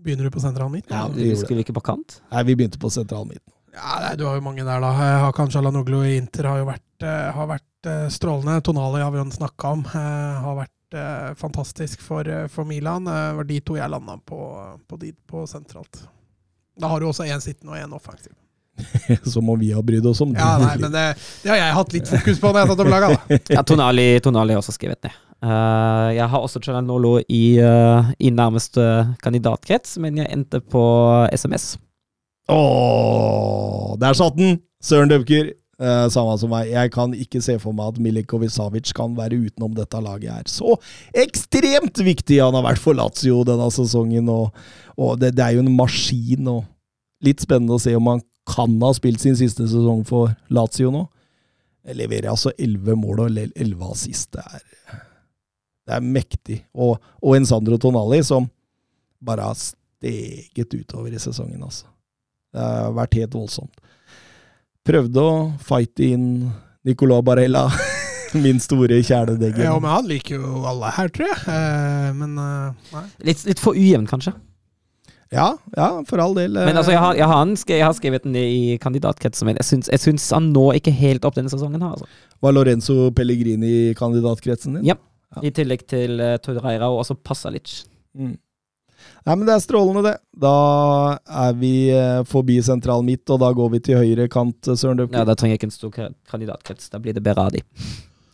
Begynner 0.00 0.24
du 0.24 0.32
på 0.34 0.40
sentral 0.40 0.70
midt? 0.72 0.86
Ja, 0.88 1.06
vi 1.12 1.30
Skulle 1.36 1.60
vi 1.60 1.66
ikke 1.66 1.76
på 1.76 1.86
kant? 1.92 2.20
Nei, 2.32 2.44
vi 2.48 2.56
begynte 2.56 2.80
på 2.80 2.90
sentral 2.92 3.26
midt. 3.28 3.44
Ja, 3.74 4.00
nei, 4.02 4.14
Du 4.16 4.24
har 4.26 4.38
jo 4.38 4.44
mange 4.44 4.64
der, 4.64 4.80
da. 4.82 4.90
Eh, 4.90 5.16
Hakan 5.26 5.50
Shalanoglu 5.52 6.02
i 6.08 6.16
Inter 6.18 6.48
har 6.50 6.60
jo 6.62 6.68
vært, 6.68 7.04
uh, 7.04 7.30
har 7.36 7.50
vært 7.52 7.88
uh, 7.90 8.06
strålende. 8.12 8.62
Tonali 8.66 9.02
har 9.04 9.12
vi 9.14 9.20
jo 9.20 9.26
snakka 9.36 9.74
om. 9.76 9.84
Uh, 9.92 10.40
har 10.46 10.60
vært 10.64 10.76
fantastisk 11.38 12.00
for, 12.02 12.26
for 12.50 12.66
Milan. 12.66 13.04
Det 13.06 13.18
var 13.36 13.46
de 13.46 13.60
to 13.62 13.76
jeg 13.78 13.92
landa 13.92 14.16
på, 14.26 14.38
på, 14.90 14.96
de, 14.98 15.12
på 15.30 15.44
sentralt. 15.46 16.00
Da 16.82 16.90
har 16.90 16.98
du 16.98 17.06
også 17.06 17.28
én 17.30 17.38
sittende 17.44 17.76
og 17.76 17.78
én 17.78 17.94
offensiv. 17.94 18.34
Som 19.32 19.48
om 19.54 19.58
vi 19.60 19.70
har 19.70 19.82
brydd 19.86 20.06
oss 20.06 20.20
om 20.20 20.32
det. 20.32 20.40
Ja, 20.40 20.58
nei, 20.58 20.74
men 20.82 20.90
det, 20.90 21.04
det, 21.44 21.52
har 21.52 21.60
jeg 21.60 21.76
hatt 21.78 21.94
litt 21.94 22.10
fokus 22.10 22.42
på 22.42 22.50
når 22.50 22.58
jeg 22.58 22.66
har 22.66 22.72
tatt 22.74 22.84
opp 22.84 22.90
laga. 22.90 23.10
ja, 23.54 23.62
Tonali, 23.62 24.06
Tonali 24.24 24.56
har 24.56 24.64
også 24.64 24.74
skrevet 24.74 25.06
ned. 25.06 25.29
Uh, 25.40 26.12
jeg 26.12 26.26
har 26.28 26.42
også 26.44 26.60
Chalanolo 26.60 27.14
i, 27.32 27.56
uh, 27.64 28.10
i 28.20 28.28
nærmeste 28.28 28.82
kandidatkrets, 29.24 29.96
men 30.02 30.18
jeg 30.20 30.28
endte 30.34 30.60
på 30.60 30.82
SMS. 31.32 31.78
Ååå, 32.50 33.96
der 34.00 34.18
satt 34.18 34.36
den! 34.36 34.60
Søren 34.84 35.08
Døpker. 35.12 35.54
Uh, 35.80 36.10
samme 36.12 36.34
som 36.36 36.50
meg. 36.52 36.68
Jeg 36.74 36.92
kan 36.92 37.14
ikke 37.16 37.40
se 37.40 37.54
for 37.60 37.72
meg 37.72 37.94
at 37.94 38.00
Milikovic 38.04 38.52
Savic 38.52 38.92
kan 38.96 39.14
være 39.16 39.38
utenom 39.46 39.72
dette 39.76 40.02
laget 40.04 40.28
her. 40.34 40.48
Så 40.52 40.76
ekstremt 41.16 42.02
viktig 42.04 42.42
han 42.42 42.56
har 42.58 42.66
vært 42.66 42.82
for 42.82 42.96
Lazio 42.96 43.40
denne 43.48 43.70
sesongen, 43.72 44.28
og, 44.28 44.52
og 45.00 45.16
det, 45.22 45.32
det, 45.38 45.46
er 45.46 45.56
jo 45.56 45.64
en 45.64 45.72
maskin. 45.72 46.52
og 46.52 46.66
Litt 47.24 47.40
spennende 47.40 47.78
å 47.78 47.80
se 47.80 47.96
om 47.96 48.12
han 48.12 48.20
kan 48.50 48.76
ha 48.84 48.92
spilt 48.96 49.24
sin 49.24 49.38
siste 49.40 49.64
sesong 49.70 50.04
for 50.08 50.34
Lazio 50.52 50.92
nå. 50.92 51.06
Jeg 51.88 51.96
leverer 51.96 52.28
altså 52.34 52.52
elleve 52.60 52.92
mål 53.00 53.24
og 53.24 53.40
elleve 53.40 53.94
assist. 53.94 54.36
Det 54.36 54.44
er 54.44 55.08
Det 55.90 55.96
er 55.96 56.04
mektig. 56.06 56.60
Og, 56.78 57.00
og 57.18 57.34
en 57.34 57.46
Sandro 57.48 57.74
Tonali 57.82 58.20
som 58.22 58.46
bare 59.26 59.48
har 59.50 59.56
steget 59.58 60.70
utover 60.78 61.10
i 61.10 61.18
sesongen, 61.20 61.60
altså. 61.66 61.88
Det 62.54 62.62
har 62.62 62.92
vært 62.94 63.16
helt 63.18 63.34
voldsomt. 63.34 63.80
Prøvde 64.86 65.22
å 65.22 65.32
fighte 65.66 66.06
inn 66.14 66.28
Nicolas 66.86 67.24
Barella, 67.26 67.64
min 68.44 68.62
store 68.62 69.00
kjæledegge. 69.04 69.64
Ja, 69.66 69.74
men 69.82 69.90
han 69.90 70.06
liker 70.08 70.38
jo 70.38 70.62
alle 70.70 70.92
her, 70.96 71.10
tror 71.14 71.28
jeg. 71.28 71.40
Eh, 71.50 72.06
men 72.16 72.38
eh, 72.40 72.86
nei. 72.94 73.04
Litt, 73.28 73.42
litt 73.50 73.60
for 73.62 73.74
ujevn, 73.78 74.06
kanskje. 74.10 74.32
Ja, 75.30 75.52
ja, 75.76 75.90
for 76.08 76.18
all 76.22 76.32
del. 76.38 76.56
eh, 76.58 76.66
Men 76.70 76.78
altså, 76.80 76.94
jeg 76.94 77.02
har, 77.02 77.18
jeg 77.18 77.28
har, 77.30 77.42
en 77.44 77.52
jeg 77.58 77.84
har 77.84 77.94
skrevet 77.98 78.24
den 78.26 78.38
i 78.40 78.78
kandidatkretsen 78.82 79.46
min. 79.50 79.58
Jeg 79.60 79.68
syns, 79.68 79.90
jeg 79.92 80.02
syns 80.06 80.30
han 80.34 80.48
nå 80.54 80.64
ikke 80.78 80.94
helt 80.96 81.26
opp 81.28 81.36
denne 81.38 81.52
sesongen. 81.52 81.82
her 81.82 81.98
altså. 81.98 82.08
Var 82.42 82.56
Lorenzo 82.56 83.10
Pellegrini 83.14 83.70
i 83.90 83.94
kandidatkretsen 83.98 84.78
din? 84.80 84.88
Ja. 84.94 84.96
I 85.42 85.50
tillegg 85.54 85.84
til 85.90 86.18
uh, 86.18 86.36
Torreira 86.42 86.88
og 86.90 87.04
også 87.04 87.14
Pasalic. 87.22 87.84
Mm. 88.18 88.34
Nei, 89.24 89.34
men 89.34 89.46
det 89.46 89.54
er 89.54 89.62
strålende, 89.62 90.02
det. 90.04 90.16
Da 90.42 90.52
er 91.46 91.56
vi 91.60 91.72
uh, 91.94 92.20
forbi 92.28 92.58
sentral 92.64 93.04
midt, 93.06 93.28
og 93.32 93.40
da 93.42 93.50
går 93.56 93.72
vi 93.76 93.80
til 93.86 94.00
høyre 94.00 94.26
kant, 94.32 94.58
eh, 94.68 94.78
Søren 94.78 95.00
Døpke. 95.00 95.18
Ja, 95.20 95.26
Da 95.28 95.36
trenger 95.38 95.56
jeg 95.56 95.60
ikke 95.62 95.70
en 95.70 95.76
stor 95.76 95.98
kandidatkrets. 96.30 96.90
Da 96.92 97.00
blir 97.02 97.16
det 97.16 97.22
Berardi. 97.24 97.62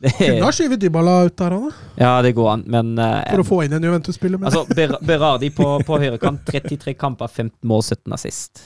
Kunne 0.07 0.45
ha 0.49 0.53
skyvet 0.55 0.81
Dybala 0.83 1.19
ut 1.27 1.37
der, 1.41 1.55
han 1.57 1.69
da. 1.71 1.85
ja, 2.01 2.11
det 2.23 2.35
går 2.37 2.51
an, 2.53 2.65
men 2.71 2.95
uh, 3.01 3.21
For 3.33 3.45
å 3.45 3.49
få 3.49 3.61
inn 3.67 3.77
en 3.79 3.87
Juventus-spiller. 3.89 4.43
Altså, 4.45 4.65
Ber 4.77 4.97
Berardi 5.07 5.51
på, 5.57 5.69
på 5.87 6.01
høyrekant. 6.03 6.45
33 6.49 6.97
kamper, 7.01 7.29
15 7.33 7.61
mål, 7.69 7.85
17 7.85 8.17
assist. 8.17 8.65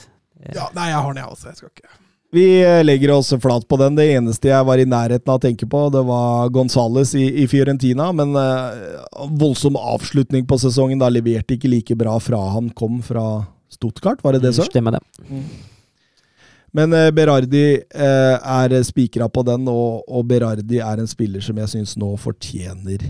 Ja, 0.55 0.71
nei, 0.77 0.89
jeg 0.91 1.03
har 1.03 1.13
den, 1.13 1.23
jeg 1.23 1.35
også. 1.35 1.51
Jeg 1.51 1.61
skal 1.61 1.75
ikke 1.75 1.99
Vi 2.33 2.63
eh, 2.63 2.85
legger 2.85 3.11
oss 3.11 3.33
flat 3.43 3.69
på 3.69 3.77
den. 3.77 3.97
Det 3.99 4.07
eneste 4.13 4.53
jeg 4.53 4.67
var 4.67 4.79
i 4.79 4.87
nærheten 4.87 5.33
av 5.33 5.41
å 5.41 5.43
tenke 5.43 5.67
på, 5.67 5.81
det 5.91 6.03
var 6.07 6.53
Gonzales 6.55 7.15
i, 7.19 7.25
i 7.43 7.47
Fiorentina. 7.51 8.13
Men 8.15 8.37
eh, 8.39 9.01
voldsom 9.41 9.79
avslutning 9.79 10.47
på 10.47 10.59
sesongen. 10.63 11.01
Da 11.03 11.11
leverte 11.11 11.57
ikke 11.57 11.71
like 11.73 11.97
bra 11.99 12.15
fra 12.23 12.45
han 12.55 12.71
kom 12.71 13.01
fra 13.03 13.25
Stuttgart, 13.71 14.23
var 14.23 14.35
det 14.35 14.45
det, 14.45 14.55
Søren? 14.55 14.71
Stemmer 14.71 14.97
det. 14.97 15.03
Men 16.77 16.95
eh, 16.95 17.09
Berardi 17.15 17.65
eh, 17.79 18.37
er 18.39 18.77
spikra 18.87 19.27
på 19.31 19.43
den, 19.47 19.67
og, 19.71 20.07
og 20.07 20.27
Berardi 20.31 20.79
er 20.83 21.03
en 21.03 21.11
spiller 21.11 21.43
som 21.43 21.59
jeg 21.59 21.73
syns 21.75 21.97
nå 21.99 22.13
fortjener 22.19 23.09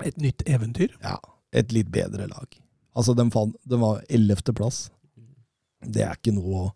Et 0.00 0.16
nytt 0.16 0.46
eventyr. 0.48 0.96
ja, 1.04 1.18
et 1.52 1.72
litt 1.76 1.92
bedre 1.92 2.24
lag. 2.30 2.48
Altså, 2.96 3.12
den, 3.14 3.28
fant, 3.32 3.52
den 3.68 3.82
var 3.84 4.00
ellevteplass. 4.08 4.88
Det 5.84 6.04
er 6.04 6.16
ikke 6.16 6.32
noe 6.36 6.64
å 6.64 6.72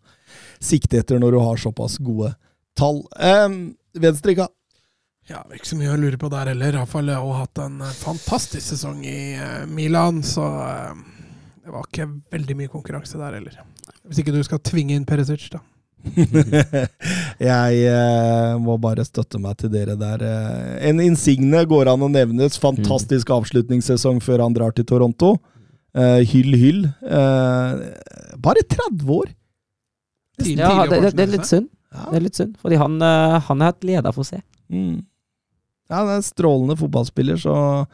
sikte 0.63 1.01
etter 1.01 1.21
når 1.21 1.35
du 1.35 1.41
har 1.43 1.61
såpass 1.61 1.97
gode 2.03 2.33
tall. 2.77 3.03
Um, 3.19 3.75
Venstreka. 3.95 4.49
Ja, 5.25 5.41
det 5.41 5.55
er 5.55 5.59
ikke 5.61 5.71
så 5.71 5.79
mye 5.79 5.93
å 5.95 5.97
lure 5.97 6.19
på 6.21 6.29
der 6.29 6.51
heller. 6.51 6.75
Rafael 6.77 7.09
har 7.09 7.39
hatt 7.39 7.61
en 7.63 7.79
eh, 7.81 7.93
fantastisk 7.97 8.61
sesong 8.75 8.99
i 9.09 9.33
eh, 9.33 9.63
Milan, 9.65 10.19
så 10.25 10.43
eh, 10.61 10.99
det 11.65 11.73
var 11.73 11.87
ikke 11.87 12.05
veldig 12.35 12.57
mye 12.59 12.69
konkurranse 12.69 13.17
der 13.17 13.39
heller. 13.39 13.55
Hvis 14.05 14.21
ikke 14.21 14.35
du 14.35 14.43
skal 14.45 14.61
tvinge 14.61 14.93
inn 14.93 15.07
Perisic, 15.09 15.47
da. 15.55 15.63
jeg 17.41 17.79
eh, 17.89 18.51
må 18.61 18.75
bare 18.77 19.07
støtte 19.07 19.41
meg 19.41 19.57
til 19.63 19.73
dere 19.73 19.95
der. 19.97 20.27
En 20.85 21.01
insigne 21.01 21.63
går 21.65 21.89
an 21.95 22.05
å 22.05 22.11
nevnes. 22.11 22.61
Fantastisk 22.61 23.33
avslutningssesong 23.33 24.21
før 24.21 24.45
han 24.45 24.53
drar 24.53 24.77
til 24.77 24.85
Toronto. 24.85 25.39
Eh, 25.95 26.21
hyll, 26.29 26.53
hyll. 26.59 26.85
Eh, 27.01 27.81
bare 28.45 28.61
30 28.67 29.09
år! 29.17 29.33
Ja, 30.37 30.85
det, 30.89 31.01
det, 31.01 31.11
det 31.15 31.23
er 31.23 31.31
litt 31.37 31.47
synd. 31.49 31.69
Ja. 31.95 32.05
Det 32.11 32.17
er 32.17 32.23
litt 32.25 32.35
synd, 32.35 32.55
fordi 32.59 32.75
han, 32.81 32.95
eh, 33.01 33.35
han 33.47 33.61
er 33.61 33.69
et 33.71 33.83
leder 33.87 34.11
for 34.15 34.27
seg. 34.27 34.41
Mm. 34.73 35.05
Ja, 35.87 35.99
han 36.01 36.09
er 36.09 36.17
en 36.19 36.25
strålende 36.25 36.75
fotballspiller, 36.79 37.37
så 37.37 37.85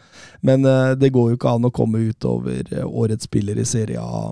Men 0.42 0.66
eh, 0.66 0.94
det 0.96 1.12
går 1.14 1.30
jo 1.34 1.38
ikke 1.38 1.52
an 1.54 1.68
å 1.68 1.72
komme 1.76 2.00
utover 2.10 2.64
eh, 2.72 2.86
årets 2.88 3.28
spiller 3.30 3.60
i 3.62 3.66
Serie 3.68 4.00
A, 4.02 4.32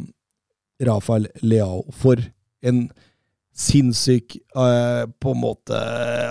Rafael 0.82 1.28
Leao. 1.44 1.84
For 1.92 2.18
en 2.64 2.88
sinnssyk, 3.60 4.38
på 4.56 5.32
en 5.34 5.40
måte 5.42 5.76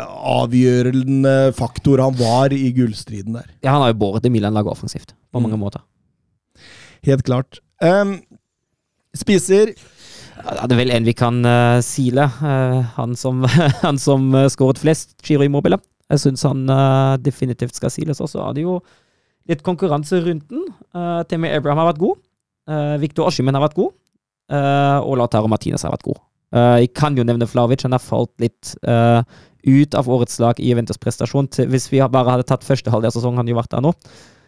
avgjørende 0.09 1.53
faktor 1.57 2.01
han 2.01 2.17
var 2.17 2.53
i 2.57 2.71
gullstriden 2.73 3.37
der. 3.37 3.51
Ja, 3.61 3.75
han 3.75 3.83
har 3.85 3.93
jo 3.93 3.99
båret 4.01 4.25
det 4.25 4.33
Milan-laget 4.33 4.73
offensivt, 4.73 5.15
på 5.33 5.41
mange 5.43 5.59
Mm. 5.59 5.61
måter. 5.61 5.83
Helt 7.05 7.23
klart. 7.25 7.61
Um, 7.83 8.23
spisser 9.15 9.75
Ja, 10.39 10.65
det 10.67 10.77
er 10.77 10.81
vel 10.81 10.95
en 10.95 11.07
vi 11.09 11.15
kan 11.19 11.43
uh, 11.45 11.83
sile. 11.85 12.29
Uh, 12.41 12.81
han 12.97 13.15
som, 13.19 13.45
han 13.85 14.01
som 14.01 14.31
uh, 14.37 14.47
skåret 14.53 14.81
flest 14.83 15.17
Giro 15.27 15.47
Immobile. 15.47 15.81
Jeg 16.09 16.23
syns 16.23 16.41
han 16.49 16.63
eh, 16.73 17.19
definitivt 17.21 17.77
skal 17.77 17.91
siles. 17.93 18.23
Og 18.25 18.31
så 18.33 18.41
er 18.41 18.55
det 18.57 18.63
jo 18.63 18.79
litt 19.51 19.61
konkurranse 19.61 20.23
rundt 20.25 20.47
den. 20.49 20.63
Uh, 20.97 21.21
Timmy 21.29 21.51
Abraham 21.53 21.83
har 21.83 21.91
vært 21.91 22.01
god. 22.01 22.23
Viktor 23.01 23.29
Oshimen 23.29 23.57
har 23.57 23.63
vært 23.65 23.77
god. 23.77 23.93
Eh, 24.49 24.99
og 25.05 25.19
Lautaro 25.21 25.49
Martinez 25.51 25.85
har 25.85 25.93
vært 25.93 26.07
god. 26.09 26.23
Eh, 26.57 26.75
jeg 26.85 26.95
kan 26.97 27.17
jo 27.17 27.27
nevne 27.27 27.49
Flavic. 27.49 27.85
Han 27.85 27.97
har 27.97 28.03
falt 28.03 28.33
litt 28.41 28.73
eh, 28.89 29.21
ut 29.69 29.97
av 29.99 30.09
årets 30.09 30.39
lag 30.41 30.61
i 30.61 30.71
Juventus 30.71 31.01
prestasjon. 31.01 31.51
Til, 31.53 31.69
hvis 31.73 31.91
vi 31.93 32.01
bare 32.01 32.37
hadde 32.37 32.49
tatt 32.49 32.67
første 32.67 32.93
halvdel 32.93 33.13
av 33.13 33.17
sesongen, 33.19 33.43
han 33.43 33.51
jo 33.51 33.59
vært 33.59 33.75
der 33.75 33.85
nå. 33.85 33.93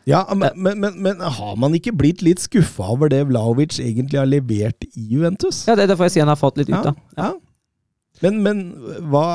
Ja, 0.09 0.22
men, 0.34 0.51
men, 0.57 0.80
men, 0.80 0.96
men 1.05 1.20
har 1.20 1.57
man 1.61 1.74
ikke 1.76 1.92
blitt 1.96 2.22
litt 2.24 2.40
skuffa 2.40 2.86
over 2.94 3.11
det 3.12 3.20
Vlaovic 3.28 3.76
egentlig 3.82 4.18
har 4.18 4.26
levert 4.30 4.86
i 4.96 5.05
Juventus? 5.12 5.66
Ja, 5.68 5.74
Det 5.76 5.84
er 5.84 5.92
derfor 5.92 6.09
jeg 6.09 6.14
sier 6.16 6.24
han 6.24 6.32
har 6.32 6.40
fått 6.40 6.57
litt 6.62 6.70
ut, 6.72 6.82
da. 6.88 6.94
ja. 7.18 7.32
Men, 8.24 8.42
men 8.44 8.59
hva 9.12 9.26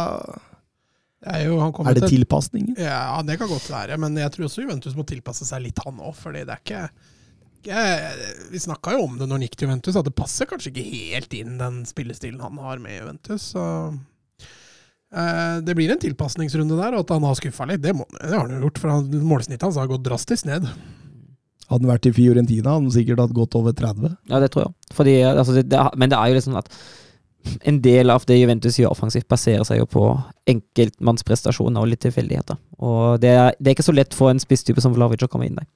er, 1.25 1.45
jo, 1.47 1.59
han 1.61 1.71
Er 1.89 1.93
det 1.97 2.03
til- 2.09 2.19
tilpasningen? 2.19 2.75
Ja, 2.77 3.21
det 3.25 3.37
kan 3.41 3.49
godt 3.49 3.69
være. 3.71 3.97
Men 3.97 4.17
jeg 4.19 4.31
tror 4.35 4.45
også 4.49 4.61
Juventus 4.65 4.93
må 4.97 5.05
tilpasse 5.09 5.45
seg 5.47 5.63
litt, 5.63 5.79
han 5.85 5.97
òg. 6.01 6.13
Fordi 6.19 6.43
det 6.45 6.53
er 6.53 6.61
ikke, 6.61 6.81
ikke 7.63 8.51
Vi 8.51 8.59
snakka 8.61 8.93
jo 8.93 9.05
om 9.07 9.15
det 9.17 9.25
når 9.29 9.39
han 9.39 9.45
gikk 9.47 9.55
til 9.57 9.67
Juventus, 9.69 9.95
at 9.97 10.05
det 10.05 10.13
passer 10.17 10.45
kanskje 10.49 10.69
ikke 10.73 10.85
helt 10.91 11.33
inn 11.33 11.55
den 11.61 11.79
spillestilen 11.89 12.41
han 12.45 12.57
har 12.61 12.77
med 12.83 12.99
Juventus. 12.99 13.47
Så 13.55 13.63
det 15.15 15.75
blir 15.77 15.93
en 15.93 16.01
tilpasningsrunde 16.01 16.75
der, 16.75 16.97
og 16.97 17.05
at 17.05 17.13
han 17.15 17.23
har 17.27 17.37
skuffa 17.39 17.67
litt, 17.69 17.83
det, 17.83 17.93
må, 17.95 18.07
det 18.17 18.33
har 18.33 18.43
han 18.43 18.57
jo 18.57 18.65
gjort. 18.67 18.81
For 18.81 18.91
han, 18.91 19.07
målsnittet 19.23 19.63
hans 19.67 19.79
har 19.79 19.87
gått 19.91 20.03
drastisk 20.07 20.49
ned. 20.49 20.67
Hadde 21.65 21.81
han 21.81 21.93
vært 21.93 22.09
i 22.09 22.13
Fiorentina, 22.13 22.75
hadde 22.75 22.89
han 22.89 22.93
sikkert 22.93 23.23
hatt 23.23 23.33
godt 23.37 23.55
over 23.57 23.73
30. 23.73 24.17
Ja, 24.29 24.41
det 24.43 24.51
tror 24.53 24.67
jeg. 24.67 24.75
Fordi, 24.97 25.15
altså, 25.31 25.55
det, 25.57 25.65
det, 25.71 25.81
men 25.97 26.11
det 26.11 26.19
er 26.19 26.29
jo 26.29 26.37
liksom 26.37 26.59
at 26.59 26.69
en 27.69 27.79
del 27.81 28.09
av 28.09 28.25
det 28.27 28.37
Juventus 28.39 28.77
gjør 28.79 28.93
offensivt, 28.93 29.27
baserer 29.29 29.65
seg 29.67 29.79
jo 29.79 29.87
på 29.89 30.03
enkeltmannsprestasjoner 30.49 31.81
og 31.81 31.91
litt 31.91 32.03
tilfeldigheter. 32.05 32.59
Og 32.81 33.21
det 33.23 33.33
er, 33.33 33.57
det 33.59 33.71
er 33.71 33.77
ikke 33.77 33.87
så 33.87 33.95
lett 33.95 34.17
for 34.17 34.33
en 34.33 34.41
spisstype 34.41 34.83
som 34.83 34.95
Vlavic 34.97 35.25
å 35.25 35.31
komme 35.31 35.49
inn 35.49 35.57
der. 35.59 35.69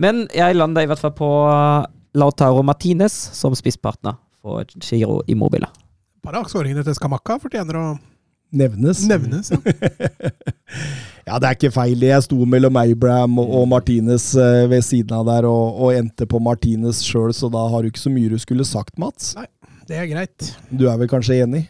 Men 0.00 0.26
jeg 0.32 0.56
lander 0.56 0.84
i 0.84 0.90
hvert 0.90 1.00
fall 1.02 1.14
på 1.16 1.30
Lautaro 2.18 2.62
Martinez 2.64 3.14
som 3.36 3.56
spisspartner 3.56 4.16
for 4.42 4.68
Giro 4.80 5.20
Immobile. 5.30 5.68
Bare 6.22 6.44
skåringene 6.48 6.84
til 6.86 6.96
Skamakka 6.96 7.38
fortjener 7.42 7.78
å 7.78 7.86
Nevnes. 8.52 9.06
nevnes. 9.08 9.50
Ja. 9.50 9.58
Ja, 11.22 11.36
det 11.38 11.46
er 11.46 11.54
ikke 11.54 11.70
feil. 11.70 12.00
Jeg 12.02 12.24
sto 12.24 12.34
mellom 12.48 12.76
Abraham 12.80 13.36
og, 13.38 13.66
Martinez 13.70 14.32
eh, 14.34 14.64
ved 14.70 14.82
siden 14.82 15.14
av 15.14 15.28
der, 15.28 15.46
og, 15.46 15.76
og 15.84 15.94
endte 15.94 16.26
på 16.26 16.40
Martinez 16.42 17.04
sjøl, 17.06 17.30
så 17.36 17.46
da 17.52 17.62
har 17.70 17.84
du 17.84 17.92
ikke 17.92 18.02
så 18.02 18.10
mye 18.10 18.32
du 18.32 18.40
skulle 18.42 18.66
sagt, 18.66 18.98
Mats. 18.98 19.36
Nei, 19.38 19.46
Det 19.86 20.00
er 20.00 20.08
greit. 20.10 20.48
Du 20.70 20.88
er 20.90 20.98
vel 20.98 21.10
kanskje 21.12 21.38
enig? 21.44 21.68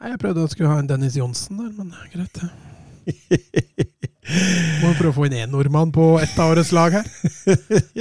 Nei, 0.00 0.14
jeg 0.14 0.20
prøvde 0.22 0.46
å 0.46 0.48
skulle 0.48 0.72
ha 0.72 0.80
en 0.80 0.88
Dennis 0.88 1.18
Johnsen 1.20 1.60
der, 1.60 1.74
men 1.76 1.92
det 1.92 1.98
er 2.06 2.10
greit. 2.16 2.40
det. 2.40 3.90
Må 4.26 4.90
prøve 4.98 5.12
å 5.12 5.14
få 5.14 5.26
inn 5.28 5.36
én 5.44 5.52
nordmann 5.52 5.92
på 5.94 6.16
ett 6.18 6.34
av 6.42 6.50
årets 6.54 6.72
lag 6.74 6.96
her. 6.98 7.06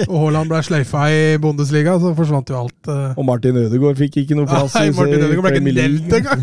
Og 0.08 0.16
Haaland 0.24 0.50
ble 0.50 0.62
sløyfa 0.66 1.04
i 1.14 1.20
Bundesliga, 1.42 1.94
så 2.02 2.16
forsvant 2.18 2.50
jo 2.50 2.58
alt. 2.64 2.90
eh. 2.90 3.14
Og 3.14 3.28
Martin 3.28 3.60
Ødegaard 3.62 4.00
fikk 4.00 4.18
ikke 4.24 4.38
noe 4.40 4.50
plass. 4.50 4.74
Nei, 4.80 4.90
Martin 4.98 5.22
Ødegaard 5.28 5.46
ble 5.46 5.62
ikke 5.62 5.76
delt 5.78 6.18
engang! 6.18 6.42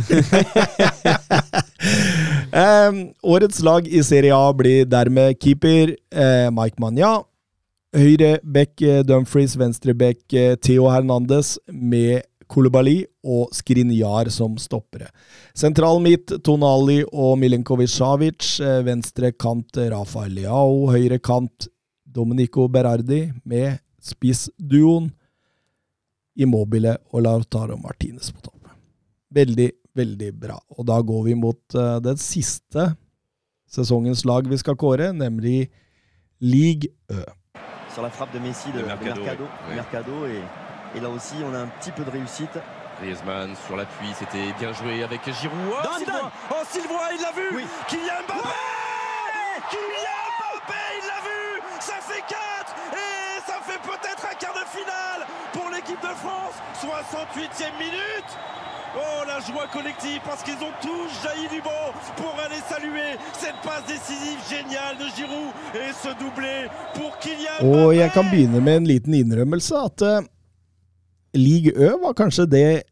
um, 2.63 3.03
årets 3.35 3.63
lag 3.67 3.91
i 3.91 4.05
Serie 4.07 4.37
A 4.37 4.55
blir 4.57 4.87
dermed 4.87 5.39
keeper 5.43 5.97
uh, 6.15 6.49
Mike 6.55 6.79
Manja. 6.83 7.19
Høyre 7.93 8.39
back 8.41 8.81
eh, 8.81 9.03
Dumfries, 9.05 9.53
venstre 9.61 9.93
back 9.93 10.23
Theo 10.65 10.87
Hernandez 10.89 11.59
med 11.69 12.23
Kolobali 12.53 12.99
og 13.25 13.53
Skrinjar 13.57 14.29
som 14.33 14.59
stoppere. 14.61 15.09
Sentral 15.57 16.03
midt 16.05 16.35
Tonali 16.45 17.01
og 17.09 17.39
Milenkovic-Savic. 17.41 18.59
Eh, 18.61 18.83
venstre 18.85 19.33
kant 19.33 19.81
Rafael 19.93 20.37
Leao. 20.37 20.91
Høyre 20.93 21.19
kant 21.25 21.69
Dominico 22.05 22.69
Berardi 22.69 23.25
med 23.49 23.81
spissduoen 24.03 25.11
Immobile 26.37 26.99
og 27.13 27.25
Lautaro 27.25 27.77
Martinez 27.81 28.33
på 28.33 28.45
topp. 28.45 28.69
Veldig, 29.33 29.71
veldig 29.97 30.33
bra. 30.37 30.59
Og 30.77 30.87
da 30.89 30.99
går 31.01 31.23
vi 31.29 31.37
mot 31.37 31.77
uh, 31.77 31.97
den 32.05 32.21
siste 32.21 32.91
sesongens 33.73 34.27
lag 34.29 34.49
vi 34.49 34.59
skal 34.61 34.77
kåre, 34.81 35.13
nemlig 35.17 35.71
League 36.41 36.93
Ø. 37.09 37.23
sur 37.95 38.03
la 38.03 38.11
frappe 38.11 38.33
de 38.33 38.41
Messi 38.41 38.73
de, 38.73 38.79
De 38.79 38.83
de 38.83 39.05
Mercado, 39.05 39.45
oui. 39.69 39.75
Mercado, 39.77 40.27
et, 40.27 40.72
et 40.97 41.01
là 41.01 41.09
aussi 41.09 41.35
on 41.45 41.55
a 41.55 41.59
un 41.59 41.67
petit 41.69 41.91
peu 41.93 42.05
de 42.05 42.11
réussite. 42.11 42.59
Griezmann 43.01 43.55
sur 43.67 43.77
l'appui, 43.77 44.09
c'était 44.19 44.53
bien 44.61 44.73
joué 44.73 45.03
avec 45.03 45.21
Giroud. 45.41 45.59
Oh, 45.73 45.99
Sylvain 45.99 46.31
Oh, 46.51 46.63
Sylvain, 46.71 47.09
il 47.17 47.21
l'a 47.23 47.33
vu 47.33 47.49
Oui. 47.57 47.65
Kylian 47.89 48.23
Mbappé 48.29 48.49
Kylian 49.71 50.23
Mbappé, 50.39 50.83
il 51.01 51.07
l'a 51.09 51.21
vu 51.27 51.63
Ça 51.81 51.95
fait 52.01 52.23
4 52.29 52.75
finale 54.73 55.27
pour 55.53 55.69
l'équipe 55.71 56.01
de 56.01 56.15
France. 56.23 56.55
68e 56.81 57.79
minute. 57.79 58.31
Oh 58.95 59.25
la 59.27 59.41
joie 59.41 59.67
collective 59.73 60.21
parce 60.25 60.43
qu'ils 60.43 60.61
ont 60.63 60.73
tous 60.83 61.09
jailli 61.23 61.49
du 61.49 61.63
banc 61.63 61.93
pour 62.17 62.35
aller 62.45 62.61
saluer 62.69 63.17
cette 63.33 63.57
passe 63.65 63.85
décisive 63.87 64.39
géniale 64.51 64.99
de 64.99 65.07
Giroud 65.17 65.53
et 65.75 65.93
ce 65.95 66.09
doublé 66.19 66.69
pour 66.95 67.19
Kylian 67.19 67.57
Og 67.63 67.95
jeg 67.97 68.13
kan 68.13 68.23
Mbappé. 68.25 68.37
begynne 68.37 68.61
med 68.61 68.77
en 68.77 68.85
liten 68.85 69.15
innrømmelse. 69.15 69.73
At 69.75 70.03
eh, 70.03 70.21
League 71.35 71.73
Ø 71.77 71.93
var 72.03 72.13
kanskje 72.19 72.47
det 72.51 72.83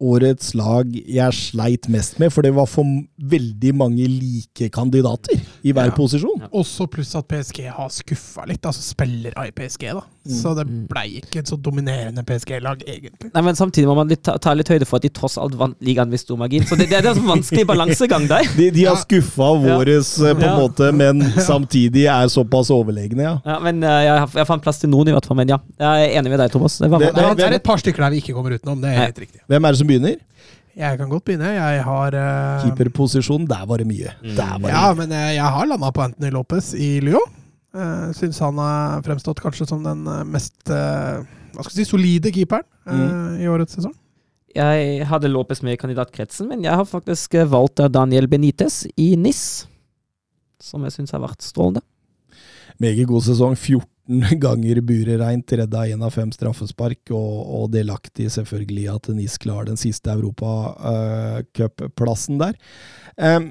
årets 0.00 0.54
lag 0.56 0.88
jeg 0.96 1.34
sleit 1.36 1.86
mest 1.92 2.16
med, 2.18 2.32
for 2.32 2.40
det 2.42 2.54
var 2.56 2.64
for 2.70 2.88
veldig 3.30 3.72
mange 3.76 4.06
like 4.08 4.70
kandidater 4.72 5.36
i 5.62 5.72
hver 5.76 5.90
Ja. 5.90 5.94
posisjon. 5.96 6.40
Også 6.56 6.86
pluss 6.88 7.14
at 7.14 7.28
PSG 7.28 7.66
har 7.68 7.88
skuffa 7.92 8.46
litt, 8.48 8.62
altså 8.64 8.80
spiller 8.80 9.32
i 9.36 9.50
PSG, 9.52 9.92
da. 9.92 10.00
Så 10.34 10.54
det 10.56 10.64
blei 10.88 11.18
ikke 11.20 11.40
et 11.42 11.48
så 11.50 11.56
dominerende 11.60 12.22
PSG-lag, 12.26 12.82
egentlig. 12.86 13.30
Nei, 13.34 13.42
men 13.42 13.54
Samtidig 13.58 13.86
må 13.90 13.94
man 13.98 14.08
litt, 14.08 14.22
ta, 14.24 14.36
ta 14.38 14.54
litt 14.54 14.68
høyde 14.70 14.86
for 14.88 14.96
at 15.00 15.02
de 15.06 15.10
tross 15.16 15.36
alt 15.40 15.54
vant 15.58 15.76
ligaen 15.84 16.08
med 16.12 16.20
stor 16.22 16.36
margin. 16.40 16.64
Så 16.68 16.76
det, 16.78 16.88
det 16.90 17.00
er 17.02 17.10
en 17.12 17.26
vanskelig 17.28 17.66
balansegang 17.68 18.28
der. 18.30 18.46
De, 18.56 18.70
de 18.70 18.84
har 18.86 18.96
Ja. 18.96 19.02
skuffa 19.02 19.50
våres 19.64 20.12
eh, 20.20 20.34
på 20.34 20.40
en 20.42 20.48
Ja. 20.48 20.56
måte, 20.58 20.92
men 20.94 21.20
samtidig 21.50 22.06
er 22.10 22.28
såpass 22.32 22.70
overlegne, 22.74 23.22
ja. 23.26 23.34
Ja, 23.44 23.58
men 23.64 23.82
eh, 23.82 24.00
jeg, 24.08 24.28
jeg 24.40 24.46
fant 24.48 24.62
plass 24.62 24.78
til 24.82 24.90
noen, 24.92 25.08
i 25.08 25.16
hvert 25.16 25.26
fall. 25.26 25.36
Men 25.42 25.48
ja, 25.56 25.58
jeg 25.78 26.08
er 26.10 26.18
enig 26.20 26.30
med 26.34 26.40
deg, 26.44 26.50
Thomas. 26.54 26.78
Det 26.78 26.90
var, 26.90 26.98
Det- 27.00 27.14
Det 27.14 27.36
det- 27.36 27.46
er 27.50 27.58
et 27.60 27.62
par 27.66 27.78
stykker 27.82 28.06
der 28.06 28.10
vi 28.10 28.20
ikke 28.22 28.34
kommer 28.36 28.52
utenom, 28.56 28.80
det 28.80 28.90
er 28.94 29.04
helt 29.06 29.18
riktig. 29.18 29.40
Hvem 29.48 29.64
er 29.64 29.72
det 29.72 29.78
som 29.82 29.86
begynner? 29.90 30.16
Jeg 30.80 30.96
kan 31.00 31.08
godt 31.10 31.24
begynne. 31.26 31.48
Jeg 31.50 31.82
har 31.84 32.14
uh... 32.14 32.62
Keeperposisjon, 32.62 33.44
der 33.50 33.66
var 33.66 33.78
det 33.82 33.86
mye. 33.90 34.12
Der 34.22 34.52
var 34.54 34.58
det 34.62 34.70
Ja, 34.70 34.84
mye. 34.94 34.96
men 35.02 35.12
eh, 35.12 35.34
jeg 35.34 35.42
har 35.56 35.66
landa 35.66 35.90
på 35.92 36.04
Anthony 36.06 36.30
Lopez 36.30 36.72
i 36.78 37.00
Lyon. 37.04 37.26
Uh, 37.70 38.08
Syns 38.16 38.40
han 38.42 38.58
har 38.58 39.04
fremstått 39.06 39.44
kanskje 39.44 39.68
som 39.70 39.84
den 39.84 40.02
eh, 40.10 40.24
mest 40.26 40.72
uh, 40.74 41.22
hva 41.54 41.62
skal 41.64 41.80
jeg 41.80 41.86
si, 41.86 41.92
solide 41.92 42.32
keeperen 42.34 42.66
eh, 42.86 43.44
i 43.44 43.48
årets 43.50 43.74
sesong. 43.78 43.94
Jeg 44.54 45.04
hadde 45.06 45.28
Lopez 45.30 45.62
med 45.62 45.72
i 45.76 45.80
kandidatkretsen, 45.80 46.48
men 46.50 46.64
jeg 46.66 46.74
har 46.78 46.86
faktisk 46.88 47.34
eh, 47.38 47.50
valgt 47.50 47.80
eh, 47.82 47.92
Daniel 47.92 48.26
Benitez 48.30 48.76
i 48.98 49.16
NIS. 49.18 49.66
Som 50.60 50.84
jeg 50.84 50.92
syns 50.96 51.12
har 51.14 51.22
vært 51.22 51.42
strålende. 51.44 51.82
Meget 52.80 53.06
god 53.10 53.22
sesong. 53.28 53.54
14 53.56 54.40
ganger 54.44 54.76
burereint, 54.84 55.52
redda 55.60 55.80
én 55.92 56.04
av 56.04 56.12
fem 56.14 56.30
straffespark, 56.34 57.02
og, 57.14 57.34
og 57.60 57.64
delaktig 57.74 58.26
selvfølgelig 58.34 58.82
i 58.84 58.94
at 58.94 59.04
NIS 59.14 59.34
klarer 59.42 59.66
den 59.70 59.80
siste 59.80 60.08
Europacupplassen 60.16 62.34
der. 62.42 62.54
Um, 63.16 63.44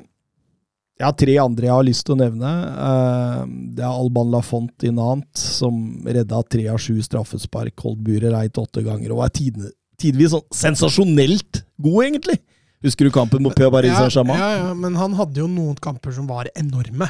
jeg 1.00 1.08
har 1.08 1.16
tre 1.16 1.36
andre 1.39 1.70
jeg 1.70 1.76
har 1.78 1.86
lyst 1.88 2.04
til 2.08 2.18
å 2.18 2.20
nevne. 2.20 2.50
Ehm, 2.86 3.52
det 3.78 3.86
er 3.86 3.89
Alban 3.89 4.34
Lafont 4.34 4.84
i 4.84 4.91
Nant, 4.91 5.30
som 5.39 5.78
redda 6.04 6.41
tre 6.52 6.66
av 6.74 6.82
sju 6.84 6.97
straffespark, 7.06 7.78
holdt 7.80 8.02
buret 8.04 8.34
reit 8.34 8.60
åtte 8.60 8.84
ganger, 8.84 9.14
og 9.16 9.24
tidene, 9.36 9.72
tidvis 10.00 10.34
sånn 10.36 10.43
sensasjonelt 10.56 11.64
god, 11.80 12.02
egentlig. 12.10 12.36
Husker 12.84 13.08
du 13.08 13.14
kampen 13.16 13.43
mot 13.43 13.56
Paris 13.56 13.95
Saint-Germain? 13.95 14.39
Ja, 14.39 14.52
ja, 14.52 14.68
ja, 14.70 14.76
men 14.76 15.00
han 15.00 15.16
hadde 15.16 15.41
jo 15.41 15.47
noen 15.52 15.80
kamper 15.80 16.16
som 16.16 16.28
var 16.28 16.52
enorme. 16.60 17.08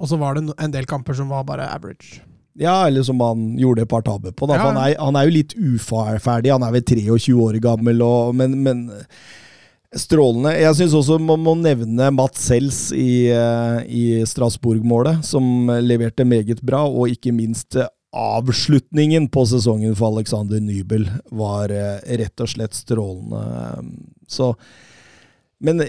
Og 0.00 0.08
så 0.08 0.16
var 0.20 0.36
det 0.36 0.56
en 0.56 0.72
del 0.72 0.88
kamper 0.88 1.16
som 1.16 1.28
var 1.32 1.44
bare 1.48 1.68
average. 1.68 2.22
Ja, 2.60 2.86
eller 2.88 3.04
som 3.06 3.20
han 3.24 3.54
gjorde 3.60 3.84
et 3.84 3.92
par 3.92 4.04
tabber 4.04 4.32
på. 4.36 4.48
Ja. 4.48 4.60
Han, 4.64 4.80
er, 4.80 4.96
han 5.00 5.16
er 5.16 5.28
jo 5.28 5.36
litt 5.36 5.54
uferdig. 5.56 6.52
Han 6.52 6.64
er 6.64 6.74
vel 6.74 6.84
23 6.84 7.36
år 7.36 7.60
gammel, 7.64 8.00
og, 8.04 8.34
men, 8.36 8.56
men 8.64 8.82
strålende. 9.96 10.52
Jeg 10.54 10.76
syns 10.78 10.94
også 10.94 11.18
man 11.22 11.40
må 11.42 11.56
nevne 11.58 12.10
Mats 12.14 12.44
Sels 12.46 12.80
i, 12.94 13.30
eh, 13.34 13.78
i 13.86 14.04
Strasbourg-målet, 14.26 15.24
som 15.26 15.70
leverte 15.82 16.26
meget 16.26 16.62
bra, 16.62 16.84
og 16.86 17.10
ikke 17.10 17.34
minst 17.34 17.76
eh, 17.76 17.90
avslutningen 18.14 19.28
på 19.30 19.44
sesongen 19.46 19.94
for 19.98 20.14
Alexander 20.14 20.62
Nybel 20.62 21.08
var 21.30 21.70
eh, 21.74 21.98
rett 22.22 22.42
og 22.42 22.50
slett 22.50 22.74
strålende. 22.74 23.42
Så 24.30 24.54
Men 25.60 25.82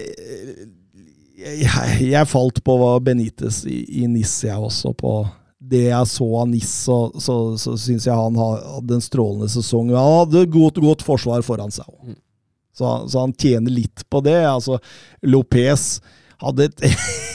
jeg, 1.42 1.70
jeg 2.04 2.28
falt 2.28 2.60
på 2.64 2.74
Benitez 3.00 3.64
i, 3.64 4.02
i 4.02 4.06
NIS, 4.06 4.42
jeg 4.44 4.58
også, 4.58 4.92
på 4.92 5.22
det 5.62 5.86
jeg 5.86 6.10
så 6.10 6.26
av 6.42 6.48
Niss, 6.50 6.72
så, 6.84 6.98
så, 7.22 7.36
så 7.56 7.76
syns 7.78 8.06
jeg 8.08 8.18
han 8.18 8.36
hadde 8.36 8.98
en 8.98 9.04
strålende 9.04 9.48
sesong. 9.48 9.94
Han 9.94 10.18
hadde 10.18 10.44
godt, 10.50 10.82
godt 10.82 11.04
forsvar 11.06 11.44
foran 11.46 11.72
seg 11.72 11.86
òg. 11.86 12.16
Så, 12.72 12.88
så 13.12 13.26
han 13.26 13.34
tjener 13.36 13.74
litt 13.74 14.04
på 14.08 14.22
det. 14.24 14.38
Altså, 14.48 14.78
Lopez 15.28 16.00
hadde 16.42 16.70
et 16.70 16.86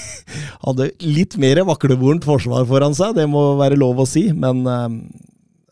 hadde 0.66 0.90
litt 1.06 1.38
mer 1.40 1.62
vaklevorent 1.68 2.26
forsvar 2.28 2.66
foran 2.68 2.96
seg, 2.98 3.16
det 3.16 3.28
må 3.32 3.54
være 3.60 3.78
lov 3.80 4.02
å 4.04 4.08
si, 4.10 4.28
men 4.36 4.66
um, 4.68 4.98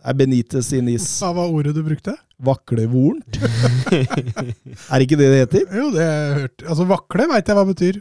er 0.06 0.16
Benitez 0.16 0.70
i 0.78 0.80
is 0.94 1.08
Hva 1.20 1.34
var 1.36 1.52
ordet 1.52 1.74
du 1.76 1.82
brukte? 1.84 2.16
vaklevorent? 2.46 3.38
er 4.92 5.00
det 5.00 5.06
ikke 5.06 5.20
det 5.20 5.30
det 5.32 5.40
heter? 5.46 5.64
Jo, 5.72 5.86
det 5.94 6.04
har 6.04 6.16
jeg 6.16 6.40
hørt. 6.42 6.66
Altså, 6.68 6.88
vakle 6.90 7.28
veit 7.32 7.48
jeg 7.52 7.58
hva 7.58 7.66
betyr. 7.70 8.00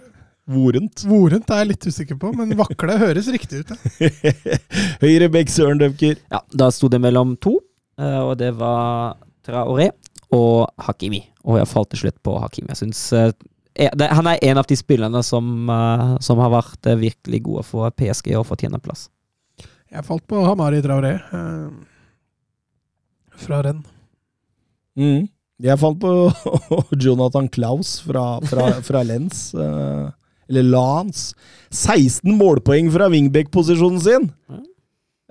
Vorent. 0.55 1.05
Vorent 1.09 1.53
er 1.55 1.63
jeg 1.63 1.71
litt 1.71 1.87
usikker 1.89 2.19
på, 2.21 2.33
men 2.37 2.51
vakle 2.59 2.99
høres 3.01 3.31
riktig 3.33 3.63
ut. 3.63 3.71
Ja. 4.03 4.11
Høyre 5.05 5.31
bekk 5.33 5.53
Søren 5.55 5.81
Dømker. 5.81 6.19
Ja, 6.35 6.43
Da 6.53 6.69
sto 6.75 6.91
det 6.93 7.01
mellom 7.01 7.37
to, 7.41 7.57
eh, 8.01 8.19
og 8.21 8.35
det 8.43 8.51
var 8.59 9.15
Traoré 9.47 9.93
og 10.35 10.67
Hakimi. 10.85 11.23
Og 11.45 11.59
jeg 11.61 11.69
falt 11.69 11.91
til 11.93 12.05
slutt 12.05 12.21
på 12.25 12.39
Hakim. 12.41 12.69
Jeg 12.73 12.81
synes, 12.81 13.01
eh, 13.13 13.33
det, 13.75 14.09
Han 14.09 14.27
er 14.27 14.39
en 14.43 14.59
av 14.59 14.67
de 14.67 14.77
spillerne 14.77 15.23
som, 15.23 15.69
eh, 15.71 16.17
som 16.21 16.39
har 16.39 16.51
vært 16.51 16.87
eh, 16.87 16.97
virkelig 16.97 17.43
gode 17.43 17.65
for 17.69 17.91
PSG 17.91 18.35
og 18.39 18.47
fortjener 18.47 18.81
plass. 18.81 19.09
Jeg 19.93 20.05
falt 20.05 20.27
på 20.27 20.43
Hamari 20.43 20.81
Traoré 20.83 21.21
fra 23.37 23.63
renn. 23.63 23.85
Mm. 24.99 25.29
Jeg 25.63 25.79
falt 25.79 26.01
på 26.01 26.33
Jonathan 27.05 27.49
Klaus 27.49 28.01
fra, 28.03 28.41
fra, 28.43 28.81
fra 28.83 29.03
Lens. 29.07 29.55
eller 29.55 30.63
Lans. 30.63 31.35
16 31.71 32.35
målpoeng 32.35 32.91
fra 32.91 33.09
wingback-posisjonen 33.09 34.01
sin! 34.03 34.33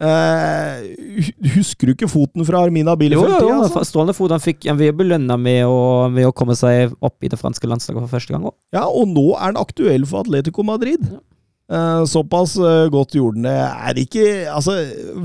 Hu- 0.01 1.49
husker 1.57 1.87
du 1.87 1.93
ikke 1.93 2.09
foten 2.09 2.45
fra 2.47 2.63
Armina 2.65 2.95
Jo, 2.95 2.99
Bielefeld? 3.03 3.35
jo, 3.39 3.49
jo, 3.51 3.59
altså? 3.61 3.83
strålende 3.85 4.15
fot. 4.17 4.31
Han 4.33 4.41
fikk 4.43 4.65
han 4.69 4.79
ble 4.79 4.89
belønna 4.95 5.37
med, 5.37 5.67
med 6.15 6.25
å 6.29 6.33
komme 6.35 6.55
seg 6.57 6.95
opp 7.03 7.21
i 7.23 7.29
det 7.31 7.39
franske 7.39 7.69
landslaget 7.69 8.01
for 8.05 8.15
første 8.15 8.33
gang 8.33 8.47
Også. 8.49 8.57
Ja, 8.75 8.87
og 8.89 9.07
nå 9.13 9.29
er 9.37 9.51
han 9.51 9.61
aktuell 9.61 10.07
for 10.09 10.25
Atletico 10.25 10.65
Madrid. 10.65 11.05
Eh, 11.73 12.01
såpass 12.09 12.57
uh, 12.59 12.89
godt 12.91 13.15
gjorde 13.15 13.39
han 13.39 13.45
det. 13.47 13.53
Er 13.87 14.01
ikke 14.01 14.25
Altså, 14.51 14.75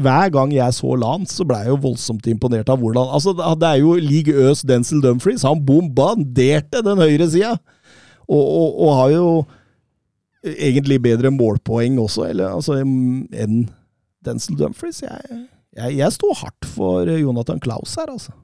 hver 0.05 0.31
gang 0.37 0.53
jeg 0.55 0.77
så 0.77 0.93
Lance, 1.01 1.35
så 1.41 1.47
ble 1.49 1.59
jeg 1.64 1.73
jo 1.73 1.81
voldsomt 1.89 2.29
imponert 2.31 2.69
av 2.71 2.79
hvordan 2.79 3.11
Altså, 3.16 3.35
det 3.35 3.73
er 3.73 3.81
jo 3.83 3.97
League 3.99 4.33
Øs 4.47 4.62
Denzil 4.69 5.03
Dumfries. 5.05 5.43
Han 5.49 5.64
bombarderte 5.66 6.85
den 6.87 7.01
høyre 7.03 7.27
sida! 7.33 7.57
Og, 8.29 8.45
og, 8.45 8.81
og 8.85 8.91
har 9.01 9.11
jo 9.16 9.29
egentlig 10.45 10.99
bedre 11.03 11.31
målpoeng 11.35 11.97
også, 11.99 12.27
eller 12.29 12.53
altså, 12.59 12.77
enn 12.85 13.62
Denzil 14.25 14.59
Dumfries. 14.59 15.03
Jeg, 15.05 15.47
jeg, 15.77 15.97
jeg 16.01 16.14
står 16.14 16.37
hardt 16.43 16.69
for 16.75 17.09
Jonathan 17.12 17.61
Klaus 17.62 17.97
her, 18.01 18.11
altså. 18.11 18.35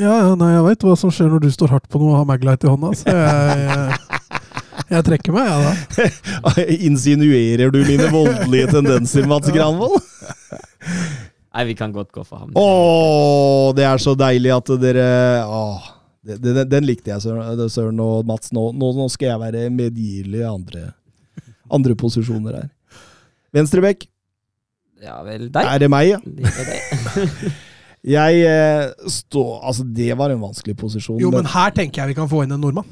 Ja, 0.00 0.12
ja, 0.22 0.28
nei, 0.40 0.54
jeg 0.54 0.64
veit 0.64 0.84
hva 0.86 0.94
som 0.96 1.12
skjer 1.12 1.28
når 1.28 1.42
du 1.44 1.50
står 1.52 1.74
hardt 1.74 1.88
på 1.92 2.00
noe 2.00 2.14
og 2.14 2.22
har 2.22 2.28
Maglite 2.30 2.64
i 2.64 2.70
hånda, 2.72 2.94
så 2.96 3.12
jeg, 3.12 3.66
jeg, 3.68 4.86
jeg 4.94 5.04
trekker 5.10 5.34
meg, 5.36 5.50
jeg, 5.50 6.06
da. 6.06 6.54
Insinuerer 6.88 7.74
du 7.74 7.82
mine 7.84 8.06
voldelige 8.14 8.70
tendenser, 8.72 9.28
Mats 9.28 9.52
Granvold? 9.52 9.98
Nei, 11.52 11.66
vi 11.68 11.76
kan 11.76 11.92
godt 11.92 12.08
gå 12.14 12.24
for 12.24 12.40
ham. 12.40 12.54
Åh, 12.56 13.74
det 13.76 13.84
er 13.84 14.00
så 14.00 14.16
deilig 14.16 14.54
at 14.54 14.72
dere 14.80 15.08
åh, 15.44 15.90
det, 16.24 16.38
det, 16.40 16.64
Den 16.72 16.86
likte 16.88 17.12
jeg, 17.12 17.20
Søren, 17.26 17.60
Søren 17.68 18.00
og 18.00 18.24
Mats. 18.28 18.54
Nå, 18.56 18.70
nå, 18.72 18.94
nå 18.96 19.10
skal 19.12 19.34
jeg 19.34 19.42
være 19.42 19.66
medgirlig 19.74 20.40
i 20.40 20.48
andre, 20.48 20.86
andre 21.68 21.98
posisjoner 21.98 22.62
her. 22.62 22.70
Venstrebekk, 23.52 24.06
Ja 25.02 25.18
vel, 25.26 25.48
deg. 25.50 25.66
er 25.66 25.82
det 25.82 25.90
meg? 25.90 26.14
Ja. 26.14 26.18
Det 26.22 26.50
er. 26.62 27.60
Jeg 28.02 28.42
eh, 28.50 28.88
står 29.06 29.60
Altså, 29.62 29.84
det 29.86 30.10
var 30.18 30.32
en 30.34 30.40
vanskelig 30.42 30.74
posisjon. 30.76 31.20
Jo, 31.22 31.30
men 31.30 31.46
her 31.46 31.70
tenker 31.70 32.02
jeg 32.02 32.10
vi 32.10 32.16
kan 32.18 32.30
få 32.30 32.42
inn 32.42 32.54
en 32.54 32.62
nordmann. 32.62 32.88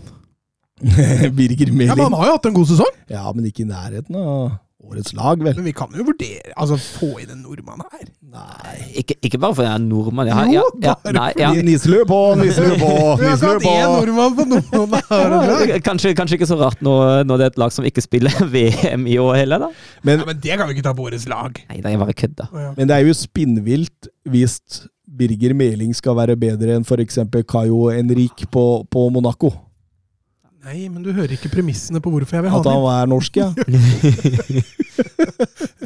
Birger 1.36 1.72
Meling. 1.74 1.90
Ja, 1.90 1.96
men 1.98 2.06
Han 2.06 2.18
har 2.20 2.28
jo 2.30 2.36
hatt 2.38 2.46
en 2.46 2.54
god 2.56 2.68
sesong, 2.70 2.92
Ja, 3.10 3.24
men 3.34 3.48
ikke 3.50 3.64
i 3.64 3.68
nærheten 3.68 4.16
av 4.16 4.60
årets 4.90 5.14
lag, 5.16 5.40
vel? 5.42 5.54
men 5.56 5.66
vi 5.68 5.72
kan 5.76 5.94
jo 5.96 6.04
vurdere 6.06 6.52
Altså, 6.56 6.76
få 6.98 7.08
inn 7.22 7.30
en 7.32 7.40
nordmann 7.44 7.80
her. 7.92 8.04
Nei. 8.30 8.74
Ikke, 9.00 9.16
ikke 9.26 9.40
bare 9.42 9.56
fordi 9.56 9.68
jeg 9.68 9.78
er 9.78 9.84
nordmann. 9.84 10.30
Jeg 10.30 10.36
har, 10.36 10.50
Jo, 10.52 10.64
ja, 10.82 10.90
ja, 10.90 10.94
bare 11.04 11.16
nei, 11.16 11.30
ja. 11.40 11.50
Nisselø 11.66 12.02
på, 12.08 12.18
nisselø 12.40 12.76
på, 12.80 12.90
hatt 13.22 13.64
på! 13.64 13.72
én 13.72 13.94
nordmann 13.96 14.36
på 14.38 14.46
noen 14.50 14.96
av. 15.00 15.80
Kanskje, 15.88 16.14
kanskje 16.18 16.38
ikke 16.38 16.50
så 16.50 16.58
rart 16.60 16.82
når, 16.84 17.24
når 17.28 17.40
det 17.40 17.48
er 17.48 17.54
et 17.54 17.60
lag 17.64 17.74
som 17.74 17.86
ikke 17.88 18.04
spiller 18.04 18.34
VM 18.54 19.08
i 19.10 19.18
år 19.22 19.40
heller, 19.42 19.66
da. 19.66 19.72
Men, 20.06 20.20
Ja, 20.22 20.28
men 20.28 20.40
det 20.42 20.58
kan 20.60 20.68
vi 20.68 20.76
ikke 20.78 20.86
ta 20.90 20.94
på 20.96 21.08
årets 21.08 21.26
lag. 21.30 21.62
Nei, 21.70 21.80
det 21.80 21.94
er 21.94 22.00
bare 22.04 22.16
kødda. 22.16 22.48
Ja. 22.52 22.70
men 22.76 22.90
det 22.90 22.96
er 22.98 23.06
jo 23.08 23.16
spinnvilt 23.16 24.10
hvis 24.30 24.58
Birger 25.20 25.54
Meling 25.58 25.90
skal 25.96 26.14
være 26.18 26.36
bedre 26.38 26.76
enn 26.78 26.86
f.eks. 26.86 27.18
Cayo 27.50 27.88
Henrik 27.90 28.46
på, 28.52 28.64
på 28.90 29.08
Monaco. 29.12 29.50
Nei, 30.60 30.90
men 30.92 31.00
du 31.00 31.08
hører 31.16 31.32
ikke 31.32 31.48
premissene 31.48 32.02
på 32.04 32.10
hvorfor 32.12 32.36
jeg 32.36 32.44
vil 32.44 32.52
ha 32.52 32.58
At 32.60 32.66
han 32.68 32.82
er 32.92 33.06
norsk, 33.08 33.32
ja. 33.40 33.48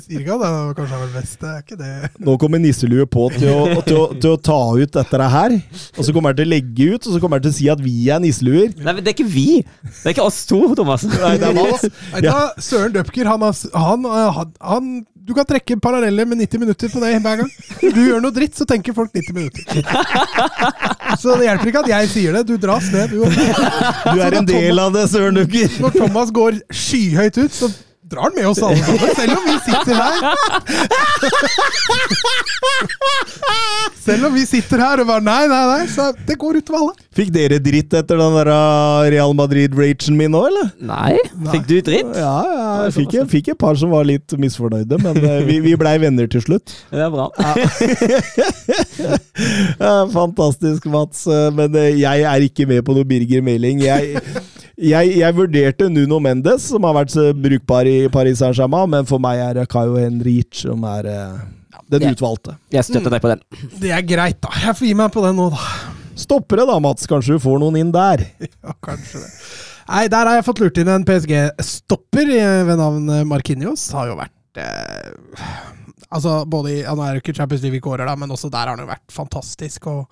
Sier 0.02 0.18
ikke 0.18 0.34
at 0.34 0.42
han 0.42 0.74
kanskje 0.74 0.96
er 0.96 1.02
vel 1.04 1.12
best, 1.14 1.36
det 1.38 1.46
er 1.52 1.60
ikke 1.62 1.78
det. 1.78 2.10
Nå 2.26 2.34
kommer 2.42 2.58
nisselue 2.58 3.06
på 3.06 3.28
til 3.36 3.52
å, 3.52 3.60
til, 3.86 4.00
å, 4.00 4.08
til 4.18 4.34
å 4.34 4.40
ta 4.50 4.58
ut 4.74 4.90
dette 4.98 5.28
her. 5.36 5.54
Og 5.94 6.02
så 6.02 6.10
kommer 6.10 6.34
han 6.34 6.38
til 6.40 6.48
å 6.48 6.52
legge 6.56 6.88
ut, 6.90 7.06
og 7.06 7.10
så 7.14 7.22
kommer 7.22 7.38
han 7.38 7.46
til 7.46 7.54
å 7.54 7.58
si 7.60 7.70
at 7.70 7.78
vi 7.84 8.10
er 8.10 8.18
nisseluer. 8.24 8.74
Nei, 8.80 8.90
men 8.90 8.98
det 8.98 9.06
er 9.12 9.16
ikke 9.16 9.30
vi! 9.30 9.62
Det 9.62 10.10
er 10.10 10.16
ikke 10.16 10.26
oss 10.26 10.42
to, 10.50 10.58
Thomas. 10.74 11.06
Nei, 11.06 11.36
det 11.38 11.46
er 11.52 11.62
oss. 11.62 11.86
Nei, 12.10 12.26
da, 12.26 12.50
Søren 12.58 12.98
Døpker, 12.98 13.30
han, 13.30 13.46
han, 13.78 14.10
eh, 14.10 14.26
han, 14.40 14.50
han 14.74 14.90
Du 15.24 15.32
kan 15.32 15.46
trekke 15.48 15.78
paralleller 15.80 16.26
med 16.28 16.38
90 16.38 16.60
minutter 16.60 16.90
på 16.92 17.00
det 17.00 17.14
hver 17.24 17.38
gang. 17.40 17.52
Du 17.80 18.00
gjør 18.04 18.20
noe 18.20 18.34
dritt, 18.36 18.52
så 18.58 18.66
tenker 18.68 18.92
folk 18.92 19.14
90 19.14 19.32
minutter. 19.32 19.78
Så 21.22 21.36
det 21.38 21.46
hjelper 21.46 21.70
ikke 21.70 21.80
at 21.80 21.88
jeg 21.88 22.10
sier 22.12 22.36
det. 22.36 22.42
Du 22.48 22.58
dras 22.60 22.90
ned, 22.92 23.14
du 23.14 23.22
òg. 23.24 23.32
Du 23.32 24.20
er 24.20 24.36
en 24.36 24.48
del 24.48 24.82
av 24.82 24.92
det, 24.92 25.06
Søren 25.08 25.38
Dukker. 25.38 25.78
Når 25.80 25.94
Thomas 25.96 26.32
går 26.34 26.58
skyhøyt 26.68 27.38
ut, 27.40 27.56
så 27.56 27.70
drar 28.10 28.30
den 28.30 28.42
med 28.42 28.48
oss 28.50 28.62
alle 28.62 28.76
sammen. 28.76 29.14
Selv 29.16 29.32
om 29.38 29.44
vi 29.48 29.56
sitter 29.64 29.94
her. 29.94 30.22
Selv 34.04 34.26
om 34.28 34.34
vi 34.34 34.44
sitter 34.46 34.82
her 34.84 35.00
og 35.02 35.08
bare 35.08 35.24
nei, 35.24 35.46
nei, 35.48 35.62
nei, 35.70 35.86
så 35.88 36.10
det 36.28 36.36
går 36.40 36.60
utover 36.60 36.78
alle. 36.82 36.94
Fikk 37.16 37.30
dere 37.34 37.58
dritt 37.62 37.94
etter 37.96 38.20
den 38.20 38.36
der 38.36 38.50
uh, 38.52 39.06
Real 39.14 39.32
Madrid-ragen 39.38 40.18
min 40.18 40.34
nå, 40.34 40.42
eller? 40.50 40.70
Nei. 40.84 41.16
Fikk 41.54 41.68
du 41.70 41.76
dritt? 41.78 42.10
Ja, 42.18 42.34
ja 42.44 42.68
jeg 42.86 42.96
fikk, 42.98 43.16
jeg 43.20 43.30
fikk 43.32 43.52
et 43.54 43.60
par 43.60 43.78
som 43.80 43.94
var 43.94 44.04
litt 44.08 44.36
misfornøyde, 44.40 44.98
men 45.04 45.20
uh, 45.24 45.40
vi, 45.48 45.60
vi 45.64 45.76
blei 45.80 45.96
venner 46.02 46.28
til 46.30 46.44
slutt. 46.44 46.74
Det 46.92 47.00
er 47.06 47.12
bra. 47.14 47.30
Ja, 49.80 49.94
Fantastisk, 50.18 50.84
Mats. 50.92 51.24
Uh, 51.26 51.48
Men 51.54 51.74
uh, 51.76 51.88
jeg 51.88 52.26
er 52.28 52.44
ikke 52.44 52.68
med 52.68 52.84
på 52.86 52.96
noe 52.96 53.08
Birger 53.08 53.44
Meling. 53.44 53.80
Jeg, 53.84 54.20
jeg, 54.74 55.10
jeg 55.20 55.36
vurderte 55.36 55.88
Nuno 55.92 56.18
Mendes, 56.22 56.68
som 56.72 56.86
har 56.88 56.96
vært 56.96 57.12
så 57.14 57.28
brukbar 57.36 57.88
i 57.88 58.08
Paris 58.12 58.40
Saint-Germain, 58.42 58.90
men 58.90 59.08
for 59.08 59.22
meg 59.22 59.42
er 59.42 59.60
det 59.60 59.68
Caio 59.72 59.98
Henrich 60.00 60.64
som 60.64 60.82
er 60.88 61.10
uh, 61.10 61.44
den 61.92 62.08
utvalgte. 62.10 62.56
Jeg 62.74 62.86
støtter 62.88 63.14
deg 63.14 63.22
på 63.22 63.30
den. 63.34 63.44
Det 63.82 63.92
er 63.94 64.02
greit, 64.06 64.40
da. 64.42 64.50
Jeg 64.64 64.78
får 64.78 64.88
gi 64.90 64.96
meg 64.98 65.12
på 65.14 65.22
den 65.24 65.38
nå, 65.38 65.50
da. 65.54 65.68
Stoppere 66.18 66.66
da, 66.66 66.78
Mats. 66.82 67.06
Kanskje 67.10 67.36
du 67.36 67.42
får 67.42 67.62
noen 67.62 67.78
inn 67.82 67.94
der. 67.94 68.26
Ja, 68.64 68.74
kanskje 68.84 69.22
det. 69.22 69.30
Nei, 69.84 70.06
der 70.08 70.30
har 70.30 70.38
jeg 70.38 70.46
fått 70.46 70.60
lurt 70.62 70.78
inn 70.80 70.88
en 70.88 71.04
PSG-stopper 71.04 72.30
eh, 72.32 72.60
ved 72.64 72.78
navn 72.80 73.02
Markinios. 73.04 73.28
Marquinhos. 73.28 73.82
Har 73.92 74.08
jo 74.08 74.14
vært 74.16 74.62
eh, 74.62 75.58
Altså, 76.14 76.44
både 76.48 76.70
i 76.70 76.76
Han 76.86 77.00
er 77.02 77.16
jo 77.16 77.24
ikke 77.24 77.34
Champions 77.36 77.64
League 77.64 77.80
i 77.80 77.90
året, 77.90 78.06
da, 78.08 78.14
men 78.16 78.30
også 78.32 78.48
der 78.52 78.64
har 78.64 78.72
han 78.72 78.84
jo 78.84 78.88
vært 78.88 79.12
fantastisk. 79.12 79.90
Og 79.90 80.06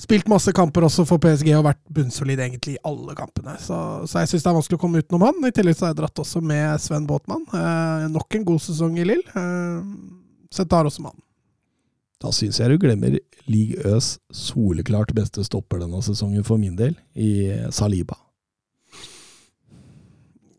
spilt 0.00 0.28
masse 0.28 0.52
kamper 0.56 0.84
også 0.86 1.06
for 1.08 1.20
PSG 1.22 1.52
og 1.56 1.66
vært 1.66 1.80
bunnsolid 1.92 2.40
egentlig 2.42 2.76
i 2.76 2.82
alle 2.88 3.16
kampene. 3.18 3.56
Så, 3.62 3.78
så 4.08 4.22
jeg 4.22 4.32
syns 4.32 4.44
det 4.44 4.50
er 4.50 4.58
vanskelig 4.58 4.78
å 4.78 4.82
komme 4.82 5.00
utenom 5.02 5.24
han. 5.28 5.48
I 5.48 5.54
tillegg 5.56 5.78
så 5.78 5.86
har 5.86 5.94
jeg 5.94 6.00
dratt 6.02 6.22
også 6.24 6.42
med 6.44 6.82
Sven 6.84 7.08
Båtmann. 7.08 7.46
Eh, 7.48 8.04
nok 8.12 8.38
en 8.38 8.46
god 8.48 8.62
sesong 8.66 8.98
i 9.00 9.06
Lill. 9.08 9.24
Eh, 9.32 9.80
så 10.52 10.64
jeg 10.64 10.72
tar 10.72 10.88
også 10.88 11.04
med 11.04 11.14
han. 11.14 11.24
Da 12.22 12.32
syns 12.32 12.60
jeg 12.60 12.72
du 12.72 12.80
glemmer 12.80 13.18
Lig 13.46 13.76
Øs 13.86 14.14
soleklart 14.32 15.12
beste 15.16 15.44
stopper 15.44 15.82
denne 15.82 16.00
sesongen 16.04 16.44
for 16.46 16.60
min 16.60 16.76
del, 16.78 16.96
i 17.12 17.52
Saliba. 17.74 18.16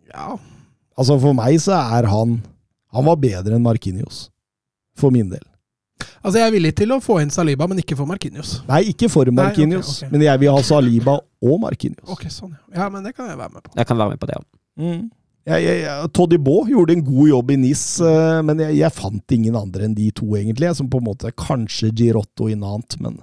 Ja, 0.07 0.38
Altså 0.97 1.17
For 1.21 1.38
meg 1.38 1.59
så 1.61 1.77
er 1.77 2.07
han 2.09 2.39
Han 2.95 3.05
var 3.05 3.19
bedre 3.21 3.57
enn 3.57 3.65
Markinios. 3.65 4.27
For 4.97 5.13
min 5.13 5.29
del. 5.29 5.43
Altså, 6.28 6.41
jeg 6.41 6.49
er 6.49 6.55
villig 6.57 6.73
til 6.75 6.91
å 6.91 6.99
få 6.99 7.21
inn 7.23 7.30
Saliba, 7.32 7.69
men 7.71 7.80
ikke 7.80 7.95
for 7.95 8.09
Markinios. 8.09 8.57
Nei, 8.67 8.82
ikke 8.91 9.07
for 9.07 9.30
Markinios, 9.32 9.93
okay, 9.93 10.07
okay. 10.09 10.11
men 10.11 10.25
jeg 10.25 10.41
vil 10.41 10.51
ha 10.51 10.63
Saliba 10.67 11.13
og 11.23 11.61
Markinios. 11.63 12.03
Ok, 12.11 12.25
sånn, 12.34 12.51
ja. 12.51 12.82
ja. 12.82 12.88
Men 12.91 13.07
det 13.07 13.13
kan 13.15 13.30
jeg 13.32 13.39
være 13.39 13.53
med 13.53 13.63
på. 13.63 13.71
Jeg 13.80 13.88
kan 13.88 14.01
være 14.01 14.11
med 14.11 14.19
på 14.19 14.30
det. 14.30 14.41
ja. 14.41 14.47
Mm. 14.84 15.05
Jeg, 15.47 15.63
jeg, 15.63 16.07
Toddy 16.11 16.36
Baa 16.43 16.65
gjorde 16.67 16.91
en 16.97 17.05
god 17.07 17.30
jobb 17.30 17.51
i 17.53 17.55
NIS, 17.61 17.84
eh, 18.03 18.39
men 18.43 18.59
jeg, 18.65 18.73
jeg 18.82 18.91
fant 18.91 19.36
ingen 19.38 19.55
andre 19.55 19.88
enn 19.88 19.95
de 19.95 20.09
to, 20.11 20.28
egentlig. 20.36 20.73
Som 20.75 20.89
på 20.91 20.99
en 20.99 21.07
måte 21.07 21.32
Kanskje 21.39 21.93
Girotto 21.95 22.49
i 22.51 22.57
Nant, 22.59 22.97
men 22.99 23.15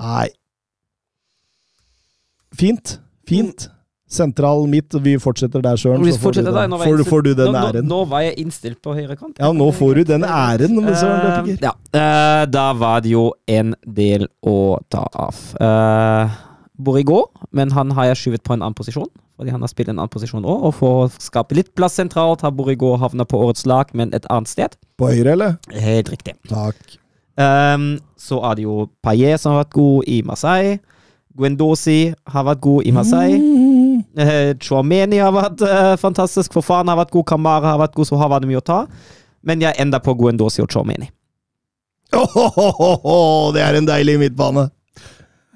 Nei. 0.00 0.26
Fint. 2.58 2.96
Fint. 3.30 3.68
Sentral 4.10 4.64
midt, 4.66 4.96
vi 5.04 5.14
fortsetter 5.22 5.62
der, 5.62 5.78
Søren. 5.78 6.02
Så 6.10 6.18
får 6.18 6.34
du, 6.34 6.42
der. 6.42 6.56
den, 6.56 6.72
Nå 6.74 6.78
får, 6.82 7.02
får 7.06 7.22
du 7.22 7.30
den 7.38 7.46
nå, 7.46 7.52
nå, 7.54 7.66
æren. 7.68 7.86
nå 7.86 8.00
var 8.10 8.24
jeg 8.26 8.34
innstilt 8.42 8.80
på 8.82 8.94
høyre 8.96 9.14
kant. 9.14 9.38
Ja, 9.38 9.52
nå 9.54 9.68
får 9.76 10.00
du 10.00 10.04
den 10.08 10.26
æren, 10.26 10.80
Søren 10.98 11.50
Eh, 11.54 11.56
ja, 11.62 11.74
Uh, 11.90 12.44
da 12.50 12.72
var 12.78 13.00
det 13.02 13.10
jo 13.10 13.32
en 13.50 13.74
del 13.86 14.26
å 14.46 14.78
ta 14.90 15.04
av. 15.14 15.38
Uh, 15.58 16.30
Borigå, 16.80 17.24
men 17.52 17.70
han 17.74 17.90
har 17.94 18.10
jeg 18.10 18.20
skyvet 18.24 18.44
på 18.46 18.54
en 18.54 18.62
annen 18.62 18.74
posisjon. 18.78 19.08
Fordi 19.40 19.54
han 19.54 19.62
har 19.64 19.70
spilt 19.72 19.88
en 19.88 19.96
annen 19.96 20.12
posisjon 20.12 20.44
òg, 20.44 20.66
og 20.68 20.74
for 20.76 21.04
å 21.06 21.10
skape 21.16 21.56
litt 21.56 21.70
plass 21.78 21.94
sentralt 21.96 22.42
har 22.44 22.52
Borigo 22.52 22.92
havna 23.00 23.24
på 23.24 23.38
årets 23.40 23.64
lag, 23.64 23.88
men 23.96 24.12
et 24.12 24.26
annet 24.28 24.50
sted. 24.50 24.74
På 25.00 25.08
høyre, 25.08 25.32
eller? 25.32 25.56
Helt 25.72 26.10
riktig. 26.12 26.34
Takk. 26.50 26.98
Um, 27.40 27.94
så 28.20 28.42
er 28.44 28.58
det 28.58 28.66
jo 28.66 28.82
Paillet 29.06 29.40
som 29.40 29.54
har 29.54 29.62
vært 29.62 29.72
god 29.78 30.10
i 30.12 30.20
Marseille. 30.28 30.76
Guendosi 31.40 32.12
har 32.34 32.44
vært 32.50 32.60
god 32.66 32.84
i 32.84 32.92
Marseille. 32.92 33.38
Mm. 33.40 33.69
Uh, 34.18 34.52
Chouameni 34.62 35.18
har 35.22 35.32
vært 35.34 35.62
eh, 35.66 35.94
fantastisk. 36.00 36.52
Fofana 36.56 36.94
har 36.94 37.00
vært 37.04 37.14
god. 37.14 37.26
Kamara 37.30 37.74
har 37.74 37.80
vært 37.82 37.94
god, 37.98 38.08
så 38.10 38.18
har 38.20 38.32
vært 38.32 38.48
mye 38.50 38.60
å 38.60 38.66
ta. 38.66 38.80
Men 39.46 39.62
jeg 39.64 39.78
ender 39.80 40.02
på 40.04 40.14
Guendosi 40.18 40.62
og 40.64 40.70
Chouameni. 40.72 41.08
oh, 42.16 43.50
det 43.54 43.62
er 43.62 43.78
en 43.78 43.86
deilig 43.88 44.18
midtbane. 44.24 44.68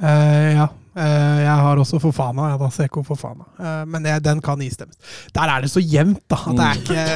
Eh, 0.03 0.55
ja. 0.61 0.71
Uh, 0.95 1.41
jeg 1.43 1.55
har 1.59 1.81
også 1.83 1.99
Fofana. 1.99 2.53
Ja, 2.53 2.59
da, 2.61 2.69
Seko 2.71 3.03
Fofana. 3.03 3.43
Uh, 3.59 3.81
men 3.91 4.05
jeg, 4.07 4.23
den 4.23 4.39
kan 4.45 4.61
istemmes. 4.63 4.95
Der 5.35 5.51
er 5.51 5.65
det 5.65 5.73
så 5.73 5.83
jevnt, 5.83 6.21
da. 6.31 6.39
Det 6.55 6.69
er 6.69 6.79
ikke 6.85 7.07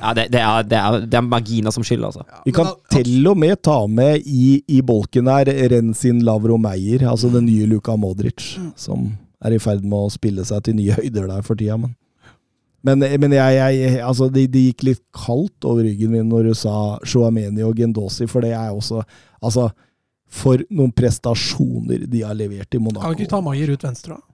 Ja, 0.00 0.12
det, 0.16 0.24
det, 0.32 0.40
er, 0.40 0.62
det, 0.70 0.78
er, 0.80 1.04
det 1.04 1.18
er 1.20 1.26
marginer 1.26 1.74
som 1.74 1.84
skylder, 1.84 2.14
altså. 2.14 2.24
ja, 2.24 2.40
Vi 2.46 2.54
kan 2.56 2.70
da- 2.70 2.96
til 2.96 3.28
og 3.28 3.36
med 3.36 3.60
ta 3.60 3.76
med 3.92 4.24
i, 4.24 4.62
i 4.72 4.80
bolken 4.80 5.28
her 5.28 5.50
Rensin 5.74 6.24
Lavro 6.24 6.56
Meyer, 6.56 7.04
altså 7.10 7.28
den 7.34 7.44
nye 7.50 7.68
Luka 7.68 7.92
Modric, 8.00 8.54
som 8.80 9.10
er 9.44 9.54
i 9.54 9.60
ferd 9.62 9.84
med 9.84 10.06
å 10.06 10.12
spille 10.12 10.44
seg 10.48 10.64
til 10.66 10.76
nye 10.78 10.96
høyder 10.96 11.28
der 11.30 11.44
for 11.46 11.58
tida. 11.58 11.76
Men, 11.80 11.94
men, 12.86 13.02
men 13.20 13.34
jeg, 13.34 13.56
jeg, 13.58 13.98
altså 14.04 14.28
det, 14.32 14.46
det 14.54 14.68
gikk 14.70 14.86
litt 14.90 15.02
kaldt 15.16 15.66
over 15.66 15.84
ryggen 15.84 16.14
min 16.14 16.28
når 16.30 16.50
du 16.50 16.54
sa 16.56 16.76
Shoameni 17.04 17.64
og 17.66 17.76
Gendosi, 17.78 18.28
for 18.30 18.46
det 18.46 18.54
er 18.56 18.72
også 18.72 19.02
Altså, 19.46 19.68
for 20.32 20.62
noen 20.72 20.90
prestasjoner 20.96 22.06
de 22.10 22.22
har 22.24 22.34
levert 22.34 22.72
i 22.74 22.80
Monaco. 22.82 23.04
Kan 23.04 23.12
du 23.14 23.20
ikke 23.20 23.30
ta. 23.30 23.38
Maier 23.44 23.70
ut 23.70 23.84
venstre, 23.84 24.16
da? 24.16 24.24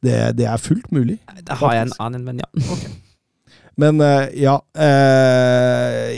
Det, 0.00 0.14
det 0.38 0.46
er 0.48 0.62
fullt 0.62 0.88
mulig. 0.94 1.18
Da 1.44 1.58
har 1.60 1.74
jeg 1.76 1.88
en 1.88 1.96
annen, 2.06 2.22
men 2.24 2.40
ja. 2.40 2.48
Men 3.78 4.00
eh, 4.00 4.26
ja, 4.42 4.56
eh, 4.74 6.08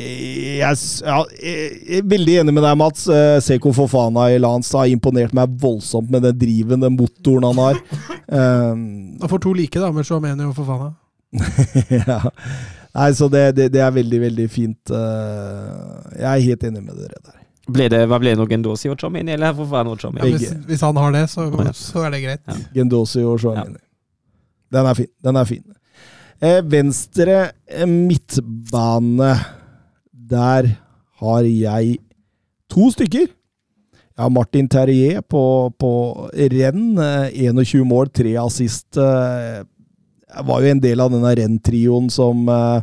jeg, 0.59 0.79
ja 1.05 1.19
Jeg 1.37 1.99
er 2.01 2.07
veldig 2.09 2.39
enig 2.43 2.55
med 2.57 2.65
deg, 2.65 2.79
Mats. 2.81 3.05
Uh, 3.11 3.37
Seko 3.45 3.75
Fofana 3.77 4.31
i 4.33 4.41
Lance 4.43 4.77
har 4.79 4.91
imponert 4.91 5.35
meg 5.37 5.53
voldsomt 5.63 6.11
med 6.13 6.25
den 6.27 6.39
driven, 6.41 6.83
den 6.83 6.97
motoren 6.97 7.51
han 7.51 7.63
har. 7.63 7.83
Han 8.33 9.29
får 9.29 9.43
to 9.45 9.53
like, 9.55 9.79
da, 9.79 9.91
med 9.93 10.07
Chouameni 10.09 10.47
og 10.49 10.57
Fofana. 10.57 10.95
ja. 12.01 12.19
Nei, 12.93 13.15
så 13.17 13.29
det, 13.33 13.45
det, 13.57 13.69
det 13.73 13.81
er 13.81 13.93
veldig, 13.93 14.19
veldig 14.21 14.49
fint. 14.53 14.91
eh, 14.93 16.19
jeg 16.19 16.29
er 16.33 16.45
helt 16.49 16.67
enig 16.69 16.83
med 16.83 16.97
dere 16.97 17.21
der. 17.21 17.39
Ble 17.73 17.87
det, 17.93 18.01
hva 18.11 18.19
ble 18.21 18.33
det 18.33 18.41
nå? 18.41 18.49
Gendosi 18.51 18.91
og 18.91 18.99
Chomini? 19.01 19.33
eller 19.37 19.55
Fofana 19.57 19.95
og 19.95 20.03
Ja, 20.03 20.27
hvis, 20.27 20.51
hvis 20.67 20.83
han 20.83 20.99
har 20.99 21.15
det, 21.15 21.29
så, 21.31 21.47
så 21.79 22.05
er 22.07 22.16
det 22.16 22.23
greit. 22.24 22.43
Ja. 22.49 22.59
Gendosi 22.81 23.23
og 23.23 23.39
Chouamini. 23.41 23.81
Den 24.73 24.89
er 24.89 24.99
fin. 24.99 25.11
Den 25.24 25.37
er 25.37 25.49
fin. 25.49 25.65
Eh, 26.43 26.59
venstre 26.66 27.52
eh, 27.70 27.86
midtbane. 27.86 29.35
Der 30.10 30.73
har 31.23 31.43
jeg 31.47 31.98
to 32.73 32.89
stykker. 32.90 33.28
Jeg 34.12 34.20
har 34.20 34.32
Martin 34.32 34.66
Terrier 34.69 35.23
på, 35.23 35.70
på 35.78 35.90
renn. 36.35 36.98
eh, 36.98 37.28
21 37.47 37.85
mål, 37.86 38.10
tre 38.10 38.35
assist. 38.43 38.97
eh, 38.98 39.62
Jeg 40.32 40.47
var 40.48 40.64
jo 40.64 40.73
en 40.73 40.81
del 40.82 41.01
av 41.05 41.12
denne 41.12 41.31
renntrioen 41.39 42.09
som 42.10 42.48
eh, 42.48 42.82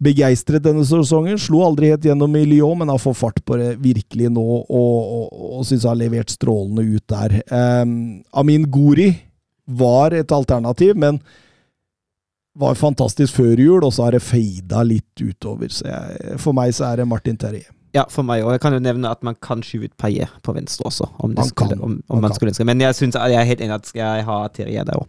begeistret 0.00 0.64
denne 0.64 0.86
sesongen. 0.86 1.36
Slo 1.36 1.60
aldri 1.66 1.90
helt 1.92 2.06
gjennom 2.08 2.36
i 2.40 2.46
Lyon, 2.46 2.78
men 2.80 2.88
har 2.88 3.02
fått 3.02 3.18
fart 3.20 3.42
på 3.44 3.58
det 3.60 3.74
virkelig 3.82 4.30
nå, 4.32 4.46
og, 4.64 4.96
og, 5.18 5.44
og 5.58 5.66
syns 5.68 5.84
har 5.84 5.98
levert 5.98 6.30
strålende 6.32 6.86
ut 6.86 7.04
der. 7.10 7.34
Amin 8.32 8.64
Gori 8.70 9.10
var 9.66 10.14
et 10.16 10.32
alternativ, 10.32 10.94
men 10.96 11.18
var 12.58 12.74
fantastisk 12.78 13.34
før 13.38 13.60
jul, 13.62 13.84
og 13.86 13.92
så 13.94 14.08
har 14.08 14.16
det 14.16 14.22
feida 14.24 14.80
litt 14.86 15.22
utover. 15.22 15.70
Så 15.72 15.86
jeg, 15.86 16.38
for 16.42 16.56
meg 16.58 16.72
så 16.74 16.88
er 16.92 17.02
det 17.02 17.06
Martin 17.10 17.36
Terje. 17.38 17.68
Ja, 17.96 18.02
for 18.12 18.26
meg 18.26 18.42
òg. 18.44 18.52
Jeg 18.56 18.60
kan 18.64 18.74
jo 18.76 18.80
nevne 18.84 19.08
at 19.10 19.22
man 19.24 19.36
kan 19.40 19.62
skyve 19.64 19.88
ut 19.88 19.94
Paillet 19.96 20.28
på 20.44 20.52
venstre 20.56 20.84
også. 20.90 21.06
Om, 21.18 21.32
det 21.32 21.38
Man 21.40 21.48
skulle, 21.48 21.76
kan. 21.76 21.80
om, 21.86 21.94
om 22.08 22.18
Man 22.18 22.26
man, 22.26 22.34
skulle 22.36 22.52
ønske. 22.52 22.66
Men 22.68 22.82
jeg, 22.84 22.94
synes, 22.98 23.16
jeg 23.16 23.38
er 23.40 23.46
helt 23.48 23.62
enig 23.64 23.74
at 23.78 23.86
skal 23.88 24.02
jeg 24.02 24.26
ha 24.28 24.36
Terje 24.52 24.84
der 24.90 25.00
òg. 25.00 25.06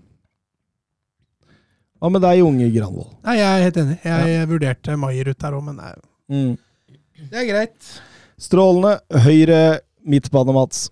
Hva 2.00 2.12
med 2.14 2.24
deg, 2.24 2.40
unge 2.48 2.70
Granvold? 2.72 3.10
Nei, 3.28 3.34
jeg 3.42 3.50
er 3.58 3.66
helt 3.66 3.80
enig. 3.82 3.98
Jeg 4.08 4.46
vurderte 4.48 4.96
Maier 5.02 5.32
ut 5.34 5.42
der 5.44 5.58
òg, 5.58 5.66
men 5.68 5.76
nei, 5.82 5.92
Mm. 6.30 6.54
det 7.32 7.40
er 7.42 7.48
greit. 7.50 7.88
Strålende. 8.40 9.00
Høyre 9.26 9.80
midtbane, 10.08 10.54
Mats. 10.56 10.86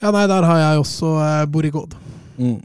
Ja, 0.00 0.12
nei, 0.14 0.22
der 0.30 0.46
har 0.46 0.58
jeg 0.62 0.78
også 0.80 1.10
eh, 1.20 1.44
Borigod. 1.50 1.92
Mm. 2.38 2.60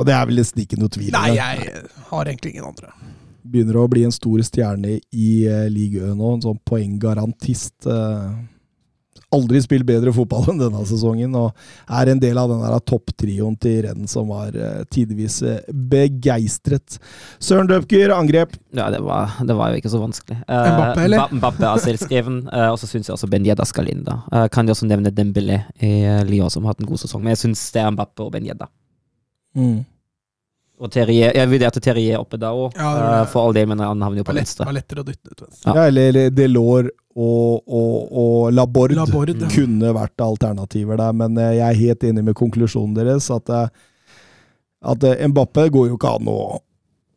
Og 0.00 0.06
det 0.08 0.14
er 0.16 0.24
vel 0.26 0.40
nesten 0.40 0.62
ikke 0.64 0.78
noe 0.80 0.88
tvil. 0.90 1.12
om 1.14 1.20
Nei, 1.20 1.36
jeg 1.36 1.69
har 2.10 2.30
egentlig 2.30 2.54
ingen 2.54 2.70
andre. 2.70 2.92
Begynner 3.50 3.80
å 3.80 3.88
bli 3.90 4.04
en 4.06 4.14
stor 4.14 4.42
stjerne 4.46 4.98
i 4.98 5.30
uh, 5.48 5.66
ligaen 5.72 6.18
nå. 6.18 6.36
En 6.36 6.44
sånn 6.44 6.62
poenggarantist. 6.68 7.88
Uh, 7.88 8.34
aldri 9.34 9.60
spilt 9.62 9.86
bedre 9.86 10.12
fotball 10.14 10.48
enn 10.50 10.60
denne 10.60 10.82
sesongen, 10.88 11.34
og 11.38 11.54
er 12.00 12.10
en 12.10 12.20
del 12.22 12.38
av 12.40 12.50
den 12.50 12.64
topptrioen 12.86 13.56
til 13.62 13.84
renn 13.86 14.08
som 14.10 14.30
var 14.32 14.56
uh, 14.56 14.82
tidvis 14.90 15.40
eh, 15.46 15.60
begeistret. 15.70 16.98
Søren 17.42 17.70
Døpker, 17.70 18.14
angrep. 18.14 18.56
Ja, 18.76 18.88
det 18.92 19.02
var, 19.06 19.36
det 19.46 19.56
var 19.56 19.70
jo 19.70 19.80
ikke 19.80 19.92
så 19.92 20.02
vanskelig. 20.02 20.40
Mbappe, 20.48 21.06
eller? 21.06 21.36
Mbappe 21.38 21.68
er 21.68 21.84
selvskreven, 21.86 22.42
uh, 22.50 22.68
og 22.72 22.80
så 22.82 22.90
syns 22.90 23.10
jeg 23.10 23.16
også 23.16 23.30
Benjeda 23.30 23.66
skal 23.68 23.90
inn. 23.92 24.02
da. 24.06 24.20
Uh, 24.32 24.46
kan 24.52 24.66
jeg 24.66 24.76
også 24.76 24.90
nevne 24.90 25.14
Dembélé 25.14 25.62
i 25.78 25.94
Lyon, 26.26 26.50
som 26.50 26.66
har 26.66 26.74
hatt 26.74 26.82
en 26.82 26.90
god 26.90 27.04
sesong. 27.04 27.22
Men 27.22 27.36
jeg 27.36 27.44
syns 27.46 27.64
det 27.74 27.84
er 27.84 27.94
Mbappe 27.94 28.26
og 28.26 28.34
Benjeda. 28.34 28.70
Yedda. 29.56 29.84
Og 30.80 30.88
Terje, 30.92 31.28
jeg 31.36 31.48
vurderte 31.50 31.80
Terje 31.84 32.16
oppe 32.16 32.38
da 32.40 32.54
òg, 32.56 32.72
Ja, 32.78 32.90
det 32.96 33.08
det. 33.12 33.28
for 33.34 33.46
all 33.48 33.52
del, 33.56 33.66
men 33.68 33.82
han 33.84 34.00
havner 34.00 34.22
jo 34.22 34.24
på 34.24 34.32
var, 34.32 34.38
lett, 34.38 34.48
venstre. 34.48 34.64
var 34.70 34.76
lettere 34.78 35.02
å 35.02 35.04
dytte 35.04 35.28
ut 35.34 35.42
venstre. 35.44 35.66
Ja. 35.66 35.74
Ja, 35.76 35.86
eller 35.90 36.30
Delors 36.32 36.88
og, 37.20 37.68
og, 37.68 37.92
og 38.22 38.52
Labord, 38.54 38.94
Labord 38.96 39.34
ja. 39.34 39.50
kunne 39.52 39.92
vært 39.92 40.24
alternativer 40.24 40.96
der, 41.02 41.12
men 41.20 41.36
eh, 41.36 41.52
jeg 41.58 41.66
er 41.66 41.80
helt 41.82 42.06
enig 42.08 42.24
med 42.30 42.38
konklusjonen 42.38 42.94
deres. 42.96 43.28
At, 43.34 43.52
eh, 43.52 43.68
at 44.94 45.04
Mbappe 45.28 45.66
går 45.74 45.90
jo 45.90 45.98
ikke 45.98 46.14
an 46.16 46.30
å, 46.32 46.38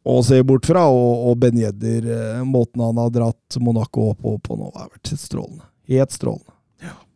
å 0.04 0.18
se 0.28 0.42
bort 0.44 0.68
fra, 0.68 0.88
og, 0.92 1.30
og 1.30 1.38
Ben 1.46 1.62
Yedder, 1.62 2.10
eh, 2.18 2.42
måten 2.44 2.84
han 2.84 3.00
har 3.00 3.14
dratt 3.16 3.62
Monaco 3.64 4.10
opp 4.12 4.44
på 4.50 4.60
nå, 4.60 4.74
har 4.76 4.92
vært 4.92 5.14
strålende. 5.16 5.70
Helt 5.94 6.12
strålende. 6.16 6.53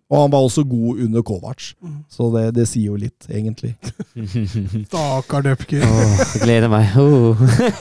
Og 0.08 0.22
han 0.22 0.32
var 0.32 0.40
også 0.48 0.64
god 0.64 1.02
under 1.04 1.22
Kovac, 1.28 1.74
Mm. 1.84 1.98
så 2.10 2.30
det, 2.32 2.44
det 2.56 2.68
sier 2.72 2.86
jo 2.94 2.96
litt, 2.96 3.26
egentlig. 3.28 3.74
Stakkar 4.88 5.42
Dupker. 5.44 5.84
oh, 5.84 6.22
gleder 6.44 6.70
meg. 6.72 6.94
Oh. 7.00 7.36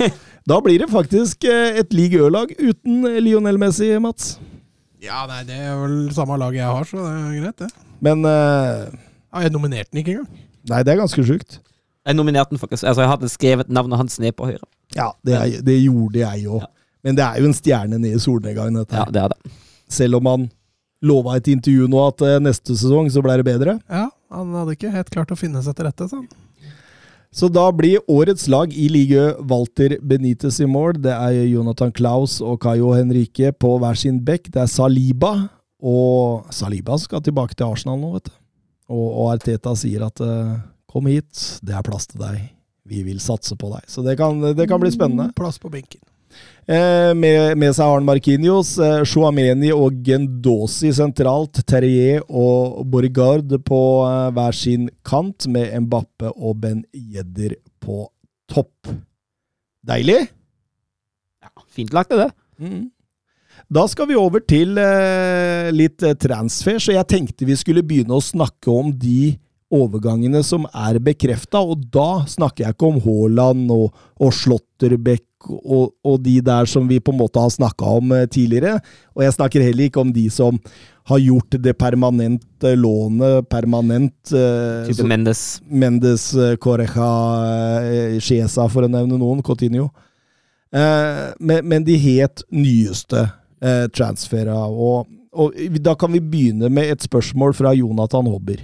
Da 0.47 0.61
blir 0.63 0.79
det 0.79 0.87
faktisk 0.93 1.43
eh, 1.51 1.81
et 1.81 1.91
League 1.95 2.15
Ø-lag 2.23 2.53
uten 2.63 3.01
Lionel 3.19 3.57
Messi, 3.59 3.89
Mats. 3.99 4.37
Ja, 5.03 5.25
nei, 5.27 5.41
det 5.49 5.57
er 5.59 5.75
vel 5.81 5.97
samme 6.15 6.37
laget 6.39 6.61
jeg 6.61 6.69
har, 6.71 6.85
så 6.87 7.01
det 7.03 7.09
er 7.17 7.41
greit, 7.41 7.65
det. 7.65 7.71
Men 8.07 8.23
uh, 8.23 8.87
Ja, 9.35 9.43
jeg 9.43 9.51
nominerte 9.57 9.91
den 9.91 10.05
ikke 10.05 10.13
engang. 10.15 10.29
Nei, 10.71 10.79
det 10.87 10.93
er 10.95 11.01
ganske 11.01 11.25
sjukt. 11.27 11.59
Jeg 12.07 12.15
nominerte 12.15 12.55
den 12.55 12.63
faktisk. 12.63 12.87
Altså, 12.87 13.03
jeg 13.03 13.11
hadde 13.11 13.29
skrevet 13.33 13.69
navnet 13.75 13.99
hans 13.99 14.21
ned 14.23 14.37
på 14.39 14.47
høyre. 14.53 14.63
Ja, 14.95 15.09
det, 15.27 15.35
er, 15.35 15.59
det 15.67 15.77
gjorde 15.83 16.23
jeg 16.23 16.47
òg. 16.47 16.63
Ja. 16.63 16.71
Men 17.07 17.19
det 17.19 17.27
er 17.27 17.43
jo 17.43 17.51
en 17.51 17.59
stjerne 17.59 17.99
ned 18.07 18.15
i 18.15 18.23
solnedgangen, 18.23 18.79
dette. 18.85 19.03
Ja, 19.03 19.11
det 19.11 19.25
er 19.25 19.35
det. 19.35 19.53
Selv 19.99 20.21
om 20.21 20.31
han 20.31 20.47
lova 21.05 21.37
et 21.37 21.49
intervju 21.53 21.89
nå 21.91 22.01
at 22.07 22.25
eh, 22.25 22.41
neste 22.43 22.77
sesong 22.77 23.11
så 23.13 23.23
ble 23.25 23.39
det 23.41 23.47
bedre. 23.47 23.79
Ja, 23.91 24.09
han 24.33 24.55
hadde 24.57 24.77
ikke 24.77 24.95
helt 24.95 25.13
klart 25.13 25.33
å 25.35 25.39
finne 25.39 25.63
seg 25.65 25.77
til 25.77 25.89
rette, 25.89 26.09
sånn. 26.11 26.27
Så 27.37 27.51
da 27.53 27.67
blir 27.75 28.01
årets 28.09 28.47
lag 28.49 28.73
i 28.73 28.87
ligaen 28.89 29.37
Walter 29.51 29.99
Benitez 30.01 30.57
i 30.65 30.69
mål. 30.71 30.97
Det 31.05 31.13
er 31.13 31.43
Jonathan 31.51 31.93
Claus 31.93 32.39
og 32.41 32.63
Cayo 32.63 32.95
Henrique 32.97 33.51
på 33.53 33.75
hver 33.83 33.99
sin 34.01 34.23
bekk. 34.25 34.49
Det 34.55 34.63
er 34.63 34.71
Saliba, 34.73 35.35
og 35.85 36.49
Saliba 36.55 36.97
skal 37.03 37.21
tilbake 37.27 37.59
til 37.59 37.69
Arsenal 37.69 38.01
nå, 38.01 38.15
vet 38.17 38.31
du. 38.31 38.35
Og, 38.87 39.07
og 39.11 39.33
Arteta 39.35 39.75
sier 39.77 40.07
at 40.07 40.23
eh, 40.25 40.57
kom 40.89 41.11
hit, 41.11 41.61
det 41.67 41.75
er 41.77 41.85
plass 41.85 42.09
til 42.09 42.23
deg. 42.23 42.41
Vi 42.87 43.03
vil 43.03 43.19
satse 43.21 43.57
på 43.59 43.69
deg. 43.75 43.85
Så 43.91 44.05
det 44.07 44.15
kan, 44.17 44.39
det 44.57 44.69
kan 44.71 44.81
bli 44.81 44.93
spennende. 44.95 45.33
Plass 45.37 45.59
på 45.61 45.69
benken. 45.73 46.01
Eh, 46.67 47.13
med, 47.15 47.55
med 47.61 47.75
seg 47.77 47.87
Arne 47.87 48.09
Marquinhos, 48.09 48.73
eh, 48.83 49.05
Chouameni 49.07 49.69
og 49.71 50.01
Gendosi 50.03 50.91
sentralt. 50.97 51.61
Terrier 51.63 52.25
og 52.27 52.81
Borgard 52.91 53.55
på 53.69 53.83
eh, 54.03 54.33
hver 54.35 54.57
sin 54.57 54.89
kant, 55.07 55.47
med 55.47 55.71
Mbappe 55.87 56.33
og 56.35 56.59
Ben 56.65 56.83
Yedder 56.91 57.55
på 57.79 58.09
topp. 58.51 58.91
Deilig! 59.87 60.25
Ja, 61.47 61.55
fint 61.71 61.95
lagt, 61.95 62.11
det. 62.19 62.33
Mm. 62.59 62.89
Da 63.71 63.87
skal 63.91 64.11
vi 64.11 64.19
over 64.19 64.43
til 64.43 64.75
litt 65.75 66.03
transfer, 66.23 66.77
så 66.83 66.93
jeg 66.95 67.09
tenkte 67.11 67.47
vi 67.49 67.57
skulle 67.59 67.83
begynne 67.87 68.15
å 68.15 68.23
snakke 68.23 68.71
om 68.71 68.93
de 68.95 69.33
overgangene 69.75 70.43
som 70.47 70.67
er 70.71 70.99
bekrefta, 71.03 71.59
og 71.59 71.87
da 71.93 72.25
snakker 72.31 72.65
jeg 72.67 72.77
ikke 72.77 72.91
om 72.93 73.01
Haaland 73.03 73.71
og, 73.75 73.89
og 74.23 74.33
Slåtterbekk 74.35 75.25
og, 75.47 75.93
og 76.07 76.21
de 76.25 76.37
der 76.43 76.67
som 76.71 76.87
vi 76.91 76.99
på 77.03 77.13
en 77.13 77.19
måte 77.21 77.39
har 77.43 77.51
snakka 77.55 77.97
om 77.99 78.13
eh, 78.15 78.27
tidligere, 78.31 78.79
og 79.15 79.23
jeg 79.27 79.35
snakker 79.37 79.63
heller 79.67 79.89
ikke 79.91 80.01
om 80.03 80.13
de 80.15 80.25
som 80.33 80.59
har 81.07 81.21
gjort 81.23 81.55
det 81.63 81.77
permanente 81.79 82.73
lånet 82.79 83.47
permanent. 83.51 84.15
eh, 84.35 84.87
Type 84.89 84.99
så- 85.03 85.07
Mendes. 85.07 85.43
Mendes, 85.71 86.35
eh, 86.35 86.57
Correja, 86.57 87.11
eh, 87.87 88.17
Chiesa, 88.19 88.67
for 88.69 88.83
å 88.83 88.91
nevne 88.91 89.19
noen. 89.19 89.43
Coutinho. 89.47 89.91
Eh, 90.75 91.33
men, 91.39 91.63
men 91.69 91.85
de 91.87 91.95
helt 92.03 92.43
nyeste 92.51 93.23
eh, 93.63 93.87
transfera. 93.95 94.57
Og, 94.67 95.07
og 95.33 95.55
da 95.79 95.95
kan 95.95 96.11
vi 96.13 96.19
begynne 96.21 96.71
med 96.73 96.91
et 96.97 97.07
spørsmål 97.07 97.55
fra 97.55 97.71
Jonathan 97.79 98.27
Hobber. 98.27 98.59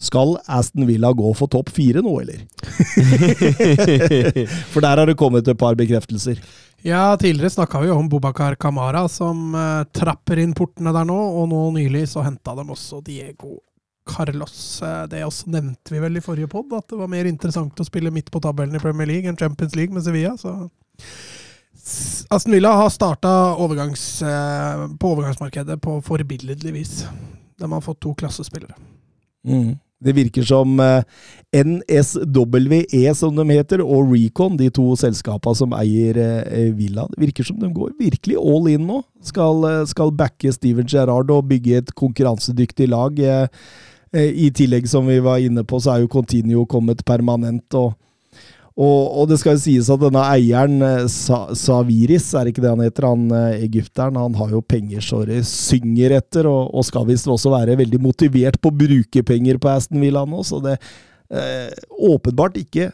Skal 0.00 0.38
Aston 0.48 0.86
Villa 0.88 1.12
gå 1.12 1.28
for 1.36 1.52
topp 1.52 1.68
fire 1.76 2.00
nå, 2.00 2.14
eller? 2.22 2.40
for 4.72 4.80
der 4.80 4.96
har 4.96 5.06
det 5.06 5.18
kommet 5.20 5.48
et 5.48 5.58
par 5.60 5.76
bekreftelser. 5.76 6.40
Ja, 6.82 7.16
tidligere 7.20 7.52
snakka 7.52 7.82
vi 7.82 7.90
jo 7.90 7.98
om 8.00 8.08
Bobakar 8.08 8.54
Kamara, 8.56 9.02
som 9.12 9.52
uh, 9.52 9.84
trapper 9.92 10.40
inn 10.40 10.54
portene 10.56 10.94
der 10.96 11.04
nå, 11.04 11.16
og 11.16 11.50
nå 11.50 11.66
nylig 11.76 12.06
så 12.08 12.24
henta 12.24 12.54
de 12.56 12.64
også 12.64 13.02
Diego 13.04 13.58
Carlos. 14.08 14.54
Eh, 14.82 15.02
det 15.12 15.24
også 15.24 15.52
nevnte 15.52 15.92
vi 15.92 16.00
vel 16.02 16.16
i 16.16 16.24
forrige 16.24 16.48
pod, 16.50 16.72
at 16.76 16.88
det 16.88 16.98
var 16.98 17.10
mer 17.12 17.28
interessant 17.28 17.80
å 17.80 17.86
spille 17.86 18.12
midt 18.14 18.32
på 18.32 18.40
tabellen 18.42 18.76
i 18.76 18.82
Premier 18.82 19.10
League 19.10 19.28
enn 19.28 19.38
Champions 19.38 19.76
League 19.76 19.94
med 19.94 20.06
Sevilla, 20.06 20.36
så 20.40 20.56
Aston 22.30 22.54
Villa 22.54 22.72
har 22.76 22.90
starta 22.92 23.30
overgangs, 23.60 24.22
eh, 24.22 24.86
på 25.00 25.12
overgangsmarkedet 25.14 25.80
på 25.82 25.98
forbilledlig 26.06 26.72
vis. 26.72 27.04
De 27.58 27.72
har 27.72 27.84
fått 27.84 28.00
to 28.00 28.14
klassespillere. 28.14 28.76
Mm. 29.44 29.76
Det 30.00 30.14
virker 30.16 30.46
som 30.48 30.80
eh, 30.80 31.02
NSWE, 31.52 33.14
som 33.14 33.36
de 33.36 33.44
heter, 33.52 33.82
og 33.84 34.08
Recon, 34.14 34.56
de 34.56 34.70
to 34.72 34.86
selskapene 34.96 35.58
som 35.58 35.74
eier 35.76 36.16
eh, 36.22 36.70
Villa, 36.76 37.04
det 37.12 37.20
virker 37.26 37.44
som 37.44 37.58
de 37.60 37.68
går 37.74 37.92
virkelig 38.00 38.38
all 38.40 38.70
in 38.72 38.86
nå. 38.88 39.02
Skal, 39.28 39.64
eh, 39.68 39.84
skal 39.90 40.14
backe 40.16 40.52
Steven 40.56 40.88
Gerrard 40.88 41.32
og 41.34 41.50
bygge 41.50 41.82
et 41.82 41.94
konkurransedyktig 41.98 42.88
lag. 42.90 43.20
I 44.10 44.48
tillegg, 44.50 44.88
som 44.90 45.06
vi 45.06 45.20
var 45.22 45.38
inne 45.38 45.62
på, 45.62 45.78
så 45.78 45.92
er 45.92 46.00
jo 46.02 46.10
Continuo 46.10 46.64
kommet 46.66 47.04
permanent. 47.06 47.76
og 47.78 47.92
og, 48.78 49.00
og 49.18 49.26
det 49.30 49.40
skal 49.40 49.56
jo 49.56 49.62
sies 49.64 49.88
at 49.90 50.02
denne 50.02 50.22
eieren, 50.30 50.78
eh, 50.86 51.08
Sa 51.10 51.42
Saviris, 51.58 52.28
er 52.38 52.50
ikke 52.50 52.62
det 52.62 52.70
han 52.70 52.84
heter, 52.84 53.08
han 53.10 53.26
eh, 53.34 53.64
egypteren, 53.66 54.18
han 54.20 54.36
har 54.38 54.54
jo 54.54 54.62
penger 54.62 55.02
så 55.04 55.24
det 55.28 55.42
synger 55.48 56.14
etter, 56.20 56.48
og, 56.50 56.70
og 56.70 56.86
skal 56.86 57.08
visst 57.08 57.28
også 57.30 57.52
være 57.52 57.78
veldig 57.80 58.00
motivert 58.02 58.60
på 58.62 58.70
å 58.70 58.78
bruke 58.84 59.24
penger 59.26 59.58
på 59.60 59.72
Aston 59.72 60.00
Villa 60.02 60.22
nå, 60.28 60.44
så 60.46 60.62
det 60.64 60.78
eh, 60.78 61.68
åpenbart 61.98 62.60
ikke 62.62 62.92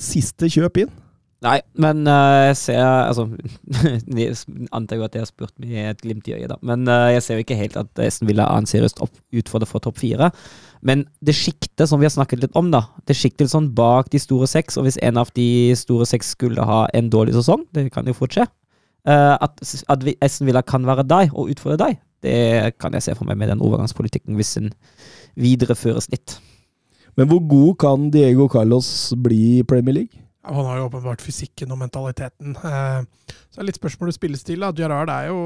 siste 0.00 0.48
kjøp 0.50 0.84
inn. 0.86 0.92
Nei, 1.40 1.56
men 1.80 2.02
uh, 2.04 2.50
jeg 2.50 2.56
ser 2.60 2.82
Altså, 2.84 3.24
jeg 4.20 4.34
antar 4.76 4.98
jo 4.98 5.06
at 5.06 5.14
jeg 5.16 5.24
har 5.24 5.30
spurt 5.30 5.54
med 5.62 5.78
et 5.88 6.02
glimt 6.02 6.28
i 6.28 6.34
øyet, 6.36 6.50
da. 6.52 6.58
Men 6.60 6.84
uh, 6.84 7.08
jeg 7.14 7.24
ser 7.24 7.38
jo 7.38 7.44
ikke 7.46 7.56
helt 7.56 7.78
at 7.80 8.02
Aston 8.04 8.28
Villa 8.28 8.44
er 8.44 8.60
en 8.60 8.68
seriøst 8.68 9.00
utfordrer 9.00 9.70
for 9.70 9.80
topp 9.80 10.02
fire. 10.02 10.28
Men 10.84 11.06
det 11.24 11.36
sjiktet 11.38 11.88
som 11.88 12.00
vi 12.00 12.08
har 12.08 12.12
snakket 12.12 12.44
litt 12.44 12.60
om, 12.60 12.68
da, 12.72 12.82
det 13.08 13.16
sjiktet 13.16 13.52
sånn 13.52 13.70
bak 13.76 14.12
de 14.12 14.20
store 14.20 14.48
seks, 14.52 14.76
og 14.76 14.84
hvis 14.84 15.00
en 15.04 15.20
av 15.20 15.32
de 15.36 15.72
store 15.76 16.08
seks 16.08 16.34
skulle 16.36 16.64
ha 16.64 16.84
en 16.96 17.10
dårlig 17.12 17.36
sesong, 17.36 17.64
det 17.76 17.88
kan 17.94 18.08
jo 18.08 18.16
fort 18.16 18.36
skje, 18.36 18.44
uh, 19.08 19.36
at, 19.40 19.60
at 19.64 20.08
Aston 20.20 20.48
Villa 20.48 20.64
kan 20.64 20.84
være 20.88 21.08
deg 21.08 21.32
og 21.32 21.52
utfordre 21.52 21.80
deg, 21.86 22.00
det 22.24 22.76
kan 22.80 22.96
jeg 22.96 23.08
se 23.08 23.16
for 23.16 23.28
meg 23.28 23.40
med 23.40 23.52
den 23.52 23.64
overgangspolitikken, 23.64 24.36
hvis 24.36 24.56
den 24.58 24.72
videreføres 25.40 26.10
litt. 26.12 26.36
Men 27.16 27.28
hvor 27.32 27.40
god 27.48 27.76
kan 27.80 28.10
Diego 28.12 28.48
Carlos 28.48 29.14
bli 29.16 29.60
i 29.60 29.64
Premier 29.64 30.02
League? 30.02 30.29
Han 30.48 30.64
har 30.64 30.78
jo 30.78 30.86
åpenbart 30.88 31.20
fysikken 31.20 31.72
og 31.74 31.80
mentaliteten. 31.82 32.54
Så 32.56 33.58
det 33.58 33.60
er 33.60 33.68
litt 33.68 33.80
litt 33.82 33.82
om 33.84 34.14
spillestil. 34.16 34.64
Gerard 34.78 35.12
er 35.12 35.28
jo, 35.28 35.40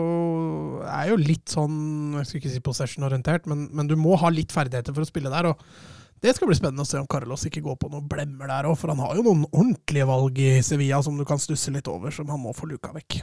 er 0.87 1.11
jo 1.11 1.19
litt 1.19 1.51
sånn 1.51 2.15
Jeg 2.21 2.29
skal 2.29 2.41
ikke 2.41 2.53
si 2.53 2.63
possession-orientert, 2.69 3.49
men, 3.51 3.67
men 3.75 3.91
du 3.91 3.97
må 3.99 4.15
ha 4.23 4.31
litt 4.31 4.55
ferdigheter 4.55 4.95
for 4.95 5.03
å 5.03 5.09
spille 5.09 5.33
der. 5.33 5.51
og 5.51 6.23
Det 6.23 6.37
skal 6.37 6.51
bli 6.51 6.59
spennende 6.61 6.87
å 6.87 6.89
se 6.89 7.01
om 7.01 7.09
Carlos 7.11 7.47
ikke 7.49 7.65
går 7.65 7.81
på 7.81 7.91
noen 7.91 8.07
blemmer 8.11 8.53
der 8.53 8.71
òg, 8.71 8.79
for 8.79 8.95
han 8.95 9.03
har 9.03 9.19
jo 9.19 9.27
noen 9.27 9.49
ordentlige 9.51 10.07
valg 10.13 10.39
i 10.39 10.53
Sevilla 10.63 11.03
som 11.03 11.19
du 11.19 11.27
kan 11.27 11.43
stusse 11.43 11.75
litt 11.75 11.91
over, 11.91 12.15
som 12.15 12.31
han 12.31 12.43
må 12.45 12.55
få 12.55 12.71
luka 12.71 12.95
vekk. 12.95 13.19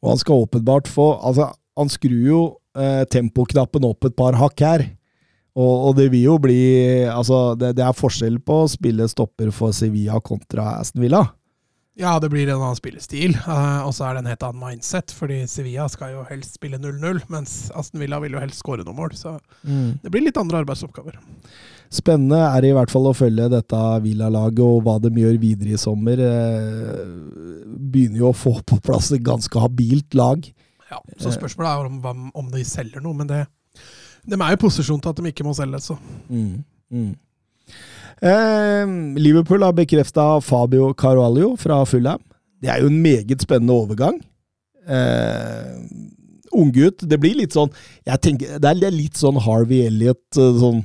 Og 0.00 0.14
han 0.14 0.20
skal 0.20 0.44
åpenbart 0.46 0.88
få 0.92 1.14
Altså, 1.20 1.52
han 1.76 1.92
skrur 1.92 2.24
jo 2.24 2.42
eh, 2.78 3.04
tempoknappen 3.12 3.84
opp 3.88 4.08
et 4.08 4.16
par 4.16 4.36
hakk 4.40 4.64
her. 4.64 4.88
Og, 5.54 5.74
og 5.88 5.92
det 5.98 6.08
vil 6.10 6.24
jo 6.26 6.34
bli 6.42 6.58
Altså, 7.06 7.54
det, 7.58 7.76
det 7.78 7.84
er 7.86 7.94
forskjell 7.94 8.40
på 8.42 8.64
å 8.64 8.70
spille 8.70 9.06
stopper 9.10 9.52
for 9.54 9.74
Sevilla 9.76 10.18
kontra 10.24 10.80
Aston 10.80 11.04
Villa. 11.04 11.22
Ja, 11.94 12.16
det 12.18 12.26
blir 12.32 12.48
en 12.50 12.58
annen 12.58 12.74
spillestil, 12.74 13.36
eh, 13.38 13.82
og 13.86 13.92
så 13.94 14.08
er 14.08 14.16
det 14.16 14.24
en 14.24 14.30
helt 14.32 14.42
annen 14.42 14.58
mindset. 14.64 15.12
Fordi 15.14 15.44
Sevilla 15.46 15.84
skal 15.92 16.16
jo 16.16 16.24
helst 16.26 16.56
spille 16.58 16.80
0-0, 16.82 17.20
mens 17.30 17.68
Aston 17.70 18.02
Villa 18.02 18.18
vil 18.24 18.34
jo 18.34 18.42
helst 18.42 18.64
skåre 18.64 18.82
noen 18.82 18.98
mål. 18.98 19.14
Så 19.14 19.36
det 19.62 20.10
blir 20.10 20.24
litt 20.26 20.40
andre 20.40 20.64
arbeidsoppgaver. 20.64 21.20
Spennende 21.94 22.40
er 22.48 22.64
det 22.64 22.72
i 22.72 22.74
hvert 22.74 22.90
fall 22.90 23.06
å 23.06 23.14
følge 23.14 23.46
dette 23.52 23.82
Villa-laget 24.02 24.64
og 24.66 24.80
hva 24.82 24.96
de 25.04 25.12
gjør 25.22 25.38
videre 25.38 25.76
i 25.76 25.78
sommer. 25.78 26.18
Eh, 26.18 27.04
Begynner 27.94 28.24
jo 28.24 28.32
å 28.32 28.36
få 28.42 28.56
på 28.66 28.80
plass 28.82 29.12
et 29.14 29.22
ganske 29.22 29.62
habilt 29.62 30.18
lag. 30.18 30.42
Ja, 30.90 30.98
Så 31.22 31.30
spørsmålet 31.36 31.70
er 31.70 32.10
om, 32.10 32.30
om 32.34 32.50
de 32.50 32.66
selger 32.66 33.02
noe, 33.04 33.14
men 33.14 33.30
det 33.30 33.44
de 34.26 34.38
er 34.38 34.54
jo 34.54 34.58
i 34.58 34.62
posisjon 34.64 35.00
til 35.02 35.12
at 35.12 35.20
de 35.20 35.32
ikke 35.32 35.46
må 35.46 35.54
selge, 35.56 35.80
så 35.84 35.98
Mm. 36.30 36.64
Mm. 36.92 37.12
Eh, 38.22 38.86
Liverpool 39.20 39.62
har 39.62 39.74
bekrefta 39.76 40.40
Fabio 40.40 40.92
Carvalho 40.94 41.56
fra 41.60 41.82
Fulham. 41.84 42.20
Det 42.62 42.70
er 42.70 42.80
jo 42.80 42.88
en 42.88 43.02
meget 43.02 43.42
spennende 43.42 43.74
overgang. 43.74 44.20
Eh, 44.86 45.74
Unggutt. 46.54 47.02
Det 47.08 47.18
blir 47.18 47.34
litt 47.34 47.52
sånn 47.56 47.72
jeg 48.06 48.20
tenker, 48.22 48.58
Det 48.62 48.68
er 48.70 48.92
litt 48.94 49.18
sånn 49.18 49.40
Harvey 49.42 49.86
Elliot 49.88 50.38
eh, 50.38 50.58
sånn 50.60 50.84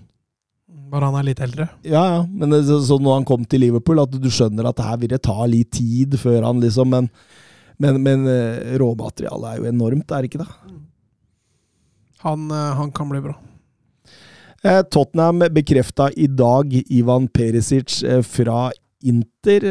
bare 0.89 1.05
han 1.05 1.19
er 1.19 1.27
litt 1.27 1.41
eldre. 1.45 1.67
Ja, 1.85 2.01
ja, 2.15 2.21
men 2.25 2.49
det, 2.49 2.63
så, 2.65 2.79
så 2.81 2.95
når 2.97 3.19
han 3.19 3.25
kom 3.29 3.43
til 3.45 3.61
Liverpool, 3.61 3.99
at 4.01 4.09
du 4.09 4.29
skjønner 4.33 4.71
at 4.71 4.79
det 4.79 4.87
her 4.87 4.97
vil 4.97 5.11
det 5.11 5.21
ta 5.27 5.45
litt 5.45 5.69
tid 5.77 6.15
før 6.17 6.47
han 6.47 6.63
liksom 6.63 6.89
Men, 6.89 7.09
men, 7.77 7.99
men 8.01 8.25
eh, 8.25 8.73
råmaterialet 8.81 9.51
er 9.51 9.59
jo 9.61 9.67
enormt, 9.69 10.09
er 10.09 10.25
det 10.25 10.31
ikke 10.31 10.41
det? 10.41 10.49
Han, 12.25 12.49
eh, 12.51 12.73
han 12.79 12.91
kan 12.91 13.09
bli 13.09 13.21
bra. 13.21 13.35
Eh, 14.63 14.81
Tottenham 14.91 15.39
bekrefta 15.55 16.09
i 16.11 16.27
dag 16.27 16.73
Ivan 16.89 17.27
Perisic 17.27 18.03
eh, 18.03 18.21
fra 18.21 18.69
Inter. 18.99 19.63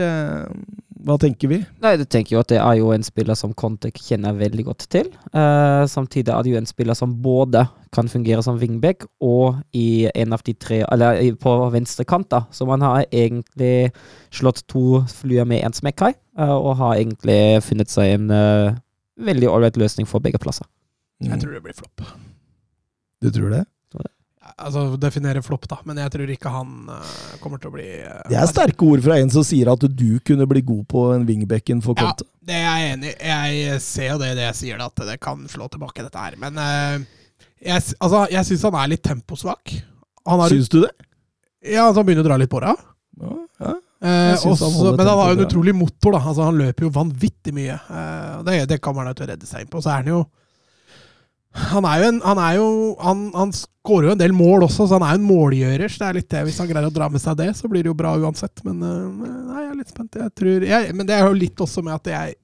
Hva 1.04 1.14
tenker 1.20 1.50
vi? 1.50 1.58
Nei, 1.82 1.92
du 2.00 2.02
tenker 2.10 2.34
jo 2.34 2.40
at 2.42 2.50
det 2.50 2.58
er 2.58 2.78
jo 2.80 2.88
en 2.90 3.04
spiller 3.06 3.36
som 3.38 3.52
Conte 3.56 3.90
kjenner 3.94 4.34
veldig 4.34 4.64
godt 4.66 4.86
til. 4.90 5.10
Eh, 5.30 5.82
samtidig 5.90 6.32
er 6.34 6.42
det 6.42 6.52
jo 6.52 6.58
en 6.58 6.68
spiller 6.68 6.96
som 6.98 7.14
både 7.22 7.62
kan 7.94 8.10
fungere 8.10 8.42
som 8.44 8.58
wingback 8.58 9.06
og 9.24 9.60
i 9.76 10.08
en 10.10 10.34
av 10.34 10.42
de 10.44 10.52
tre 10.58 10.80
Eller 10.90 11.20
på 11.40 11.54
venstre 11.72 12.04
kant, 12.08 12.28
da. 12.34 12.42
Så 12.50 12.66
man 12.66 12.82
har 12.82 13.06
egentlig 13.12 13.92
slått 14.34 14.64
to 14.68 15.04
flyer 15.20 15.46
med 15.46 15.62
én 15.62 15.76
smekk 15.76 16.08
her, 16.08 16.16
eh, 16.38 16.56
og 16.56 16.76
har 16.82 16.96
egentlig 16.96 17.62
funnet 17.62 17.92
seg 17.92 18.16
en 18.16 18.30
eh, 18.34 18.80
veldig 19.22 19.52
ålreit 19.52 19.78
løsning 19.78 20.08
for 20.08 20.24
begge 20.24 20.40
plasser. 20.42 20.66
Jeg 21.22 21.38
tror 21.40 21.54
det 21.54 21.62
blir 21.62 21.78
flopp. 21.78 22.02
Du 23.22 23.30
tror 23.34 23.50
det? 23.56 23.64
Altså, 24.56 24.96
definere 24.96 25.42
flopp, 25.44 25.66
da, 25.68 25.76
men 25.84 25.98
jeg 26.00 26.10
tror 26.14 26.30
ikke 26.32 26.50
han 26.50 26.88
uh, 26.88 27.08
kommer 27.42 27.60
til 27.60 27.68
å 27.68 27.74
bli 27.74 27.86
uh, 28.00 28.22
Det 28.30 28.38
er 28.40 28.48
sterke 28.48 28.86
ord 28.86 29.02
fra 29.04 29.18
en 29.20 29.28
som 29.30 29.44
sier 29.44 29.68
at 29.70 29.82
du 29.84 30.06
kunne 30.24 30.46
bli 30.48 30.62
god 30.64 30.86
på 30.88 31.02
en 31.12 31.26
wingbacken 31.28 31.82
for 31.84 31.98
Ja, 32.00 32.14
det 32.48 32.56
er 32.56 32.64
jeg 32.64 32.94
enig 32.94 33.10
i. 33.12 33.16
Jeg 33.28 33.82
ser 33.84 34.08
jo 34.14 34.20
det 34.22 34.32
i 34.32 34.38
det 34.38 34.46
jeg 34.46 34.58
sier, 34.62 34.80
at 34.80 35.04
det 35.10 35.18
kan 35.22 35.44
slå 35.52 35.68
tilbake, 35.68 36.06
dette 36.06 36.22
her. 36.22 36.38
Men 36.40 36.56
uh, 36.56 36.96
jeg, 37.60 37.84
altså, 37.98 38.24
jeg 38.32 38.48
syns 38.48 38.64
han 38.70 38.78
er 38.80 38.94
litt 38.94 39.04
temposvak. 39.04 39.74
Han 40.28 40.42
har, 40.42 40.54
Syns 40.54 40.72
du 40.72 40.80
det? 40.86 40.94
ja, 41.64 41.84
altså, 41.84 42.00
han 42.00 42.08
begynner 42.08 42.24
å 42.24 42.30
dra 42.30 42.40
litt 42.40 42.52
på 42.52 42.62
det. 42.64 42.72
Ja, 43.18 43.36
ja. 43.66 43.76
Eh, 43.98 44.38
han 44.46 44.94
men 44.94 45.08
han 45.08 45.18
har 45.18 45.32
jo 45.32 45.38
en 45.40 45.46
utrolig 45.46 45.74
motor. 45.74 46.14
da 46.14 46.20
Altså 46.22 46.44
Han 46.46 46.58
løper 46.60 46.86
jo 46.86 46.90
vanvittig 46.94 47.54
mye. 47.54 47.74
Eh, 47.74 48.34
det, 48.46 48.58
det 48.70 48.78
kan 48.82 48.94
man 48.94 49.08
nødt 49.10 49.18
til 49.18 49.26
å 49.26 49.30
redde 49.32 49.48
seg 49.48 49.64
inn 49.64 49.72
på. 49.72 49.82
Så 49.82 49.90
er 49.90 50.04
han 50.04 50.12
jo 50.12 50.20
Han 51.72 51.86
er 51.88 52.02
jo 52.02 52.08
en 52.12 52.20
Han, 52.24 52.40
er 52.42 52.56
jo, 52.58 52.68
han, 53.02 53.22
han 53.34 53.54
skårer 53.54 54.10
jo 54.10 54.16
en 54.16 54.20
del 54.20 54.34
mål 54.36 54.66
også, 54.68 54.86
så 54.88 54.98
han 54.98 55.06
er 55.06 55.16
jo 55.16 55.20
en 55.22 55.28
målgjører. 55.28 55.92
Så 55.92 56.02
det 56.02 56.08
er 56.08 56.18
litt 56.20 56.28
det 56.34 56.44
Hvis 56.48 56.58
han 56.62 56.68
greier 56.70 56.90
å 56.90 56.94
dra 56.94 57.08
med 57.12 57.22
seg 57.22 57.38
det, 57.40 57.48
så 57.58 57.70
blir 57.70 57.86
det 57.86 57.92
jo 57.92 57.96
bra 57.98 58.14
uansett. 58.18 58.62
Men 58.66 58.82
eh, 58.82 59.32
nei, 59.48 59.62
jeg 59.64 59.70
er 59.70 59.80
litt 59.80 59.94
spent. 59.94 60.20
Jeg 60.20 60.34
tror, 60.40 60.68
jeg, 60.72 60.92
men 60.98 61.08
det 61.08 61.16
er 61.16 61.26
jo 61.26 61.40
litt 61.40 61.64
også 61.64 61.84
med 61.86 61.96
at 61.98 62.12
jeg 62.12 62.38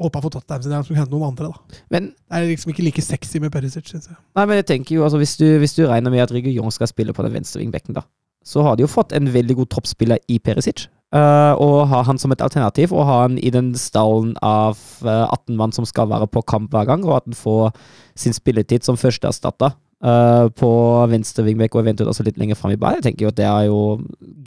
håpa 0.00 0.22
for 0.24 0.32
Tottenham 0.32 0.62
sin 0.64 0.72
del 0.72 0.84
skulle 0.86 1.02
hente 1.02 1.12
noen 1.12 1.32
andre. 1.32 1.50
da 1.50 1.80
Men 1.92 2.12
Det 2.14 2.38
er 2.38 2.48
liksom 2.48 2.72
ikke 2.72 2.86
like 2.86 3.04
sexy 3.04 3.42
med 3.42 3.52
Perisic, 3.52 3.90
syns 3.90 4.08
jeg. 4.08 4.16
Nei, 4.38 4.46
men 4.46 4.60
jeg 4.62 4.68
tenker 4.70 4.96
jo, 4.96 5.04
altså 5.04 5.20
hvis 5.20 5.36
du, 5.40 5.46
hvis 5.60 5.76
du 5.76 5.84
regner 5.88 6.12
med 6.12 6.24
at 6.24 6.32
Rigge 6.32 6.52
Jong 6.54 6.72
skal 6.72 6.88
spille 6.90 7.12
på 7.16 7.26
den 7.26 7.34
venstre 7.36 7.60
vingbekken, 7.60 7.98
da, 7.98 8.06
så 8.44 8.64
har 8.64 8.78
de 8.78 8.86
jo 8.86 8.90
fått 8.90 9.12
en 9.16 9.28
veldig 9.32 9.58
god 9.60 9.70
toppspiller 9.76 10.22
i 10.32 10.38
Perisic. 10.40 10.86
Eh, 11.10 11.52
og 11.58 11.88
ha 11.90 12.04
han 12.06 12.20
som 12.22 12.30
et 12.30 12.42
alternativ, 12.44 12.92
og 12.94 13.06
ha 13.08 13.22
han 13.24 13.38
i 13.42 13.50
den 13.50 13.72
stallen 13.74 14.36
av 14.46 14.78
uh, 15.02 15.26
18 15.26 15.56
mann 15.58 15.74
som 15.74 15.86
skal 15.88 16.06
være 16.10 16.28
på 16.30 16.44
kamp 16.46 16.70
hver 16.70 16.86
gang, 16.86 17.02
og 17.02 17.16
at 17.16 17.26
han 17.26 17.34
får 17.34 17.72
sin 18.14 18.36
spilletid 18.36 18.86
som 18.86 18.98
førsteerstatter 19.00 19.74
uh, 19.74 20.46
på 20.54 20.70
venstre 21.10 21.48
vingbekk 21.48 21.74
og 21.74 21.82
eventuelt 21.82 22.12
også 22.12 22.28
litt 22.28 22.38
lenger 22.38 22.60
fram 22.60 22.76
i 22.76 22.78
banen. 22.78 23.00
Jeg 23.00 23.08
tenker 23.10 23.26
jo 23.26 23.32
at 23.34 23.40
det 23.40 23.48
er 23.48 23.66
jo 23.66 23.80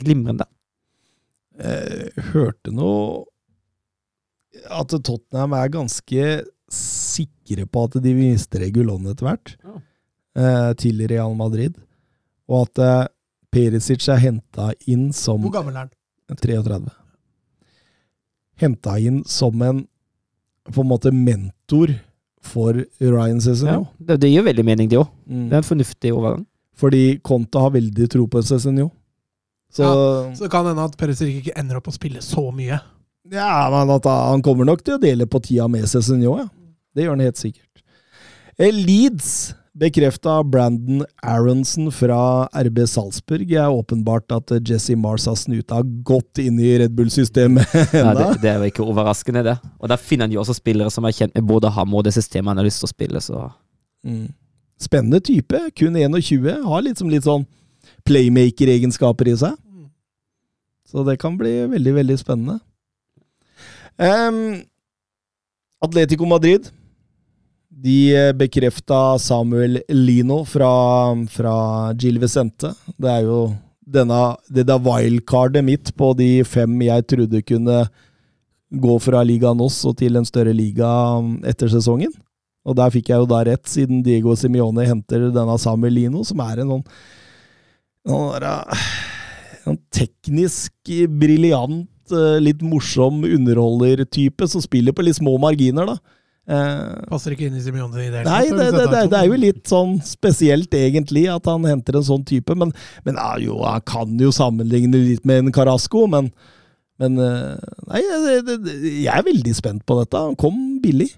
glimrende. 0.00 0.48
Jeg 1.54 2.24
hørte 2.32 2.72
nå 2.74 2.88
At 4.74 4.90
Tottenham 4.90 5.52
er 5.54 5.68
ganske 5.70 6.24
sikre 6.74 7.66
på 7.70 7.84
at 7.86 8.00
de 8.02 8.14
mister 8.16 8.64
Regulon 8.64 9.06
etter 9.10 9.28
hvert. 9.28 9.52
Ja. 9.62 9.76
Eh, 10.34 10.72
til 10.80 11.04
Real 11.06 11.36
Madrid. 11.38 11.76
Og 12.50 12.66
at 12.66 12.82
eh, 12.82 13.06
Perisic 13.54 14.08
er 14.10 14.18
henta 14.18 14.72
inn 14.90 15.12
som 15.14 15.44
Hvor 15.44 15.54
gammel 15.54 15.76
er 15.76 15.84
han? 15.84 15.92
33. 16.40 16.80
Henta 18.62 18.98
inn 18.98 19.22
som 19.26 19.62
en 19.62 19.84
på 20.72 20.80
en 20.80 20.88
måte 20.88 21.12
mentor 21.12 21.92
for 22.44 22.76
Ryan 23.00 23.40
Ja. 23.40 23.84
Det, 23.98 24.20
det 24.20 24.30
gir 24.30 24.44
veldig 24.44 24.64
mening, 24.64 24.88
det 24.88 24.98
òg. 25.00 25.08
Mm. 25.26 25.48
Det 25.48 25.56
er 25.56 25.62
en 25.62 25.70
fornuftig 25.70 26.12
overgang. 26.12 26.46
Fordi 26.76 27.18
Conta 27.22 27.60
har 27.60 27.70
veldig 27.74 28.08
tro 28.10 28.26
på 28.28 28.42
Cezinio. 28.42 28.90
Så 29.74 29.84
Så 30.34 30.44
det 30.44 30.50
kan 30.50 30.66
hende 30.66 30.84
at 30.84 30.96
Perisic 30.96 31.40
ikke 31.40 31.56
ender 31.58 31.76
opp 31.80 31.88
å 31.88 31.94
spille 31.94 32.22
så 32.22 32.50
mye. 32.54 32.78
Ja, 33.32 33.70
men 33.72 33.90
at 33.90 34.04
han 34.06 34.42
kommer 34.42 34.66
nok 34.68 34.84
til 34.84 34.96
å 34.98 35.02
dele 35.02 35.26
på 35.26 35.40
tida 35.42 35.66
med 35.68 35.88
Cezinio, 35.88 36.36
ja. 36.38 36.48
Det 36.94 37.04
gjør 37.04 37.16
han 37.16 37.24
helt 37.24 37.40
sikkert. 37.40 37.82
Eh, 38.58 38.70
Leeds 38.70 39.54
bekrefta 39.74 40.36
Brandon 40.46 41.02
Aronson 41.22 41.90
fra 41.92 42.46
RB 42.54 42.84
Salzburg. 42.88 43.48
Det 43.48 43.58
er 43.58 43.74
åpenbart 43.74 44.30
at 44.36 44.54
eh, 44.54 44.62
Jesse 44.70 44.94
Mars 44.96 45.26
har 45.26 45.36
snuta 45.38 45.80
godt 46.06 46.38
inn 46.42 46.60
i 46.62 46.76
Red 46.82 46.94
Bull-systemet 46.94 47.74
Nei, 47.94 48.14
det, 48.20 48.28
det 48.44 48.52
er 48.52 48.62
jo 48.62 48.70
ikke 48.70 48.86
overraskende, 48.86 49.42
det. 49.46 49.56
Og 49.80 49.90
der 49.90 50.00
finner 50.00 50.28
han 50.28 50.36
jo 50.36 50.44
også 50.44 50.56
spillere 50.56 50.92
som 50.94 51.06
er 51.08 51.16
kjent 51.16 51.34
med 51.34 51.48
både 51.50 51.72
ham 51.74 51.94
og 51.94 52.06
det 52.06 52.14
systemet 52.14 52.52
han 52.52 52.62
har 52.62 52.68
lyst 52.68 52.82
til 52.84 52.90
å 52.90 52.94
spille, 52.94 53.22
så 53.24 53.48
Mm. 54.04 54.28
Spennende 54.80 55.20
type. 55.24 55.56
Kun 55.78 55.96
21. 55.96 56.62
Har 56.68 56.82
liksom 56.84 57.08
litt 57.08 57.24
sånn 57.24 57.46
playmaker-egenskaper 58.04 59.30
i 59.32 59.36
seg. 59.40 59.56
Så 60.84 61.04
det 61.08 61.16
kan 61.22 61.38
bli 61.40 61.52
veldig, 61.72 61.94
veldig 61.96 62.16
spennende. 62.20 62.58
Um, 63.96 64.60
Atletico 65.82 66.28
Madrid. 66.28 66.68
De 67.82 68.14
eh, 68.14 68.32
bekrefta 68.36 69.18
Samuel 69.18 69.80
Lino 69.88 70.44
fra, 70.46 70.70
fra 71.30 71.54
Gil 71.98 72.20
Vicente. 72.22 72.70
Det 72.96 73.10
er 73.10 73.24
jo 73.26 73.38
denne, 73.84 74.36
det 74.48 74.66
der 74.68 74.82
wildcardet 74.82 75.64
mitt 75.64 75.90
på 75.98 76.12
de 76.18 76.44
fem 76.46 76.76
jeg 76.86 77.06
trodde 77.10 77.42
kunne 77.42 77.84
gå 78.74 78.98
fra 79.02 79.22
Liga 79.26 79.52
oss 79.62 79.84
og 79.86 79.98
til 79.98 80.16
en 80.16 80.26
større 80.26 80.54
liga 80.54 80.88
um, 81.18 81.36
etter 81.46 81.68
sesongen. 81.70 82.12
Og 82.64 82.76
der 82.78 82.90
fikk 82.90 83.10
jeg 83.12 83.20
jo 83.20 83.28
da 83.28 83.42
rett, 83.44 83.66
siden 83.68 84.02
Diego 84.02 84.34
Simione 84.38 84.86
henter 84.88 85.28
denne 85.34 85.58
Samuel 85.60 85.92
Lino, 85.98 86.24
som 86.24 86.40
er 86.40 86.62
en 86.62 86.78
sånn 86.78 86.86
en 89.64 89.78
teknisk 89.92 90.90
briljant, 91.20 91.88
eh, 92.12 92.40
litt 92.40 92.60
morsom 92.64 93.22
underholdertype 93.24 94.48
som 94.48 94.60
spiller 94.64 94.92
på 94.92 95.04
litt 95.04 95.16
små 95.16 95.36
marginer, 95.40 95.88
da. 95.88 95.96
Eh, 96.44 97.04
Passer 97.08 97.32
ikke 97.32 97.46
inn 97.48 97.56
i 97.56 97.62
Simione 97.64 97.96
i 98.02 98.10
det 98.12 98.20
hele 98.20 98.28
Nei, 98.28 98.50
det, 98.52 98.66
det, 98.74 98.82
det, 98.92 98.98
er 98.98 99.06
det 99.08 99.20
er 99.22 99.28
jo 99.30 99.36
litt 99.40 99.62
sånn 99.70 99.94
spesielt, 100.04 100.74
egentlig, 100.76 101.24
at 101.32 101.48
han 101.48 101.64
henter 101.68 101.96
en 101.96 102.04
sånn 102.04 102.26
type. 102.28 102.56
Men, 102.60 102.74
men 103.06 103.20
ja, 103.20 103.30
jo, 103.40 103.62
han 103.64 103.84
kan 103.88 104.12
jo 104.20 104.32
sammenligne 104.34 105.00
litt 105.00 105.24
med 105.28 105.46
en 105.46 105.54
Carasco, 105.56 106.04
men, 106.10 106.28
men 107.00 107.16
eh, 107.24 107.68
Nei, 107.88 108.02
jeg 108.04 109.12
er 109.14 109.24
veldig 109.24 109.56
spent 109.56 109.86
på 109.88 109.96
dette. 110.02 110.20
Han 110.28 110.36
kom 110.40 110.58
billig. 110.84 111.10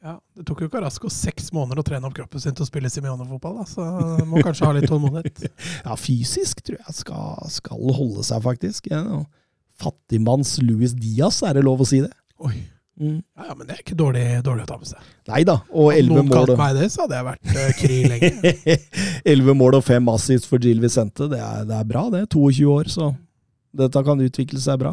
Ja, 0.00 0.14
Det 0.32 0.46
tok 0.48 0.62
jo 0.64 0.70
Carasco 0.72 1.10
seks 1.12 1.50
måneder 1.52 1.82
å 1.82 1.84
trene 1.84 2.08
opp 2.08 2.16
kroppen 2.16 2.40
sin 2.40 2.56
til 2.56 2.64
å 2.64 2.70
spille 2.70 2.88
Simione-fotball, 2.88 3.60
så 3.68 3.84
må 4.24 4.40
kanskje 4.40 4.70
ha 4.70 4.72
litt 4.78 4.88
tålmodighet. 4.88 5.50
Ja, 5.84 6.00
fysisk 6.00 6.64
tror 6.64 6.80
jeg 6.80 6.96
skal, 7.02 7.44
skal 7.52 7.92
holde 7.92 8.24
seg, 8.24 8.40
faktisk. 8.48 8.88
Ja. 8.88 9.20
Fattigmanns 9.80 10.56
Louis 10.64 10.96
Diaz, 10.96 11.42
er 11.44 11.60
det 11.60 11.68
lov 11.68 11.84
å 11.84 11.88
si 11.92 12.00
det? 12.00 12.14
Oi. 12.40 12.56
Mm. 13.00 13.22
Ja, 13.36 13.46
ja, 13.48 13.54
Men 13.56 13.66
det 13.66 13.74
er 13.74 13.80
ikke 13.80 13.96
dårlig, 13.96 14.24
dårlig 14.44 14.66
å 14.66 14.68
ta 14.68 14.76
med 14.76 14.90
seg. 14.90 15.04
Nei 15.30 15.40
da. 15.48 15.56
Og 15.72 15.92
elleve 15.94 16.20
noen 16.20 16.28
mål. 16.28 16.50
kalt 16.50 16.60
meg 16.60 16.76
det, 16.76 16.88
så 16.92 17.06
hadde 17.06 17.16
jeg 17.16 17.28
vært 17.30 17.52
uh, 17.56 17.70
kry 17.80 17.98
lenge. 18.12 18.74
11 19.34 19.56
mål 19.56 19.78
og 19.80 19.86
5 19.86 20.10
assist 20.12 20.48
for 20.50 20.68
Jill 20.68 20.82
Vicente. 20.84 21.30
Det 21.32 21.40
er, 21.40 21.64
det 21.68 21.78
er 21.78 21.86
bra, 21.88 22.04
det. 22.12 22.26
22 22.34 22.68
år, 22.74 22.90
så 22.92 23.12
dette 23.80 24.04
kan 24.04 24.20
utvikle 24.20 24.60
seg 24.60 24.82
bra. 24.82 24.92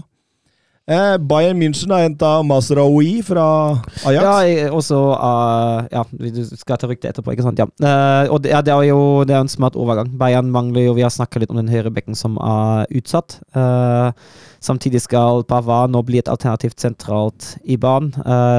Eh, 0.88 1.18
Bayern 1.20 1.58
München 1.60 1.92
har 1.92 2.06
henta 2.06 2.30
Masraoui 2.48 3.20
fra 3.28 3.76
Ajax. 4.08 4.24
Ja, 4.24 4.36
jeg, 4.48 4.70
også 4.72 4.96
uh, 5.20 5.84
Ja, 5.92 6.06
du 6.08 6.44
skal 6.48 6.78
ta 6.80 6.88
ryktet 6.88 7.10
etterpå, 7.10 7.34
ikke 7.34 7.44
sant? 7.44 7.60
Ja. 7.60 7.66
Uh, 7.84 8.32
og 8.32 8.46
det, 8.46 8.54
ja, 8.54 8.62
det 8.64 8.72
er 8.72 8.86
jo 8.88 9.26
det 9.28 9.36
er 9.36 9.44
en 9.44 9.52
smart 9.52 9.76
overgang. 9.76 10.14
Bayern 10.16 10.48
mangler 10.54 10.86
jo 10.86 10.94
Vi 10.96 11.04
har 11.04 11.12
snakka 11.12 11.42
litt 11.44 11.52
om 11.52 11.60
den 11.60 11.68
høyrebekken 11.68 12.16
som 12.16 12.38
er 12.40 12.88
utsatt. 12.96 13.36
Uh, 13.52 14.16
samtidig 14.64 15.02
skal 15.04 15.44
Pavard 15.50 15.92
nå 15.92 16.00
bli 16.08 16.22
et 16.22 16.32
alternativt 16.32 16.80
sentralt 16.80 17.58
i 17.68 17.76
banen, 17.78 18.16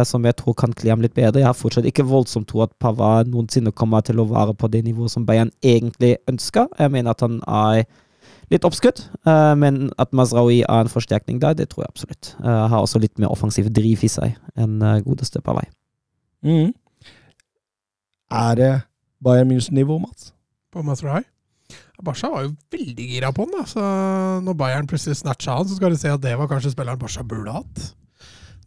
som 0.07 0.25
jeg 0.25 0.37
tror 0.39 0.55
kan 0.57 0.73
kle 0.77 0.93
ham 0.93 1.03
litt 1.03 1.17
bedre. 1.17 1.41
Jeg 1.41 1.49
har 1.49 1.57
fortsatt 1.59 1.89
ikke 1.89 2.07
voldsomt 2.07 2.47
tro 2.53 2.63
at 2.63 2.73
Pavard 2.81 3.29
noensinne 3.33 3.73
kommer 3.75 4.05
til 4.07 4.21
å 4.23 4.29
være 4.31 4.55
på 4.55 4.71
det 4.71 4.85
nivået 4.87 5.11
som 5.11 5.27
Bayern 5.27 5.51
egentlig 5.65 6.15
ønsker. 6.31 6.69
Jeg 6.79 6.95
mener 6.95 7.17
at 7.17 7.25
han 7.25 7.41
er 7.43 7.83
litt 8.53 8.65
oppskudd, 8.65 9.03
eh, 9.29 9.55
men 9.61 9.89
at 10.01 10.15
Mazraoui 10.17 10.63
er 10.63 10.85
en 10.85 10.93
forsterkning 10.93 11.41
der, 11.43 11.57
det 11.59 11.71
tror 11.73 11.85
jeg 11.85 11.93
absolutt. 11.95 12.33
Eh, 12.41 12.65
har 12.73 12.81
også 12.81 13.01
litt 13.03 13.19
mer 13.19 13.33
offensiv 13.35 13.69
driv 13.75 14.05
i 14.05 14.11
seg 14.13 14.35
enn 14.57 14.81
uh, 14.83 14.99
godeste 15.05 15.43
vei. 15.45 15.67
Mm. 16.47 16.73
Er 18.33 18.59
det 18.59 18.73
Bayern 19.25 19.51
München-nivå, 19.51 19.99
Mats? 20.01 20.33
på 20.73 20.85
Mazraoui. 20.87 21.25
Barca 22.07 22.31
var 22.31 22.45
jo 22.47 22.53
veldig 22.71 23.07
gira 23.11 23.33
på 23.35 23.45
han, 23.45 23.55
da. 23.57 23.65
Så 23.67 23.85
når 24.47 24.57
Bayern 24.59 24.89
plutselig 24.89 25.19
snatcha 25.19 25.57
han, 25.57 25.67
så 25.67 25.79
skal 25.79 25.93
du 25.93 25.99
se 25.99 26.13
at 26.13 26.23
det 26.23 26.37
var 26.39 26.51
kanskje 26.51 26.73
spilleren 26.75 27.01
Barca 27.01 27.25
burde 27.27 27.57
hatt. 27.57 27.89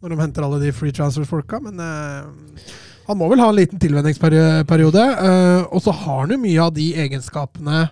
Når 0.02 0.12
de 0.12 0.18
henter 0.20 0.44
alle 0.44 0.58
de 0.60 0.72
free 0.74 0.92
transfer-folka. 0.92 1.62
Men 1.64 1.80
eh, 1.80 2.66
han 3.06 3.18
må 3.18 3.30
vel 3.30 3.40
ha 3.40 3.48
en 3.48 3.56
liten 3.56 3.80
tilvenningsperiode. 3.80 5.06
Eh, 5.28 5.62
og 5.70 5.80
så 5.84 5.94
har 6.02 6.24
han 6.24 6.34
jo 6.34 6.40
mye 6.42 6.66
av 6.66 6.74
de 6.76 6.90
egenskapene 7.06 7.86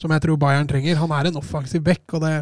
som 0.00 0.12
jeg 0.14 0.24
tror 0.24 0.40
Bayern 0.40 0.68
trenger. 0.70 0.98
Han 1.00 1.14
er 1.14 1.30
en 1.30 1.40
offensiv 1.40 1.84
back, 1.86 2.04
og 2.16 2.24
det, 2.24 2.32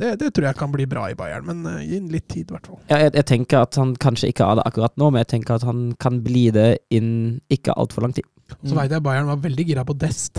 det, 0.00 0.12
det 0.22 0.32
tror 0.34 0.48
jeg 0.48 0.58
kan 0.60 0.72
bli 0.74 0.86
bra 0.90 1.08
i 1.10 1.16
Bayern. 1.18 1.46
Men 1.48 1.64
uh, 1.66 1.80
gi 1.82 1.98
ham 1.98 2.10
litt 2.12 2.28
tid, 2.32 2.46
i 2.46 2.56
hvert 2.56 2.70
fall. 2.70 2.80
Ja, 2.90 3.00
jeg, 3.04 3.14
jeg 3.18 3.28
tenker 3.32 3.64
at 3.64 3.80
han 3.80 3.96
kanskje 4.02 4.30
ikke 4.32 4.46
er 4.46 4.60
det 4.60 4.68
akkurat 4.68 4.96
nå, 5.00 5.10
men 5.10 5.24
jeg 5.24 5.32
tenker 5.36 5.58
at 5.58 5.66
han 5.66 5.88
kan 6.02 6.20
bli 6.24 6.48
det 6.54 6.70
innen 6.94 7.40
ikke 7.52 7.76
altfor 7.76 8.06
lang 8.06 8.16
tid. 8.16 8.28
Så 8.62 8.76
veit 8.76 8.92
jeg 8.94 9.02
Bayern 9.02 9.30
var 9.30 9.42
veldig 9.42 9.66
gira 9.66 9.82
på 9.86 9.96
Dest. 9.98 10.38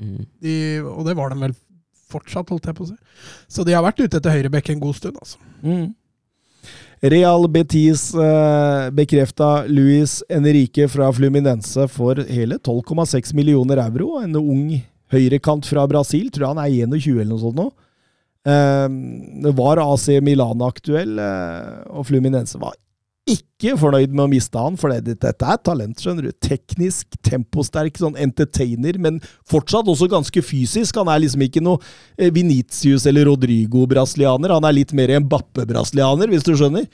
Mm. 0.00 0.22
De, 0.42 0.54
og 0.86 1.02
det 1.08 1.16
var 1.18 1.32
de 1.32 1.40
vel 1.42 1.56
fortsatt, 2.10 2.50
holdt 2.50 2.68
jeg 2.70 2.76
på 2.76 2.86
å 2.86 2.90
si. 2.90 2.98
Så 3.50 3.66
de 3.66 3.74
har 3.76 3.84
vært 3.86 4.02
ute 4.02 4.18
etter 4.18 4.34
høyrebekk 4.34 4.72
en 4.72 4.82
god 4.82 4.98
stund, 4.98 5.18
altså. 5.20 5.40
Mm. 5.62 5.90
Real 7.00 7.46
Betis 7.48 8.10
eh, 8.12 8.90
bekrefta 8.92 9.64
Luis 9.72 10.18
Enrique 10.28 10.84
fra 10.92 11.08
Fluminense 11.16 11.86
for 11.88 12.20
hele 12.28 12.58
12,6 12.60 13.32
millioner 13.38 13.80
euro. 13.86 14.18
En 14.20 14.36
ung 14.36 14.66
høyrekant 15.12 15.66
fra 15.68 15.86
Brasil, 15.90 16.28
tror 16.32 16.52
han 16.52 16.62
er 16.62 16.72
21 16.88 17.20
eller 17.20 17.32
noe 17.34 17.44
sånt 17.44 17.58
nå. 17.60 17.70
Eh, 18.48 18.86
det 19.46 19.56
var 19.58 19.82
AC 19.82 20.06
Milan 20.24 20.62
aktuell, 20.64 21.18
eh, 21.20 21.82
og 21.90 22.06
Fluminense 22.08 22.60
var 22.60 22.78
ikke 23.30 23.76
fornøyd 23.78 24.14
med 24.14 24.24
å 24.24 24.30
miste 24.30 24.58
han, 24.58 24.76
for 24.80 24.92
dette 25.04 25.30
er 25.30 25.58
talent, 25.62 26.00
skjønner 26.00 26.26
du. 26.26 26.32
Teknisk, 26.42 27.18
temposterk, 27.26 27.98
sånn 28.00 28.16
entertainer, 28.18 28.96
men 28.98 29.20
fortsatt 29.48 29.88
også 29.90 30.08
ganske 30.10 30.42
fysisk. 30.42 30.98
Han 30.98 31.10
er 31.12 31.22
liksom 31.22 31.44
ikke 31.46 31.62
noe 31.62 31.78
eh, 32.16 32.32
Venitius 32.34 33.06
eller 33.10 33.28
Rodrigo-brasilianer. 33.28 34.56
Han 34.56 34.66
er 34.66 34.78
litt 34.80 34.94
mer 34.96 35.12
en 35.14 35.28
Bappe-brasilianer, 35.30 36.32
hvis 36.32 36.46
du 36.48 36.54
skjønner. 36.56 36.88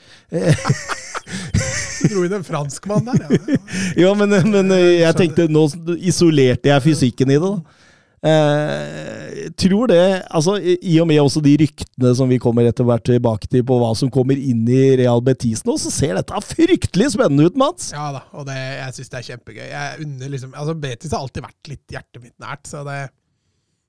Du 1.97 2.13
Dro 2.13 2.23
inn 2.27 2.35
en 2.37 2.45
franskmann 2.45 3.07
der, 3.07 3.23
ja. 3.25 3.57
Ja, 4.03 4.13
men, 4.17 4.35
men 4.51 4.71
eh, 4.75 5.01
jeg 5.01 5.17
tenkte 5.17 5.47
nå 5.49 5.65
isolerte 5.97 6.69
jeg 6.69 6.85
fysikken 6.85 7.33
i 7.33 7.39
det, 7.39 7.49
da. 7.49 7.83
Eh, 8.27 9.49
tror 9.61 9.87
det 9.91 10.01
altså 10.33 10.55
I 10.59 10.95
og 10.99 11.07
med 11.07 11.19
også 11.21 11.41
de 11.45 11.53
ryktene 11.61 12.13
som 12.17 12.29
vi 12.31 12.39
kommer 12.41 12.67
etter 12.67 12.87
hvert 12.87 13.05
tilbake 13.07 13.47
til 13.51 13.63
på 13.67 13.77
hva 13.79 13.93
som 13.95 14.09
kommer 14.13 14.39
inn 14.39 14.65
i 14.67 14.97
Real 14.99 15.21
Betis 15.23 15.63
nå, 15.67 15.77
så 15.79 15.91
ser 15.93 16.17
dette 16.17 16.41
fryktelig 16.49 17.11
spennende 17.13 17.47
ut, 17.47 17.59
Mats! 17.59 17.91
Ja 17.95 18.09
da, 18.15 18.25
og 18.33 18.49
det, 18.49 18.57
jeg 18.57 18.97
syns 18.97 19.13
det 19.13 19.19
er 19.19 19.29
kjempegøy. 19.29 19.63
Jeg 19.69 20.07
unner 20.07 20.33
liksom, 20.33 20.51
altså 20.57 20.75
Betis 20.81 21.13
har 21.15 21.23
alltid 21.23 21.45
vært 21.45 21.71
litt 21.71 21.95
hjertet 21.95 22.23
mitt 22.25 22.35
nært, 22.43 22.65
så 22.69 22.83
det 22.87 22.99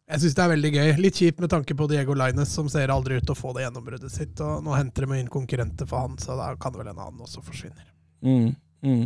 jeg 0.09 0.23
syns 0.23 0.37
det 0.39 0.41
er 0.45 0.53
veldig 0.55 0.71
gøy. 0.73 0.91
Litt 1.05 1.19
kjipt 1.21 1.43
med 1.43 1.51
tanke 1.53 1.75
på 1.77 1.87
Diego 1.91 2.15
Lines, 2.17 2.53
som 2.57 2.69
ser 2.73 2.89
aldri 2.93 3.19
ut 3.19 3.27
til 3.29 3.35
å 3.35 3.37
få 3.37 3.51
det 3.53 3.67
gjennombruddet 3.67 4.13
sitt. 4.13 4.41
og 4.41 4.63
Nå 4.65 4.73
henter 4.73 5.05
de 5.05 5.19
inn 5.21 5.29
konkurrenter 5.33 5.89
for 5.89 6.07
han, 6.07 6.15
så 6.23 6.37
da 6.39 6.47
kan 6.57 6.73
det 6.73 6.81
vel 6.81 6.89
en 6.95 7.03
annen 7.03 7.27
også 7.27 7.45
forsvinner. 7.45 7.85
Mm, 8.25 8.55
mm. 8.87 9.03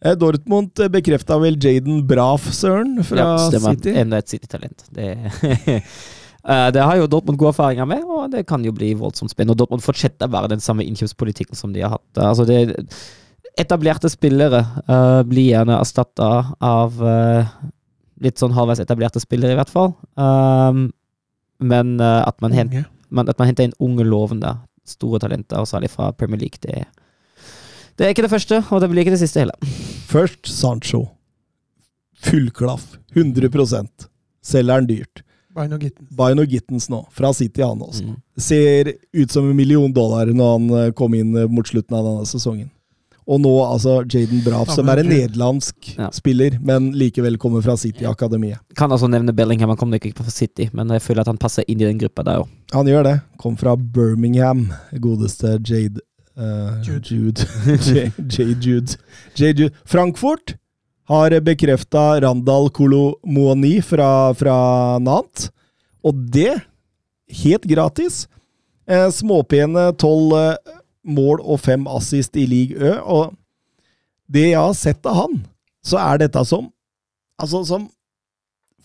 Eh, 0.00 0.16
Dortmund 0.16 0.80
bekrefta 0.92 1.36
vel 1.42 1.58
Jaden 1.60 2.06
Braff, 2.08 2.48
Søren, 2.56 2.98
fra 3.04 3.20
ja, 3.20 3.34
stemmer. 3.50 3.76
City? 3.76 3.96
Enda 4.00 4.22
et 4.22 4.32
City-talent. 4.32 4.86
Det, 4.96 5.12
Eh, 6.48 6.68
det 6.72 6.80
har 6.80 6.96
jo 6.96 7.08
Dortmund 7.10 7.38
gode 7.38 7.52
erfaringer 7.52 7.88
med, 7.88 8.04
og 8.08 8.30
det 8.32 8.46
kan 8.48 8.62
jo 8.64 8.72
bli 8.72 8.94
voldsomt 8.98 9.32
spennende. 9.32 9.54
Og 9.56 9.60
Dortmund 9.60 9.84
fortsetter 9.84 10.30
bare 10.30 10.48
den 10.48 10.62
samme 10.64 10.86
innkjøpspolitikken 10.88 11.58
som 11.58 11.74
de 11.74 11.84
har 11.84 11.98
hatt. 11.98 12.22
Altså 12.22 12.46
det, 12.48 12.86
etablerte 13.60 14.08
spillere 14.08 14.62
uh, 14.86 15.20
blir 15.26 15.50
gjerne 15.50 15.80
erstatta 15.80 16.30
av 16.64 16.96
uh, 17.02 17.50
litt 18.24 18.40
sånn 18.40 18.54
halvveis 18.56 18.80
etablerte 18.80 19.20
spillere, 19.20 19.52
i 19.52 19.58
hvert 19.58 19.72
fall. 19.72 19.92
Um, 20.14 20.88
men 21.60 21.98
uh, 22.00 22.22
at, 22.24 22.38
man 22.40 22.56
hent, 22.56 22.78
man, 23.10 23.28
at 23.28 23.40
man 23.40 23.50
henter 23.50 23.68
inn 23.68 23.76
unge, 23.82 24.06
lovende, 24.06 24.54
store 24.88 25.20
talenter, 25.22 25.60
og 25.60 25.68
særlig 25.68 25.92
fra 25.92 26.08
Premier 26.16 26.40
League, 26.40 26.62
det, 26.64 26.86
det 28.00 28.06
er 28.06 28.14
ikke 28.14 28.24
det 28.24 28.32
første, 28.32 28.62
og 28.72 28.80
det 28.80 28.88
blir 28.88 29.04
ikke 29.04 29.12
det 29.12 29.20
siste 29.20 29.42
heller. 29.42 29.72
Først 30.08 30.48
Sancho. 30.48 31.02
Full 32.24 32.48
klaff. 32.56 32.96
100% 33.12 34.08
Selger 34.40 34.72
han 34.80 34.86
dyrt. 34.88 35.20
Bino 35.54 35.76
Gittens. 35.76 36.08
Bino 36.16 36.44
Gittens 36.48 36.88
nå, 36.88 37.02
fra 37.12 37.32
City 37.36 37.60
han 37.60 37.82
også. 37.84 38.06
Mm. 38.06 38.18
Ser 38.40 38.92
ut 39.12 39.32
som 39.34 39.50
en 39.50 39.56
million 39.58 39.92
dollar 39.92 40.30
når 40.32 40.52
han 40.54 40.68
eh, 40.78 40.92
kom 40.96 41.14
inn 41.18 41.34
eh, 41.36 41.48
mot 41.50 41.66
slutten 41.68 41.96
av 41.98 42.06
denne 42.06 42.28
sesongen. 42.30 42.70
Og 43.30 43.38
nå 43.42 43.50
altså 43.62 43.98
Jaden 44.10 44.40
Braff, 44.42 44.72
som 44.74 44.88
er 44.90 45.02
en 45.02 45.10
nederlandsk 45.10 45.90
Ja. 45.98 46.08
spiller, 46.14 46.56
men 46.66 46.88
likevel 46.96 47.36
kommer 47.38 47.62
fra 47.62 47.76
City-akademiet. 47.78 48.58
Kan 48.74 48.90
også 48.90 49.10
nevne 49.12 49.34
Bellingham, 49.36 49.70
han 49.70 49.78
kom 49.78 49.92
ikke 49.94 50.14
fra 50.16 50.32
City, 50.32 50.70
men 50.72 50.88
jeg 50.96 51.04
føler 51.04 51.20
at 51.22 51.30
han 51.30 51.38
passer 51.38 51.68
inn 51.68 51.82
i 51.82 51.86
den 51.86 52.00
gruppa 52.00 52.24
der 52.26 52.40
òg. 52.42 52.48
Han 52.72 52.88
gjør 52.90 53.04
det. 53.06 53.16
Kom 53.38 53.58
fra 53.60 53.76
Birmingham, 53.76 54.70
godeste 54.98 55.58
Jade 55.60 56.00
eh, 56.40 56.80
Jude. 56.86 57.10
Jude. 57.12 57.46
J- 57.86 58.10
J. 58.32 58.48
Jude. 58.64 58.96
J. 59.36 59.52
Jude. 59.52 59.70
Frankfurt 59.84 60.56
har 61.10 61.34
bekrefta 61.42 62.20
Randal 62.22 62.68
Kolomoni 62.70 63.80
fra, 63.82 64.32
fra 64.38 64.56
Nant. 65.02 65.48
Og 66.06 66.14
det, 66.32 66.54
helt 67.42 67.66
gratis. 67.68 68.24
Eh, 68.90 69.08
småpene 69.14 69.90
tolv 70.00 70.34
eh, 70.38 70.76
mål 71.06 71.40
og 71.44 71.60
fem 71.62 71.86
assist 71.90 72.36
i 72.38 72.46
league 72.48 72.76
Ø. 72.78 72.96
Og 73.04 73.34
det 74.30 74.48
jeg 74.52 74.60
har 74.60 74.74
sett 74.78 75.06
av 75.10 75.16
han, 75.24 75.40
så 75.82 75.98
er 76.02 76.20
dette 76.26 76.42
som 76.46 76.68
Altså 77.40 77.62
som 77.64 77.86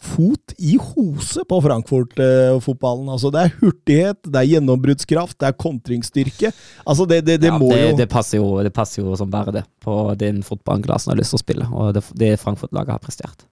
fot 0.05 0.53
i 0.57 0.75
hose 0.81 1.43
på 1.49 1.59
Frankfurt-fotballen. 1.65 3.09
altså, 3.11 3.31
det 3.33 3.41
er 3.41 3.55
hurtighet, 3.59 4.19
det 4.23 4.41
er 4.41 4.51
gjennombruddskraft, 4.53 5.37
det 5.41 5.49
er 5.49 5.57
kontringsstyrke. 5.59 6.51
Altså, 6.85 7.07
det, 7.09 7.21
det, 7.27 7.39
det 7.43 7.51
ja, 7.51 7.57
må 7.61 7.71
det, 7.73 7.81
jo 7.81 7.97
det, 7.99 8.07
passer 8.11 8.39
jo, 8.39 8.49
det 8.65 8.73
passer 8.75 9.01
jo 9.01 9.15
som 9.19 9.31
bare 9.33 9.53
det 9.59 9.65
på 9.83 9.97
den 10.21 10.43
fotballen 10.45 10.85
Glasen 10.85 11.13
har 11.13 11.19
lyst 11.19 11.35
til 11.35 11.41
å 11.41 11.43
spille, 11.43 11.69
og 11.73 11.95
det, 11.97 12.05
det 12.21 12.35
Frankfurt-laget 12.41 12.95
har 12.97 13.03
prestert. 13.03 13.47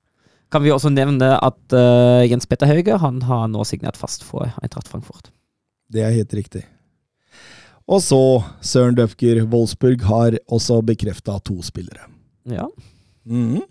Kan 0.54 0.62
vi 0.62 0.70
også 0.70 0.92
nevne 0.94 1.32
at 1.42 1.74
uh, 1.74 2.22
Jens 2.30 2.46
Petter 2.46 2.70
Hauge 2.70 3.00
han 3.02 3.24
har 3.26 3.48
nå 3.50 3.66
signert 3.66 3.98
fast 3.98 4.26
for 4.28 4.52
Eintracht 4.62 4.92
Frankfurt. 4.92 5.32
Det 5.90 6.04
er 6.06 6.14
helt 6.14 6.34
riktig. 6.38 6.62
Og 7.90 8.00
så, 8.06 8.20
Søren 8.64 8.96
Døfker, 8.96 9.42
Wolfsburg 9.52 10.06
har 10.08 10.38
også 10.48 10.80
bekrefta 10.86 11.40
to 11.44 11.58
spillere. 11.66 12.06
Ja. 12.50 12.68
Mhm. 13.26 13.64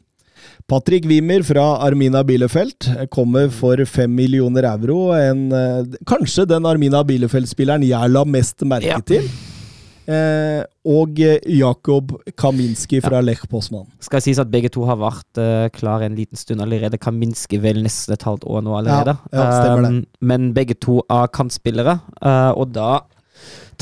Patrick 0.73 1.05
Wimmer 1.05 1.43
fra 1.45 1.63
Armina 1.85 2.23
Bielefeld 2.25 2.87
kommer 3.13 3.51
for 3.53 3.77
fem 3.85 4.15
millioner 4.17 4.65
euro. 4.71 5.11
En, 5.13 5.53
eh, 5.53 5.99
kanskje 6.09 6.47
den 6.49 6.65
Armina 6.65 7.03
Bielefeld-spilleren 7.05 7.85
jeg 7.85 8.09
la 8.09 8.23
mest 8.25 8.65
merke 8.65 8.89
Ja. 8.89 9.01
til. 9.01 9.29
Eh, 10.09 10.65
og 10.89 11.21
eh, 11.21 11.39
Jakob 11.45 12.17
Kaminski 12.35 13.03
fra 13.03 13.21
Lech 13.21 13.45
Poznan. 13.51 13.85
Skal 14.01 14.23
sies 14.23 14.39
at 14.39 14.51
begge 14.51 14.71
to 14.73 14.87
har 14.89 14.97
vært 14.97 15.37
uh, 15.37 15.69
klare 15.69 16.07
en 16.09 16.17
liten 16.17 16.41
stund 16.41 16.63
allerede. 16.63 16.99
Kaminski 16.99 17.61
vel 17.61 17.83
nesten 17.85 18.15
et 18.15 18.23
halvt 18.23 18.49
år 18.49 18.65
nå 18.65 18.73
allerede. 18.81 19.19
Ja, 19.31 19.45
ja. 19.45 19.77
Um, 19.77 20.07
men 20.23 20.55
begge 20.55 20.75
to 20.81 21.03
er 21.11 21.29
kantspillere, 21.29 22.01
uh, 22.25 22.57
og 22.57 22.73
da 22.73 23.03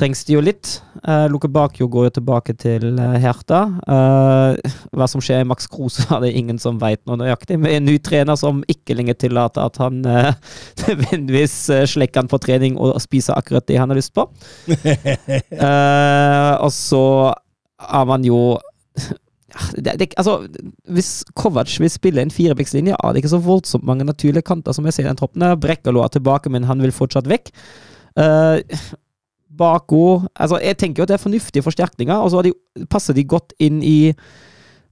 trengs 0.01 0.23
det 0.25 0.35
jo 0.35 0.43
litt. 0.43 0.71
Uh, 1.05 1.27
Luke 1.31 1.49
Bakio 1.53 1.89
går 1.93 2.09
jo 2.09 2.13
tilbake 2.19 2.55
til 2.61 2.97
uh, 2.97 3.17
Herta. 3.21 3.61
Uh, 3.85 4.73
hva 4.97 5.09
som 5.11 5.23
skjer 5.25 5.45
i 5.45 5.49
Max 5.49 5.69
Krose, 5.71 6.07
er 6.15 6.25
det 6.25 6.33
ingen 6.39 6.61
som 6.63 6.81
veit 6.81 7.03
noe 7.09 7.19
nøyaktig. 7.21 7.59
Med 7.61 7.77
en 7.77 7.87
ny 7.89 7.99
trener 8.03 8.39
som 8.41 8.63
ikke 8.71 8.97
lenger 8.97 9.19
tillater 9.21 9.69
at 9.69 9.81
han 9.83 10.01
uh, 10.07 10.33
nødvendigvis 10.87 11.57
uh, 11.75 11.85
slekker 11.89 12.25
han 12.25 12.33
på 12.33 12.41
trening 12.43 12.79
og 12.81 12.97
spiser 13.03 13.37
akkurat 13.37 13.69
det 13.69 13.79
han 13.81 13.93
har 13.93 14.01
lyst 14.01 14.17
på. 14.17 14.27
Eh, 15.61 16.53
og 16.63 16.71
så 16.73 17.03
er 17.31 18.05
man 18.09 18.25
jo 18.25 18.39
det, 19.77 19.93
det, 19.99 20.07
altså, 20.21 20.47
Hvis 20.89 21.25
Kovac 21.37 21.73
vil 21.83 21.91
spille 21.93 22.23
en 22.23 22.33
firebekslinje, 22.33 22.97
er 22.97 23.13
det 23.13 23.23
ikke 23.23 23.33
så 23.35 23.41
voldsomt 23.45 23.87
mange 23.87 24.07
naturlige 24.07 24.47
kanter 24.47 24.75
som 24.77 24.87
jeg 24.87 24.97
ser 24.97 25.05
i 25.05 25.11
den 25.11 25.19
troppen. 25.19 25.45
Brekkalo 25.61 26.03
er 26.05 26.13
tilbake, 26.15 26.53
men 26.53 26.67
han 26.69 26.83
vil 26.83 26.95
fortsatt 26.95 27.29
vekk. 27.31 27.53
Eh, 28.21 28.63
Bako 29.51 30.23
altså 30.35 30.61
Jeg 30.63 30.79
tenker 30.79 31.03
jo 31.03 31.05
at 31.09 31.11
det 31.11 31.17
er 31.19 31.25
fornuftige 31.25 31.65
forsterkninger, 31.67 32.15
og 32.15 32.31
så 32.31 32.43
de, 32.47 32.55
passer 32.91 33.17
de 33.17 33.27
godt 33.27 33.55
inn 33.59 33.83
i 33.83 34.13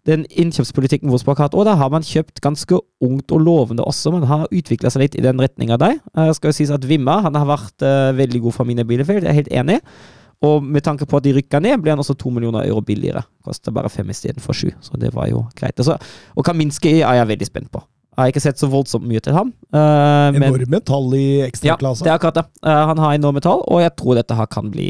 den 0.09 0.25
innkjøpspolitikken 0.41 1.11
Wolfsburg 1.11 1.39
har 1.39 1.49
hatt. 1.49 1.57
Og 1.59 1.67
da 1.69 1.75
har 1.77 1.91
man 1.93 2.07
kjøpt 2.07 2.41
ganske 2.45 2.79
ungt 3.05 3.33
og 3.35 3.43
lovende 3.45 3.85
også. 3.85 4.13
Man 4.15 4.29
har 4.29 4.47
utvikla 4.49 4.93
seg 4.93 5.05
litt 5.05 5.19
i 5.19 5.25
den 5.25 5.41
retninga 5.43 5.77
der. 5.81 5.99
Uh, 6.17 6.31
skal 6.37 6.53
jo 6.53 6.59
sies 6.61 6.73
at 6.75 6.87
Vimma 6.89 7.19
han 7.27 7.37
har 7.37 7.49
vært 7.49 7.85
uh, 7.85 8.15
veldig 8.17 8.41
god 8.47 8.57
for 8.57 8.69
mine 8.69 8.87
Bielefeld, 8.89 9.27
jeg 9.27 9.35
er 9.35 9.41
helt 9.43 9.53
enig. 9.53 9.83
Og 10.47 10.63
med 10.63 10.85
tanke 10.87 11.07
på 11.09 11.19
at 11.19 11.27
de 11.27 11.35
rykka 11.35 11.59
ned, 11.61 11.81
ble 11.83 11.93
han 11.93 12.01
også 12.01 12.15
to 12.19 12.31
millioner 12.31 12.69
euro 12.69 12.81
billigere. 12.87 13.25
Kosta 13.45 13.75
bare 13.75 13.91
fem 13.91 14.09
istedenfor 14.15 14.55
sju, 14.55 14.71
så 14.81 15.01
det 15.01 15.11
var 15.15 15.27
jo 15.33 15.43
greit. 15.59 15.75
Altså, 15.77 15.99
og 16.39 16.47
Kaminski 16.47 17.01
er 17.01 17.19
jeg 17.19 17.31
veldig 17.35 17.49
spent 17.49 17.73
på. 17.75 17.83
Jeg 18.19 18.25
har 18.25 18.33
ikke 18.33 18.43
sett 18.43 18.59
så 18.59 18.67
voldsomt 18.67 19.07
mye 19.07 19.21
til 19.23 19.37
ham. 19.37 19.53
Uh, 19.71 20.35
Enorme 20.35 20.81
tall 20.83 21.13
i 21.15 21.27
ja, 21.63 21.77
det 21.79 22.09
er 22.09 22.17
akkurat 22.17 22.41
det. 22.41 22.49
Uh, 22.67 22.81
han 22.91 22.99
har 22.99 23.13
enorme 23.15 23.39
tall, 23.45 23.63
og 23.71 23.79
jeg 23.79 23.93
tror 23.95 24.19
dette 24.19 24.35
her 24.35 24.49
kan 24.51 24.73
bli 24.73 24.89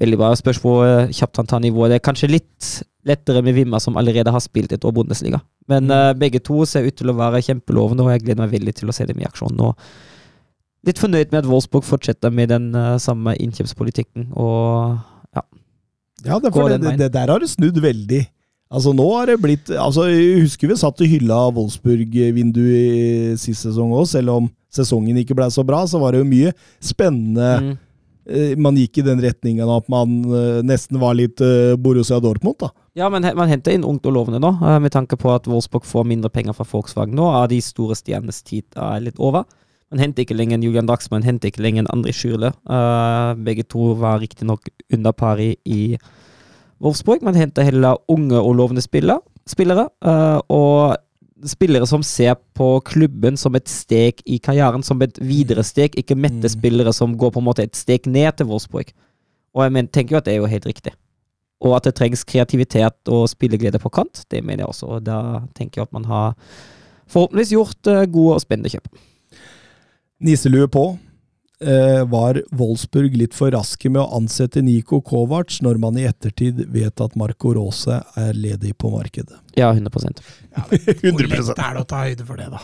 veldig 0.00 0.16
bra. 0.16 0.30
Spørs 0.40 0.60
hvor 0.62 0.80
uh, 0.80 1.12
kjapt 1.12 1.36
han 1.36 1.50
tar 1.50 1.60
nivået. 1.60 1.92
Det 1.92 1.98
er 1.98 2.06
kanskje 2.06 2.30
litt 2.32 2.70
lettere 3.04 3.42
med 3.44 3.58
Vimma, 3.58 3.76
som 3.84 4.00
allerede 4.00 4.32
har 4.32 4.40
spilt 4.40 4.72
et 4.72 4.88
år 4.88 4.96
Bundesliga. 4.96 5.42
Men 5.68 5.92
uh, 5.92 6.14
begge 6.16 6.40
to 6.40 6.64
ser 6.64 6.88
ut 6.88 6.96
til 6.96 7.12
å 7.12 7.16
være 7.20 7.42
kjempelovende, 7.44 8.08
og 8.08 8.14
jeg 8.14 8.24
gleder 8.24 8.40
meg 8.46 8.56
veldig 8.56 8.76
til 8.80 8.88
å 8.88 8.96
se 8.96 9.04
dem 9.12 9.20
i 9.20 9.28
aksjon. 9.28 9.60
nå. 9.60 9.74
litt 10.88 11.04
fornøyd 11.04 11.28
med 11.28 11.42
at 11.42 11.52
Wolfsburg 11.52 11.84
fortsetter 11.84 12.32
med 12.32 12.48
den 12.56 12.72
uh, 12.72 12.96
samme 12.96 13.36
innkjøpspolitikken. 13.36 14.30
Og 14.32 14.96
Ja, 16.24 16.36
det, 16.40 16.50
for 16.56 16.72
den 16.72 16.88
det, 16.88 16.98
det 17.00 17.12
der 17.12 17.28
har 17.32 17.40
det 17.40 17.52
snudd 17.52 17.76
veldig. 17.80 18.24
Altså 18.70 18.92
Nå 18.94 19.06
har 19.16 19.26
det 19.26 19.40
blitt 19.42 19.70
altså 19.74 20.04
Jeg 20.06 20.44
husker 20.44 20.70
vi 20.70 20.76
satt 20.78 21.00
og 21.02 21.10
hylla 21.10 21.40
Wolfsburg-vinduet 21.56 23.34
i 23.34 23.36
sist 23.40 23.66
sesong 23.66 23.90
òg, 23.98 24.06
selv 24.06 24.30
om 24.36 24.50
sesongen 24.70 25.18
ikke 25.18 25.34
ble 25.34 25.48
så 25.50 25.64
bra, 25.66 25.82
så 25.90 25.98
var 25.98 26.14
det 26.14 26.20
jo 26.22 26.28
mye 26.30 26.52
spennende. 26.78 27.48
mm, 27.60 27.78
Eh, 28.30 28.52
Man 28.60 28.76
gikk 28.76 28.98
i 29.00 29.02
den 29.02 29.18
retningen 29.22 29.68
at 29.74 29.88
man 29.90 30.20
eh, 30.28 30.60
nesten 30.62 31.00
var 31.00 31.16
litt 31.18 31.40
eh, 31.40 31.74
Borussia 31.80 32.20
Dortmund, 32.22 32.58
da. 32.60 32.68
Ja, 32.94 33.08
men 33.08 33.24
man 33.34 33.48
henter 33.48 33.72
inn 33.74 33.86
ungt 33.86 34.06
og 34.06 34.14
lovende 34.14 34.38
nå, 34.42 34.50
med 34.82 34.92
tanke 34.92 35.16
på 35.18 35.30
at 35.34 35.48
Wolfsburg 35.50 35.86
får 35.88 36.06
mindre 36.06 36.30
penger 36.30 36.54
fra 36.54 36.66
Volkswagen 36.68 37.16
nå. 37.16 37.26
av 37.26 37.48
de 37.50 37.60
store 37.64 37.96
stjernenes 37.98 38.42
tid 38.46 38.66
er 38.76 39.00
litt 39.02 39.18
over. 39.18 39.46
Man 39.90 40.02
henter 40.04 40.22
ikke 40.22 40.36
lenger 40.36 40.58
en 40.58 40.62
Julian 40.68 40.86
Daxman, 40.86 41.20
man 41.22 41.26
henter 41.26 41.50
ikke 41.50 41.62
lenger 41.64 41.82
en 41.86 41.90
André 41.96 42.12
Schürle. 42.14 42.52
Begge 43.42 43.64
to 43.66 43.94
var 43.98 44.20
riktignok 44.22 44.68
under 44.92 45.12
par 45.16 45.40
i, 45.42 45.56
i 45.66 45.96
Wolfsburg. 46.80 47.22
Man 47.22 47.34
henter 47.36 47.62
heller 47.66 47.98
unge 48.08 48.38
og 48.40 48.54
lovende 48.56 48.82
spillere. 48.82 49.20
spillere. 49.46 49.88
eh, 50.04 50.40
og 50.48 50.96
spillere 51.44 51.86
som 51.86 52.02
ser 52.02 52.34
på 52.54 52.80
klubben 52.84 53.36
som 53.36 53.54
et 53.56 53.68
steg 53.68 54.20
i 54.26 54.38
karrieren, 54.38 54.82
som 54.84 55.00
et 55.02 55.18
videre 55.18 55.64
steg, 55.64 55.96
ikke 55.96 56.14
mette 56.16 56.48
Mm. 56.48 56.60
spillere 56.60 56.92
som 56.92 57.16
går 57.16 57.32
på 57.32 57.38
en 57.40 57.44
måte 57.44 57.62
et 57.62 57.74
steg 57.76 58.06
ned 58.06 58.36
til 58.36 58.46
Wolfsburg. 58.46 58.92
Og 59.54 59.62
jeg 59.64 59.72
mener, 59.72 59.88
tenker 59.88 60.10
jo 60.12 60.16
at 60.18 60.24
det 60.24 60.34
er 60.34 60.36
jo 60.38 60.46
helt 60.46 60.66
riktig. 60.66 60.92
Og 61.60 61.76
at 61.76 61.84
det 61.84 61.94
trengs 61.94 62.24
kreativitet 62.24 63.08
og 63.08 63.28
spilleglede 63.28 63.78
på 63.78 63.90
kant, 63.90 64.24
det 64.30 64.44
mener 64.44 64.62
jeg 64.64 64.68
også. 64.68 64.86
Og 64.88 65.04
da 65.04 65.42
tenker 65.54 65.80
jeg 65.80 65.88
at 65.88 65.92
man 65.92 66.04
har 66.04 66.34
forhåpentligvis 67.08 67.50
gjort 67.50 67.86
eh, 67.86 68.06
gode 68.06 68.34
og 68.34 68.40
spennende 68.40 68.70
kjøp. 68.70 68.88
Niselue 70.20 70.68
på. 70.68 70.98
Eh, 71.60 72.08
var 72.08 72.38
Wolfsburg 72.56 73.16
litt 73.20 73.34
for 73.36 73.52
raske 73.52 73.90
med 73.92 74.00
å 74.00 74.16
ansette 74.16 74.62
Niko 74.64 75.02
Kovac 75.04 75.58
når 75.60 75.76
man 75.82 75.98
i 76.00 76.06
ettertid 76.08 76.62
vet 76.72 77.02
at 77.04 77.18
Marco 77.20 77.52
Rose 77.52 77.98
er 78.16 78.32
ledig 78.32 78.72
på 78.80 78.88
markedet? 78.94 79.36
Ja, 79.58 79.68
100% 79.74 80.22
Hvor 81.02 81.26
lett 81.26 81.52
er 81.52 81.76
det 81.76 81.82
å 81.82 81.84
ta 81.90 82.00
høyde 82.06 82.24
for 82.24 82.40
det, 82.40 82.48
da? 82.48 82.62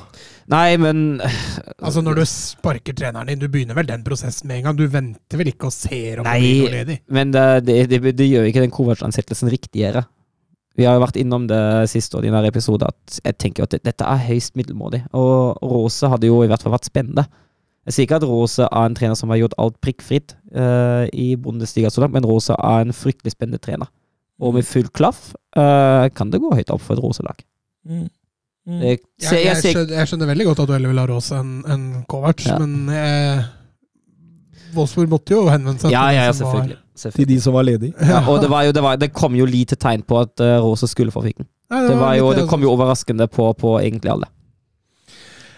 Nei, 0.48 0.78
men 0.80 1.20
Altså 1.84 2.00
Når 2.00 2.22
du 2.22 2.24
sparker 2.30 2.96
treneren 2.96 3.28
din, 3.28 3.44
du 3.44 3.50
begynner 3.52 3.76
vel 3.76 3.90
den 3.92 4.06
prosessen 4.06 4.48
med 4.48 4.62
en 4.62 4.70
gang? 4.70 4.80
Du 4.80 4.86
venter 4.88 5.44
vel 5.44 5.52
ikke 5.52 5.68
og 5.68 5.76
ser 5.76 6.24
om 6.24 6.30
Nei. 6.30 6.38
det 6.40 6.48
blir 6.48 6.64
noe 6.64 6.76
ledig? 6.78 7.00
Men 7.12 7.36
det, 7.36 7.46
det, 7.68 7.80
det, 7.92 8.16
det 8.16 8.32
gjør 8.32 8.48
ikke 8.48 8.64
den 8.64 8.76
Kovac-ansettelsen 8.80 9.52
riktigere. 9.52 10.06
Vi 10.76 10.88
har 10.88 10.96
jo 10.96 11.04
vært 11.04 11.20
innom 11.20 11.44
det 11.52 11.64
siste 11.92 12.16
år 12.16 12.24
i 12.24 12.32
denne 12.32 12.48
episoden, 12.48 12.88
at 12.88 13.20
jeg 13.20 13.42
tenker 13.44 13.68
at 13.68 13.76
dette 13.76 14.08
er 14.08 14.24
høyst 14.30 14.56
middelmådig. 14.56 15.04
Og 15.16 15.60
Rose 15.60 16.08
hadde 16.12 16.32
jo 16.32 16.40
i 16.44 16.48
hvert 16.48 16.64
fall 16.64 16.72
vært 16.72 16.88
spennende. 16.88 17.28
Jeg 17.86 17.94
sier 17.94 18.06
ikke 18.08 18.18
at 18.18 18.26
Rose 18.26 18.64
er 18.66 18.86
en 18.88 18.96
trener 18.98 19.14
som 19.18 19.30
har 19.30 19.38
gjort 19.38 19.54
alt 19.62 19.76
prikkfritt 19.84 20.34
uh, 20.56 21.06
i 21.14 21.36
Bundesliga 21.38 21.90
så 21.92 22.02
langt, 22.02 22.16
men 22.16 22.26
Rose 22.26 22.52
er 22.56 22.82
en 22.82 22.94
fryktelig 22.96 23.36
spennende 23.36 23.60
trener. 23.62 23.86
Og 24.42 24.56
med 24.58 24.66
full 24.68 24.88
klaff 24.92 25.30
uh, 25.56 26.08
kan 26.12 26.32
det 26.34 26.40
gå 26.42 26.50
høyt 26.58 26.72
opp 26.74 26.82
for 26.82 26.98
et 26.98 27.02
Rose-lag. 27.04 27.38
Mm. 27.86 28.08
Mm. 28.66 28.80
Jeg, 28.82 28.98
Jeg, 29.22 29.44
jeg, 29.62 29.86
jeg 29.94 30.10
skjønner 30.10 30.26
veldig 30.32 30.48
godt 30.48 30.64
at 30.64 30.68
du 30.68 30.74
heller 30.74 30.90
vil 30.90 30.98
ha 30.98 31.06
Rose 31.06 31.38
enn 31.38 31.52
en 31.70 31.84
Kovac, 32.10 32.42
Ja. 32.50 32.56
men 32.58 32.88
eh, 32.90 33.44
Wolfsburg 34.74 35.08
måtte 35.12 35.36
jo 35.36 35.44
henvende 35.48 35.78
seg 35.84 35.94
Ja, 35.94 36.08
til 36.10 36.16
ja, 36.18 36.24
som 36.32 36.48
var- 36.50 36.56
selvfølgelig. 36.66 36.82
Til 37.14 37.28
de 37.28 37.36
som 37.44 37.54
var 37.54 37.62
ledige. 37.68 37.94
Ja, 38.08 38.22
og 38.28 38.40
det, 38.42 38.48
var 38.50 38.64
jo, 38.66 38.72
det, 38.72 38.82
var, 38.82 38.96
det 38.96 39.12
kom 39.12 39.34
jo 39.38 39.44
lite 39.46 39.76
tegn 39.76 40.02
på 40.02 40.18
at 40.24 40.40
uh, 40.42 40.56
Rose 40.64 40.88
skulle 40.90 41.12
få 41.14 41.22
fiken. 41.22 41.46
Det, 41.70 41.96
var 41.98 42.14
jo, 42.18 42.32
det 42.34 42.48
kom 42.48 42.62
jo 42.62 42.70
overraskende 42.72 43.26
på, 43.28 43.50
på 43.58 43.76
egentlig 43.82 44.10
alle. 44.12 44.26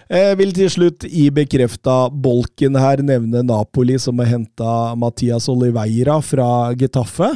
Jeg 0.09 0.37
vil 0.39 0.51
til 0.57 0.69
slutt 0.73 1.05
i 1.05 1.27
bekrefta 1.29 2.07
bolken 2.09 2.77
her 2.81 3.03
nevne 3.05 3.43
Napoli, 3.45 3.99
som 4.01 4.17
har 4.23 4.31
henta 4.31 4.95
Mathias 4.97 5.45
Oliveira 5.51 6.15
fra 6.25 6.47
Getafe. 6.73 7.29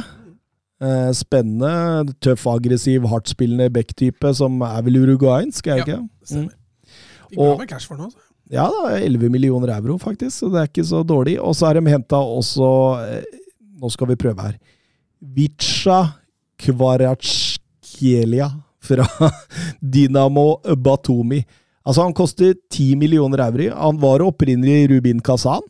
Eh, 0.82 1.12
Spennende, 1.14 2.10
tøff, 2.24 2.48
aggressiv, 2.50 3.06
hardtspillende 3.12 3.70
back-type, 3.76 4.32
som 4.34 4.58
er 4.66 4.82
vel 4.88 4.98
uruguayansk, 5.04 5.70
er 5.70 5.84
det 5.84 5.86
ikke? 5.86 6.00
Stemmer. 6.26 6.56
Fikk 7.30 7.38
bra 7.38 7.54
med 7.62 7.70
cash 7.70 7.86
for 7.88 8.00
nå. 8.00 8.10
så. 8.10 8.18
Ja 8.52 8.66
da, 8.68 8.90
11 8.98 9.30
millioner 9.32 9.70
euro, 9.78 9.94
faktisk, 10.02 10.34
så 10.42 10.50
det 10.52 10.58
er 10.60 10.68
ikke 10.68 10.84
så 10.90 11.04
dårlig. 11.06 11.38
Og 11.40 11.54
så 11.56 11.70
har 11.70 11.78
de 11.78 11.86
henta 11.94 12.18
også 12.20 12.68
eh, 13.06 13.40
Nå 13.84 13.88
skal 13.90 14.08
vi 14.10 14.18
prøve 14.18 14.40
her. 14.40 14.58
Vicha 15.34 16.02
Kvaratskhelia 16.62 18.46
fra 18.84 19.06
Dynamo 19.94 20.56
Batumi. 20.76 21.40
Altså, 21.84 22.00
han 22.02 22.16
koster 22.16 22.54
10 22.72 22.96
millioner 22.96 23.42
euro. 23.44 23.68
Han 23.76 24.00
var 24.00 24.24
opprinnelig 24.24 24.88
Rubin 24.90 25.20
Kazan, 25.20 25.62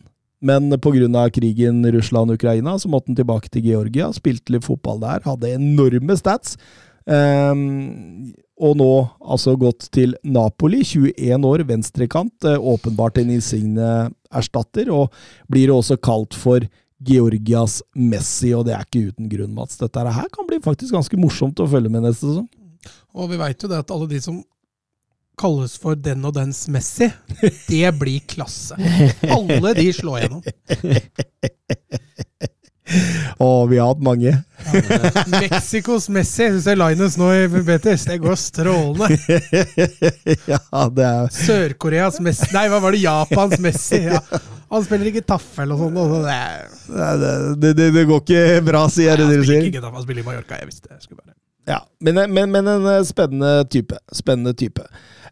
men 0.45 0.71
pga. 0.79 1.31
krigen 1.31 1.83
Russland-Ukraina 1.85 2.79
så 2.79 2.89
måtte 2.89 3.11
han 3.11 3.17
tilbake 3.17 3.51
til 3.51 3.65
Georgia. 3.65 4.13
Spilte 4.13 4.55
litt 4.55 4.65
fotball 4.65 5.01
der, 5.01 5.25
hadde 5.25 5.55
enorme 5.57 6.17
stats. 6.17 6.57
Um, 7.05 8.33
og 8.55 8.77
nå 8.79 8.91
altså 9.19 9.57
gått 9.59 9.89
til 9.93 10.15
Napoli, 10.23 10.85
21 10.85 11.45
år, 11.45 11.65
venstrekant. 11.67 12.45
eh, 12.45 12.55
Åpenbart 12.55 13.19
en 13.19 13.31
Insigne-erstatter, 13.35 14.91
og 14.95 15.11
blir 15.51 15.73
også 15.75 15.99
kalt 15.99 16.35
for 16.35 16.63
Georgias 17.05 17.83
Messi, 17.97 18.55
og 18.55 18.67
det 18.67 18.77
er 18.77 18.87
ikke 18.87 19.11
uten 19.11 19.29
grunn, 19.29 19.55
Mats. 19.55 19.77
Dette 19.77 19.99
her 19.99 20.31
kan 20.33 20.47
bli 20.47 20.61
faktisk 20.63 20.95
ganske 20.95 21.19
morsomt 21.19 21.59
å 21.61 21.69
følge 21.69 21.91
med 21.91 22.07
neste 22.07 22.31
sesong. 22.31 22.49
Og 23.15 23.31
vi 23.31 23.41
veit 23.41 23.61
jo 23.61 23.69
det 23.69 23.83
at 23.83 23.91
alle 23.91 24.07
de 24.09 24.21
som 24.23 24.39
kalles 25.39 25.77
for 25.81 25.99
den 25.99 26.25
og 26.27 26.35
dens 26.37 26.65
Messi, 26.73 27.11
det 27.69 27.91
blir 27.99 28.25
klasse. 28.31 28.79
Alle 29.35 29.75
de 29.77 29.89
slår 29.93 30.25
gjennom. 30.25 30.43
Å, 33.39 33.67
vi 33.67 33.79
har 33.81 33.89
hatt 33.89 34.03
mange. 34.05 34.35
Mexicos 35.41 36.09
Messi. 36.13 36.51
Du 36.53 36.61
ser 36.63 36.77
Linus 36.77 37.17
nå 37.19 37.31
i 37.33 37.47
Betis. 37.49 38.05
Det 38.09 38.19
går 38.23 38.37
strålende. 38.39 39.09
ja, 40.53 40.61
det 40.93 41.07
er 41.09 41.31
Sør-Koreas 41.35 42.21
Messi 42.25 42.51
Nei, 42.55 42.67
hva 42.73 42.83
var 42.85 42.95
det? 42.95 43.01
Japans 43.07 43.57
Messi. 43.63 44.05
Ja. 44.05 44.21
Han 44.75 44.85
spiller 44.85 45.07
ikke 45.11 45.25
taffel 45.27 45.71
og 45.75 45.81
sånn. 45.81 45.97
det 46.27 46.39
det, 47.63 47.73
det, 47.79 47.89
det, 47.95 48.05
går 48.09 48.23
ikke 48.25 48.61
bra, 48.67 48.85
sier 48.91 49.21
det 49.21 49.29
dere 49.31 49.47
sier. 49.47 49.69
ikke 49.69 49.83
han 49.85 50.03
spiller 50.03 50.25
i 50.25 50.27
Mallorca. 50.27 50.61
Jeg 50.61 50.71
visste 50.71 50.91
det. 50.91 51.35
Ja, 51.69 51.81
men, 52.05 52.19
men, 52.33 52.51
men 52.53 52.69
en 52.69 52.89
eh, 52.91 53.03
spennende 53.07 53.65
type. 53.71 53.99
Spennende 54.13 54.55
type. 54.59 54.85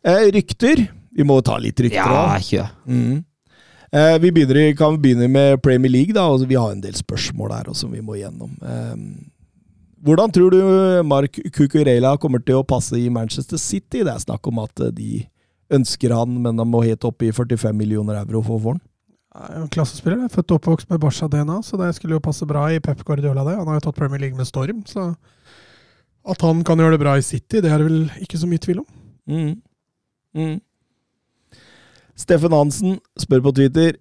Eh, 0.04 0.30
rykter. 0.34 0.86
Vi 1.12 1.24
må 1.28 1.36
ta 1.44 1.58
litt 1.58 1.78
rykter 1.80 2.00
Ja, 2.00 2.36
òg. 2.36 2.40
kjør. 2.48 2.70
Mm. 2.86 3.24
Eh, 3.92 4.18
vi 4.18 4.30
begynner, 4.32 4.76
kan 4.76 4.96
begynne 4.98 5.28
med 5.30 5.60
Premier 5.62 5.90
League, 5.92 6.12
da. 6.16 6.24
og 6.32 6.46
Vi 6.48 6.54
har 6.56 6.72
en 6.72 6.80
del 6.80 6.94
spørsmål 6.96 7.50
der 7.50 7.64
også, 7.70 7.80
som 7.86 7.92
vi 7.92 8.00
må 8.00 8.16
gjennom. 8.16 8.54
Eh, 8.62 8.96
hvordan 10.02 10.32
tror 10.32 10.50
du 10.50 11.02
Mark 11.06 11.38
Cucurella 11.52 12.16
kommer 12.18 12.42
til 12.44 12.56
å 12.56 12.66
passe 12.66 12.96
i 12.98 13.08
Manchester 13.12 13.58
City? 13.58 14.02
Det 14.02 14.08
er 14.14 14.18
snakk 14.24 14.46
om 14.48 14.58
at 14.64 14.80
eh, 14.80 14.90
de 14.90 15.26
ønsker 15.70 16.10
han, 16.12 16.40
men 16.42 16.58
han 16.58 16.68
må 16.68 16.82
helt 16.84 17.04
opp 17.04 17.22
i 17.22 17.30
45 17.30 17.76
millioner 17.76 18.18
euro 18.24 18.42
for 18.42 18.56
å 18.58 18.62
få 18.62 18.72
han. 18.74 18.80
Ja, 19.32 19.60
en 19.62 19.68
Klassespiller. 19.72 20.18
jeg 20.18 20.24
er 20.28 20.34
Født 20.34 20.50
og 20.52 20.58
oppvokst 20.60 20.90
med 20.90 21.00
Barca-DNA, 21.00 21.60
så 21.64 21.78
det 21.80 21.94
skulle 21.96 22.18
jo 22.18 22.20
passe 22.24 22.44
bra 22.48 22.66
i 22.68 22.80
Pep 22.80 23.04
Guardiola. 23.04 23.44
det. 23.44 23.56
Han 23.56 23.66
har 23.66 23.78
jo 23.78 23.84
tatt 23.86 23.96
Premier 23.96 24.18
League 24.20 24.36
med 24.36 24.46
storm, 24.46 24.82
så 24.84 25.14
at 26.28 26.40
han 26.40 26.62
kan 26.64 26.78
gjøre 26.78 26.96
det 26.98 27.00
bra 27.00 27.14
i 27.16 27.22
City, 27.24 27.60
det 27.60 27.70
er 27.72 27.78
det 27.78 27.86
vel 27.88 28.10
ikke 28.20 28.38
så 28.38 28.46
mye 28.48 28.58
tvil 28.60 28.82
om. 28.82 28.86
Mm. 29.28 29.62
Mm. 30.36 30.60
Steffen 32.18 32.54
Hansen 32.54 32.98
spør 33.20 33.44
på 33.48 33.54
Twitter 33.56 33.98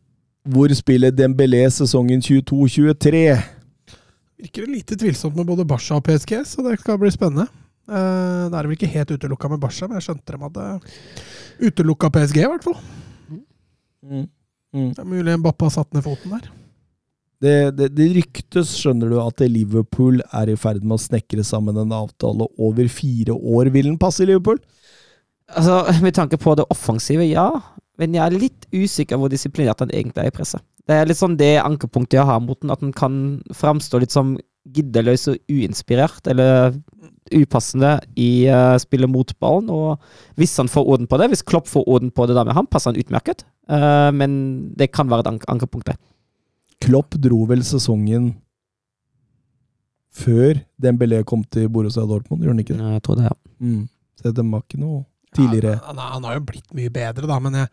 hvor 0.50 0.72
spiller 0.74 1.14
Dembélé 1.14 1.68
sesongen 1.70 2.22
22-23? 2.26 3.26
Virker 4.42 4.70
lite 4.70 4.98
tvilsomt 4.98 5.36
med 5.38 5.46
både 5.46 5.68
Barca 5.70 6.00
og 6.00 6.06
PSG, 6.08 6.40
så 6.50 6.64
det 6.66 6.80
skal 6.82 6.98
bli 7.02 7.12
spennende. 7.14 7.46
Uh, 7.90 8.48
det 8.50 8.58
er 8.58 8.66
vel 8.66 8.74
ikke 8.78 8.90
helt 8.90 9.12
utelukka 9.14 9.52
med 9.52 9.62
Barca, 9.62 9.86
men 9.86 10.00
jeg 10.00 10.08
skjønte 10.08 10.34
de 10.34 10.42
hadde 10.42 10.66
utelukka 11.70 12.10
PSG, 12.16 12.40
i 12.42 12.50
hvert 12.50 12.66
fall. 12.66 12.80
Mm. 14.02 14.26
Mm. 14.72 14.90
Det 14.96 15.04
er 15.04 15.12
mulig 15.12 15.38
Mbappé 15.38 15.68
har 15.68 15.76
satt 15.76 15.94
ned 15.94 16.06
foten 16.06 16.34
der. 16.34 16.50
Det, 17.42 17.56
det, 17.78 17.88
det 17.98 18.10
ryktes, 18.16 18.74
skjønner 18.78 19.10
du, 19.10 19.18
at 19.22 19.42
Liverpool 19.50 20.22
er 20.30 20.52
i 20.54 20.58
ferd 20.58 20.84
med 20.86 20.98
å 20.98 21.02
snekre 21.02 21.46
sammen 21.46 21.78
en 21.82 21.94
avtale 21.98 22.46
over 22.62 22.90
fire 22.90 23.34
år. 23.34 23.72
Vil 23.74 23.90
den 23.90 24.02
passe 24.02 24.24
i 24.24 24.30
Liverpool? 24.30 24.62
Altså, 25.56 25.84
Med 26.06 26.16
tanke 26.18 26.40
på 26.42 26.56
det 26.56 26.68
offensive, 26.74 27.26
ja. 27.28 27.50
Men 28.00 28.16
jeg 28.16 28.24
er 28.26 28.38
litt 28.38 28.68
usikker 28.74 29.20
hvor 29.20 29.32
disiplinert 29.32 29.82
han 29.84 29.92
egentlig 29.94 30.24
er 30.24 30.32
i 30.32 30.36
presset. 30.36 30.64
Det 30.90 30.96
er 30.98 31.10
litt 31.10 31.20
sånn 31.20 31.38
det 31.38 31.60
ankepunktet 31.62 32.18
jeg 32.18 32.28
har 32.28 32.40
mot 32.42 32.58
den, 32.62 32.72
at 32.74 32.82
den 32.82 32.94
kan 32.96 33.16
framstå 33.56 34.02
litt 34.02 34.14
som 34.14 34.34
giddeløs 34.74 35.28
og 35.32 35.38
uinspirert, 35.50 36.26
eller 36.30 36.76
upassende 37.32 37.96
i 38.20 38.48
uh, 38.50 38.76
spillet 38.82 39.10
mot 39.10 39.30
ballen. 39.42 39.70
Og 39.74 40.40
hvis 40.40 40.56
han 40.60 40.70
får 40.72 40.90
orden 40.96 41.10
på 41.10 41.20
det, 41.22 41.30
hvis 41.32 41.46
Klopp 41.48 41.70
får 41.70 41.86
orden 41.90 42.12
på 42.14 42.26
det 42.28 42.38
da 42.38 42.46
med 42.48 42.58
ham, 42.58 42.70
passer 42.70 42.92
han 42.92 43.02
utmerket. 43.02 43.46
Uh, 43.72 44.10
men 44.16 44.32
det 44.78 44.92
kan 44.96 45.10
være 45.12 45.26
et 45.26 45.32
ank 45.36 45.46
ankepunkt, 45.52 45.92
det. 45.94 45.98
Klopp 46.82 47.16
dro 47.22 47.44
vel 47.50 47.62
sesongen 47.66 48.32
før 50.12 50.60
Dembélé 50.82 51.22
kom 51.24 51.44
til 51.48 51.70
Borussia 51.72 52.04
Dortmund, 52.04 52.42
gjorde 52.44 52.58
han 52.58 52.66
ikke 52.66 52.76
det? 52.76 52.94
Jeg 52.98 53.04
tror 53.06 53.20
det, 53.20 53.30
ja. 53.30 53.38
Mm. 53.64 53.84
Så 54.20 54.34
det 54.36 54.46
var 54.52 54.66
ikke 54.66 54.82
noe 54.82 55.04
tidligere. 55.36 55.78
Ja, 55.78 55.86
han, 55.90 56.02
han, 56.02 56.26
har 56.28 56.40
jo 56.40 56.48
blitt 56.52 56.74
mye 56.78 56.92
bedre, 56.94 57.28
da, 57.30 57.38
men 57.44 57.60
jeg, 57.62 57.72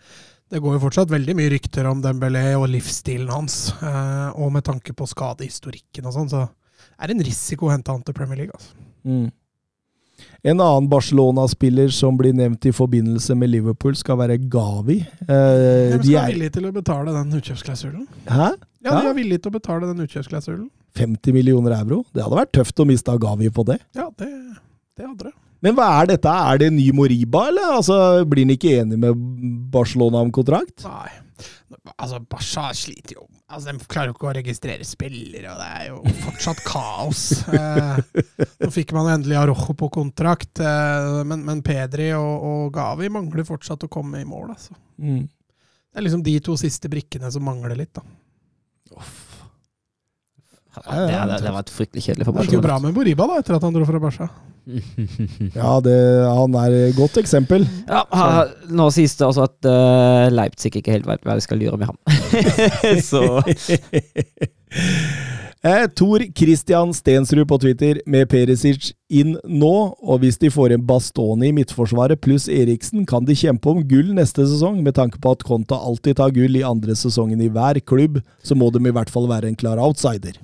det 0.52 0.62
går 0.64 0.78
jo 0.78 0.84
fortsatt 0.86 1.10
veldig 1.12 1.34
mye 1.36 1.50
rykter 1.52 1.88
om 1.90 2.00
Dembélé 2.04 2.44
og 2.56 2.68
livsstilen 2.72 3.28
hans. 3.32 3.58
Eh, 3.84 4.28
og 4.38 4.54
med 4.54 4.64
tanke 4.68 4.94
på 4.96 5.08
skadehistorikken 5.08 6.08
og 6.08 6.14
sånn, 6.14 6.30
så 6.32 6.46
er 6.98 7.10
det 7.10 7.18
en 7.18 7.26
risiko 7.26 7.68
å 7.68 7.74
hente 7.74 7.92
han 7.92 8.04
til 8.06 8.16
Premier 8.16 8.44
League. 8.44 8.56
Altså. 8.56 8.86
Mm. 9.08 9.28
En 10.48 10.62
annen 10.62 10.88
Barcelona-spiller 10.90 11.92
som 11.94 12.16
blir 12.18 12.34
nevnt 12.34 12.64
i 12.66 12.72
forbindelse 12.74 13.36
med 13.38 13.52
Liverpool, 13.52 13.94
skal 13.98 14.18
være 14.22 14.38
Gavi. 14.50 15.02
Eh, 15.26 15.98
de 15.98 16.14
er 16.16 16.32
villige 16.32 16.56
til 16.56 16.68
å 16.70 16.72
betale 16.74 17.14
den 17.14 17.38
utkjøpsklausulen. 17.38 18.06
Hæ? 18.30 18.52
Ja, 18.86 18.94
de 18.94 19.10
er 19.10 19.18
villige 19.18 19.44
til 19.44 19.52
å 19.52 19.58
betale 19.58 19.90
den 19.90 20.06
utkjøpsklausulen. 20.06 20.68
50 20.98 21.36
millioner 21.36 21.76
euro? 21.76 22.00
Det 22.14 22.24
hadde 22.24 22.40
vært 22.40 22.54
tøft 22.56 22.80
å 22.82 22.88
miste 22.88 23.14
Gavi 23.20 23.50
på 23.54 23.66
det. 23.68 23.78
Ja, 23.98 24.08
det, 24.18 24.30
det 24.98 25.06
hadde 25.06 25.28
det. 25.28 25.34
Men 25.64 25.74
hva 25.74 25.88
er 26.00 26.12
dette? 26.12 26.30
Er 26.30 26.60
det 26.60 26.68
en 26.70 26.76
ny 26.78 26.90
Moriba, 26.94 27.48
eller 27.50 27.78
altså, 27.78 27.96
blir 28.28 28.46
han 28.46 28.54
ikke 28.54 28.76
enig 28.82 28.98
med 29.00 29.24
Barcelona 29.72 30.22
om 30.22 30.30
kontrakt? 30.34 30.84
Nei. 30.86 31.10
Altså, 31.96 32.20
Barca 32.24 32.70
sliter 32.76 33.18
jo 33.18 33.26
Altså, 33.48 33.72
De 33.72 33.86
klarer 33.88 34.10
jo 34.10 34.14
ikke 34.16 34.26
å 34.28 34.34
registrere 34.36 34.84
spillere, 34.84 35.54
og 35.54 35.60
det 35.60 35.68
er 35.78 35.84
jo 35.88 36.16
fortsatt 36.26 36.60
kaos. 36.66 37.22
Eh, 37.58 38.00
nå 38.60 38.68
fikk 38.72 38.92
man 38.94 39.08
endelig 39.08 39.38
Arojo 39.40 39.72
på 39.78 39.88
kontrakt, 39.94 40.60
eh, 40.60 41.22
men, 41.26 41.40
men, 41.46 41.62
Pedri 41.64 42.10
og, 42.16 42.44
og, 42.44 42.66
Gavi 42.74 43.08
mangler 43.12 43.46
fortsatt 43.48 43.86
å 43.86 43.90
komme 43.90 44.20
i 44.20 44.26
mål. 44.28 44.52
altså. 44.52 44.76
Mm. 45.00 45.24
Det 45.24 46.00
er 46.00 46.04
liksom 46.04 46.24
de 46.26 46.34
to 46.44 46.58
siste 46.60 46.90
brikkene 46.92 47.30
som 47.32 47.46
mangler 47.48 47.72
litt, 47.78 47.94
da. 47.96 48.04
Ja, 50.86 51.00
det, 51.00 51.18
det, 51.32 51.40
det, 51.46 51.54
var 51.56 51.64
et 51.66 51.74
fryktelig 51.74 52.04
kjedelig 52.04 52.28
for 52.28 52.36
Barca. 52.36 52.44
Det 52.44 52.52
gikk 52.52 52.60
jo 52.60 52.66
bra 52.68 52.78
med 52.82 52.94
Boriba 52.96 53.26
da, 53.30 53.42
etter 53.42 53.58
at 53.58 53.66
han 53.66 53.74
dro 53.74 53.88
fra 53.88 54.02
Barca. 54.02 54.30
ja, 55.54 55.80
det, 55.80 55.96
han 56.28 56.56
er 56.60 56.76
et 56.90 56.96
godt 56.96 57.16
eksempel. 57.20 57.64
Ja, 57.88 58.04
ha, 58.12 58.44
Nå 58.68 58.90
sies 58.94 59.16
det 59.16 59.26
altså 59.28 59.46
at 59.48 59.68
uh, 59.68 60.28
Leipzig 60.34 60.74
ikke 60.76 60.98
helt 60.98 61.08
vet 61.08 61.24
hva 61.24 61.38
de 61.38 61.44
skal 61.44 61.62
gjøre 61.64 61.80
med 61.80 61.88
ham. 61.90 61.98
Så 63.10 63.22
eh, 65.64 65.86
Tor 65.96 66.24
Christian 66.36 66.92
Stensrud 66.96 67.46
på 67.48 67.60
Twitter 67.62 68.02
med 68.06 68.28
Perisic 68.28 68.92
inn 69.08 69.38
nå, 69.48 69.74
og 69.96 70.20
hvis 70.20 70.40
de 70.42 70.52
får 70.52 70.76
en 70.76 70.84
Bastoni 70.88 71.48
i 71.48 71.56
midtforsvaret 71.56 72.20
pluss 72.24 72.48
Eriksen, 72.52 73.06
kan 73.08 73.24
de 73.28 73.38
kjempe 73.38 73.72
om 73.72 73.80
gull 73.88 74.12
neste 74.18 74.44
sesong. 74.50 74.82
Med 74.84 74.98
tanke 75.00 75.20
på 75.22 75.32
at 75.32 75.46
Konta 75.48 75.80
alltid 75.80 76.20
tar 76.20 76.36
gull 76.36 76.60
i 76.60 76.66
andre 76.66 76.98
sesongen 76.98 77.40
i 77.40 77.48
hver 77.52 77.80
klubb, 77.88 78.20
så 78.44 78.58
må 78.58 78.68
de 78.74 78.84
i 78.84 78.94
hvert 78.94 79.12
fall 79.12 79.30
være 79.32 79.48
en 79.48 79.58
klar 79.58 79.80
outsider 79.80 80.36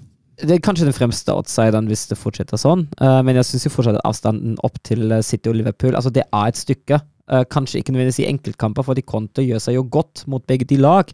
det 0.42 0.56
er 0.56 0.62
kanskje 0.64 0.88
den 0.88 0.96
fremste 0.96 1.34
outsideren 1.34 1.86
hvis 1.90 2.08
det 2.10 2.18
fortsetter 2.18 2.58
sånn, 2.58 2.86
uh, 2.98 3.20
men 3.26 3.38
jeg 3.38 3.46
syns 3.48 3.68
fortsatt 3.72 4.00
at 4.00 4.06
avstanden 4.08 4.56
opp 4.66 4.80
til 4.86 5.12
eh, 5.12 5.22
City 5.22 5.50
og 5.50 5.58
Liverpool 5.60 5.94
altså 5.94 6.10
det 6.14 6.24
er 6.26 6.50
et 6.50 6.58
stykke. 6.58 7.00
Uh, 7.30 7.44
kanskje 7.48 7.80
ikke 7.80 7.94
nødvendigvis 7.94 8.20
i 8.24 8.28
enkeltkamper, 8.28 8.84
for 8.84 8.98
de 8.98 9.04
Conte 9.06 9.44
gjør 9.44 9.62
seg 9.62 9.78
jo 9.78 9.86
godt 9.88 10.26
mot 10.28 10.44
begge 10.44 10.66
de 10.68 10.76
lag, 10.80 11.12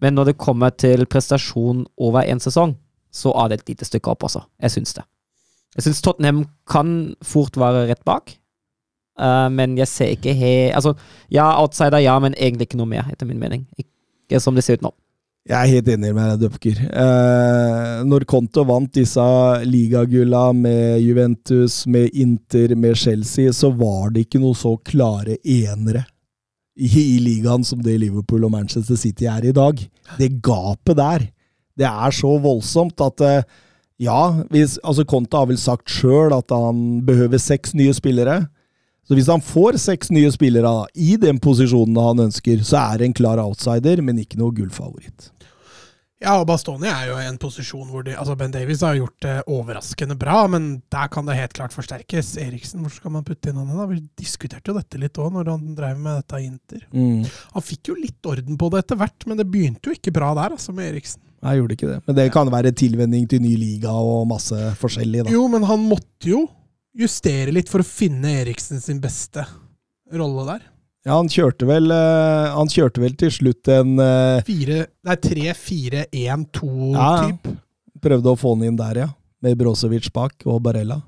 men 0.00 0.14
når 0.14 0.30
det 0.30 0.42
kommer 0.42 0.70
til 0.70 1.06
prestasjon 1.10 1.86
over 1.98 2.22
en 2.22 2.42
sesong, 2.42 2.76
så 3.10 3.32
er 3.42 3.50
det 3.50 3.58
et 3.58 3.72
lite 3.72 3.88
stykke 3.88 4.12
opp, 4.12 4.28
altså. 4.28 4.44
Jeg 4.62 4.76
syns 4.76 4.94
det. 4.94 5.02
Jeg 5.74 5.88
syns 5.88 6.04
Tottenham 6.06 6.44
kan 6.70 7.16
fort 7.26 7.58
være 7.58 7.88
rett 7.90 8.04
bak, 8.06 8.36
uh, 9.18 9.48
men 9.50 9.74
jeg 9.80 9.90
ser 9.90 10.14
ikke 10.14 10.36
helt 10.36 10.76
Altså, 10.78 10.94
ja, 11.32 11.48
outsider, 11.58 11.98
ja, 11.98 12.18
men 12.22 12.36
egentlig 12.38 12.68
ikke 12.68 12.78
noe 12.78 12.92
mer, 12.92 13.10
etter 13.10 13.26
min 13.26 13.42
mening. 13.42 13.66
Ikke 13.80 14.38
som 14.38 14.54
det 14.54 14.68
ser 14.68 14.78
ut 14.78 14.86
nå. 14.86 14.94
Jeg 15.48 15.56
er 15.56 15.70
helt 15.72 15.88
enig 15.88 16.10
med 16.12 16.26
deg, 16.34 16.42
Dupker. 16.42 16.80
Eh, 16.84 18.00
når 18.04 18.26
Conte 18.28 18.64
vant 18.68 18.90
disse 18.92 19.24
ligagulla 19.64 20.50
med 20.52 21.00
Juventus, 21.00 21.86
med 21.88 22.12
Inter, 22.12 22.74
med 22.76 22.98
Chelsea, 23.00 23.52
så 23.56 23.72
var 23.72 24.12
det 24.12 24.26
ikke 24.26 24.42
noe 24.42 24.58
så 24.58 24.74
klare 24.84 25.38
enere 25.40 26.04
i, 26.76 26.90
i 26.90 27.18
ligaen 27.24 27.64
som 27.64 27.80
det 27.82 27.96
Liverpool 28.02 28.44
og 28.46 28.52
Manchester 28.52 29.00
City 29.00 29.30
er 29.32 29.48
i 29.48 29.56
dag. 29.56 29.80
Det 30.20 30.30
gapet 30.44 31.00
der, 31.00 31.26
det 31.80 31.88
er 31.88 32.14
så 32.14 32.36
voldsomt 32.44 33.00
at 33.00 33.24
eh, 33.24 33.48
ja, 34.00 34.20
hvis, 34.52 34.78
altså 34.84 35.04
Conte 35.08 35.40
har 35.40 35.48
vel 35.48 35.60
sagt 35.60 35.88
sjøl 35.92 36.36
at 36.36 36.52
han 36.52 37.00
behøver 37.08 37.40
seks 37.40 37.72
nye 37.76 37.96
spillere. 37.96 38.42
Så 39.10 39.16
hvis 39.18 39.26
han 39.26 39.42
får 39.42 39.74
seks 39.82 40.12
nye 40.14 40.28
spillere 40.30 40.70
da, 40.70 40.84
i 40.94 41.16
den 41.18 41.40
posisjonen 41.42 41.96
han 41.98 42.28
ønsker, 42.28 42.60
så 42.62 42.76
er 42.78 43.00
det 43.00 43.08
en 43.08 43.14
klar 43.18 43.40
outsider, 43.42 43.98
men 44.06 44.20
ikke 44.22 44.38
noe 44.38 44.54
gullfavoritt. 44.54 45.32
Ja, 46.20 46.36
og 46.36 46.44
Bastoni 46.46 46.86
er 46.86 47.08
jo 47.08 47.16
i 47.18 47.24
en 47.26 47.40
posisjon 47.42 47.88
hvor 47.90 48.04
de, 48.06 48.12
altså 48.14 48.36
Ben 48.38 48.52
Davies 48.54 48.84
har 48.86 48.94
gjort 49.00 49.16
det 49.24 49.34
overraskende 49.50 50.14
bra, 50.20 50.44
men 50.52 50.68
der 50.94 51.10
kan 51.10 51.26
det 51.26 51.40
helt 51.40 51.56
klart 51.58 51.74
forsterkes. 51.74 52.36
Eriksen, 52.38 52.84
hvor 52.84 52.94
skal 52.94 53.16
man 53.16 53.26
putte 53.26 53.50
inn 53.50 53.58
han 53.58 53.72
da? 53.72 53.88
Vi 53.90 53.98
diskuterte 54.20 54.70
jo 54.70 54.76
dette 54.78 55.00
litt 55.02 55.18
òg, 55.18 55.32
når 55.34 55.50
han 55.56 55.66
drev 55.74 55.98
med 55.98 56.20
dette 56.20 56.38
i 56.38 56.46
Inter. 56.46 56.86
Mm. 56.94 57.26
Han 57.56 57.66
fikk 57.66 57.90
jo 57.90 57.98
litt 57.98 58.30
orden 58.30 58.60
på 58.62 58.70
det 58.70 58.84
etter 58.84 59.02
hvert, 59.02 59.26
men 59.26 59.42
det 59.42 59.48
begynte 59.50 59.90
jo 59.90 59.98
ikke 59.98 60.14
bra 60.20 60.30
der, 60.38 60.54
altså, 60.54 60.76
med 60.76 60.92
Eriksen. 60.92 61.24
Nei, 61.40 61.56
gjorde 61.58 61.80
ikke 61.80 61.90
det. 61.90 61.98
Men 62.06 62.20
det 62.20 62.30
kan 62.36 62.54
være 62.54 62.76
tilvenning 62.76 63.26
til 63.26 63.42
ny 63.42 63.56
liga 63.58 63.96
og 63.96 64.28
masse 64.30 64.70
forskjellig, 64.78 65.24
da. 65.24 65.34
Jo, 65.34 65.48
men 65.50 65.66
han 65.66 65.82
måtte 65.88 66.30
jo 66.30 66.44
justere 67.00 67.52
litt 67.54 67.70
for 67.72 67.80
å 67.82 67.86
finne 67.86 68.28
Eriksen 68.42 68.80
sin 68.82 69.00
beste 69.02 69.44
rolle 70.12 70.44
der. 70.48 70.60
Ja, 71.06 71.14
han 71.16 71.28
kjørte 71.32 71.64
vel, 71.68 71.86
uh, 71.88 72.52
han 72.52 72.68
kjørte 72.68 73.00
vel 73.00 73.14
til 73.20 73.30
slutt 73.32 73.68
en 73.72 73.94
uh, 73.96 74.42
Fire, 74.44 74.86
Nei, 75.08 75.16
3-4-1-2-typ. 75.24 77.48
Ja, 77.48 77.54
prøvde 78.04 78.34
å 78.34 78.40
få 78.40 78.52
han 78.56 78.66
inn 78.68 78.80
der, 78.80 78.96
ja. 79.06 79.10
Med 79.40 79.56
Brosevic 79.56 80.10
bak 80.12 80.44
og 80.44 80.60
Barella. 80.66 80.98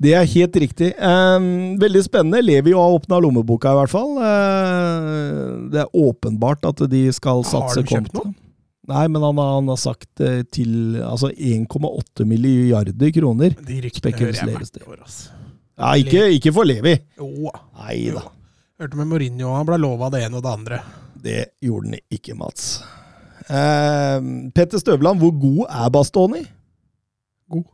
Det 0.00 0.14
er 0.16 0.24
helt 0.32 0.56
riktig. 0.56 0.94
Um, 0.96 1.76
veldig 1.80 2.02
spennende. 2.06 2.40
Levi 2.44 2.72
har 2.76 2.94
åpna 2.96 3.18
lommeboka, 3.20 3.72
i 3.72 3.76
hvert 3.80 3.92
fall. 3.92 4.10
Uh, 4.16 5.68
det 5.72 5.80
er 5.82 5.96
åpenbart 5.96 6.64
at 6.68 6.78
de 6.92 7.02
skal 7.12 7.44
satse 7.44 7.80
konto. 7.80 7.80
Har 7.80 7.84
de 7.84 7.88
kjøpt 7.96 8.14
noe? 8.20 8.32
Nei, 8.90 9.04
men 9.12 9.22
han, 9.22 9.38
han 9.38 9.70
har 9.70 9.78
sagt 9.80 10.22
til 10.54 10.98
altså 11.06 11.30
1,8 11.30 12.26
milliarder 12.28 13.12
kroner. 13.14 13.54
De 13.66 13.78
ryktene 13.86 14.16
hører 14.18 14.40
jeg 14.40 14.56
hvert 14.56 14.82
år, 14.86 14.98
altså. 15.04 15.36
Ja, 15.80 15.94
ikke, 15.96 16.26
ikke 16.36 16.52
for 16.52 16.68
Levi. 16.68 16.92
Jo. 17.16 17.52
Nei 17.80 17.96
da. 18.12 18.26
Hørte 18.80 18.98
med 18.98 19.08
Mourinho, 19.08 19.54
han 19.56 19.68
ble 19.68 19.78
lova 19.80 20.08
det 20.12 20.22
ene 20.26 20.40
og 20.40 20.44
det 20.44 20.52
andre. 20.52 20.80
Det 21.20 21.40
gjorde 21.64 21.92
han 21.92 22.16
ikke, 22.16 22.36
Mats. 22.36 22.66
Eh, 23.50 24.18
Petter 24.56 24.80
Støvland, 24.80 25.20
hvor 25.20 25.32
god 25.40 25.62
er 25.68 25.92
Bastoni? 25.92 26.42
God. 27.50 27.66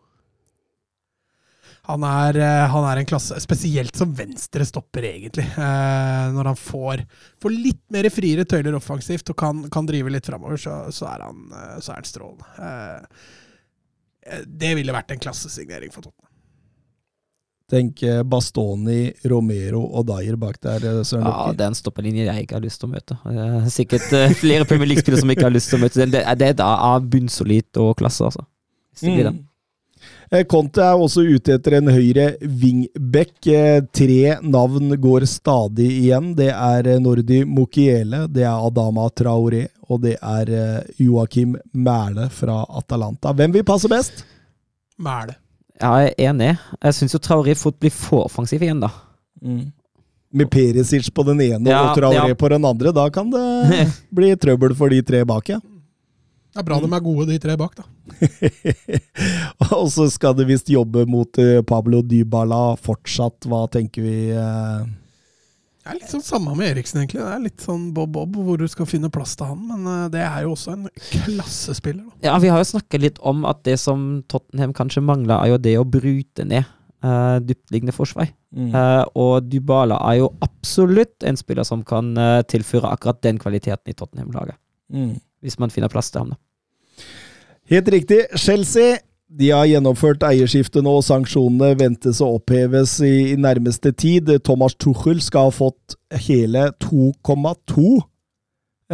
Han 1.86 2.02
er, 2.02 2.36
eh, 2.42 2.64
han 2.72 2.84
er, 2.88 2.98
en 2.98 3.06
klasse, 3.06 3.38
spesielt 3.42 3.94
som 3.96 4.10
venstre 4.16 4.66
stopper, 4.66 5.06
egentlig. 5.06 5.46
Eh, 5.54 6.26
når 6.34 6.50
han 6.50 6.58
får, 6.58 7.04
får, 7.42 7.54
litt 7.54 7.82
mer 7.94 8.08
friere 8.10 8.46
tøyler 8.48 8.74
offensivt 8.74 9.30
og 9.30 9.38
kan, 9.38 9.64
kan 9.70 9.86
drive 9.86 10.10
litt 10.10 10.26
framover, 10.26 10.58
så, 10.58 10.80
så, 10.90 11.06
er 11.12 11.26
han, 11.28 11.44
eh, 11.54 11.76
så 11.78 11.94
er 11.94 12.00
han 12.00 12.08
strålende. 12.10 12.48
Eh, 12.58 14.44
det 14.46 14.74
ville 14.80 14.94
vært 14.94 15.14
en 15.14 15.22
klassesignering 15.22 15.94
for 15.94 16.02
Tottenham. 16.08 16.32
Tenk 17.70 18.02
eh, 18.06 18.22
Bastoni, 18.26 19.00
Romero 19.30 19.84
og 19.86 20.06
Dyer 20.10 20.38
bak 20.42 20.58
der. 20.62 20.82
Eh, 20.90 21.02
Søren 21.06 21.26
ja, 21.30 21.68
en 21.70 21.78
stoppelinje 21.78 22.26
jeg 22.26 22.48
ikke 22.48 22.58
har 22.58 22.66
lyst 22.66 22.82
til 22.82 22.90
å 22.90 22.94
møte. 22.96 23.18
Er 23.30 23.70
sikkert 23.74 24.10
flere 24.42 24.66
Premier 24.66 24.90
League-spillere 24.90 25.22
som 25.22 25.34
ikke 25.34 25.46
har 25.46 25.54
lyst 25.54 25.70
til 25.70 25.78
å 25.78 25.86
møte. 25.86 26.02
Det, 26.02 26.26
det, 26.42 26.54
det 26.58 26.66
er 26.66 27.10
bunnsolid 27.14 27.82
og 27.82 27.94
klasse, 28.02 28.26
altså. 28.26 28.46
Mm. 29.04 29.44
Conte 30.50 30.82
er 30.82 30.98
også 30.98 31.22
ute 31.22 31.54
etter 31.54 31.76
en 31.78 31.90
høyre 31.94 32.32
wingback. 32.42 33.46
Tre 33.94 34.36
navn 34.42 34.96
går 35.00 35.26
stadig 35.30 35.86
igjen. 36.00 36.32
Det 36.38 36.50
er 36.50 36.90
Nordi 37.02 37.44
Mokiele, 37.46 38.24
det 38.26 38.42
er 38.42 38.66
Adama 38.66 39.06
Traoré 39.14 39.66
og 39.86 40.02
det 40.02 40.16
er 40.18 40.50
Joakim 40.98 41.54
Mæle 41.72 42.28
fra 42.34 42.64
Atalanta. 42.78 43.30
Hvem 43.32 43.54
vil 43.54 43.66
passe 43.66 43.90
best? 43.90 44.24
Mæle. 44.98 45.36
Ja, 45.80 45.92
jeg 46.00 46.14
er 46.16 46.30
enig. 46.30 46.52
Jeg 46.82 46.96
syns 46.96 47.14
jo 47.16 47.20
Traoré 47.20 47.54
fort 47.58 47.76
blir 47.80 47.92
for 47.92 48.26
offensiv 48.26 48.62
igjen, 48.64 48.80
da. 48.80 48.90
Mm. 49.44 49.66
Med 50.36 50.50
Perisic 50.50 51.10
på 51.14 51.24
den 51.26 51.40
ene 51.44 51.70
ja, 51.70 51.82
og 51.84 51.98
Traoré 51.98 52.32
ja. 52.32 52.38
på 52.38 52.50
den 52.52 52.64
andre, 52.64 52.92
da 52.96 53.06
kan 53.12 53.30
det 53.32 53.46
bli 54.16 54.32
trøbbel 54.40 54.74
for 54.76 54.92
de 54.92 55.02
tre 55.06 55.22
bak, 55.28 55.52
ja. 55.52 55.60
Det 56.56 56.62
er 56.62 56.68
bra 56.70 56.76
de 56.80 56.88
er 56.88 57.02
gode, 57.04 57.24
de 57.28 57.34
tre 57.36 57.54
bak, 57.60 57.74
da. 57.76 57.84
og 59.76 59.90
så 59.92 60.06
skal 60.08 60.32
det 60.38 60.46
visst 60.48 60.70
jobbe 60.72 61.02
mot 61.04 61.36
eh, 61.42 61.58
Pablo 61.68 62.00
Dybala 62.00 62.78
fortsatt. 62.80 63.44
Hva 63.44 63.66
tenker 63.68 64.06
vi? 64.06 64.14
eh? 64.32 64.86
Det 65.84 65.92
er 65.92 65.98
litt 65.98 66.14
sånn 66.14 66.24
samme 66.24 66.54
med 66.56 66.70
Eriksen, 66.72 67.02
egentlig. 67.02 67.20
Det 67.20 67.34
er 67.34 67.42
litt 67.44 67.66
sånn 67.66 67.82
bob-bob, 67.94 68.40
hvor 68.46 68.56
du 68.56 68.64
skal 68.72 68.88
finne 68.88 69.10
plass 69.12 69.36
til 69.36 69.50
han. 69.52 69.60
Men 69.68 69.84
eh, 69.92 70.06
det 70.16 70.22
er 70.24 70.46
jo 70.46 70.54
også 70.56 70.72
en 70.72 70.88
klassespiller. 70.96 72.06
Da. 72.08 72.30
Ja, 72.30 72.38
Vi 72.40 72.48
har 72.54 72.64
jo 72.64 72.70
snakket 72.72 73.04
litt 73.04 73.20
om 73.20 73.44
at 73.44 73.60
det 73.68 73.76
som 73.84 74.06
Tottenham 74.32 74.72
kanskje 74.80 75.04
mangler, 75.04 75.36
er 75.36 75.52
jo 75.52 75.60
det 75.68 75.76
å 75.76 75.84
bryte 75.84 76.48
ned 76.48 76.64
uh, 77.04 77.36
dyptliggende 77.44 77.92
forsvar. 77.92 78.32
Mm. 78.56 78.72
Uh, 78.72 79.04
og 79.12 79.46
Dybala 79.52 80.00
er 80.08 80.22
jo 80.22 80.32
absolutt 80.40 81.22
en 81.28 81.36
spiller 81.36 81.68
som 81.68 81.84
kan 81.84 82.14
uh, 82.16 82.40
tilføre 82.48 82.90
akkurat 82.96 83.20
den 83.28 83.38
kvaliteten 83.42 83.92
i 83.92 83.94
Tottenham-laget. 84.00 84.56
Mm. 84.90 85.18
Hvis 85.44 85.60
man 85.62 85.70
finner 85.70 85.92
plass 85.92 86.10
til 86.10 86.24
ham, 86.24 86.34
da. 86.34 86.40
Helt 87.70 87.88
riktig. 87.88 88.22
Chelsea 88.38 88.98
de 89.26 89.48
har 89.50 89.66
gjennomført 89.66 90.22
eierskiftet 90.22 90.84
nå, 90.86 90.92
og 91.00 91.04
sanksjonene 91.04 91.74
ventes 91.80 92.20
å 92.22 92.36
oppheves 92.36 93.00
i, 93.02 93.32
i 93.32 93.38
nærmeste 93.40 93.90
tid. 93.90 94.30
Thomas 94.46 94.76
Tuchel 94.78 95.18
skal 95.24 95.48
ha 95.48 95.54
fått 95.54 95.96
hele 96.28 96.68
2,2 96.84 97.88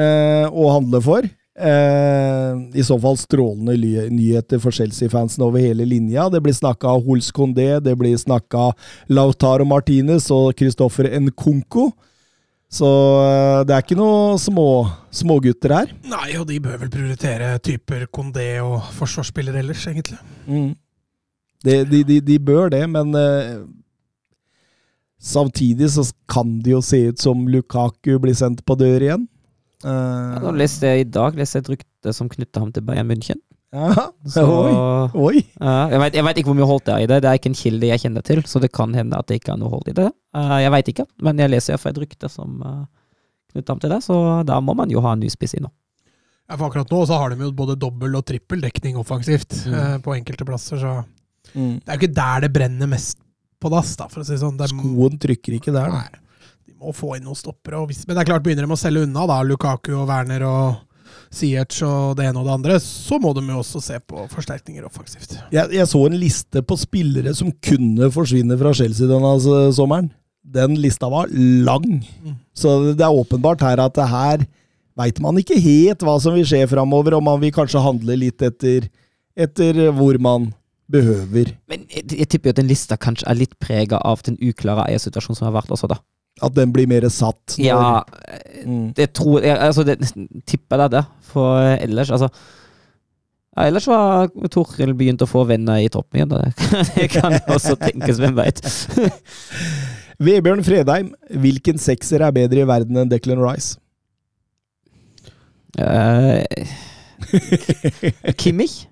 eh, 0.01 0.47
å 0.49 0.71
handle 0.73 1.03
for. 1.05 1.29
Eh, 1.53 2.63
I 2.73 2.85
så 2.87 2.97
fall 3.03 3.19
strålende 3.21 3.77
nyheter 4.09 4.63
for 4.63 4.73
Chelsea-fansen 4.73 5.45
over 5.45 5.61
hele 5.61 5.85
linja. 5.85 6.31
Det 6.33 6.41
blir 6.41 6.57
snakka 6.57 6.97
Hols 7.05 7.29
Condé, 7.37 7.77
det 7.85 7.93
blir 8.01 8.17
snakka 8.17 8.71
Lautaro 9.13 9.69
Martinez 9.69 10.31
og 10.33 10.57
Christoffer 10.57 11.13
Nkunko. 11.21 11.91
Så 12.73 12.89
eh, 13.21 13.59
det 13.69 13.75
er 13.77 13.85
ikke 13.85 13.99
noe 13.99 14.39
små, 14.41 14.67
smågutter 15.13 15.75
her. 15.77 15.93
Nei, 16.09 16.31
og 16.41 16.47
de 16.49 16.57
bør 16.65 16.79
vel 16.81 16.93
prioritere 16.93 17.53
typer 17.65 18.07
Kondé 18.09 18.55
og 18.65 18.79
forsvarsspillere 18.97 19.61
ellers, 19.61 19.85
egentlig. 19.91 20.17
Mm. 20.47 20.73
De, 21.63 21.77
de, 21.87 22.01
de, 22.09 22.17
de 22.25 22.39
bør 22.43 22.73
det, 22.73 22.83
men 22.91 23.13
eh, 23.19 23.61
samtidig 25.23 25.93
så 25.95 26.07
kan 26.33 26.57
det 26.65 26.73
jo 26.73 26.81
se 26.83 27.05
ut 27.13 27.21
som 27.23 27.45
Lukaku 27.53 28.17
blir 28.25 28.35
sendt 28.39 28.65
på 28.67 28.79
dør 28.81 29.05
igjen. 29.05 29.29
Ja, 29.29 29.39
Eh, 29.83 30.35
nå 30.43 30.53
leste 30.55 30.87
jeg 30.87 31.03
I 31.03 31.11
dag 31.11 31.35
leste 31.39 31.59
jeg 31.59 31.65
et 31.65 31.73
rykte 31.73 32.13
som 32.15 32.29
knytta 32.31 32.63
ham 32.63 32.71
til 32.75 32.85
Bayern 32.87 33.09
München. 33.11 33.41
Ja. 33.73 34.07
Så, 34.29 34.43
Oi! 34.47 34.73
Oi! 35.17 35.43
Uh, 35.61 35.89
jeg, 35.93 36.01
vet, 36.03 36.17
jeg 36.19 36.25
vet 36.27 36.41
ikke 36.43 36.51
hvor 36.53 36.59
mye 36.59 36.69
holdt 36.69 36.91
jeg 36.93 37.05
i 37.07 37.11
det. 37.11 37.21
Det 37.25 37.31
er 37.31 37.39
ikke 37.41 37.51
en 37.53 37.59
kilde 37.59 37.89
jeg 37.89 38.03
kjenner 38.05 38.25
til, 38.27 38.43
så 38.49 38.61
det 38.63 38.73
kan 38.77 38.93
hende 38.97 39.17
at 39.19 39.29
det 39.31 39.41
ikke 39.41 39.55
er 39.55 39.61
noe 39.63 39.73
hold 39.73 39.89
i 39.89 39.95
det. 39.97 40.09
Uh, 40.37 40.59
jeg 40.63 40.73
veit 40.75 40.91
ikke, 40.93 41.07
men 41.29 41.41
jeg 41.41 41.53
leser 41.53 41.75
iallfall 41.75 41.95
et 41.97 42.03
rykte 42.05 42.31
som 42.33 42.59
uh, 42.63 42.83
knytter 43.53 43.73
ham 43.75 43.81
til 43.85 43.95
det, 43.95 44.01
så 44.05 44.19
da 44.49 44.61
må 44.65 44.75
man 44.79 44.93
jo 44.93 45.01
ha 45.05 45.15
en 45.17 45.25
ny 45.25 45.31
spiss 45.33 45.57
inn 45.59 45.67
nå. 45.69 45.73
Ja, 46.51 46.57
for 46.59 46.67
akkurat 46.69 46.91
nå 46.93 47.01
så 47.09 47.17
har 47.21 47.33
de 47.33 47.47
jo 47.47 47.53
både 47.57 47.79
dobbel 47.81 48.17
og 48.19 48.25
trippel 48.29 48.61
dekning 48.65 48.97
offensivt 49.01 49.55
Mm. 49.67 49.75
uh, 49.79 49.99
på 50.05 50.17
enkelte 50.19 50.45
plasser, 50.49 50.77
så 50.83 50.95
Mm. 51.53 51.81
det 51.83 51.89
er 51.91 51.97
jo 51.97 52.01
ikke 52.07 52.15
der 52.17 52.41
det 52.45 52.53
brenner 52.55 52.87
mest 52.89 53.19
på 53.61 53.69
dass, 53.71 53.97
da, 53.99 54.07
for 54.09 54.23
å 54.23 54.25
si 54.27 54.37
sånn. 54.39 54.57
Det 54.57 54.69
sånn. 54.71 54.79
Skoen 54.81 55.19
trykker 55.21 55.57
ikke 55.59 55.73
der, 55.75 55.91
da. 55.91 55.99
Nei. 56.03 56.47
De 56.67 56.73
må 56.79 56.93
få 56.95 57.17
inn 57.17 57.25
noen 57.27 57.37
stoppere. 57.37 57.81
Men 58.07 58.15
det 58.17 58.23
er 58.23 58.29
klart, 58.31 58.43
begynner 58.47 58.67
de 58.67 58.73
å 58.75 58.79
selge 58.79 59.03
unna, 59.07 59.27
da, 59.27 59.41
Lukaku 59.47 59.91
og 59.99 60.07
Werner 60.09 60.43
og 60.47 60.81
Ziyech 61.33 61.81
og 61.87 62.17
det 62.19 62.27
ene 62.29 62.41
og 62.43 62.49
det 62.49 62.57
andre, 62.59 62.79
så 62.85 63.19
må 63.21 63.33
de 63.37 63.45
jo 63.49 63.61
også 63.63 63.81
se 63.81 63.99
på 64.05 64.27
forsterkninger 64.33 64.85
offensivt. 64.85 65.39
Jeg, 65.55 65.71
jeg 65.73 65.89
så 65.89 66.03
en 66.07 66.19
liste 66.21 66.63
på 66.67 66.77
spillere 66.81 67.33
som 67.37 67.53
kunne 67.65 68.11
forsvinne 68.13 68.59
fra 68.61 68.75
Chelsea 68.77 69.09
denne 69.09 69.33
sommeren. 69.73 70.11
Den 70.43 70.77
lista 70.77 71.09
var 71.09 71.31
lang. 71.33 72.03
Mm. 72.03 72.37
Så 72.53 72.75
det 72.93 73.05
er 73.07 73.21
åpenbart 73.23 73.65
her 73.65 73.81
at 73.81 73.97
det 73.97 74.09
her 74.11 74.45
veit 74.99 75.21
man 75.25 75.39
ikke 75.41 75.61
helt 75.63 76.05
hva 76.05 76.19
som 76.21 76.37
vil 76.37 76.47
skje 76.49 76.67
framover, 76.69 77.17
og 77.17 77.25
man 77.25 77.41
vil 77.41 77.55
kanskje 77.55 77.81
handle 77.81 78.19
litt 78.21 78.43
etter, 78.45 78.91
etter 79.33 79.87
hvor 79.97 80.19
man 80.21 80.51
behøver. 80.93 81.55
Men 81.71 81.87
jeg, 81.89 82.11
jeg 82.13 82.29
tipper 82.29 82.51
jo 82.51 82.57
at 82.57 82.61
den 82.61 82.69
lista 82.69 82.99
kanskje 83.01 83.29
er 83.31 83.39
litt 83.39 83.57
prega 83.63 84.03
av 84.05 84.21
den 84.27 84.37
uklare 84.45 84.91
eiersituasjonen 84.91 85.39
som 85.39 85.49
har 85.49 85.57
vært 85.57 85.73
også, 85.73 85.89
da. 85.95 86.03
At 86.41 86.55
den 86.57 86.73
blir 86.73 86.87
mer 86.89 87.05
satt. 87.13 87.57
når- 87.59 87.65
Ja, 87.67 88.03
Mm. 88.65 88.95
det 88.95 89.13
tror 89.15 89.43
jeg 89.43 89.59
Altså, 89.59 89.83
det 89.85 89.99
tipper 90.47 90.79
jeg 90.79 90.91
det. 90.91 91.05
For 91.23 91.59
ellers, 91.81 92.11
altså 92.11 92.29
ja, 93.57 93.63
Ellers 93.67 93.87
var 93.87 94.29
Torkel 94.51 94.95
begynt 94.95 95.21
å 95.21 95.27
få 95.29 95.45
venner 95.47 95.77
i 95.83 95.89
toppen 95.89 96.21
igjen. 96.21 96.29
da. 96.29 96.53
Det 96.97 97.11
kan 97.11 97.33
også 97.49 97.77
tenkes, 97.77 98.19
hvem 98.19 98.35
veit. 98.37 98.63
Vebjørn 100.23 100.63
Fredheim, 100.65 101.13
hvilken 101.31 101.79
sekser 101.79 102.23
er 102.23 102.31
bedre 102.33 102.63
i 102.63 102.65
verden 102.69 102.97
enn 102.97 103.09
Declan 103.11 103.43
Rice? 103.43 103.77
Uh, 105.79 106.45
Kimmich, 108.37 108.87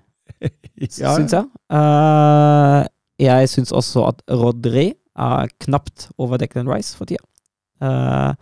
Ja, 0.97 1.13
syns 1.15 1.31
jeg. 1.35 1.45
Uh, 1.69 2.83
jeg 3.21 3.49
syns 3.51 3.71
også 3.71 4.07
at 4.09 4.21
Rodri 4.33 4.93
er 5.15 5.51
knapt 5.61 6.07
over 6.17 6.37
Declan 6.41 6.67
Rice 6.71 6.95
for 6.97 7.05
tida. 7.05 7.21
Eh, 7.81 8.33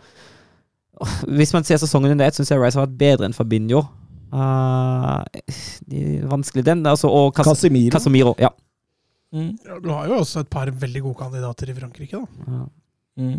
hvis 1.38 1.54
man 1.56 1.66
ser 1.66 1.80
sesongen 1.80 2.14
under 2.14 2.28
ett, 2.28 2.36
syns 2.36 2.52
jeg 2.52 2.60
Rice 2.60 2.78
har 2.78 2.86
vært 2.86 3.00
bedre 3.00 3.28
enn 3.28 3.36
Fabinho. 3.36 3.84
Eh, 4.30 5.42
de, 5.90 6.02
vanskelig 6.30 6.66
den. 6.66 6.84
Altså, 6.86 7.10
og 7.10 7.34
Cas 7.36 7.50
Casemiro. 7.50 7.94
Casemiro. 7.96 8.34
Ja. 8.40 8.52
Mm. 9.34 9.52
Ja, 9.66 9.78
Du 9.78 9.92
har 9.94 10.08
jo 10.10 10.20
også 10.20 10.44
et 10.44 10.50
par 10.50 10.70
veldig 10.70 11.04
gode 11.06 11.20
kandidater 11.22 11.70
i 11.70 11.76
Frankrike, 11.76 12.18
da. 12.20 12.50
Ja. 12.50 12.64
Mm. 13.20 13.38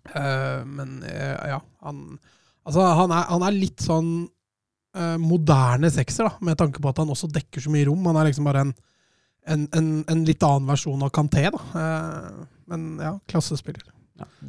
Uh, 0.00 0.60
men 0.64 1.02
uh, 1.04 1.36
ja, 1.44 1.58
han 1.84 2.18
Altså, 2.64 2.80
han 2.82 3.12
er, 3.12 3.24
han 3.28 3.42
er 3.44 3.56
litt 3.56 3.82
sånn 3.82 4.10
eh, 4.94 5.16
moderne 5.18 5.88
sekser, 5.90 6.28
da, 6.28 6.44
med 6.44 6.58
tanke 6.60 6.82
på 6.82 6.90
at 6.90 7.00
han 7.00 7.08
også 7.10 7.30
dekker 7.32 7.64
så 7.64 7.72
mye 7.72 7.86
rom. 7.88 8.04
Han 8.10 8.18
er 8.20 8.28
liksom 8.28 8.46
bare 8.46 8.66
en, 8.66 8.74
en, 9.48 9.64
en, 9.76 9.88
en 10.12 10.24
litt 10.28 10.44
annen 10.46 10.68
versjon 10.68 11.06
av 11.06 11.12
Kanté, 11.14 11.46
da. 11.54 11.62
Eh, 11.80 12.44
men 12.70 12.84
ja, 13.02 13.14
klassespiller. 13.32 13.82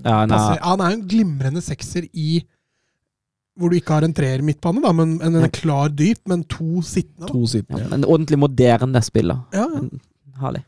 Ja, 0.03 0.15
han 0.23 0.31
er- 0.31 0.60
han 0.64 0.81
er 0.81 0.89
jo 0.93 0.98
en 0.99 1.07
glimrende 1.07 1.61
sekser 1.65 2.07
i 2.14 2.43
hvor 3.60 3.69
du 3.69 3.76
ikke 3.77 3.93
har 3.93 4.03
en 4.07 4.14
treer 4.15 4.41
midtbane, 4.41 4.81
da, 4.81 4.91
men 4.95 5.18
en, 5.22 5.35
en 5.35 5.49
klar 5.53 5.89
dyp, 5.93 6.22
men 6.31 6.43
to 6.49 6.81
sittende. 6.88 7.27
Da. 7.27 7.31
To 7.34 7.41
ja, 7.43 7.49
sittende. 7.57 7.89
en 7.93 8.06
ordentlig 8.07 8.39
moderne 8.39 9.02
spiller. 9.03 9.41
Ja, 9.53 9.68
ja. 9.68 9.81
En- 9.84 9.99
Herlig. 10.41 10.64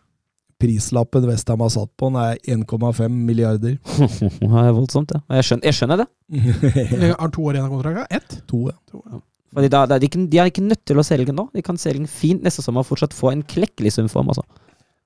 Prislappen 0.60 1.26
Westham 1.28 1.60
har 1.60 1.70
satt 1.74 1.90
på, 1.98 2.08
den 2.12 2.20
er 2.22 2.38
1,5 2.56 3.10
milliarder. 3.10 3.78
Det 4.40 4.48
er 4.48 4.72
voldsomt, 4.76 5.10
det. 5.12 5.22
Jeg 5.30 5.44
skjønner, 5.48 5.66
jeg 5.68 5.74
skjønner 5.80 5.98
det. 6.04 6.08
De 6.30 7.10
Har 7.20 7.32
to 7.34 7.44
år 7.48 7.58
igjen 7.58 7.66
av 7.66 7.74
kontrakten? 7.74 8.06
Ett? 8.20 8.38
to, 8.48 8.62
ja. 8.70 8.78
To, 8.92 9.02
ja. 9.12 9.20
Fordi 9.54 9.70
da, 9.70 9.82
da, 9.86 9.98
de, 10.02 10.08
de 10.08 10.40
er 10.40 10.48
ikke 10.52 10.64
nødt 10.66 10.84
til 10.88 10.98
å 10.98 11.04
selge 11.06 11.28
den 11.32 11.36
nå. 11.38 11.48
De 11.54 11.62
kan 11.66 11.78
selge 11.78 12.00
den 12.04 12.08
fint 12.10 12.42
neste 12.46 12.64
sommer 12.66 12.82
og 12.82 12.88
fortsatt 12.92 13.14
få 13.14 13.32
en 13.34 13.44
klekkelig 13.44 13.92
sum 13.98 14.08
for 14.10 14.24
ham. 14.24 14.32
Altså. 14.34 14.44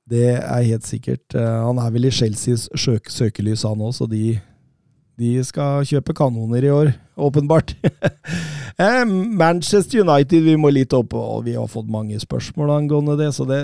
Det 0.08 0.28
er 0.38 0.68
helt 0.70 0.88
sikkert. 0.88 1.36
Eh, 1.36 1.58
Han 1.68 1.80
er 1.84 1.92
vel 1.92 2.08
i 2.08 2.14
Chelseas 2.14 2.70
søk 2.76 3.12
søkelys, 3.12 3.66
han 3.68 3.82
òg, 3.84 3.94
så 3.98 4.08
de, 4.10 4.38
de 5.20 5.32
skal 5.44 5.86
kjøpe 5.88 6.16
kanoner 6.16 6.64
i 6.64 6.74
år, 6.74 6.94
åpenbart. 7.18 7.76
Eh, 8.78 9.06
Manchester 9.10 10.04
United, 10.04 10.44
vi 10.46 10.54
må 10.54 10.70
litt 10.70 10.92
opp, 10.94 11.16
og 11.18 11.48
vi 11.48 11.56
har 11.58 11.66
fått 11.66 11.88
mange 11.90 12.20
spørsmål 12.22 12.76
angående 12.76 13.16
det, 13.18 13.32
så 13.34 13.48
det 13.50 13.64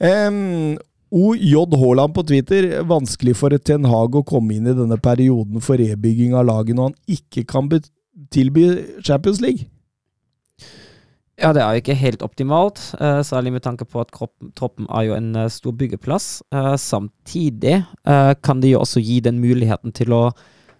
um, 0.00 0.78
OJ 1.12 1.52
Haaland 1.76 2.14
på 2.16 2.24
Twitter. 2.24 2.70
Vanskelig 2.88 3.34
for 3.36 3.52
Ten 3.60 3.84
Hag 3.84 4.16
å 4.16 4.24
komme 4.24 4.56
inn 4.56 4.70
i 4.70 4.76
denne 4.78 4.96
perioden 4.96 5.60
for 5.60 5.76
rebygging 5.76 6.32
av 6.32 6.46
laget 6.48 6.78
når 6.78 6.88
han 6.88 7.18
ikke 7.18 7.44
kan 7.44 7.68
tilby 8.32 8.64
Champions 9.04 9.42
League. 9.44 9.68
Ja, 11.42 11.50
det 11.52 11.62
er 11.64 11.74
jo 11.74 11.80
ikke 11.82 11.96
helt 11.98 12.22
optimalt, 12.22 12.78
eh, 13.02 13.20
særlig 13.26 13.50
med 13.56 13.64
tanke 13.64 13.84
på 13.88 13.98
at 14.00 14.12
kroppen, 14.14 14.52
troppen 14.54 14.86
er 14.94 15.08
jo 15.08 15.14
en 15.16 15.32
eh, 15.36 15.48
stor 15.50 15.72
byggeplass. 15.74 16.28
Eh, 16.54 16.74
samtidig 16.78 17.80
kan 18.42 18.60
det 18.62 18.70
jo 18.72 18.80
også 18.84 19.02
gi 19.02 19.20
den 19.24 19.40
muligheten 19.42 19.92
til 19.94 20.12
å 20.14 20.20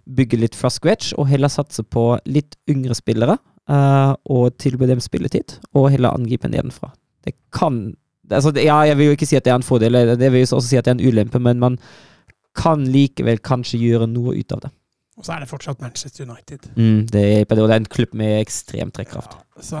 bygge 0.07 0.39
litt 0.39 0.55
fra 0.55 0.69
scratch, 0.71 1.13
og 1.17 1.27
heller 1.27 1.51
satse 1.51 1.83
på 1.83 2.05
litt 2.27 2.55
yngre 2.71 2.95
spillere, 2.95 3.37
og 4.27 4.57
tilby 4.59 4.87
dem 4.89 4.99
spilletid, 4.99 5.57
og 5.73 5.89
heller 5.93 6.11
angripe 6.15 6.49
nedenfra. 6.51 6.89
Det 7.23 7.35
kan 7.55 7.93
altså, 8.29 8.51
det, 8.51 8.65
Ja, 8.65 8.81
jeg 8.83 8.97
vil 8.99 9.07
jo 9.11 9.15
ikke 9.15 9.27
si 9.29 9.37
at 9.39 9.45
det 9.45 9.53
er 9.53 9.59
en 9.61 9.63
fordel, 9.67 9.95
det 10.19 10.31
vil 10.33 10.43
jo 10.43 10.57
også 10.57 10.67
si 10.67 10.79
at 10.79 10.83
det 10.87 10.91
er 10.91 10.97
en 10.99 11.07
ulempe, 11.07 11.39
men 11.39 11.59
man 11.63 11.77
kan 12.59 12.83
likevel 12.85 13.39
kanskje 13.39 13.79
gjøre 13.79 14.07
noe 14.11 14.35
ut 14.35 14.51
av 14.57 14.65
det. 14.65 14.71
Og 15.17 15.25
så 15.27 15.35
er 15.35 15.43
det 15.43 15.49
fortsatt 15.51 15.79
Manchester 15.81 16.25
United. 16.27 16.67
Mm, 16.75 17.05
det, 17.13 17.23
er- 17.23 17.45
og 17.47 17.55
det 17.69 17.71
er 17.71 17.79
en 17.83 17.85
klubb 17.95 18.13
med 18.17 18.41
ekstrem 18.41 18.91
trekkraft. 18.91 19.37
Så 19.61 19.77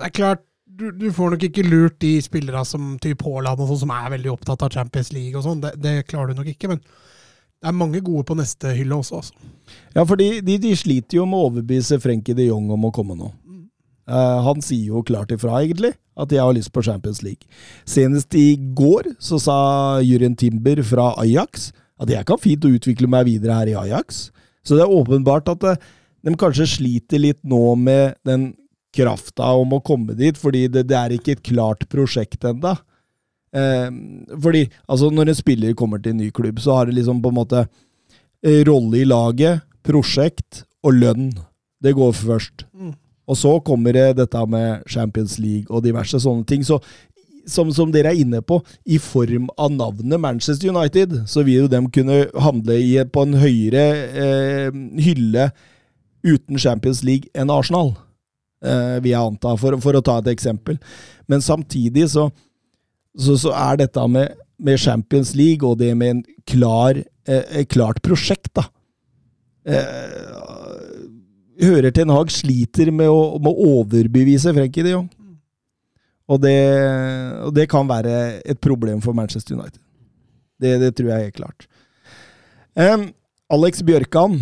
det 0.00 0.08
er 0.08 0.16
klart, 0.16 0.42
du, 0.80 0.88
du 0.96 1.10
får 1.12 1.34
nok 1.34 1.44
ikke 1.50 1.66
lurt 1.66 1.98
de 2.00 2.14
spillere 2.24 2.62
som 2.64 2.94
typ 3.02 3.22
Haaland 3.26 3.60
og 3.60 3.68
sånn, 3.72 3.82
som 3.82 3.94
er 3.94 4.12
veldig 4.14 4.32
opptatt 4.32 4.64
av 4.64 4.72
Champions 4.72 5.12
League 5.12 5.36
og 5.36 5.44
sånn. 5.44 5.60
Det, 5.62 5.74
det 5.82 5.94
klarer 6.08 6.32
du 6.32 6.40
nok 6.40 6.50
ikke, 6.54 6.70
men 6.72 6.80
det 6.80 7.68
er 7.68 7.76
mange 7.76 8.00
gode 8.04 8.24
på 8.28 8.36
neste 8.38 8.72
hylle 8.72 8.96
også, 8.96 9.20
altså. 9.20 9.50
Ja, 9.92 10.06
for 10.08 10.16
de, 10.16 10.40
de, 10.40 10.72
sliter 10.78 11.20
jo 11.20 11.26
med 11.28 11.36
å 11.36 11.50
overbevise 11.50 12.00
Frenkie 12.00 12.36
de 12.38 12.48
Jong 12.48 12.70
om 12.72 12.88
å 12.88 12.92
komme 12.94 13.18
nå. 13.18 13.28
Uh, 14.10 14.40
han 14.42 14.64
sier 14.64 14.94
jo 14.94 15.04
klart 15.06 15.30
ifra, 15.34 15.60
egentlig, 15.60 15.92
at 16.18 16.32
jeg 16.32 16.40
har 16.42 16.56
lyst 16.56 16.72
på 16.72 16.82
Champions 16.82 17.20
League. 17.22 17.44
Senest 17.88 18.34
i 18.38 18.54
går 18.56 19.12
så 19.22 19.38
sa 19.42 19.58
Jurien 20.02 20.34
Timber 20.38 20.80
fra 20.86 21.12
Ajax 21.20 21.70
at 22.00 22.10
jeg 22.10 22.26
kan 22.28 22.40
fint 22.40 22.64
utvikle 22.64 23.10
meg 23.12 23.28
videre 23.28 23.58
her 23.58 23.70
i 23.70 23.76
Ajax. 23.76 24.30
Så 24.64 24.76
det 24.76 24.86
er 24.86 24.96
åpenbart 24.96 25.50
at 25.52 25.66
eh, 25.68 25.80
de 26.24 26.32
kanskje 26.40 26.68
sliter 26.78 27.20
litt 27.20 27.40
nå 27.44 27.74
med 27.80 28.16
den 28.28 28.50
krafta 28.94 29.52
om 29.58 29.76
å 29.76 29.82
komme 29.84 30.16
dit, 30.18 30.38
fordi 30.38 30.66
det, 30.72 30.86
det 30.90 30.96
er 30.98 31.14
ikke 31.14 31.36
et 31.36 31.44
klart 31.52 31.86
prosjekt 31.92 32.46
enda. 32.48 32.76
Eh, 33.56 33.90
fordi 34.38 34.64
altså 34.86 35.10
når 35.14 35.32
en 35.32 35.38
spiller 35.38 35.76
kommer 35.78 36.02
til 36.02 36.14
en 36.14 36.22
ny 36.24 36.30
klubb, 36.34 36.60
så 36.62 36.78
har 36.78 36.88
det 36.88 36.98
liksom 36.98 37.22
på 37.22 37.32
en 37.32 37.38
måte 37.40 37.64
eh, 37.66 38.62
rolle 38.68 39.02
i 39.02 39.06
laget, 39.08 39.62
prosjekt 39.86 40.64
og 40.86 40.98
lønn. 40.98 41.30
Det 41.80 41.94
går 41.96 42.12
først. 42.16 42.66
Mm. 42.74 42.96
Og 43.30 43.38
så 43.38 43.52
kommer 43.62 43.94
det 43.94 44.18
dette 44.18 44.42
med 44.50 44.82
Champions 44.90 45.38
League 45.38 45.70
og 45.70 45.84
diverse 45.86 46.18
sånne 46.18 46.44
ting. 46.48 46.66
Så 46.66 46.80
som, 47.50 47.70
som 47.74 47.90
dere 47.92 48.12
er 48.12 48.20
inne 48.20 48.42
på, 48.44 48.60
i 48.84 48.98
form 49.00 49.48
av 49.58 49.72
navnet 49.74 50.20
Manchester 50.20 50.70
United, 50.70 51.14
så 51.30 51.44
vil 51.46 51.64
jo 51.64 51.70
dem 51.70 51.88
kunne 51.92 52.24
handle 52.42 52.76
i, 52.78 52.94
på 53.04 53.24
en 53.26 53.38
høyere 53.40 53.84
eh, 54.24 54.80
hylle 55.02 55.50
uten 56.26 56.60
Champions 56.60 57.02
League 57.06 57.30
enn 57.34 57.52
Arsenal. 57.52 57.94
Eh, 58.60 58.96
vil 59.00 59.14
jeg 59.14 59.20
anta, 59.20 59.54
for, 59.56 59.78
for 59.80 59.96
å 59.96 60.02
ta 60.04 60.18
et 60.20 60.30
eksempel. 60.34 60.76
Men 61.30 61.40
samtidig 61.44 62.10
så, 62.12 62.26
så, 63.16 63.36
så 63.40 63.54
er 63.56 63.80
dette 63.80 64.04
med, 64.12 64.36
med 64.60 64.80
Champions 64.80 65.32
League 65.38 65.64
og 65.64 65.78
det 65.80 65.94
med 65.96 66.16
en 66.16 66.20
klar, 66.48 67.00
eh, 67.24 67.62
klart 67.70 68.02
prosjekt, 68.04 68.52
da. 68.58 68.66
Eh, 69.64 71.00
hører 71.60 71.92
Ten 71.92 72.12
Hag 72.12 72.32
sliter 72.32 72.92
med 72.92 73.08
å, 73.08 73.38
med 73.40 73.50
å 73.50 73.72
overbevise 73.80 74.52
Frenkie 74.56 74.84
de 74.84 74.94
Jong. 74.94 75.08
Og 76.30 76.38
det, 76.44 76.56
og 77.42 77.54
det 77.56 77.66
kan 77.72 77.88
være 77.88 78.40
et 78.44 78.60
problem 78.62 79.00
for 79.02 79.16
Manchester 79.16 79.56
United. 79.56 79.80
Det, 80.60 80.76
det 80.78 80.92
tror 80.94 81.10
jeg 81.10 81.16
er 81.16 81.26
helt 81.30 81.40
klart. 81.40 81.66
Em, 82.78 83.08
Alex 83.50 83.80
Bjørkan. 83.82 84.38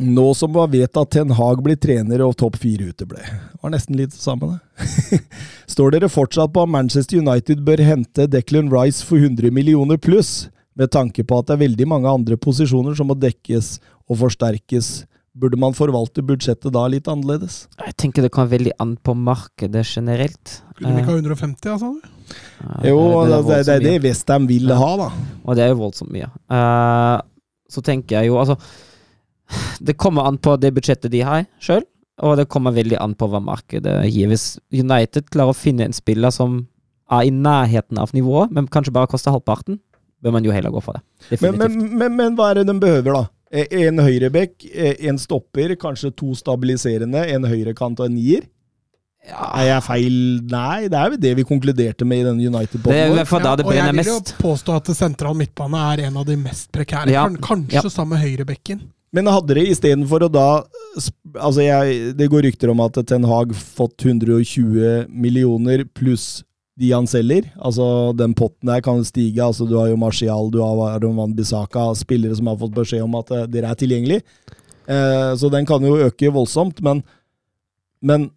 Nå 0.00 0.24
som 0.34 0.52
man 0.54 0.70
vet 0.72 0.96
at 0.96 1.10
Ten 1.12 1.30
Hag 1.36 1.60
blir 1.62 1.76
trener 1.76 2.22
og 2.24 2.32
topp 2.40 2.56
fire 2.62 2.88
uteble. 2.94 3.20
Var 3.60 3.70
nesten 3.74 3.98
litt 3.98 4.14
det 4.14 4.22
samme, 4.22 4.54
det. 4.56 5.20
Står 5.74 5.92
dere 5.92 6.08
fortsatt 6.08 6.52
på 6.54 6.62
at 6.64 6.70
Manchester 6.72 7.20
United 7.20 7.60
bør 7.66 7.82
hente 7.84 8.24
Declan 8.32 8.70
Rice 8.72 9.04
for 9.04 9.20
100 9.20 9.52
millioner 9.52 10.00
pluss, 10.00 10.48
med 10.74 10.88
tanke 10.94 11.20
på 11.28 11.38
at 11.42 11.50
det 11.50 11.58
er 11.58 11.64
veldig 11.66 11.86
mange 11.92 12.08
andre 12.08 12.38
posisjoner 12.40 12.96
som 12.96 13.10
må 13.12 13.16
dekkes 13.20 13.74
og 14.08 14.16
forsterkes? 14.22 15.02
Burde 15.36 15.56
man 15.60 15.72
forvalte 15.76 16.24
budsjettet 16.24 16.72
da 16.72 16.86
litt 16.92 17.06
annerledes? 17.08 17.66
Jeg 17.80 17.94
tenker 18.00 18.24
det 18.24 18.32
kommer 18.32 18.50
veldig 18.52 18.72
an 18.80 18.94
på 19.00 19.12
markedet 19.16 19.84
generelt. 19.88 20.58
Skulle 20.76 20.92
vi 20.96 21.04
ikke 21.04 21.12
ha 21.12 21.18
150, 21.20 21.60
sa 21.68 21.72
altså? 21.76 21.92
du? 21.92 22.08
Ja, 22.64 22.88
Jo, 22.88 22.98
det- 23.28 23.36
er 23.36 23.44
det, 23.44 23.66
det 23.66 23.74
er 23.76 23.84
det. 23.84 23.94
Westham 24.08 24.48
vil 24.48 24.68
Ja. 24.72 24.76
ha, 24.80 24.90
da. 24.96 25.10
Og 25.44 25.56
det 25.56 25.64
er 25.64 25.68
jo 25.72 25.78
voldsomt 25.84 26.12
mye. 26.12 26.28
Uh, 26.48 27.20
så 27.68 27.80
tenker 27.84 28.20
jeg 28.22 28.28
jo 28.32 28.36
Altså, 28.40 28.56
det 29.80 29.96
kommer 30.00 30.26
an 30.28 30.38
på 30.42 30.56
det 30.60 30.72
budsjettet 30.76 31.10
de 31.12 31.22
har 31.26 31.46
sjøl, 31.62 31.84
og 32.22 32.36
det 32.38 32.48
kommer 32.52 32.74
veldig 32.76 32.98
an 33.00 33.14
på 33.18 33.28
hva 33.32 33.40
markedet 33.42 33.96
gir. 34.12 34.28
Hvis 34.30 34.58
United 34.72 35.30
klarer 35.32 35.54
å 35.54 35.58
finne 35.58 35.86
en 35.88 35.96
spiller 35.96 36.30
som 36.34 36.62
er 37.12 37.28
i 37.28 37.32
nærheten 37.34 37.98
av 38.00 38.12
nivået, 38.16 38.52
men 38.54 38.68
kanskje 38.72 38.94
bare 38.94 39.10
koster 39.10 39.34
halvparten, 39.34 39.80
bør 40.22 40.36
man 40.36 40.44
jo 40.46 40.52
heller 40.54 40.70
gå 40.70 40.80
for 40.84 40.96
det. 40.98 41.40
Men, 41.42 41.58
men, 41.58 41.78
men, 41.98 42.16
men 42.16 42.36
hva 42.38 42.52
er 42.52 42.60
det 42.60 42.68
de 42.70 42.76
behøver, 42.80 43.16
da? 43.18 43.24
Eh, 43.52 43.66
En 43.88 43.98
høyrebekk, 44.00 44.54
eh, 44.72 44.94
en 45.10 45.18
stopper, 45.20 45.74
kanskje 45.80 46.12
to 46.16 46.32
stabiliserende, 46.38 47.26
en 47.34 47.44
høyrekant 47.44 48.00
og 48.00 48.06
en 48.08 48.14
nier? 48.16 48.46
Er 49.22 49.66
jeg 49.68 49.82
feil? 49.86 50.14
Nei, 50.50 50.88
det 50.90 50.98
er 50.98 51.12
jo 51.12 51.18
det 51.22 51.32
vi 51.38 51.44
konkluderte 51.46 52.06
med 52.08 52.22
i 52.22 52.26
denne 52.26 52.42
da 53.44 53.52
det 53.60 53.66
og 53.68 53.74
jeg 53.76 53.92
vil 53.94 54.08
jo 54.08 54.16
mest. 54.18 54.32
påstå 54.40 54.78
at 54.80 54.90
sentral 54.98 55.36
midtbane 55.38 55.78
er 55.92 56.08
en 56.08 56.16
av 56.18 56.26
de 56.26 56.34
mest 56.40 56.72
prekære. 56.74 57.12
Ja. 57.14 57.28
Kanskje 57.28 57.84
Ja. 57.84 57.88
sammen 57.92 58.18
med 58.18 58.24
høyrebekken. 58.24 58.80
Men 59.12 59.28
hadde 59.28 59.58
det 59.58 59.66
istedenfor 59.74 60.26
å 60.26 60.32
da 60.32 60.46
Altså, 61.32 61.62
jeg, 61.64 62.12
det 62.18 62.28
går 62.28 62.42
rykter 62.44 62.68
om 62.68 62.80
at 62.84 62.98
Ten 63.08 63.24
Hag 63.24 63.54
fått 63.56 64.04
120 64.04 65.06
millioner 65.08 65.86
pluss 65.96 66.42
de 66.76 66.90
han 66.92 67.06
selger. 67.08 67.46
Altså, 67.60 68.12
den 68.16 68.34
potten 68.36 68.68
der 68.68 68.82
kan 68.84 69.00
stige. 69.04 69.40
Altså, 69.44 69.66
du 69.68 69.76
har 69.78 69.90
jo 69.90 70.00
Martial, 70.00 70.50
du 70.52 70.60
har 70.60 70.96
Aron 70.96 71.16
Van 71.16 71.32
Bissaka, 71.36 71.90
spillere 71.98 72.36
som 72.36 72.50
har 72.50 72.58
fått 72.60 72.74
beskjed 72.76 73.04
om 73.04 73.16
at 73.20 73.32
eh, 73.32 73.46
dere 73.52 73.72
er 73.72 73.80
tilgjengelig. 73.80 74.20
Eh, 74.90 75.32
så 75.38 75.50
den 75.52 75.68
kan 75.68 75.84
jo 75.84 76.00
øke 76.08 76.32
voldsomt, 76.32 76.82
men 76.82 77.04
Men 78.02 78.30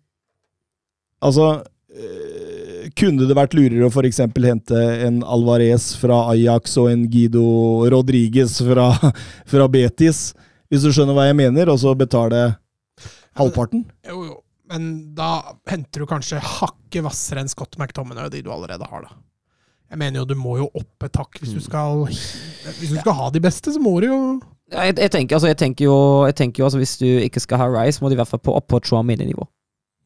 altså 1.20 1.64
eh, 1.90 2.92
Kunne 2.96 3.26
det 3.26 3.36
vært 3.36 3.56
lurere 3.58 3.88
å 3.88 3.90
f.eks. 3.90 4.20
hente 4.22 4.82
en 5.08 5.24
Alvarez 5.24 5.96
fra 5.98 6.30
Ajax 6.30 6.78
og 6.78 6.92
en 6.92 7.08
Guido 7.10 7.88
Rodriguez 7.90 8.60
fra, 8.62 8.92
fra 9.52 9.68
Betis, 9.68 10.36
hvis 10.72 10.86
du 10.86 10.92
skjønner 10.94 11.18
hva 11.18 11.28
jeg 11.30 11.38
mener, 11.38 11.70
og 11.72 11.80
så 11.82 11.94
betale 11.98 12.42
halvparten? 13.38 13.86
Jo, 14.08 14.24
jo. 14.32 14.42
Men 14.72 15.14
da 15.14 15.58
henter 15.70 16.02
du 16.02 16.10
kanskje 16.10 16.40
hakket 16.42 17.04
hvassere 17.06 17.44
enn 17.44 17.52
Scott 17.52 17.78
McTominay, 17.78 18.32
de 18.34 18.42
du 18.42 18.50
allerede 18.54 18.88
har, 18.90 19.06
da. 19.06 19.20
Jeg 19.92 20.02
mener 20.02 20.24
jo 20.24 20.26
du 20.26 20.34
må 20.40 20.56
jo 20.58 20.66
opp 20.74 21.06
et 21.06 21.18
hakk 21.20 21.38
hvis 21.38 21.52
du 21.54 21.62
skal 21.62 22.08
Hvis 22.10 22.90
du 22.90 22.96
skal 22.98 23.14
ha 23.20 23.28
de 23.30 23.42
beste, 23.44 23.70
så 23.70 23.78
må 23.80 23.94
du 24.02 24.08
jo 24.08 24.18
Ja, 24.74 24.88
Jeg, 24.88 24.98
jeg, 24.98 25.12
tenker, 25.14 25.38
altså, 25.38 25.52
jeg 25.52 25.60
tenker 25.62 25.86
jo, 25.86 25.98
jeg 26.26 26.36
tenker 26.40 26.64
jo 26.64 26.66
altså, 26.66 26.82
Hvis 26.82 26.96
du 26.98 27.06
ikke 27.06 27.44
skal 27.44 27.62
ha 27.62 27.68
Rice, 27.70 28.02
må 28.02 28.10
du 28.10 28.16
i 28.16 28.20
hvert 28.20 28.32
fall 28.32 28.42
på, 28.42 28.56
opp 28.58 28.66
på 28.74 28.82
Trump-nivå. 28.82 29.46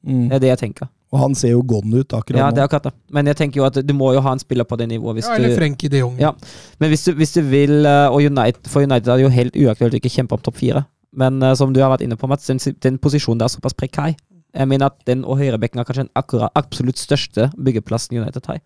Mm. 0.04 0.26
Det 0.28 0.36
er 0.36 0.44
det 0.44 0.52
jeg 0.52 0.62
tenker. 0.66 0.92
Og 1.10 1.18
han 1.24 1.34
ser 1.38 1.56
jo 1.56 1.64
gone 1.66 2.04
ut 2.04 2.14
akkurat 2.14 2.38
Ja, 2.38 2.52
det 2.54 2.62
er 2.62 2.68
akkurat 2.68 2.90
det. 2.90 2.94
Men 3.16 3.26
jeg 3.32 3.38
tenker 3.40 3.62
jo 3.62 3.66
at 3.66 3.80
du 3.82 3.94
må 3.98 4.12
jo 4.14 4.22
ha 4.22 4.34
en 4.36 4.42
spiller 4.42 4.68
på 4.70 4.78
det 4.78 4.90
nivået. 4.92 5.18
Hvis 5.18 5.30
Ja, 5.30 5.40
eller 5.40 5.56
Frenkie 5.58 5.90
de 5.90 6.04
Jong. 6.04 6.20
Ja. 6.22 6.36
Men 6.80 6.92
hvis 6.94 7.08
du, 7.08 7.14
hvis 7.18 7.34
du 7.34 7.42
vil 7.50 7.86
eh, 7.86 8.06
Og 8.14 8.22
United, 8.22 8.70
For 8.70 8.86
United 8.86 9.10
er 9.10 9.18
det 9.18 9.26
jo 9.26 9.34
helt 9.34 9.58
uaktuelt 9.58 9.98
å 9.98 10.00
ikke 10.02 10.14
kjempe 10.14 10.38
om 10.38 10.44
topp 10.46 10.60
fire. 10.62 10.86
Men 11.18 11.42
uh, 11.42 11.56
som 11.58 11.74
du 11.74 11.80
har 11.82 11.90
vært 11.90 12.04
inne 12.06 12.16
på, 12.20 12.28
Mats, 12.30 12.46
den, 12.46 12.62
den 12.86 13.00
posisjonen 13.02 13.40
der 13.42 13.50
er 13.50 13.56
såpass 13.56 13.74
prekær. 13.74 14.14
Jeg 14.54 14.70
mener 14.70 14.92
at 14.92 15.00
den 15.10 15.24
og 15.26 15.40
høyrebekken 15.42 15.82
er 15.82 15.88
kanskje 15.88 16.06
den 16.06 16.14
akkurat, 16.18 16.54
absolutt 16.58 17.02
største 17.02 17.50
byggeplassen 17.58 18.18
United 18.22 18.46
har. 18.46 18.62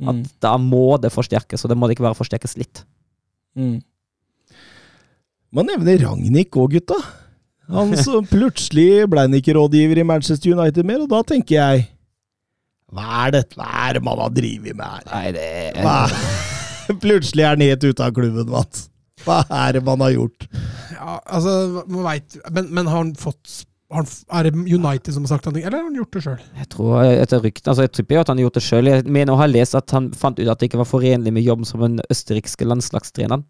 At 0.00 0.14
Mm. 0.14 0.24
da 0.40 0.56
må 0.56 0.96
det 0.96 1.10
forsterkes, 1.12 1.64
og 1.64 1.68
det 1.68 1.76
må 1.76 1.86
det 1.86 1.96
ikke 1.98 2.06
være 2.06 2.16
forsterkes 2.16 2.56
litt. 2.56 2.84
Mm. 3.58 3.82
Man 5.52 5.66
nevner 5.66 5.98
Ragnhild 6.00 6.56
òg, 6.56 6.70
gutta. 6.78 6.96
Han 7.70 7.94
som 7.98 8.26
plutselig 8.28 9.06
ble 9.10 9.24
han 9.26 9.34
ikke 9.38 9.54
rådgiver 9.56 10.02
i 10.02 10.06
Manchester 10.06 10.54
United 10.56 10.86
mer, 10.88 11.04
og 11.04 11.10
da 11.12 11.22
tenker 11.26 11.56
jeg 11.56 11.88
Hva 12.90 13.24
er 13.26 13.36
dette? 13.38 13.58
Hva 13.58 13.70
er 13.86 13.98
det 13.98 14.04
man 14.06 14.22
har 14.22 14.32
drevet 14.34 14.76
med 14.76 14.86
her? 14.86 15.08
Nei, 15.10 15.26
det 15.36 15.48
Hva? 15.84 15.98
Plutselig 17.04 17.46
er 17.46 17.54
han 17.54 17.62
helt 17.62 17.84
ute 17.86 18.02
av 18.02 18.14
klubben, 18.16 18.48
Mats. 18.50 18.88
Hva 19.22 19.42
er 19.66 19.76
det 19.76 19.82
man 19.86 20.00
har 20.02 20.14
gjort? 20.14 20.46
Ja, 20.96 21.18
altså, 21.26 21.84
man 21.86 22.06
vet, 22.08 22.38
men, 22.50 22.72
men 22.74 22.88
har 22.90 23.04
han 23.04 23.12
fått 23.20 23.60
har 23.90 24.04
han, 24.04 24.10
Er 24.38 24.46
det 24.46 24.54
United 24.54 25.14
som 25.14 25.24
har 25.26 25.32
sagt 25.32 25.46
noe, 25.50 25.62
eller 25.62 25.78
har 25.78 25.86
han 25.88 25.96
gjort 25.98 26.16
det 26.16 26.24
sjøl? 26.24 26.42
Jeg 26.58 26.68
tror 26.74 26.98
etter 27.04 27.42
rykten, 27.42 27.70
altså 27.72 27.86
jeg 27.86 27.94
tipper 27.98 28.16
jo 28.16 28.24
at 28.24 28.30
han 28.30 28.38
har 28.40 28.46
gjort 28.46 28.58
det 28.58 28.64
sjøl. 28.66 28.90
Jeg 28.90 29.06
mener 29.06 29.34
å 29.34 29.40
ha 29.40 29.48
lest 29.50 29.78
at 29.78 29.94
han 29.96 30.10
fant 30.16 30.38
ut 30.38 30.46
at 30.46 30.60
det 30.60 30.70
ikke 30.70 30.82
var 30.82 30.90
forenlig 30.90 31.32
med 31.34 31.46
jobben 31.46 31.68
som 31.68 31.82
den 31.84 31.98
østerrikske 32.10 32.68
landslagstreneren. 32.68 33.46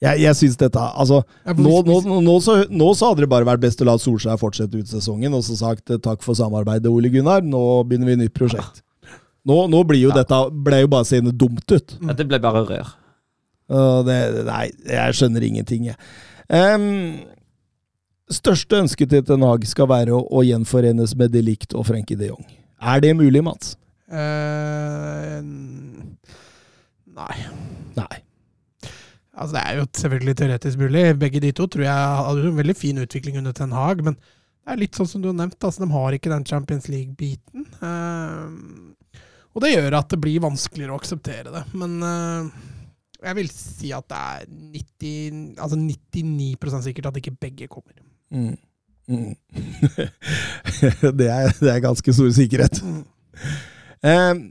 Jeg, 0.00 0.22
jeg 0.22 0.36
syns 0.38 0.56
dette 0.60 0.80
Altså, 0.80 1.20
nå, 1.44 1.72
nå, 1.84 1.96
nå, 2.06 2.20
nå, 2.24 2.36
så, 2.40 2.54
nå 2.72 2.86
så 2.96 3.10
hadde 3.10 3.26
det 3.26 3.32
bare 3.32 3.48
vært 3.48 3.64
best 3.66 3.82
å 3.84 3.88
la 3.88 3.98
Solskjær 4.00 4.38
fortsette 4.40 4.80
ut 4.80 4.88
sesongen 4.88 5.34
og 5.36 5.44
så 5.44 5.58
sagt 5.58 5.92
eh, 5.92 6.00
takk 6.00 6.24
for 6.24 6.38
samarbeidet, 6.38 6.88
Ole 6.88 7.10
Gunnar. 7.12 7.44
Nå 7.44 7.82
begynner 7.88 8.08
vi 8.08 8.22
nytt 8.22 8.36
prosjekt. 8.36 8.80
Nå, 9.48 9.56
nå 9.72 9.82
blir 9.88 10.02
jo 10.02 10.14
dette 10.14 10.38
ble 10.52 10.82
jo 10.82 10.90
bare 10.92 11.08
seende 11.08 11.32
dumt 11.36 11.64
ut. 11.72 11.94
Dette 12.00 12.26
ble 12.28 12.40
bare 12.42 12.64
rør. 12.68 12.94
Og 13.70 14.08
det, 14.08 14.16
nei, 14.48 14.64
jeg 14.88 15.18
skjønner 15.18 15.46
ingenting, 15.46 15.90
jeg. 15.92 16.00
Um, 16.50 17.20
største 18.32 18.80
ønske 18.82 19.06
til 19.08 19.22
Ten 19.26 19.44
Hag 19.46 19.64
skal 19.70 19.88
være 19.92 20.16
å, 20.16 20.24
å 20.26 20.42
gjenforenes 20.46 21.14
med 21.18 21.32
De 21.36 21.44
Ligt 21.46 21.76
og 21.76 21.86
Frenkie 21.88 22.18
de 22.18 22.32
Jong. 22.32 22.48
Er 22.80 23.04
det 23.04 23.12
mulig, 23.16 23.44
Mats? 23.46 23.76
Uh, 24.10 25.38
nei. 27.20 27.36
Nei. 28.00 28.24
Altså, 29.36 29.54
det 29.56 29.62
er 29.62 29.78
jo 29.78 29.86
selvfølgelig 29.96 30.36
teoretisk 30.40 30.80
mulig. 30.80 31.04
Begge 31.20 31.42
de 31.42 31.52
to 31.54 31.66
tror 31.70 31.86
jeg 31.86 32.20
hadde 32.26 32.48
en 32.50 32.60
veldig 32.60 32.76
fin 32.76 32.98
utvikling 32.98 33.38
under 33.40 33.54
Ten 33.56 33.74
Hag, 33.76 34.02
men 34.06 34.16
det 34.18 34.74
er 34.74 34.80
litt 34.82 34.98
sånn 34.98 35.08
som 35.08 35.22
du 35.22 35.30
har 35.30 35.38
nevnt, 35.38 35.58
altså, 35.64 35.84
de 35.84 35.94
har 35.94 36.16
ikke 36.16 36.32
den 36.32 36.46
Champions 36.46 36.88
League-biten. 36.90 37.64
Uh, 37.80 38.90
og 39.54 39.64
det 39.64 39.72
gjør 39.72 39.96
at 39.98 40.10
det 40.12 40.20
blir 40.22 40.42
vanskeligere 40.44 40.94
å 40.94 41.00
akseptere 41.00 41.54
det. 41.54 41.62
Men 41.78 41.96
uh, 42.04 42.50
jeg 43.24 43.38
vil 43.40 43.50
si 43.52 43.92
at 43.96 44.06
det 44.10 44.20
er 44.20 44.50
90, 44.76 45.40
altså 45.60 45.78
99% 45.80 46.86
sikkert 46.86 47.10
at 47.10 47.18
ikke 47.22 47.38
begge 47.46 47.70
kommer. 47.72 47.96
Mm. 48.30 48.54
Mm. 49.10 49.34
det, 51.18 51.26
er, 51.26 51.50
det 51.58 51.72
er 51.72 51.82
ganske 51.82 52.14
stor 52.14 52.30
sikkerhet. 52.36 52.82
Mm. 52.84 53.02
Em, 54.06 54.42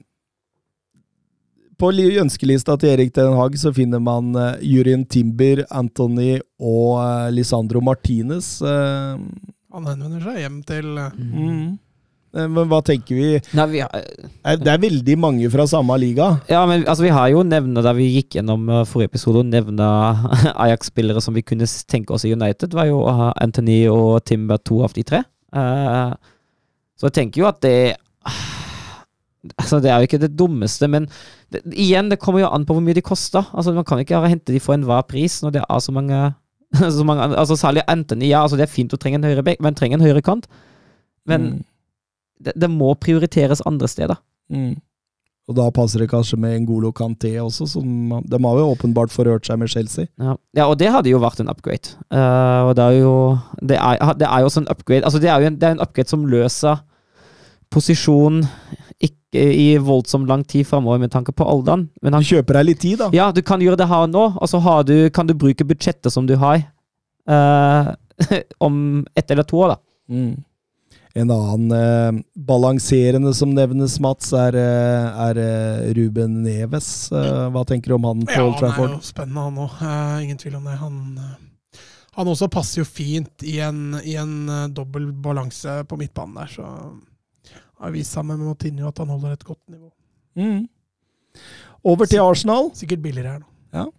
på 1.80 1.90
li- 1.96 2.18
ønskelista 2.22 2.76
til 2.80 2.92
Erik 2.94 3.14
Den 3.16 3.34
Haag 3.38 3.56
så 3.60 3.72
finner 3.76 4.02
man 4.04 4.34
uh, 4.36 4.58
Jurien 4.62 5.06
Timber, 5.08 5.64
Anthony 5.72 6.38
og 6.60 6.98
uh, 7.00 7.28
Lisandro 7.34 7.82
Martinez. 7.82 8.58
Uh, 8.62 9.16
Han 9.74 9.88
henvender 9.88 10.24
seg 10.26 10.42
hjem 10.44 10.58
til 10.68 10.98
eh, 10.98 11.16
mm. 11.20 11.78
Eh, 12.30 12.46
Men 12.46 12.68
hva 12.70 12.78
tenker 12.86 13.18
vi? 13.18 13.28
Nei, 13.58 13.64
vi 13.72 13.80
har, 13.82 14.04
Det 14.62 14.70
er 14.70 14.82
veldig 14.84 15.16
mange 15.18 15.48
fra 15.50 15.64
samme 15.70 15.96
liga. 15.98 16.28
ja, 16.50 16.60
men 16.70 16.84
altså, 16.86 17.08
vi 17.08 17.14
har 17.16 17.30
jo 17.34 17.42
nevner 17.42 17.82
da 17.86 17.94
vi 17.98 18.06
gikk 18.20 18.36
gjennom 18.38 18.68
forrige 18.86 19.10
episode, 19.10 19.42
og 19.42 19.50
nevna 19.50 19.88
Ajax-spillere 20.66 21.24
som 21.26 21.34
vi 21.34 21.42
kunne 21.42 21.66
tenke 21.90 22.14
oss 22.14 22.28
i 22.30 22.34
United, 22.36 22.76
var 22.78 22.86
jo 22.92 23.00
Anthony 23.34 23.80
og 23.90 24.20
Timber 24.30 24.62
to 24.62 24.84
av 24.86 24.94
de 24.94 25.06
tre. 25.10 25.24
Eh, 25.58 26.14
så 27.02 27.10
jeg 27.10 27.18
tenker 27.18 27.42
jo 27.42 27.50
at 27.50 27.62
det 27.66 27.76
Altså, 29.58 29.80
det 29.80 29.90
er 29.90 30.02
jo 30.02 30.08
ikke 30.10 30.20
det 30.22 30.34
dummeste, 30.38 30.86
men 30.92 31.06
det, 31.52 31.62
igjen, 31.74 32.10
det 32.12 32.20
kommer 32.22 32.44
jo 32.44 32.50
an 32.54 32.66
på 32.68 32.76
hvor 32.78 32.84
mye 32.86 32.98
de 32.98 33.02
koster. 33.06 33.46
Altså, 33.54 33.74
Man 33.74 33.86
kan 33.88 34.02
ikke 34.04 34.20
hente 34.28 34.54
de 34.54 34.60
for 34.62 34.76
enhver 34.78 35.02
pris 35.10 35.40
når 35.44 35.56
det 35.58 35.64
er 35.66 35.80
så 35.82 35.92
mange, 35.96 36.20
så 36.98 37.06
mange 37.08 37.30
altså 37.36 37.58
Særlig 37.58 37.84
Anthony, 37.88 38.30
ja, 38.30 38.44
altså 38.44 38.60
det 38.60 38.68
er 38.68 38.74
fint 38.76 38.94
å 38.94 39.00
trenge 39.02 39.22
en 39.22 39.26
høyre 39.30 39.46
bekk, 39.46 39.64
men 39.66 39.78
trenger 39.78 39.98
en 40.00 40.06
høyre 40.06 40.22
kant. 40.26 40.46
Men 41.30 41.42
Mm. 41.42 41.64
det, 42.46 42.54
det 42.56 42.70
må 42.72 42.94
prioriteres 42.96 43.62
andre 43.66 43.88
steder. 43.88 44.16
Mm. 44.50 44.78
Og 45.50 45.56
da 45.58 45.66
passer 45.74 46.00
det 46.04 46.12
kanskje 46.12 46.38
med 46.38 46.60
Ngolo 46.62 46.92
Kanté 46.94 47.32
også, 47.42 47.66
som 47.68 47.86
de 48.30 48.38
har 48.44 48.58
jo 48.60 48.68
åpenbart 48.70 49.10
forhørt 49.10 49.48
seg 49.50 49.58
med 49.58 49.72
Chelsea. 49.74 50.06
Ja, 50.22 50.36
ja 50.54 50.68
og 50.70 50.78
det 50.78 50.92
hadde 50.94 51.10
jo 51.10 51.18
vært 51.22 51.42
en 51.42 51.50
upgrade. 51.50 51.96
Uh, 52.14 52.70
og 52.70 52.76
det 52.78 52.86
er 52.86 52.98
jo 53.00 53.14
Det 53.58 53.78
er, 53.82 54.14
det 54.14 54.28
er 54.30 54.40
jo 54.44 54.46
også 54.46 54.62
en 54.62 54.70
upgrade 54.70 55.04
Altså, 55.10 55.18
det 55.20 55.30
er 55.30 55.42
jo 55.42 55.48
en, 55.50 55.58
det 55.58 55.66
er 55.68 55.72
en 55.74 55.82
upgrade 55.82 56.10
som 56.14 56.28
løser 56.30 56.84
posisjon 57.74 58.44
ikke 58.44 58.89
i 59.38 59.78
voldsomt 59.78 60.28
lang 60.28 60.44
tid 60.44 60.66
framover 60.68 61.00
med 61.00 61.12
tanke 61.14 61.32
på 61.32 61.46
alderen. 61.46 61.90
Men 62.02 62.14
Han 62.18 62.24
du 62.24 62.30
kjøper 62.32 62.60
deg 62.60 62.66
litt 62.72 62.80
tid, 62.82 62.98
da. 62.98 63.10
ja, 63.14 63.32
du 63.32 63.42
kan 63.46 63.62
gjøre 63.62 63.78
det 63.78 63.88
her 63.88 64.08
og 64.08 64.14
nå, 64.14 64.26
og 64.42 64.50
så 64.50 64.60
har 64.66 64.84
du, 64.84 65.10
kan 65.14 65.28
du 65.30 65.36
bruke 65.38 65.66
budsjettet 65.70 66.12
som 66.14 66.26
du 66.26 66.36
har, 66.42 66.64
uh, 67.30 67.94
om 68.60 69.06
ett 69.16 69.32
eller 69.32 69.44
to 69.44 69.58
år, 69.62 69.76
da. 69.76 69.80
Mm. 70.10 70.38
En 71.20 71.32
annen 71.34 71.72
eh, 71.74 72.22
balanserende 72.38 73.34
som 73.34 73.50
nevnes, 73.54 73.96
Mats, 74.00 74.30
er, 74.34 74.56
eh, 74.56 75.22
er 75.26 75.40
eh, 75.42 75.88
Ruben 75.98 76.44
Neves. 76.46 77.12
Eh, 77.12 77.48
hva 77.50 77.64
tenker 77.66 77.90
du 77.90 77.96
om 77.98 78.06
han 78.06 78.22
på 78.30 78.36
Ja, 78.38 78.44
Old 78.46 78.62
han 78.62 78.70
er 78.86 78.94
jo 78.94 79.00
spennende, 79.04 79.42
han 79.42 79.58
òg. 79.58 80.22
ingen 80.24 80.38
tvil 80.38 80.60
om 80.60 80.70
det. 80.70 80.78
Han, 80.78 81.00
eh, 81.18 81.82
han 82.14 82.28
også 82.30 82.48
passer 82.54 82.84
jo 82.84 82.86
fint 82.86 83.42
i 83.44 83.58
en, 83.66 83.98
i 84.06 84.16
en 84.22 84.36
eh, 84.54 84.68
dobbel 84.70 85.10
balanse 85.12 85.80
på 85.90 85.98
midtbanen 85.98 86.38
der, 86.44 86.54
så 86.54 86.70
har 87.80 87.92
vist 87.96 88.12
sammen 88.12 88.38
med 88.38 88.48
Moutinho 88.50 88.88
at 88.88 88.98
han 88.98 89.10
holder 89.10 89.38
et 89.38 89.46
godt 89.48 89.62
nivå. 89.70 89.92
Mm. 90.36 90.68
Over 91.84 92.06
til 92.06 92.20
Arsenal. 92.20 92.72
Sikkert 92.76 93.02
billigere 93.02 93.32
her 93.32 93.40
nå. 93.40 93.92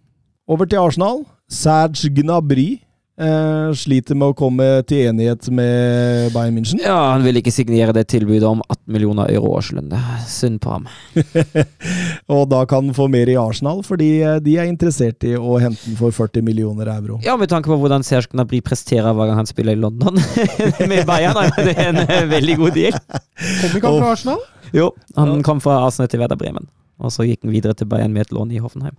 Over 0.47 0.65
til 0.65 0.81
Arsenal. 0.81 1.25
Serge 1.49 2.09
Gnabry 2.21 2.81
eh, 3.19 3.71
sliter 3.77 4.15
med 4.17 4.31
å 4.31 4.35
komme 4.37 4.65
til 4.87 5.09
enighet 5.09 5.47
med 5.53 6.31
Bayern 6.35 6.55
München. 6.57 6.79
Ja, 6.83 7.11
han 7.13 7.23
vil 7.25 7.39
ikke 7.41 7.51
signere 7.53 7.93
det 7.95 8.05
tilbudet 8.13 8.47
om 8.47 8.61
18 8.67 8.79
millioner 8.95 9.31
euro 9.33 9.51
årslønn. 9.57 9.89
Det 9.91 9.99
er 9.99 10.21
Synd 10.31 10.61
på 10.63 10.71
ham. 10.73 10.87
og 12.31 12.45
da 12.51 12.61
kan 12.69 12.87
han 12.87 12.95
få 12.97 13.07
mer 13.11 13.29
i 13.31 13.35
Arsenal, 13.39 13.81
fordi 13.87 14.09
eh, 14.25 14.37
de 14.43 14.55
er 14.61 14.69
interessert 14.71 15.23
i 15.27 15.33
å 15.37 15.57
hente 15.61 15.81
den 15.89 15.97
for 15.99 16.13
40 16.15 16.45
millioner 16.45 16.89
euro. 16.95 17.19
Ja, 17.25 17.35
med 17.39 17.51
tanke 17.51 17.71
på 17.71 17.77
hvordan 17.81 18.05
Serge 18.07 18.31
Gnabry 18.33 18.61
presterer 18.65 19.13
hver 19.17 19.31
gang 19.31 19.41
han 19.41 19.49
spiller 19.49 19.77
i 19.77 19.81
London 19.81 20.17
med 20.91 21.05
Bayern, 21.09 21.37
er 21.45 21.69
det 21.71 21.77
en 21.87 22.01
eh, 22.05 22.25
veldig 22.31 22.57
god 22.63 22.77
deal. 22.77 22.97
Kom 23.01 23.77
ikke 23.77 23.87
han 23.91 24.01
fra 24.03 24.11
Arsenal? 24.15 24.43
Jo, 24.71 24.91
han 25.17 25.33
Ja. 25.35 25.41
kom 25.43 25.59
fra 25.63 25.81
Arsenal 25.87 26.07
til 26.11 26.21
Werder 26.23 26.39
Bremen, 26.39 26.67
og 27.01 27.11
så 27.11 27.25
gikk 27.27 27.41
han 27.43 27.51
videre 27.53 27.75
til 27.75 27.89
Bayern 27.91 28.13
med 28.15 28.27
et 28.29 28.35
lån 28.35 28.53
i 28.55 28.61
Hoffenheim. 28.63 28.95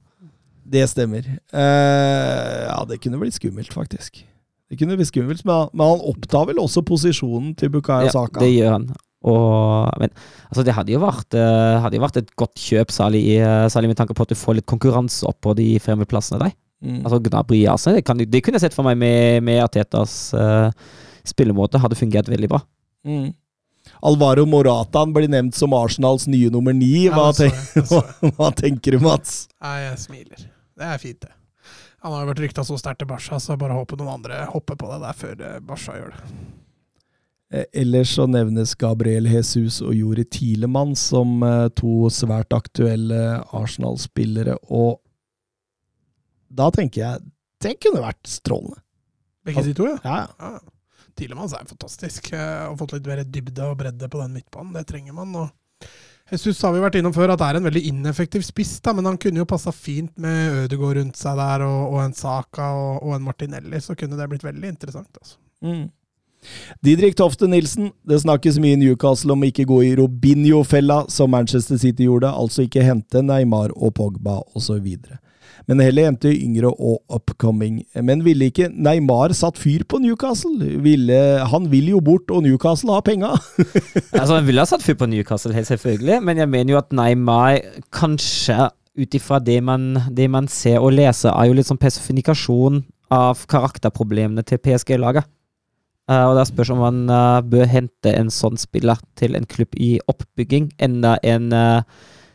Det 0.73 0.85
stemmer. 0.89 1.27
Uh, 1.53 2.66
ja, 2.66 2.78
det 2.89 3.01
kunne 3.05 3.20
blitt 3.20 3.36
skummelt, 3.36 3.73
faktisk. 3.74 4.23
Det 4.73 4.78
kunne 4.81 4.97
blitt 4.97 5.11
skummelt, 5.11 5.44
men, 5.44 5.69
men 5.77 5.94
han 5.94 6.05
opptar 6.09 6.47
vel 6.49 6.61
også 6.62 6.81
posisjonen 6.89 7.53
til 7.61 7.73
Bukayo 7.74 8.09
Ja, 8.09 8.15
Saka. 8.15 8.40
det 8.40 8.55
gjør 8.55 8.78
han. 8.78 8.86
Og, 9.28 9.90
men 10.01 10.11
altså, 10.49 10.65
det 10.66 10.74
hadde 10.74 10.94
jo, 10.94 11.03
vært, 11.03 11.36
eh, 11.39 11.77
hadde 11.85 11.99
jo 11.99 12.03
vært 12.03 12.19
et 12.23 12.32
godt 12.40 12.59
kjøp, 12.59 12.90
særlig, 12.94 13.23
eh, 13.39 13.66
særlig 13.70 13.93
med 13.93 14.01
tanke 14.01 14.16
på 14.19 14.24
at 14.24 14.32
du 14.32 14.39
får 14.39 14.59
litt 14.59 14.69
konkurranse 14.70 15.28
opp 15.28 15.39
på 15.44 15.55
de 15.59 15.69
fremme-plassene 15.82 16.40
der. 16.43 16.57
Mm. 16.82 17.05
Altså 17.05 17.20
Gnabry 17.23 17.61
i 17.61 17.69
Arsenal, 17.70 18.01
det, 18.01 18.07
kan, 18.09 18.19
det 18.19 18.40
kunne 18.43 18.59
jeg 18.59 18.65
sett 18.65 18.74
for 18.74 18.86
meg 18.89 18.99
med, 18.99 19.44
med 19.47 19.61
Atetas 19.62 20.32
uh, 20.35 20.73
spillemåte. 21.28 21.78
Hadde 21.78 21.99
fungert 21.99 22.32
veldig 22.32 22.51
bra. 22.51 22.59
Mm. 23.07 23.31
Alvaro 24.03 24.47
Morataen 24.51 25.15
blir 25.15 25.31
nevnt 25.31 25.55
som 25.59 25.74
Arsenals 25.78 26.27
nye 26.31 26.51
nummer 26.55 26.74
ni. 26.74 27.07
Ja, 27.07 27.15
Hva, 27.15 27.28
det 27.31 27.36
så 27.36 27.47
tenk, 27.47 27.61
jeg, 27.61 27.77
det 27.77 27.86
så 27.93 28.03
jeg. 28.03 28.35
hva 28.40 28.51
tenker 28.65 28.97
du, 28.97 29.05
Mats? 29.07 29.36
Nei, 29.62 29.77
jeg 29.85 30.03
smiler. 30.09 30.49
Det 30.83 30.89
er 30.91 30.99
fint, 30.99 31.21
det. 31.23 31.31
Han 32.03 32.11
har 32.11 32.25
jo 32.25 32.33
vært 32.33 32.43
rykta 32.43 32.65
så 32.67 32.77
sterkt 32.81 33.05
til 33.05 33.11
Barca, 33.13 33.39
så 33.39 33.55
bare 33.59 33.77
håper 33.79 34.01
noen 34.01 34.17
andre 34.17 34.41
hopper 34.51 34.79
på 34.79 34.89
det 34.91 34.99
der 35.05 35.15
før 35.21 35.45
eh, 35.47 35.61
Barca 35.63 35.95
gjør 35.95 36.17
det. 36.17 36.41
Eh, 37.53 37.67
Ellers 37.85 38.17
så 38.17 38.27
nevnes 38.27 38.75
Gabriel 38.81 39.29
Jesus 39.31 39.79
og 39.85 39.95
Jori 39.95 40.25
Tilemann 40.27 40.97
som 40.99 41.39
eh, 41.47 41.69
to 41.79 42.11
svært 42.11 42.57
aktuelle 42.57 43.23
Arsenal-spillere, 43.55 44.59
og 44.67 44.99
da 46.53 46.67
tenker 46.75 47.05
jeg 47.05 47.31
det 47.63 47.77
kunne 47.79 48.03
vært 48.03 48.27
strålende. 48.27 48.83
Begge 49.47 49.63
de 49.69 49.75
to, 49.79 49.87
ja. 49.87 50.01
Ja, 50.03 50.19
ja. 50.43 50.55
ja. 50.59 50.69
Er 51.23 51.69
fantastisk. 51.69 52.33
Og 52.35 52.81
fått 52.81 52.97
litt 52.97 53.07
mer 53.07 53.21
dybde 53.23 53.69
og 53.69 53.77
bredde 53.79 54.09
på 54.11 54.19
den 54.19 54.35
midtbanen. 54.35 54.73
Det 54.75 54.83
trenger 54.89 55.15
man. 55.15 55.37
og 55.39 55.87
Jesus 56.33 56.63
har 56.65 56.73
vi 56.73 56.81
vært 56.81 56.97
innom 56.97 57.13
før 57.13 57.35
at 57.35 57.41
det 57.43 57.49
er 57.51 57.59
en 57.59 57.67
veldig 57.69 57.83
ineffektiv 57.91 58.45
spiss, 58.47 58.79
da, 58.81 58.95
men 58.97 59.05
han 59.11 59.19
kunne 59.21 59.43
jo 59.43 59.49
passa 59.49 59.73
fint 59.75 60.15
med 60.23 60.63
Ødegaard 60.63 60.97
rundt 60.97 61.19
seg 61.21 61.37
der, 61.37 61.65
og, 61.67 61.83
og 61.93 61.99
en 62.07 62.15
Saka 62.17 62.71
og, 62.73 63.03
og 63.03 63.17
en 63.19 63.27
Martinelli. 63.27 63.81
Så 63.85 63.97
kunne 63.99 64.17
det 64.17 64.31
blitt 64.33 64.47
veldig 64.47 64.71
interessant. 64.73 65.11
altså. 65.21 65.37
Mm. 65.63 65.91
Didrik 66.83 67.15
Tofte 67.19 67.47
Nilsen. 67.47 67.93
Det 68.09 68.23
snakkes 68.23 68.59
mye 68.63 68.79
i 68.79 68.81
Newcastle 68.81 69.37
om 69.37 69.45
ikke 69.47 69.69
gå 69.69 69.83
i 69.87 69.93
Robinho-fella, 69.99 71.05
som 71.13 71.31
Manchester 71.31 71.79
City 71.79 72.09
gjorde, 72.09 72.33
altså 72.33 72.65
ikke 72.67 72.87
hente 72.87 73.23
Neymar 73.23 73.77
og 73.77 73.95
Pogba 74.01 74.41
osv. 74.57 74.89
Men 75.70 75.82
heller 75.82 76.09
hente 76.10 76.32
yngre 76.32 76.72
og 76.72 77.01
upcoming. 77.12 77.82
Men 77.94 78.24
ville 78.26 78.48
ikke 78.51 78.68
Neymar 78.72 79.34
satt 79.36 79.60
fyr 79.60 79.84
på 79.89 80.01
Newcastle? 80.02 80.76
Ville, 80.82 81.18
han 81.48 81.68
vil 81.72 81.93
jo 81.93 82.02
bort, 82.05 82.30
og 82.34 82.44
Newcastle 82.47 82.94
har 82.97 83.05
penga. 83.06 83.34
Altså, 84.12 84.36
Han 84.36 84.47
ville 84.47 84.62
ha 84.62 84.68
satt 84.68 84.82
fyr 84.84 84.97
på 84.98 85.09
Newcastle, 85.10 85.55
helt 85.55 85.66
selvfølgelig, 85.66 86.20
men 86.22 86.39
jeg 86.39 86.51
mener 86.51 86.74
jo 86.74 86.78
at 86.80 86.93
Neymar 86.94 87.60
kanskje 87.94 88.68
ut 88.98 89.14
ifra 89.16 89.39
det 89.40 89.60
det 90.12 90.28
man 90.30 90.48
ser 90.48 90.82
og 90.82 90.93
leser, 90.93 91.32
er 91.32 91.48
jo 91.48 91.56
litt 91.56 91.68
sånn 91.68 91.80
personifikasjon 91.80 92.82
av 93.12 93.47
karakterproblemene 93.51 94.44
til 94.47 94.60
PSG-laget. 94.60 95.28
Uh, 96.10 96.32
og 96.32 96.36
da 96.36 96.44
spørs 96.44 96.72
om 96.74 96.82
man 96.82 97.05
uh, 97.09 97.40
bør 97.47 97.68
hente 97.70 98.10
en 98.10 98.30
sånn 98.32 98.59
spiller 98.60 99.01
til 99.18 99.36
en 99.39 99.47
klubb 99.48 99.76
i 99.78 99.94
oppbygging, 100.10 100.72
enda 100.82 101.14
en 101.22 101.52
eh, 101.55 101.84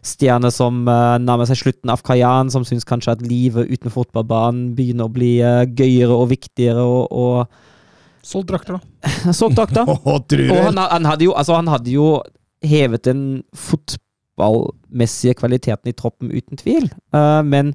stjerne 0.07 0.49
som 0.53 0.81
uh, 0.87 1.17
nærmer 1.21 1.49
seg 1.49 1.59
slutten 1.61 1.91
av 1.93 2.03
karrieren, 2.05 2.51
som 2.53 2.65
syns 2.67 2.87
kanskje 2.87 3.17
at 3.17 3.23
livet 3.25 3.69
uten 3.69 3.93
fotballbanen 3.93 4.71
begynner 4.77 5.09
å 5.09 5.13
bli 5.13 5.37
eh, 5.43 5.65
gøyere 5.67 6.15
og 6.15 6.31
viktigere, 6.33 6.83
og, 6.83 7.11
og 7.11 7.65
Solgt 8.27 8.49
drakter, 8.49 8.75
da. 8.75 9.33
solgt 9.39 9.55
drakter. 9.55 9.87
Og 9.87 10.57
han, 10.65 10.75
han, 10.81 11.05
hadde 11.07 11.23
jo, 11.29 11.31
altså, 11.37 11.55
han 11.55 11.69
hadde 11.71 11.93
jo 11.93 12.09
hevet 12.65 13.05
den 13.07 13.21
fotballmessige 13.55 15.37
kvaliteten 15.39 15.87
i 15.87 15.95
troppen, 15.95 16.33
uten 16.35 16.59
tvil. 16.59 16.89
Uh, 17.15 17.39
men 17.47 17.71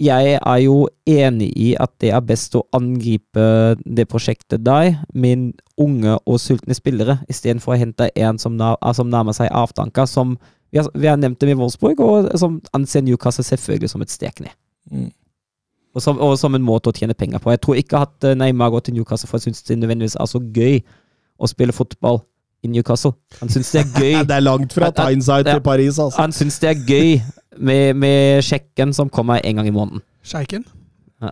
jeg 0.00 0.38
er 0.40 0.58
jo 0.58 0.88
enig 1.06 1.52
i 1.54 1.68
at 1.78 1.92
det 2.02 2.10
er 2.14 2.24
best 2.26 2.56
å 2.58 2.64
angripe 2.74 3.76
det 3.86 4.08
prosjektet 4.10 4.64
deg, 4.66 4.98
min 5.14 5.52
unge 5.78 6.16
og 6.26 6.40
sultne 6.42 6.74
spillere, 6.74 7.20
istedenfor 7.30 7.74
å 7.74 7.78
hente 7.78 8.10
en 8.18 8.40
som, 8.42 8.58
eh, 8.60 8.92
som 8.92 9.10
nærmer 9.10 9.36
seg 9.36 9.52
avtanka, 9.54 10.06
som 10.06 10.36
vi 10.74 10.80
har, 10.80 10.88
vi 10.94 11.06
har 11.06 11.18
nevnt 11.22 11.38
dem 11.38 11.52
i 11.52 11.54
Wolfsburg, 11.54 12.00
og 12.02 12.32
som 12.38 12.56
anser 12.74 13.04
Newcastle 13.06 13.44
selvfølgelig 13.46 13.92
som 13.92 14.02
et 14.02 14.10
stekne. 14.10 14.50
Mm. 14.90 15.12
Og 15.94 16.02
som, 16.02 16.18
og 16.18 16.34
som 16.40 16.56
en 16.58 16.64
måte 16.66 16.90
å 16.90 16.96
tjene 16.96 17.14
penger 17.14 17.38
på. 17.38 17.52
Jeg 17.54 17.60
tror 17.62 17.78
ikke 17.78 18.00
at 18.02 18.26
eh, 18.26 18.34
Neymar 18.34 18.72
går 18.74 18.82
til 18.88 18.96
Newcastle 18.96 19.30
for 19.30 19.38
han 19.38 19.44
syns 19.44 19.62
det 19.68 19.76
nødvendigvis 19.78 20.18
er 20.18 20.26
så 20.26 20.40
gøy 20.42 20.80
å 21.38 21.46
spille 21.46 21.76
fotball 21.76 22.18
i 22.66 22.72
Newcastle. 22.72 23.14
Han 23.38 23.54
syns 23.54 23.70
det 23.70 23.84
er 23.84 23.92
gøy 24.02 24.26
Det 24.26 24.34
er 24.34 24.42
langt 24.42 24.74
fra 24.74 24.90
Tyneside 24.98 25.46
til 25.46 25.62
Paris, 25.62 26.00
altså. 26.02 26.18
Han 26.18 26.34
syns 26.34 26.58
det 26.64 26.72
er 26.72 26.82
gøy 26.90 27.14
med, 27.70 27.94
med 28.02 28.42
sjekken 28.42 28.96
som 28.98 29.12
kommer 29.14 29.46
en 29.46 29.62
gang 29.62 29.70
i 29.70 29.76
måneden. 29.78 30.02
Sjeiken. 30.26 30.66
Ja. 31.22 31.30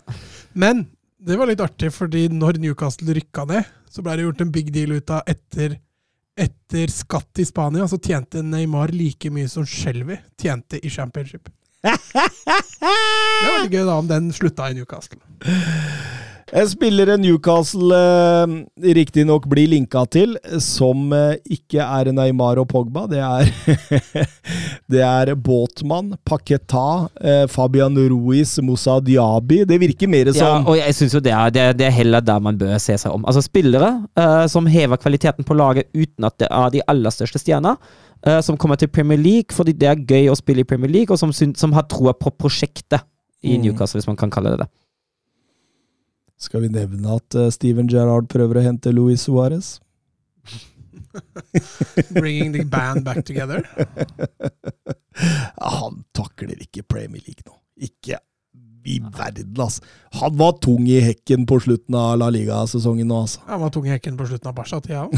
Men 0.54 0.86
det 1.18 1.40
var 1.40 1.50
litt 1.50 1.66
artig, 1.66 1.90
fordi 1.98 2.28
når 2.30 2.62
Newcastle 2.62 3.18
rykka 3.18 3.48
ned, 3.50 3.66
så 3.90 4.06
ble 4.06 4.14
det 4.20 4.28
gjort 4.28 4.46
en 4.46 4.54
big 4.54 4.70
deal 4.70 4.94
ut 4.94 5.10
av 5.18 5.26
etter, 5.26 5.80
etter 6.38 6.88
skatt 6.92 7.38
i 7.38 7.44
Spania, 7.44 7.88
så 7.88 7.98
tjente 7.98 8.42
Neymar 8.42 8.92
like 8.94 9.30
mye 9.30 9.48
som 9.48 9.66
Shelby 9.66 10.16
tjente 10.40 10.80
i 10.80 10.90
championship. 10.90 11.48
Det 11.82 13.48
var 13.48 13.56
veldig 13.58 13.74
gøy 13.74 13.86
da 13.86 13.94
om 13.98 14.08
den 14.10 14.32
slutta 14.34 14.70
i 14.70 14.76
Newcastle. 14.76 15.18
En 16.52 16.66
spillere 16.68 17.14
Newcastle 17.16 17.96
eh, 17.96 18.50
riktignok 18.92 19.46
blir 19.48 19.70
linka 19.72 20.02
til, 20.12 20.34
som 20.60 21.06
eh, 21.16 21.38
ikke 21.56 21.80
er 21.80 22.10
Neymar 22.12 22.58
og 22.60 22.66
Pogba. 22.68 23.06
Det 23.08 23.22
er, 23.24 23.48
det 24.92 25.00
er 25.00 25.32
Båtmann, 25.40 26.10
Paketa, 26.28 27.08
eh, 27.24 27.46
Fabian 27.48 27.96
Ruiz, 27.96 28.58
Moussa 28.60 28.98
Diaby. 29.00 29.62
Det 29.70 29.78
virker 29.80 30.10
mer 30.12 30.28
Ja, 30.28 30.34
som 30.36 30.68
og 30.68 30.76
jeg 30.76 30.92
synes 30.98 31.16
jo 31.16 31.22
det 31.24 31.32
er, 31.32 31.54
det, 31.56 31.64
det 31.80 31.86
er 31.88 31.96
heller 32.02 32.20
der 32.20 32.44
man 32.44 32.60
bør 32.60 32.76
se 32.84 32.98
seg 33.00 33.16
om. 33.16 33.24
Altså 33.24 33.40
Spillere 33.46 33.94
eh, 34.20 34.44
som 34.52 34.68
hever 34.68 35.00
kvaliteten 35.00 35.48
på 35.48 35.56
laget 35.56 35.88
uten 35.96 36.28
at 36.28 36.36
det 36.44 36.50
er 36.52 36.76
de 36.76 36.84
aller 36.92 37.16
største 37.16 37.40
stjerner. 37.40 37.80
eh, 38.26 38.42
som 38.44 38.60
kommer 38.60 38.76
til 38.76 38.92
Premier 38.92 39.18
League 39.18 39.56
fordi 39.56 39.72
det 39.72 39.88
er 39.88 40.04
gøy 40.04 40.28
å 40.28 40.36
spille 40.36 40.66
i 40.66 40.68
Premier 40.68 40.92
League, 40.92 41.08
og 41.16 41.18
som, 41.18 41.32
som 41.32 41.72
har 41.72 41.88
troa 41.88 42.12
på 42.12 42.28
prosjektet 42.36 43.00
i 43.42 43.56
Mm. 43.56 43.62
Newcastle, 43.64 43.98
hvis 43.98 44.06
man 44.06 44.16
kan 44.20 44.30
kalle 44.30 44.52
det 44.52 44.60
det. 44.60 44.68
Skal 46.42 46.64
vi 46.64 46.72
nevne 46.74 47.16
at 47.20 47.38
eh, 47.38 47.50
Steven 47.54 47.86
Gerrard 47.90 48.26
prøver 48.32 48.58
å 48.58 48.66
hente 48.66 48.90
Luis 48.94 49.28
Suárez? 49.28 49.76
Bringing 52.16 52.52
the 52.56 52.64
band 52.64 53.04
back 53.04 53.22
together. 53.24 53.62
Han 55.62 56.02
takler 56.16 56.58
ikke 56.64 56.82
Premier 56.82 57.22
League 57.26 57.46
nå. 57.46 57.54
Ikke 57.78 58.18
i 58.84 58.98
verden, 59.00 59.54
altså. 59.60 59.82
Han 60.20 60.34
var 60.36 60.52
tung 60.60 60.84
i 60.90 60.98
hekken 61.00 61.46
på 61.48 61.56
slutten 61.64 61.96
av 61.96 62.18
La 62.20 62.28
Liga-sesongen 62.32 63.08
nå, 63.08 63.22
altså. 63.24 63.40
Han 63.48 63.62
var 63.62 63.72
tung 63.72 63.86
i 63.88 63.92
hekken 63.94 64.16
på 64.18 64.26
slutten 64.28 64.50
av 64.50 64.56
Barca-tida 64.56 65.06
òg. 65.06 65.12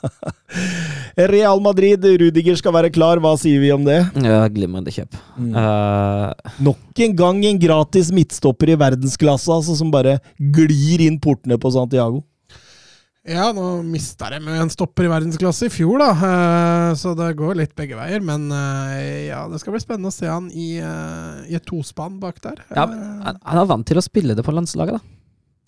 Real 1.34 1.62
Madrid, 1.62 2.04
Rudiger 2.22 2.58
skal 2.58 2.74
være 2.76 2.92
klar. 2.94 3.20
Hva 3.22 3.34
sier 3.40 3.62
vi 3.62 3.72
om 3.74 3.84
det? 3.86 3.98
Ja, 4.22 4.44
Glimrende 4.52 4.94
kjøp. 4.94 5.18
Mm. 5.36 5.52
Uh... 5.56 6.54
Nok 6.70 7.04
en 7.06 7.16
gang 7.18 7.44
en 7.50 7.60
gratis 7.62 8.12
midtstopper 8.14 8.74
i 8.74 8.78
verdensklasse, 8.80 9.50
altså, 9.50 9.76
som 9.78 9.92
bare 9.92 10.18
glir 10.38 11.06
inn 11.06 11.18
portene 11.22 11.58
på 11.60 11.72
Santiago. 11.74 12.22
Ja, 13.28 13.50
nå 13.52 13.82
mista 13.84 14.30
de 14.32 14.38
med 14.40 14.56
en 14.62 14.70
stopper 14.72 15.04
i 15.04 15.10
verdensklasse 15.12 15.66
i 15.68 15.72
fjor, 15.72 15.98
da. 16.00 16.10
eh, 16.24 16.94
Så 16.96 17.12
det 17.18 17.34
går 17.36 17.58
litt 17.58 17.74
begge 17.76 17.98
veier. 17.98 18.22
Men 18.24 18.46
eh, 18.54 19.26
ja, 19.28 19.42
det 19.50 19.60
skal 19.60 19.74
bli 19.74 19.82
spennende 19.82 20.08
å 20.08 20.14
se 20.14 20.26
han 20.30 20.46
i, 20.56 20.78
eh, 20.80 21.42
i 21.52 21.56
et 21.58 21.66
tospann 21.68 22.16
bak 22.22 22.40
der. 22.40 22.62
ja, 22.72 22.86
han 22.88 23.60
er 23.60 23.68
vant 23.68 23.86
til 23.86 24.00
å 24.00 24.04
spille 24.04 24.36
det 24.38 24.44
på 24.46 24.54
landslaget, 24.56 24.96
da. 24.96 25.02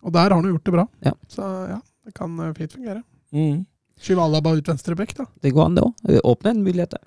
Og 0.03 0.15
der 0.17 0.25
har 0.31 0.35
han 0.39 0.49
jo 0.49 0.55
gjort 0.57 0.65
det 0.71 0.75
bra. 0.79 0.87
Ja. 1.05 1.13
Så 1.31 1.45
ja, 1.69 1.79
det 2.09 2.15
kan 2.17 2.41
fint 2.57 2.73
fungere. 2.73 3.03
Mm. 3.37 3.61
Skyve 4.03 4.25
Alaba 4.25 4.57
ut 4.57 4.67
venstre 4.73 4.97
bekk, 4.99 5.13
da. 5.21 5.29
Det 5.45 5.53
går 5.55 5.69
an, 5.69 5.77
det 5.77 5.85
òg. 5.85 6.17
Åpne 6.33 6.57
en 6.57 6.65
mulighet 6.65 6.97
der. 6.97 7.05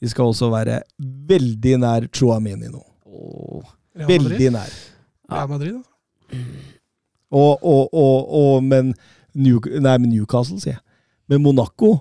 De 0.00 0.08
skal 0.08 0.30
også 0.30 0.48
være 0.54 0.78
veldig 1.28 1.74
nær 1.82 2.06
Chuamini 2.14 2.70
nå. 2.72 2.80
Åh. 3.10 3.74
Veldig 4.08 4.52
nær. 4.54 4.70
Real 5.30 5.50
Madrid 5.50 5.74
altså. 5.74 6.40
Og, 7.30 7.60
og, 7.62 7.90
og, 7.92 8.30
og 8.40 8.64
men, 8.64 8.94
New, 9.34 9.60
nei, 9.80 9.96
Newcastle, 10.04 10.58
sier 10.60 10.74
jeg. 10.76 10.82
Men 11.30 11.42
Monaco, 11.44 11.92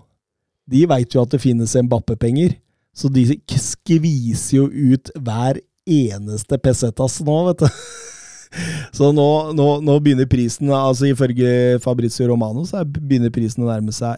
de 0.69 0.85
veit 0.89 1.13
jo 1.13 1.21
at 1.21 1.29
det 1.33 1.41
finnes 1.43 1.75
Mbappe-penger. 1.85 2.55
Så 2.95 3.09
de 3.13 3.23
skviser 3.57 4.57
jo 4.57 4.67
ut 4.93 5.11
hver 5.21 5.59
eneste 5.89 6.57
pesetas 6.61 7.19
nå, 7.25 7.35
vet 7.51 7.63
du. 7.65 7.67
Så 8.97 9.11
nå, 9.13 9.27
nå, 9.53 9.65
nå 9.85 9.95
begynner 10.01 10.25
prisen, 10.25 10.71
altså 10.73 11.05
ifølge 11.11 11.77
Fabrizio 11.83 12.25
Romano, 12.31 12.63
så 12.65 12.79
er- 12.81 12.87
begynner 12.89 13.29
prisen 13.29 13.61
å 13.61 13.67
nærme 13.69 13.93
seg 13.93 14.17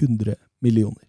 100 0.00 0.32
millioner. 0.64 1.04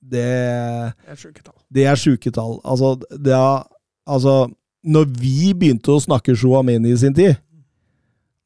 Det 0.00 0.22
Det 0.22 1.10
er 1.10 1.16
sjuke 1.18 1.42
tall. 1.44 1.56
det 1.70 1.84
er 1.90 1.98
sjuke 1.98 2.30
tall. 2.32 2.60
Altså, 2.64 2.94
det 3.18 3.34
er, 3.34 3.66
altså 4.06 4.48
Når 4.86 5.04
vi 5.20 5.52
begynte 5.52 5.92
å 5.92 6.00
snakke 6.00 6.32
Chouameni 6.38 6.94
i 6.94 6.96
sin 6.96 7.12
tid, 7.14 7.34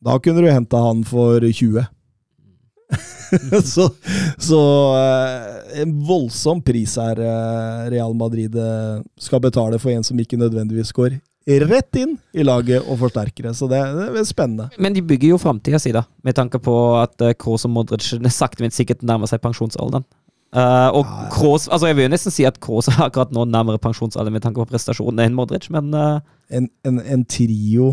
da 0.05 0.19
kunne 0.21 0.45
du 0.45 0.51
henta 0.51 0.81
han 0.85 1.05
for 1.09 1.41
20. 1.41 1.85
så 3.75 3.89
så 4.39 4.61
eh, 4.99 5.83
en 5.83 5.95
voldsom 6.07 6.61
pris 6.63 6.97
her 7.01 7.19
eh, 7.19 7.87
Real 7.95 8.13
Madrid 8.15 8.55
eh, 8.55 9.01
skal 9.19 9.41
betale 9.43 9.81
for 9.83 9.95
en 9.95 10.05
som 10.05 10.21
ikke 10.21 10.39
nødvendigvis 10.39 10.93
går 10.95 11.17
rett 11.65 11.97
inn 12.01 12.15
i 12.33 12.45
laget 12.45 12.87
og 12.89 13.03
forsterker 13.03 13.51
det. 13.51 13.55
Så 13.59 13.69
det, 13.69 13.81
det 13.99 14.21
er 14.23 14.29
spennende. 14.29 14.71
Men 14.81 14.95
de 14.97 15.03
bygger 15.05 15.35
jo 15.35 15.41
framtida 15.41 15.81
si, 15.81 15.93
da, 15.93 16.07
med 16.25 16.37
tanke 16.39 16.61
på 16.63 16.77
at 16.97 17.21
Kroos 17.41 17.67
og 17.69 17.75
Modric 17.75 18.15
sakte, 18.33 18.65
men 18.65 18.73
sikkert 18.73 19.05
nærmer 19.05 19.29
seg 19.29 19.43
pensjonsalderen. 19.45 20.07
Uh, 20.55 20.89
og 20.95 21.03
Ja, 21.03 21.15
ja. 21.25 21.29
Kroos 21.35 21.65
altså 21.67 21.89
Jeg 21.89 21.97
vil 21.99 22.05
jo 22.07 22.11
nesten 22.13 22.31
si 22.31 22.45
at 22.47 22.61
Kroos 22.63 22.87
er 22.87 23.01
akkurat 23.09 23.33
nå 23.35 23.43
nærmere 23.51 23.81
pensjonsalder 23.83 24.31
med 24.31 24.45
tanke 24.45 24.63
på 24.63 24.71
prestasjonen 24.71 25.25
enn 25.25 25.37
Modric, 25.37 25.67
men 25.75 25.91
uh, 25.99 26.21
En, 26.49 26.69
en, 26.87 27.01
en 27.01 27.25
trio 27.27 27.89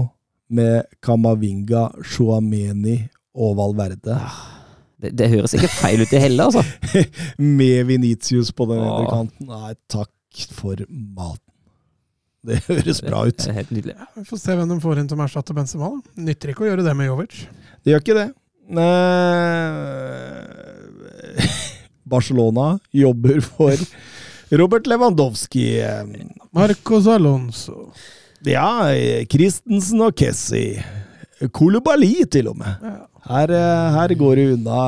med 0.52 0.84
Kamavinga, 1.04 1.90
Shuameni 2.04 2.98
og 3.34 3.56
Valverde. 3.60 4.18
det, 5.02 5.14
det 5.18 5.30
høres 5.32 5.54
ikke 5.58 5.70
feil 5.72 6.02
ut, 6.04 6.12
i 6.14 6.20
heller, 6.22 6.44
altså. 6.52 6.64
med 7.60 7.86
Venitius 7.90 8.52
på 8.56 8.64
den 8.70 8.80
ene 8.84 9.08
kanten. 9.10 9.48
Nei, 9.50 9.74
takk 9.92 10.12
for 10.56 10.76
maten. 10.90 11.48
Det 12.42 12.58
høres 12.66 13.04
bra 13.06 13.20
ut. 13.30 13.38
Det 13.38 13.50
er 13.52 13.58
helt 13.60 13.74
nydelig. 13.76 13.94
Ja, 14.00 14.06
vi 14.18 14.24
får 14.26 14.40
se 14.42 14.56
hvem 14.58 14.70
de 14.72 14.78
får 14.82 15.00
inn 15.02 15.10
som 15.12 15.20
erstatter 15.22 15.54
Benzema. 15.58 15.88
da. 15.94 15.98
Nytter 16.30 16.48
ikke 16.54 16.64
å 16.66 16.70
gjøre 16.72 16.86
det 16.88 16.94
med 16.98 17.06
Jovic. 17.12 17.34
Det 17.86 17.90
gjør 17.94 18.02
ikke 18.02 18.18
det. 18.18 18.30
Eh, 18.82 18.86
Barcelona 22.16 22.68
jobber 22.96 23.38
for 23.46 23.76
Robert 24.62 24.86
Lewandowski. 24.90 25.68
Marcos 26.52 27.06
Alonso. 27.08 27.92
Ja, 28.48 28.90
Christensen 29.30 30.02
og 30.02 30.16
Kessie. 30.18 30.82
Kolobali, 31.54 32.14
til 32.32 32.50
og 32.52 32.58
med. 32.62 32.92
Her, 33.28 33.54
eh, 33.54 33.94
her 33.96 34.14
går 34.18 34.36
det 34.40 34.46
unna. 34.56 34.82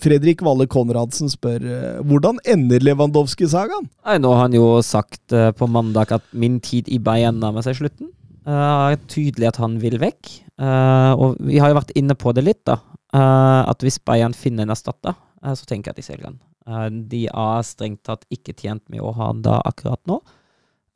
Fredrik 0.00 0.40
Valle 0.42 0.66
Konradsen 0.70 1.28
spør 1.28 1.60
eh, 1.60 1.98
hvordan 2.06 2.38
ender 2.48 2.80
Lewandowski-sagaen? 2.86 3.90
Nei, 4.06 4.16
nå 4.22 4.30
har 4.32 4.46
han 4.46 4.54
jo 4.56 4.78
sagt 4.86 5.34
eh, 5.36 5.50
på 5.52 5.68
mandag 5.68 6.14
at 6.16 6.24
min 6.32 6.60
tid 6.64 6.88
i 6.88 6.98
Bayern 7.02 7.42
nærmer 7.42 7.66
seg 7.66 7.76
slutten. 7.80 8.14
Uh, 8.48 8.96
tydelig 9.10 9.50
at 9.50 9.58
han 9.60 9.76
vil 9.82 9.98
vekk. 10.00 10.30
Eh, 10.60 11.12
og 11.16 11.38
vi 11.40 11.60
har 11.60 11.72
jo 11.72 11.78
vært 11.78 11.94
inne 11.96 12.16
på 12.18 12.34
det 12.36 12.44
litt, 12.44 12.62
da. 12.68 12.78
Eh, 13.16 13.60
at 13.70 13.84
hvis 13.84 14.00
Bayern 14.04 14.36
finner 14.36 14.66
en 14.66 14.74
erstatter, 14.74 15.16
så 15.40 15.66
tenker 15.68 15.90
jeg 15.90 15.96
at 15.96 16.00
de 16.00 16.04
selger 16.04 16.28
han. 16.28 16.40
Eh, 16.68 16.88
de 17.12 17.22
er 17.30 17.64
strengt 17.66 18.02
tatt 18.08 18.26
ikke 18.32 18.54
tjent 18.56 18.84
med 18.92 19.02
å 19.04 19.14
ha 19.16 19.30
han 19.30 19.42
da 19.46 19.60
akkurat 19.68 20.02
nå. 20.10 20.20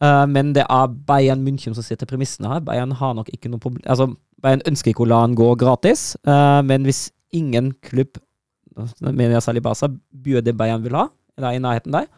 Eh, 0.02 0.26
men 0.26 0.52
det 0.56 0.64
er 0.66 0.94
Bayern 1.08 1.44
München 1.46 1.74
som 1.76 1.84
sitter 1.86 2.08
premissene 2.10 2.50
her. 2.50 2.62
Bayern 2.64 2.94
har 2.98 3.14
nok 3.14 3.30
ikke 3.32 3.52
noe 3.52 3.62
problem 3.62 3.84
Altså, 3.86 4.10
Bayern 4.44 4.64
ønsker 4.68 4.92
ikke 4.92 5.06
å 5.06 5.08
la 5.08 5.22
han 5.22 5.36
gå 5.38 5.46
gratis, 5.60 6.14
uh, 6.28 6.60
men 6.66 6.84
hvis 6.84 7.06
ingen 7.32 7.72
klubb, 7.86 8.18
mener 9.00 9.38
jeg 9.38 9.46
særlig 9.46 9.62
Barca, 9.64 9.88
byr 9.88 10.42
det 10.44 10.52
Bayern 10.58 10.84
vil 10.84 10.96
ha, 10.98 11.06
eller 11.38 11.48
er 11.48 11.56
i 11.56 11.62
nærheten 11.64 11.96
der, 11.96 12.10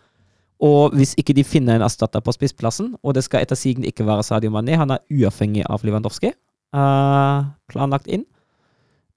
og 0.67 0.97
hvis 0.97 1.15
ikke 1.21 1.37
de 1.37 1.45
finner 1.47 1.77
en 1.77 1.85
erstatter 1.87 2.25
på 2.25 2.35
spissplassen, 2.35 2.95
og 3.05 3.15
det 3.15 3.23
skal 3.27 3.45
etter 3.45 3.59
sigende 3.59 3.93
ikke 3.93 4.09
være 4.09 4.25
Sadio 4.27 4.51
Mané, 4.51 4.75
han 4.81 4.91
er 4.91 5.05
uavhengig 5.13 5.63
av 5.71 5.85
Lewandowski, 5.87 6.33
uh, 6.75 7.47
planlagt 7.71 8.11
inn, 8.11 8.27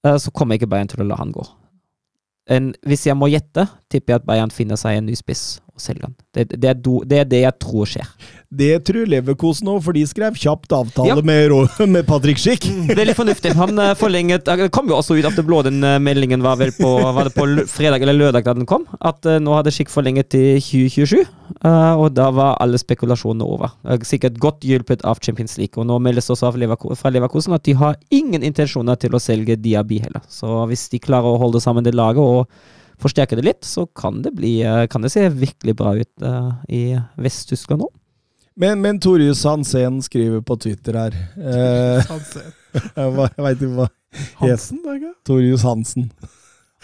uh, 0.06 0.14
så 0.14 0.30
kommer 0.30 0.60
ikke 0.60 0.70
Bayern 0.70 0.92
til 0.92 1.02
å 1.02 1.08
la 1.10 1.18
han 1.18 1.34
gå. 1.34 1.48
En, 2.50 2.70
hvis 2.86 3.08
jeg 3.08 3.18
må 3.18 3.26
gjette, 3.32 3.66
tipper 3.90 4.14
jeg 4.14 4.22
at 4.22 4.28
Bayern 4.28 4.54
finner 4.54 4.78
seg 4.78 5.00
en 5.00 5.10
ny 5.10 5.18
spiss 5.18 5.58
og 5.80 5.86
selger 5.88 6.06
han. 6.10 6.14
Det, 6.36 6.46
det, 6.52 6.68
er, 6.74 6.78
do, 6.78 7.00
det 7.08 7.24
er 7.24 7.28
det 7.32 7.40
jeg 7.46 7.56
tror 7.64 7.88
skjer. 7.88 8.12
Det 8.60 8.68
tror 8.84 9.06
Leverkosen 9.06 9.68
òg, 9.70 9.78
for 9.86 9.94
de 9.94 10.00
skrev 10.10 10.34
kjapt 10.38 10.72
avtale 10.74 11.12
Ja. 11.12 11.16
med, 11.22 11.52
med 11.88 12.06
Patrick 12.08 12.40
Schick. 12.42 12.64
Veldig 12.90 13.14
fornuftig. 13.14 13.52
Han 13.58 13.78
eh, 13.78 13.92
forlenget 13.98 14.44
Det 14.48 14.66
kom 14.74 14.88
jo 14.90 14.96
også 14.98 15.14
ut 15.18 15.28
av 15.28 15.36
det 15.38 15.44
blå, 15.46 15.60
den 15.66 15.78
eh, 15.86 16.00
meldingen 16.02 16.42
var 16.42 16.58
vel 16.60 16.72
på, 16.74 16.90
var 17.14 17.28
det 17.30 17.34
på 17.36 17.46
fredag 17.70 18.02
eller 18.02 18.18
lørdag 18.18 18.44
da 18.48 18.54
den 18.58 18.66
kom, 18.68 18.88
at 19.00 19.26
eh, 19.30 19.38
nå 19.42 19.54
hadde 19.54 19.70
Schick 19.74 19.92
forlenget 19.92 20.30
til 20.34 20.58
2027. 20.58 21.22
eh, 21.62 21.94
og 21.94 22.10
da 22.18 22.26
var 22.34 22.58
alle 22.60 22.80
spekulasjonene 22.82 23.46
over. 23.46 23.70
Eh, 23.86 24.02
sikkert 24.10 24.40
godt 24.42 24.66
hjulpet 24.66 25.06
av 25.06 25.22
Champions 25.22 25.54
League. 25.60 25.78
Og 25.78 25.86
nå 25.86 26.00
meldes 26.02 26.26
det 26.26 26.34
også 26.34 26.50
av 26.50 26.58
fra 26.98 27.14
Leverkosen 27.14 27.54
at 27.54 27.64
de 27.70 27.76
har 27.78 27.96
ingen 28.10 28.42
intensjoner 28.42 28.98
til 29.00 29.14
å 29.14 29.22
selge 29.22 29.56
Diaby 29.62 30.02
heller. 30.02 30.26
Så 30.28 30.66
hvis 30.70 30.88
de 30.90 30.98
klarer 31.02 31.30
å 31.30 31.38
holde 31.40 31.62
sammen 31.62 31.86
det 31.86 31.94
laget 31.94 32.18
og 32.20 32.50
forsterke 33.02 33.38
det 33.38 33.44
litt, 33.46 33.64
så 33.66 33.86
kan 33.96 34.20
det 34.24 34.34
bli 34.36 34.60
eh, 34.66 34.84
Kan 34.92 35.02
det 35.04 35.10
se 35.14 35.24
virkelig 35.32 35.74
bra 35.78 35.94
ut 35.98 36.24
uh, 36.26 36.52
i 36.68 36.98
Vest-Tyskland 37.20 37.84
nå. 37.84 37.88
Men, 38.60 38.80
men 38.82 38.98
Torjus 39.00 39.44
Hansen 39.48 40.00
skriver 40.04 40.42
på 40.44 40.56
Twitter 40.60 40.98
her 40.98 41.14
eh, 41.38 42.02
Hansen. 42.10 42.50
Jeg, 42.76 43.14
jeg 43.18 43.42
veit 43.46 43.62
ikke 43.64 43.72
hva 43.78 43.86
Hansen, 44.42 44.78
det 44.84 44.90
er 44.92 44.98
ikke? 45.00 45.14
Torjus 45.26 45.64
Hansen. 45.66 46.10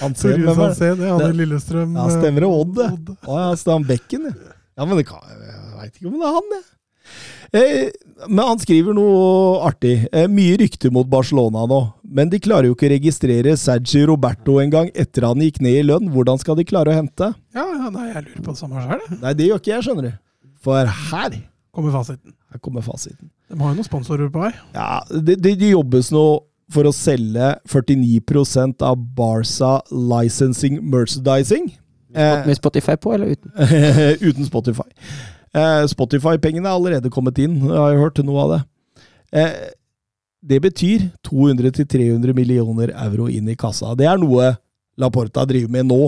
Hansen, 0.00 0.30
Torjus 0.32 0.46
det? 0.48 0.56
Hansen, 0.62 0.96
det 1.00 1.06
er 1.06 1.12
han 1.12 1.22
Det- 1.22 1.28
i 1.34 1.38
Lillestrøm. 1.42 1.92
Ja, 1.98 2.06
stemmer 2.14 2.44
det. 2.46 2.48
Odd, 2.60 2.72
det. 2.78 3.16
Å 3.26 3.36
ja, 3.42 3.50
så 3.54 3.68
det 3.68 3.72
er 3.72 3.76
han 3.78 3.86
Bekken, 3.90 4.26
ja. 4.30 4.54
Ja, 4.76 4.84
men 4.84 4.98
det 5.00 5.06
kan, 5.08 5.22
jeg 5.30 5.60
veit 5.78 5.94
ikke 6.00 6.10
om 6.10 6.16
det 6.20 6.26
er 6.28 6.34
han, 6.36 6.50
jeg. 6.56 6.64
Eh, 7.56 7.90
men 8.28 8.42
han 8.48 8.58
skriver 8.60 8.94
noe 8.96 9.60
artig. 9.68 9.94
Eh, 10.12 10.26
mye 10.32 10.56
rykter 10.60 10.92
mot 10.94 11.08
Barcelona 11.10 11.64
nå, 11.68 11.80
men 12.16 12.30
de 12.32 12.40
klarer 12.42 12.68
jo 12.70 12.76
ikke 12.76 12.88
å 12.88 12.92
registrere 12.94 13.56
Sergi 13.60 14.02
Roberto 14.08 14.58
engang 14.62 14.88
etter 14.94 15.26
han 15.28 15.40
gikk 15.44 15.60
ned 15.64 15.80
i 15.80 15.84
lønn. 15.86 16.10
Hvordan 16.14 16.40
skal 16.42 16.58
de 16.58 16.64
klare 16.68 16.92
å 16.92 16.96
hente? 16.96 17.30
Ja, 17.56 17.64
ja, 17.66 17.90
nei, 17.92 18.08
jeg 18.12 18.24
lurer 18.28 18.42
på 18.46 18.54
det 18.54 18.60
samme 18.62 18.82
sjøl. 18.86 19.04
Nei, 19.22 19.34
det 19.38 19.48
gjør 19.50 19.62
ikke 19.62 19.72
jeg, 19.74 19.86
skjønner 19.88 20.08
du. 20.10 20.18
For 20.66 20.92
her, 21.12 21.38
Kommer 21.76 21.92
fasiten. 21.92 22.32
her 22.52 22.60
kommer 22.64 22.82
fasiten. 22.82 23.28
De 23.52 23.58
har 23.60 23.70
jo 23.74 23.78
noen 23.78 23.86
sponsorer 23.86 24.30
på 24.32 24.40
vei. 24.42 24.52
Ja, 24.74 25.02
det, 25.12 25.36
det, 25.44 25.52
det 25.60 25.68
jobbes 25.74 26.08
nå 26.14 26.24
for 26.72 26.88
å 26.88 26.92
selge 26.96 27.52
49% 27.70 28.80
av 28.82 28.96
Barca 29.14 29.76
Licensing 29.92 30.80
Merchandising. 30.90 31.68
Eh, 32.16 32.46
Med 32.48 32.56
Spotify 32.58 32.96
på 32.98 33.12
eller 33.14 33.36
uten? 33.36 33.52
uten 34.32 34.48
Spotify. 34.48 34.88
Eh, 35.56 35.86
Spotify-pengene 35.88 36.68
er 36.68 36.76
allerede 36.76 37.12
kommet 37.12 37.38
inn, 37.40 37.56
jeg 37.64 37.80
har 37.80 37.96
hørt 38.00 38.20
noe 38.26 38.44
av 38.44 38.52
det. 38.52 38.60
Eh, 39.40 39.56
det 40.46 40.60
betyr 40.62 41.08
200-300 41.26 42.36
millioner 42.36 42.92
euro 43.06 43.26
inn 43.32 43.48
i 43.48 43.56
kassa. 43.58 43.94
Det 43.98 44.06
er 44.06 44.20
noe 44.20 44.54
Laporta 45.00 45.44
driver 45.48 45.72
med 45.72 45.88
nå, 45.90 46.02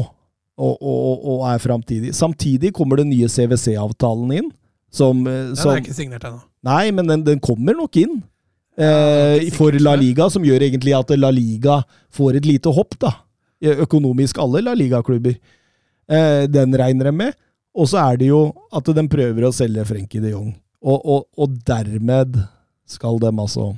og, 0.58 0.74
og, 0.80 1.26
og 1.32 1.42
er 1.50 1.60
framtidig. 1.62 2.14
Samtidig 2.16 2.72
kommer 2.76 3.00
den 3.00 3.10
nye 3.12 3.28
CWC-avtalen 3.30 4.34
inn, 4.38 4.50
som, 4.92 5.24
eh, 5.26 5.50
Den 5.52 5.60
som 5.60 5.72
er 5.74 5.82
ikke 5.82 5.96
signert 5.96 6.26
ennå. 6.28 6.42
Nei, 6.68 6.90
men 6.94 7.08
den, 7.10 7.24
den 7.26 7.40
kommer 7.40 7.76
nok 7.76 7.96
inn. 8.00 8.20
Eh, 8.78 9.48
for 9.56 9.74
La. 9.82 9.96
Liga, 9.98 10.28
som 10.30 10.44
gjør 10.46 10.62
egentlig 10.68 10.94
at 10.94 11.10
La 11.18 11.32
Liga 11.34 11.80
får 12.14 12.38
et 12.38 12.46
lite 12.46 12.70
hopp, 12.74 12.94
da. 13.02 13.16
økonomisk 13.58 14.38
alle 14.38 14.62
La 14.62 14.74
Liga-klubber. 14.78 15.34
Eh, 16.08 16.46
den 16.46 16.76
regner 16.78 17.10
de 17.10 17.12
med. 17.12 17.34
Og 17.78 17.86
så 17.90 18.00
er 18.02 18.18
det 18.20 18.30
jo 18.32 18.40
at 18.74 18.88
de 18.90 19.04
prøver 19.10 19.46
å 19.46 19.54
selge 19.54 19.86
Frenkie 19.86 20.22
de 20.22 20.32
Jong. 20.32 20.50
Og, 20.82 20.98
og, 20.98 21.26
og 21.38 21.58
dermed 21.66 22.38
skal 22.88 23.18
de 23.22 23.30
altså 23.32 23.72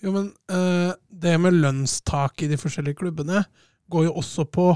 Jo, 0.00 0.12
men 0.14 0.30
uh, 0.52 0.92
det 1.08 1.36
med 1.40 1.58
lønnstak 1.60 2.44
i 2.44 2.48
de 2.50 2.58
forskjellige 2.60 3.00
klubbene 3.02 3.44
går 3.92 4.06
jo 4.06 4.16
også 4.22 4.46
på 4.48 4.70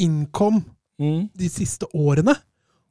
income 0.00 0.62
mm, 1.00 1.32
de 1.36 1.48
siste 1.52 1.88
årene. 1.92 2.34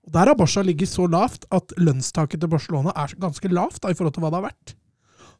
Og 0.05 0.13
Der 0.13 0.29
har 0.29 0.37
Barca 0.37 0.61
ligget 0.61 0.91
så 0.91 1.07
lavt 1.09 1.47
at 1.53 1.73
lønnstaket 1.81 2.41
til 2.41 2.51
Barcelona 2.51 2.93
er 2.93 3.15
ganske 3.21 3.49
lavt 3.49 3.81
da, 3.81 3.89
i 3.89 3.97
forhold 3.97 4.13
til 4.17 4.25
hva 4.25 4.33
det 4.33 4.41
har 4.41 4.49
vært. 4.51 4.75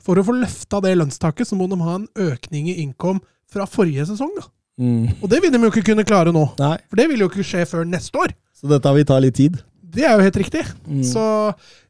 For 0.06 0.18
å 0.18 0.26
få 0.26 0.36
løfta 0.38 0.82
det 0.86 0.96
lønnstaket, 0.98 1.50
så 1.50 1.58
må 1.58 1.68
de 1.70 1.78
ha 1.82 2.00
en 2.00 2.08
økning 2.28 2.70
i 2.72 2.80
income 2.82 3.22
fra 3.52 3.68
forrige 3.70 4.08
sesong. 4.10 4.34
da. 4.38 4.48
mm. 4.82 5.22
Og 5.22 5.30
det 5.30 5.42
vil 5.44 5.54
de 5.54 5.62
jo 5.62 5.72
ikke 5.74 5.86
kunne 5.92 6.08
klare 6.08 6.34
nå. 6.34 6.48
Nei, 6.62 6.78
For 6.90 7.02
det 7.02 7.08
vil 7.12 7.26
jo 7.26 7.30
ikke 7.30 7.46
skje 7.46 7.66
før 7.70 7.86
neste 7.90 8.22
år. 8.22 8.34
Så 8.56 8.70
dette 8.72 8.94
vil 8.96 9.08
ta 9.08 9.20
litt 9.20 9.36
tid. 9.38 9.58
Det 9.96 10.06
er 10.06 10.16
jo 10.16 10.26
helt 10.26 10.40
riktig. 10.40 10.64
Mm. 10.88 11.04
Så 11.08 11.24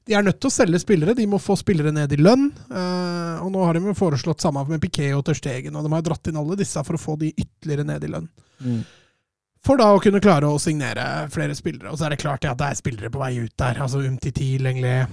de 0.06 0.14
er 0.14 0.26
nødt 0.26 0.38
til 0.42 0.52
å 0.52 0.54
selge 0.54 0.82
spillere. 0.82 1.16
De 1.18 1.26
må 1.30 1.40
få 1.42 1.56
spillere 1.58 1.94
ned 1.94 2.12
i 2.14 2.20
lønn. 2.22 2.52
Uh, 2.70 3.42
og 3.42 3.50
nå 3.54 3.64
har 3.66 3.78
de 3.78 3.88
jo 3.88 3.96
foreslått 3.98 4.44
samme 4.44 4.62
med 4.70 4.82
Piquet 4.84 5.16
og 5.18 5.24
Tørstegen, 5.26 5.74
og 5.74 5.86
de 5.86 5.94
har 5.96 6.06
dratt 6.06 6.30
inn 6.30 6.38
alle 6.42 6.58
disse 6.60 6.82
for 6.86 6.98
å 6.98 7.02
få 7.02 7.18
de 7.22 7.32
ytterligere 7.34 7.88
ned 7.90 8.06
i 8.06 8.12
lønn. 8.14 8.28
Mm. 8.62 8.84
For 9.66 9.82
da 9.82 9.88
å 9.96 10.02
kunne 10.02 10.22
klare 10.22 10.50
å 10.50 10.62
signere 10.62 11.26
flere 11.34 11.56
spillere. 11.58 11.90
Og 11.90 11.98
så 11.98 12.06
er 12.06 12.14
det 12.14 12.22
klart 12.22 12.46
ja, 12.46 12.54
at 12.54 12.62
det 12.62 12.68
er 12.70 12.82
spillere 12.82 13.10
på 13.14 13.22
vei 13.22 13.32
ut 13.40 13.56
der. 13.58 13.82
Altså 13.82 14.04
Umtiti, 14.06 14.56
Lenglet 14.62 15.10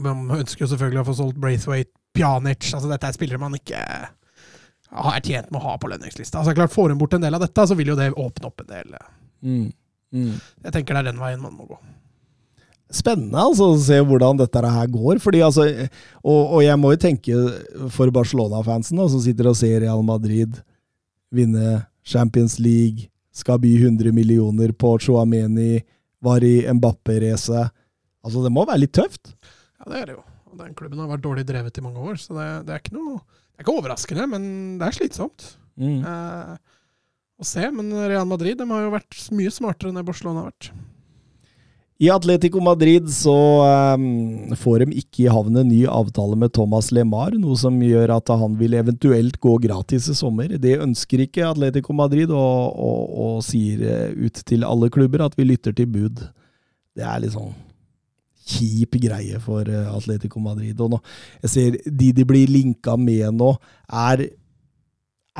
Man 0.00 0.28
ønsker 0.32 0.64
jo 0.64 0.70
selvfølgelig 0.70 1.02
å 1.02 1.08
få 1.10 1.16
solgt 1.18 1.40
Braithwaite, 1.40 1.92
Pjanic 2.14 2.66
altså 2.74 2.88
Dette 2.90 3.06
er 3.06 3.14
spillere 3.14 3.38
man 3.38 3.54
ikke 3.54 3.80
er 3.80 5.22
tjent 5.22 5.50
med 5.52 5.60
å 5.60 5.66
ha 5.68 5.76
på 5.78 5.90
lønningslista. 5.92 6.40
Altså 6.40 6.54
klart 6.56 6.72
Får 6.72 6.90
hun 6.90 6.98
bort 6.98 7.14
en 7.14 7.22
del 7.22 7.36
av 7.36 7.44
dette, 7.44 7.66
så 7.68 7.76
vil 7.78 7.92
jo 7.92 7.98
det 7.98 8.10
åpne 8.10 8.48
opp 8.48 8.64
en 8.64 8.72
del. 8.72 8.96
Mm. 9.44 9.68
Mm. 10.12 10.34
Jeg 10.64 10.72
tenker 10.74 10.96
det 10.96 11.02
er 11.04 11.10
den 11.12 11.20
veien 11.22 11.42
man 11.42 11.54
må 11.54 11.66
gå. 11.70 11.78
Spennende 12.90 13.38
altså, 13.38 13.68
å 13.70 13.78
se 13.78 14.00
hvordan 14.02 14.40
dette 14.40 14.62
her 14.66 14.88
går. 14.90 15.20
Fordi, 15.22 15.42
altså, 15.46 15.66
og, 16.24 16.40
og 16.56 16.62
jeg 16.64 16.78
må 16.82 16.90
jo 16.94 16.98
tenke 17.04 17.36
for 17.94 18.10
Barcelona-fansen 18.14 18.98
som 18.98 19.22
sitter 19.22 19.46
og 19.52 19.58
ser 19.60 19.76
Real 19.84 20.02
Madrid 20.02 20.58
vinne 21.30 21.84
Champions 22.02 22.56
League, 22.58 23.06
skal 23.30 23.60
by 23.62 23.70
100 23.78 24.10
millioner 24.16 24.72
på 24.74 24.96
Chouameni, 25.04 25.84
var 26.20 26.42
i 26.42 26.64
Mbappé-racet. 26.66 27.70
Altså, 28.26 28.42
det 28.42 28.50
må 28.52 28.64
være 28.66 28.82
litt 28.82 28.96
tøft. 28.98 29.30
Ja, 29.78 29.86
det 29.92 30.00
er 30.00 30.08
det 30.10 30.16
jo. 30.18 30.24
Og 30.50 30.58
den 30.58 30.74
klubben 30.74 30.98
har 30.98 31.12
vært 31.12 31.22
dårlig 31.22 31.46
drevet 31.46 31.78
i 31.78 31.84
mange 31.84 32.02
år, 32.02 32.18
så 32.18 32.34
det, 32.34 32.48
det 32.66 32.74
er 32.74 32.82
ikke 32.82 32.96
noe 32.98 33.20
Det 33.20 33.62
er 33.62 33.64
ikke 33.68 33.76
overraskende, 33.78 34.24
men 34.34 34.44
det 34.82 34.88
er 34.90 34.98
slitsomt 34.98 35.50
Mm. 35.80 36.02
eh, 36.04 36.56
å 37.40 37.48
se. 37.48 37.66
Men 37.74 37.90
Real 38.06 38.28
Madrid 38.28 38.60
har 38.60 38.86
jo 38.86 38.94
vært 38.94 39.18
mye 39.34 39.52
smartere 39.54 39.90
enn 39.90 40.00
det 40.00 40.06
Barcelona 40.06 40.44
har 40.44 40.52
vært. 40.52 40.72
I 42.00 42.08
Atletico 42.08 42.62
Madrid 42.64 43.10
så 43.12 43.34
um, 43.92 44.54
får 44.56 44.86
de 44.86 45.02
ikke 45.02 45.26
i 45.26 45.32
havn 45.32 45.58
en 45.60 45.68
ny 45.68 45.82
avtale 45.84 46.38
med 46.40 46.54
Thomas 46.56 46.88
LeMar, 46.96 47.34
noe 47.36 47.58
som 47.60 47.76
gjør 47.84 48.14
at 48.14 48.32
han 48.40 48.54
vil 48.56 48.78
eventuelt 48.78 49.36
gå 49.36 49.58
gratis 49.66 50.08
i 50.08 50.16
sommer. 50.16 50.54
Det 50.56 50.78
ønsker 50.80 51.26
ikke 51.26 51.44
Atletico 51.50 51.92
Madrid, 51.92 52.32
og, 52.32 52.72
og, 52.72 53.02
og 53.26 53.42
sier 53.44 53.84
eh, 53.84 54.14
ut 54.16 54.40
til 54.48 54.64
alle 54.64 54.88
klubber 54.88 55.26
at 55.26 55.36
vi 55.36 55.50
lytter 55.50 55.76
til 55.76 55.92
bud. 55.92 56.24
Det 56.96 57.04
er 57.04 57.20
litt 57.20 57.36
sånn 57.36 57.52
kjip 58.50 58.96
greie 59.04 59.36
for 59.44 59.68
eh, 59.68 59.92
Atletico 59.92 60.40
Madrid. 60.40 60.80
Og 60.80 60.94
nå, 60.94 61.04
jeg 61.44 61.52
ser 61.52 61.78
de 61.84 62.12
de 62.16 62.26
blir 62.32 62.48
linka 62.48 62.96
med 62.96 63.28
nå, 63.36 63.52
er, 64.08 64.24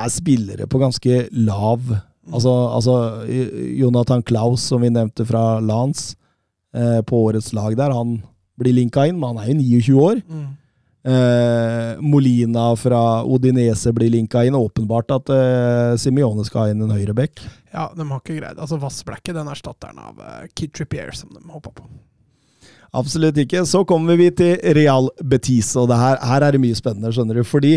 er 0.01 0.13
spillere 0.13 0.69
på 0.71 0.81
ganske 0.83 1.27
lav 1.37 1.93
Altså, 2.31 2.51
altså 2.77 2.95
Jonathan 3.75 4.23
Klaus, 4.23 4.63
som 4.71 4.85
vi 4.85 4.91
nevnte 4.93 5.25
fra 5.27 5.59
Lance, 5.59 6.17
eh, 6.77 7.01
på 7.03 7.25
årets 7.27 7.53
lag 7.57 7.75
der, 7.75 7.91
han 7.91 8.21
blir 8.61 8.77
linka 8.77 9.07
inn, 9.09 9.19
men 9.19 9.35
han 9.35 9.41
er 9.43 9.49
jo 9.51 9.81
29 9.81 10.03
år. 10.05 10.21
Eh, 11.01 12.01
Molina 12.05 12.77
fra 12.77 13.25
Odinese 13.25 13.93
blir 13.97 14.13
linka 14.13 14.45
inn. 14.45 14.55
Åpenbart 14.55 15.15
at 15.17 15.33
eh, 15.33 15.95
Simione 16.01 16.45
skal 16.45 16.67
ha 16.67 16.75
inn 16.75 16.85
en 16.85 16.93
høyreback. 16.93 17.41
Ja, 17.73 17.89
de 17.97 18.05
har 18.05 18.21
ikke 18.21 18.37
greid 18.37 18.59
Altså, 18.61 18.77
Vass 18.83 19.01
ble 19.07 19.17
ikke 19.17 19.35
den 19.37 19.49
erstatteren 19.49 20.01
av 20.03 20.21
uh, 20.21 20.47
Kid 20.59 20.75
Trippier 20.77 21.15
som 21.17 21.33
de 21.33 21.41
håpa 21.49 21.73
på. 21.73 21.89
Absolutt 23.01 23.39
ikke. 23.39 23.63
Så 23.71 23.85
kommer 23.89 24.19
vi 24.19 24.29
til 24.35 24.59
Real 24.77 25.09
Betis, 25.23 25.73
og 25.79 25.89
det 25.89 26.01
her, 26.01 26.19
her 26.27 26.45
er 26.45 26.57
det 26.57 26.63
mye 26.63 26.77
spennende, 26.77 27.13
skjønner 27.15 27.39
du. 27.39 27.45
Fordi 27.47 27.77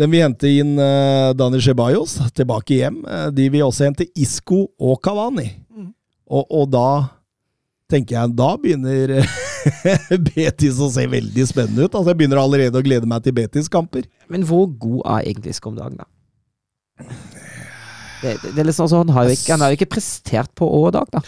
den 0.00 0.12
vil 0.12 0.24
hente 0.24 0.48
inn 0.48 0.76
uh, 0.80 1.32
Dani 1.36 1.60
Ceballos 1.62 2.16
tilbake 2.36 2.78
hjem. 2.80 3.02
Eh, 3.04 3.26
de 3.36 3.48
vil 3.52 3.66
også 3.66 3.86
hente 3.88 4.08
Isco 4.18 4.64
og 4.80 4.96
Cavani. 5.04 5.50
Mm. 5.68 5.90
Og, 6.32 6.46
og 6.48 6.70
da 6.72 6.86
tenker 7.92 8.16
jeg 8.16 8.32
Da 8.38 8.54
begynner 8.56 9.18
Betis 10.30 10.80
å 10.80 10.88
se 10.94 11.04
veldig 11.12 11.46
spennende 11.48 11.84
ut. 11.84 11.92
Altså 11.92 12.14
Jeg 12.14 12.22
begynner 12.22 12.40
allerede 12.40 12.80
å 12.80 12.84
glede 12.84 13.08
meg 13.10 13.24
til 13.26 13.36
Betis-kamper. 13.36 14.08
Men 14.32 14.48
hvor 14.48 14.66
god 14.70 15.02
er 15.18 15.28
egentlig 15.28 15.56
Isco 15.56 15.70
om 15.70 15.78
dagen, 15.78 16.00
da? 16.00 16.08
Det, 18.22 18.36
det, 18.38 18.52
det 18.54 18.58
er 18.62 18.68
liksom 18.68 18.88
sånn, 18.88 19.08
han 19.10 19.16
har 19.16 19.28
jo 19.28 19.36
ikke, 19.36 19.50
han 19.50 19.64
har 19.64 19.72
jo 19.72 19.80
ikke 19.80 19.92
prestert 19.98 20.52
på 20.56 20.68
år 20.68 20.88
og 20.88 20.96
dag, 20.96 21.14
da. 21.18 21.22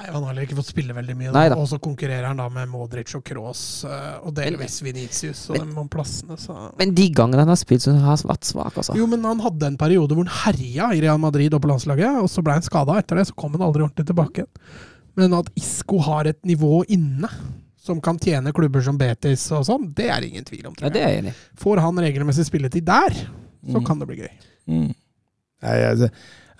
Nei, 0.00 0.06
Han 0.14 0.22
har 0.24 0.30
heller 0.32 0.46
ikke 0.46 0.56
fått 0.56 0.70
spille 0.72 0.94
veldig 0.96 1.14
mye. 1.18 1.32
Nei 1.34 1.48
Da. 1.48 1.54
da. 1.54 1.60
Og 1.60 1.68
så 1.68 1.78
konkurrerer 1.82 2.24
han 2.30 2.38
da 2.40 2.48
med 2.48 2.68
Modric 2.72 3.12
og 3.18 3.22
Kroos 3.28 3.84
og 3.84 4.32
delvis 4.34 4.80
Venitius 4.82 5.42
og 5.50 5.58
men- 5.58 5.68
dem 5.68 5.78
om 5.84 5.88
plassene. 5.92 6.38
Så. 6.40 6.56
Men 6.78 6.94
de 6.94 7.08
gangene 7.10 7.44
han 7.44 7.48
har 7.52 7.56
spilt, 7.60 7.82
så 7.84 7.92
har 7.92 8.00
han 8.16 8.16
vært 8.30 8.44
svak, 8.48 8.74
altså. 8.80 8.96
Jo, 8.96 9.06
men 9.06 9.22
han 9.24 9.38
hadde 9.44 9.66
en 9.66 9.76
periode 9.76 10.16
hvor 10.16 10.24
han 10.26 10.52
herja 10.54 10.90
i 10.96 11.00
Real 11.04 11.18
Madrid 11.18 11.52
og 11.54 11.60
på 11.62 11.68
landslaget, 11.68 12.22
og 12.22 12.28
så 12.32 12.42
ble 12.42 12.52
han 12.56 12.62
skada 12.62 12.96
etter 12.98 13.16
det. 13.20 13.26
Så 13.28 13.36
kom 13.36 13.52
han 13.52 13.60
aldri 13.68 13.82
ordentlig 13.84 14.06
tilbake 14.08 14.42
igjen. 14.44 14.48
Men 15.16 15.34
at 15.34 15.50
Isco 15.56 15.98
har 15.98 16.24
et 16.30 16.40
nivå 16.46 16.84
inne 16.88 17.28
som 17.76 18.00
kan 18.00 18.18
tjene 18.18 18.52
klubber 18.52 18.80
som 18.82 18.96
Betis 18.96 19.50
og 19.52 19.64
sånn, 19.66 19.92
det 19.94 20.08
er 20.08 20.22
ingen 20.22 20.44
tvil 20.44 20.66
om. 20.68 20.74
Ja, 20.80 20.88
Tror 20.88 20.92
det 20.92 21.00
jeg. 21.00 21.08
er 21.08 21.14
jeg 21.14 21.22
enig 21.24 21.32
i. 21.34 21.60
Får 21.60 21.80
han 21.80 21.96
regelmessig 21.96 22.44
spilletid 22.46 22.84
der, 22.84 23.10
så 23.68 23.80
Mm. 23.80 23.84
kan 23.86 23.98
det 23.98 24.06
bli 24.08 24.16
gøy. 24.16 24.30
Mm. 24.68 24.94
Nei, 25.62 25.76
jeg, 25.76 26.10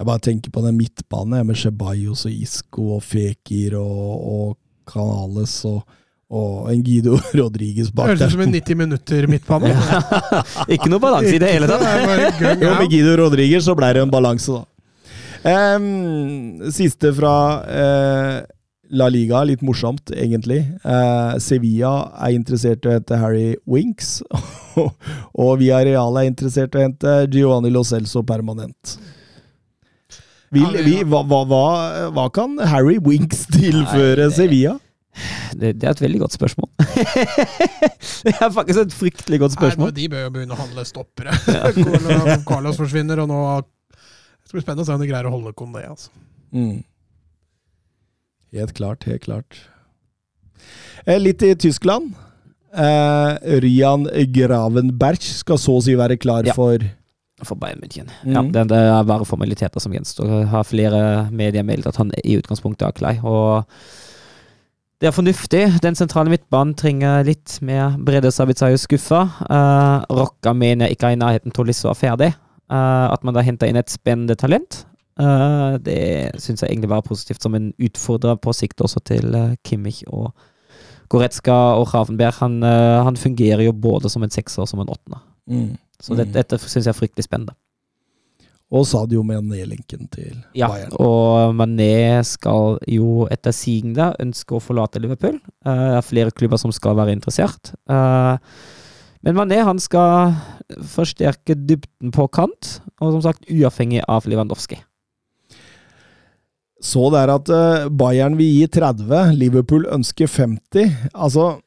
jeg 0.00 0.08
bare 0.08 0.22
tenker 0.24 0.52
på 0.54 0.62
den 0.64 0.78
midtbanen 0.78 1.44
med 1.44 1.58
Chebayos 1.60 2.24
og 2.24 2.32
Isco 2.32 2.94
og 2.96 3.02
Fekir 3.04 3.74
og, 3.76 4.12
og 4.16 4.54
Canales 4.88 5.58
og, 5.68 5.82
og 6.32 6.70
en 6.72 6.80
Guido 6.86 7.18
Rodriguez 7.38 7.90
bak 7.92 8.14
Høres 8.14 8.22
ut 8.24 8.32
som 8.32 8.44
en 8.46 8.54
90 8.54 8.78
minutter 8.80 9.28
midtbane. 9.28 9.74
Ikke 10.74 10.88
noe 10.88 11.02
balanse 11.04 11.34
i 11.36 11.42
det 11.42 11.52
hele 11.52 11.68
tatt. 11.68 11.84
Jo, 12.40 12.72
med. 12.78 12.88
Guido 12.88 13.18
Rodriguez 13.20 13.68
så 13.68 13.76
ble 13.76 13.92
det 13.92 14.06
en 14.06 14.14
balanse, 14.14 14.56
da. 14.56 14.64
Um, 15.40 16.64
siste 16.72 17.12
fra 17.16 17.34
uh, 17.60 18.40
La 18.96 19.12
Liga, 19.12 19.44
litt 19.44 19.60
morsomt, 19.64 20.14
egentlig. 20.16 20.62
Uh, 20.80 21.36
Sevilla 21.44 21.94
er 22.24 22.40
interessert 22.40 22.88
i 22.88 22.94
å 22.94 22.96
hente 22.96 23.20
Harry 23.20 23.46
Winks, 23.68 24.22
og 25.44 25.54
Villarreal 25.60 26.20
er 26.24 26.32
interessert 26.32 26.72
i 26.72 26.80
å 26.80 26.88
hente 26.88 27.16
Giovanni 27.36 27.72
Lo 27.72 27.84
Celso 27.84 28.24
permanent. 28.24 28.96
Vil, 30.50 30.66
vi, 30.82 30.96
hva, 31.06 31.20
hva, 31.30 31.44
hva, 31.46 31.64
hva 32.10 32.24
kan 32.34 32.56
Harry 32.72 32.96
Winks 32.98 33.44
tilføre 33.54 34.24
Nei, 34.24 34.28
det- 34.28 34.34
Sevilla? 34.38 34.78
Det, 35.58 35.72
det 35.82 35.86
er 35.88 35.90
et 35.96 36.00
veldig 36.04 36.20
godt 36.22 36.34
spørsmål. 36.36 36.68
det 38.26 38.32
er 38.36 38.50
faktisk 38.54 38.78
et 38.84 38.92
fryktelig 38.94 39.40
godt 39.42 39.54
Nei, 39.56 39.58
spørsmål. 39.58 39.90
men 39.90 39.96
de 39.96 40.08
bør 40.12 40.22
jo 40.24 40.30
begynne 40.36 40.54
å 40.54 40.60
handle 40.60 40.84
stoppere. 40.86 41.34
Ja. 41.50 42.36
Carlos 42.48 42.78
forsvinner, 42.78 43.22
og 43.24 43.28
nå 43.30 43.40
Det 43.60 44.54
blir 44.54 44.62
spennende 44.64 44.86
å 44.86 44.88
se 44.88 44.94
om 44.96 45.02
de 45.02 45.08
greier 45.10 45.26
å 45.28 45.32
holde 45.34 45.52
Kondé. 45.58 45.82
Altså. 45.90 46.10
Mm. 46.54 46.80
Helt 48.54 48.74
klart, 48.78 49.06
helt 49.06 49.22
klart. 49.26 49.58
Eh, 51.06 51.18
litt 51.22 51.42
i 51.46 51.52
Tyskland. 51.58 52.14
Eh, 52.70 53.60
Ryan 53.66 54.06
Gravenberch 54.34 55.26
skal 55.42 55.58
så 55.62 55.76
å 55.78 55.82
si 55.84 55.94
være 55.98 56.18
klar 56.22 56.46
Ja. 56.46 56.54
for 56.54 56.78
For 57.46 57.58
Bayern 57.58 57.80
München. 57.82 58.10
Mm. 58.24 58.34
Ja, 58.34 58.42
det, 58.42 58.68
det 58.72 58.78
er 58.90 59.08
bare 59.08 59.26
formaliteter 59.28 59.82
som 59.82 59.94
gjenstår. 59.94 60.30
Jeg 60.42 60.52
har 60.52 60.68
flere 60.68 61.02
medier 61.32 61.66
meldt 61.66 61.88
at 61.90 61.98
han 62.00 62.12
i 62.24 62.36
utgangspunktet 62.40 62.88
er 62.88 62.96
klar. 62.96 63.20
Og 63.24 63.64
det 65.00 65.08
er 65.08 65.16
fornuftig. 65.16 65.62
Den 65.80 65.96
sentrale 65.96 66.28
midtbanen 66.28 66.74
trenger 66.76 67.24
litt 67.24 67.56
mer 67.64 67.96
bredde. 67.96 68.32
Sabitza 68.34 68.68
er 68.68 68.74
jo 68.74 68.82
skuffa. 68.82 69.22
Uh, 69.48 70.04
Rocca 70.12 70.52
mener 70.52 70.86
jeg 70.86 70.98
ikke 70.98 71.08
er 71.08 71.16
i 71.16 71.20
nærheten 71.22 71.54
til 71.56 71.64
å 71.64 71.68
liksom 71.70 71.88
være 71.88 72.00
ferdig. 72.02 72.30
Uh, 72.70 73.08
at 73.08 73.24
man 73.24 73.34
da 73.34 73.42
henter 73.42 73.70
inn 73.70 73.80
et 73.80 73.90
spennende 73.90 74.36
talent. 74.38 74.84
Uh, 75.20 75.80
det 75.80 76.36
syns 76.40 76.62
jeg 76.62 76.70
egentlig 76.70 76.92
var 76.92 77.06
positivt 77.06 77.42
som 77.42 77.56
en 77.56 77.72
utfordrer 77.80 78.36
på 78.40 78.52
sikt 78.56 78.84
også 78.84 79.00
til 79.08 79.32
uh, 79.34 79.56
Kimmich 79.66 80.04
og 80.06 80.30
Goretzka 81.10 81.56
og 81.80 81.88
Ravenberg. 81.90 82.36
Han, 82.44 82.60
han 82.62 83.16
fungerer 83.18 83.64
jo 83.64 83.72
både 83.74 84.06
som 84.12 84.22
en 84.22 84.30
sekser 84.30 84.62
og 84.62 84.68
som 84.70 84.84
en 84.84 84.92
åttende. 84.92 85.18
mm. 85.50 85.70
Så 86.00 86.16
det, 86.16 86.28
Mm. 86.28 86.32
dette 86.32 86.58
syns 86.58 86.84
jeg 86.86 86.94
er 86.94 86.98
fryktelig 87.00 87.24
spennende. 87.28 87.54
Og 88.72 88.86
Sadio 88.86 89.22
Mané-linken 89.26 90.08
til 90.10 90.44
Ja, 90.54 90.68
Bayern. 90.68 90.92
og 91.00 91.54
Mané 91.54 92.24
skal 92.24 92.78
jo 92.86 93.26
etter 93.30 93.50
sigende 93.52 94.14
ønske 94.20 94.54
å 94.54 94.62
forlate 94.62 95.00
Liverpool. 95.00 95.34
Eh, 95.66 95.74
Det 95.90 95.96
er 95.98 96.02
flere 96.02 96.30
klubber 96.30 96.56
som 96.58 96.70
skal 96.72 96.94
være 96.94 97.12
interessert. 97.18 97.72
Eh, 97.88 98.38
Men 99.22 99.34
Mané 99.34 99.62
han 99.62 99.78
skal 99.78 100.34
forsterke 100.80 101.54
dybden 101.54 102.10
på 102.10 102.30
kant, 102.30 102.80
og 103.02 103.12
som 103.12 103.20
sagt 103.20 103.44
uavhengig 103.50 104.02
av 104.08 104.24
Lewandowski. 104.24 104.78
Så 106.80 107.10
det 107.12 107.20
er 107.20 107.32
at 107.34 107.50
eh, 107.52 107.88
Bayern 107.92 108.38
vil 108.38 108.46
gi 108.62 108.66
30, 108.80 109.34
Liverpool 109.36 109.84
ønsker 109.92 110.26
50. 110.26 111.10
Altså, 111.14 111.60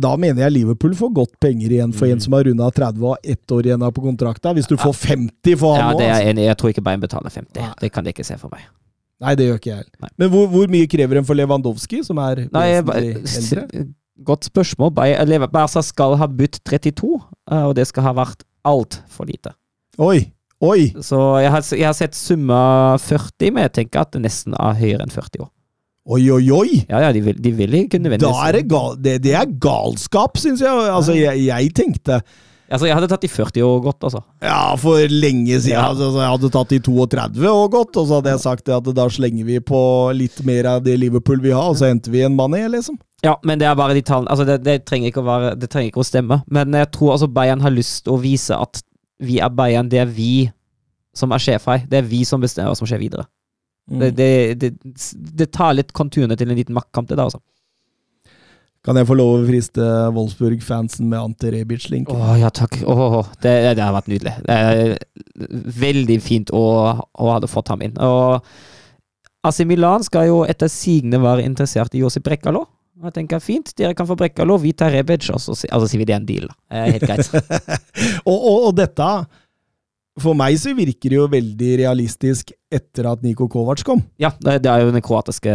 da 0.00 0.16
mener 0.16 0.42
jeg 0.44 0.52
Liverpool 0.52 0.94
får 0.98 1.10
godt 1.14 1.34
penger 1.40 1.70
igjen 1.70 1.92
for 1.94 2.06
en 2.06 2.18
Mm. 2.18 2.20
som 2.24 2.32
har 2.36 2.44
runda 2.44 2.70
30 2.70 3.02
og 3.04 3.10
har 3.16 3.18
ett 3.34 3.46
år 3.52 3.62
igjen 3.68 3.80
på 3.94 4.02
kontrakta. 4.04 4.52
Hvis 4.54 4.66
du 4.68 4.76
får 4.76 4.94
50 4.94 5.56
for 5.58 5.76
Ja, 5.76 5.82
han 5.88 5.94
nå 5.94 5.98
det 5.98 6.06
er 6.06 6.12
altså. 6.14 6.24
jeg 6.24 6.34
enig 6.34 6.42
i. 6.42 6.46
Jeg 6.48 6.56
tror 6.58 6.68
ikke 6.74 6.82
Bayern 6.84 7.00
betaler 7.00 7.30
50. 7.30 7.60
Nei. 7.60 7.72
Det 7.80 7.92
kan 7.92 8.04
de 8.04 8.12
ikke 8.12 8.24
se 8.24 8.36
for 8.38 8.48
meg. 8.52 8.60
Nei, 9.20 9.34
det 9.34 9.46
gjør 9.48 9.58
ikke 9.60 9.70
jeg 9.70 9.76
heller. 9.76 10.10
Men 10.18 10.30
hvor, 10.30 10.46
hvor 10.50 10.66
mye 10.68 10.86
krever 10.90 11.16
en 11.18 11.24
for 11.24 11.34
Lewandowski, 11.34 12.02
som 12.04 12.18
er 12.18 12.48
Nei, 12.52 12.66
eldre? 12.82 13.66
Godt 14.24 14.44
spørsmål. 14.50 14.90
Bay- 14.94 15.48
Barca 15.50 15.82
skal 15.82 16.16
ha 16.16 16.26
budt 16.26 16.60
32, 16.64 17.20
eh, 17.50 17.62
og 17.66 17.74
det 17.74 17.86
skal 17.88 18.02
ha 18.04 18.12
vært 18.12 18.42
altfor 18.64 19.26
lite. 19.26 19.54
Oi! 19.98 20.30
Oi! 20.62 20.90
Så 21.02 21.18
jeg 21.42 21.50
har, 21.50 21.62
jeg 21.76 21.84
har 21.86 21.92
sett 21.94 22.14
summa 22.14 22.96
40, 22.98 23.50
men 23.52 23.62
jeg 23.66 23.72
tenker 23.72 24.00
at 24.00 24.12
det 24.12 24.22
nesten 24.22 24.54
er 24.54 24.74
høyere 24.78 25.02
enn 25.02 25.10
40 25.10 25.42
år. 25.42 25.50
Oi, 26.04 26.24
oi, 26.28 26.42
oi! 26.52 26.80
Ja, 26.84 26.98
ja, 27.06 27.12
de 27.16 27.22
vil, 27.24 27.36
de 27.40 27.50
vil 27.56 27.76
ikke 27.78 27.96
Da 28.20 28.32
er 28.44 28.58
det, 28.58 28.66
gal, 28.68 28.98
det, 29.00 29.22
det 29.24 29.32
er 29.40 29.48
galskap, 29.60 30.36
syns 30.36 30.60
jeg. 30.60 30.68
Altså, 30.68 31.14
jeg, 31.16 31.46
jeg 31.46 31.70
tenkte 31.76 32.20
Altså, 32.74 32.88
jeg 32.88 32.96
hadde 32.96 33.08
tatt 33.12 33.22
de 33.22 33.28
40 33.28 33.64
år 33.66 33.80
godt, 33.84 34.04
altså. 34.08 34.20
Ja, 34.42 34.74
for 34.80 35.12
lenge 35.12 35.58
siden. 35.60 35.76
Ja. 35.76 35.90
Altså, 35.92 36.08
jeg 36.16 36.30
hadde 36.32 36.50
tatt 36.52 36.72
de 36.72 36.78
32 36.82 37.50
og 37.50 37.66
gått, 37.74 37.98
og 38.00 38.08
så 38.08 38.18
hadde 38.18 38.32
jeg 38.32 38.42
sagt 38.42 38.70
at 38.72 38.88
da 38.96 39.04
slenger 39.12 39.46
vi 39.46 39.58
på 39.60 39.80
litt 40.16 40.40
mer 40.48 40.70
av 40.72 40.80
det 40.84 40.96
Liverpool 40.98 41.42
vi 41.44 41.52
har, 41.54 41.68
og 41.70 41.76
så 41.78 41.90
henter 41.90 42.14
vi 42.14 42.24
en 42.24 42.36
Mané, 42.38 42.64
liksom. 42.72 42.96
Ja, 43.24 43.36
men 43.44 43.60
det 43.60 43.68
er 43.68 43.76
bare 43.78 43.96
de 43.96 44.02
tallene 44.04 44.32
Altså, 44.32 44.44
det, 44.48 44.58
det, 44.64 44.82
trenger 44.88 45.22
være, 45.24 45.54
det 45.60 45.70
trenger 45.72 45.92
ikke 45.92 46.02
å 46.02 46.08
stemme. 46.08 46.40
Men 46.52 46.74
jeg 46.76 46.90
tror 46.96 47.14
altså 47.14 47.28
Bayern 47.32 47.62
har 47.64 47.72
lyst 47.72 48.02
til 48.04 48.16
å 48.16 48.20
vise 48.20 48.56
at 48.56 48.82
vi 49.24 49.38
er 49.44 49.52
Bayern. 49.54 49.88
Det 49.92 50.00
er 50.02 50.10
vi 50.10 50.48
som 51.16 51.32
er 51.32 51.40
sjefer. 51.40 51.84
Det 51.88 52.00
er 52.00 52.08
vi 52.08 52.24
som 52.28 52.42
bestemmer 52.42 52.72
hva 52.72 52.80
som 52.80 52.88
skjer 52.88 53.00
videre. 53.00 53.28
Mm. 53.90 54.00
Det, 54.00 54.10
det, 54.16 54.54
det, 54.60 54.70
det 55.40 55.50
tar 55.52 55.74
litt 55.76 55.92
konturene 55.96 56.36
til 56.40 56.50
en 56.50 56.56
liten 56.56 56.76
maktkamp, 56.76 57.08
det 57.10 57.18
da, 57.20 57.28
altså. 57.28 57.42
Kan 58.84 58.98
jeg 59.00 59.08
få 59.08 59.16
lov 59.16 59.30
å 59.38 59.44
friste 59.48 59.84
Wolfsburg-fansen 60.12 61.08
med 61.08 61.16
Ante 61.16 61.54
Rebic-link? 61.54 62.10
Å 62.12 62.34
ja, 62.36 62.50
takk. 62.52 62.82
Åh, 62.84 63.22
det, 63.40 63.54
det 63.78 63.80
har 63.80 63.94
vært 63.96 64.10
nydelig. 64.12 64.34
Det 64.44 64.56
er 64.60 64.98
veldig 65.80 66.18
fint 66.20 66.52
å, 66.52 66.64
å 67.00 67.30
ha 67.30 67.38
fått 67.48 67.72
ham 67.72 67.84
inn. 67.86 67.96
Og 67.96 68.44
AC 69.48 69.62
Milan 69.68 70.04
skal 70.04 70.28
jo 70.28 70.42
etter 70.44 70.68
sigende 70.72 71.22
være 71.22 71.46
interessert 71.48 71.96
i 71.96 72.02
Josip 72.04 72.26
Brekkalo. 72.28 72.66
Jeg 73.04 73.16
tenker 73.16 73.40
fint, 73.42 73.72
dere 73.80 73.96
kan 73.96 74.06
få 74.06 74.18
Brekkalo, 74.20 74.58
vi 74.60 74.74
tar 74.76 74.92
Rebic, 74.92 75.30
og 75.32 75.40
så 75.40 75.56
altså, 75.56 75.88
sier 75.88 76.04
vi 76.04 76.06
det 76.08 76.14
er 76.14 76.20
en 76.20 76.28
deal. 76.28 76.52
da. 76.52 76.84
Helt 76.84 77.08
greit. 77.08 77.32
og, 78.28 78.36
og, 78.36 78.68
og 78.68 78.76
dette 78.78 79.08
For 80.22 80.36
meg 80.38 80.54
så 80.62 80.70
virker 80.78 81.10
det 81.10 81.16
jo 81.18 81.26
veldig 81.26 81.70
realistisk 81.80 82.52
etter 82.70 83.08
at 83.10 83.22
Niko 83.26 83.48
Kovac 83.50 83.82
kom. 83.82 84.02
Ja, 84.22 84.30
det, 84.38 84.60
er 84.70 84.84
jo 84.84 84.92
den 84.94 85.02
kroatiske 85.02 85.54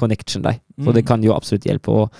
connection 0.00 0.42
der. 0.42 0.58
Så 0.80 0.88
Mm. 0.90 0.94
det 0.96 1.04
kan 1.06 1.22
jo 1.22 1.34
absolutt 1.36 1.64
hjelpe. 1.68 1.88
å 1.92 2.10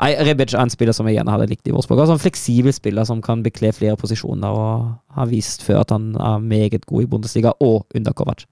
Nei, 0.00 0.10
Rebic 0.28 0.52
er 0.52 0.60
en 0.60 0.68
spiller 0.68 0.92
som 0.92 1.06
jeg 1.08 1.16
gjerne 1.16 1.32
hadde 1.32 1.46
likt 1.48 1.68
i 1.68 1.72
Vårsborg. 1.72 2.00
Altså 2.02 2.12
en 2.12 2.20
fleksibel 2.20 2.72
spiller 2.76 3.04
som 3.08 3.22
kan 3.24 3.40
bekle 3.42 3.70
flere 3.72 3.96
posisjoner, 3.96 4.52
og 4.52 4.90
har 5.16 5.26
vist 5.30 5.62
før 5.64 5.80
at 5.80 5.90
han 5.94 6.10
er 6.20 6.38
meget 6.44 6.84
god 6.84 7.02
i 7.02 7.06
Bundesliga 7.06 7.54
og 7.64 7.86
under 7.96 8.12
Kovac. 8.12 8.44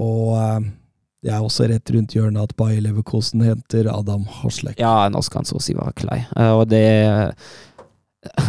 Og 0.00 0.38
eh, 0.38 0.60
det 1.26 1.34
er 1.34 1.42
også 1.44 1.66
rett 1.68 1.92
rundt 1.92 2.14
hjørnet 2.16 2.40
at 2.46 2.56
Bayer 2.56 2.80
Leverkosen 2.80 3.42
henter 3.44 3.90
Adam 3.92 4.24
Haslek. 4.40 4.78
Ja, 4.80 5.10
skal 5.20 5.42
han 5.42 5.50
så 5.50 5.58
å 5.58 5.62
si 5.64 5.74
være 5.76 5.92
klei. 5.98 6.22
Eh, 6.36 6.52
Og 6.56 6.68
det 6.72 6.86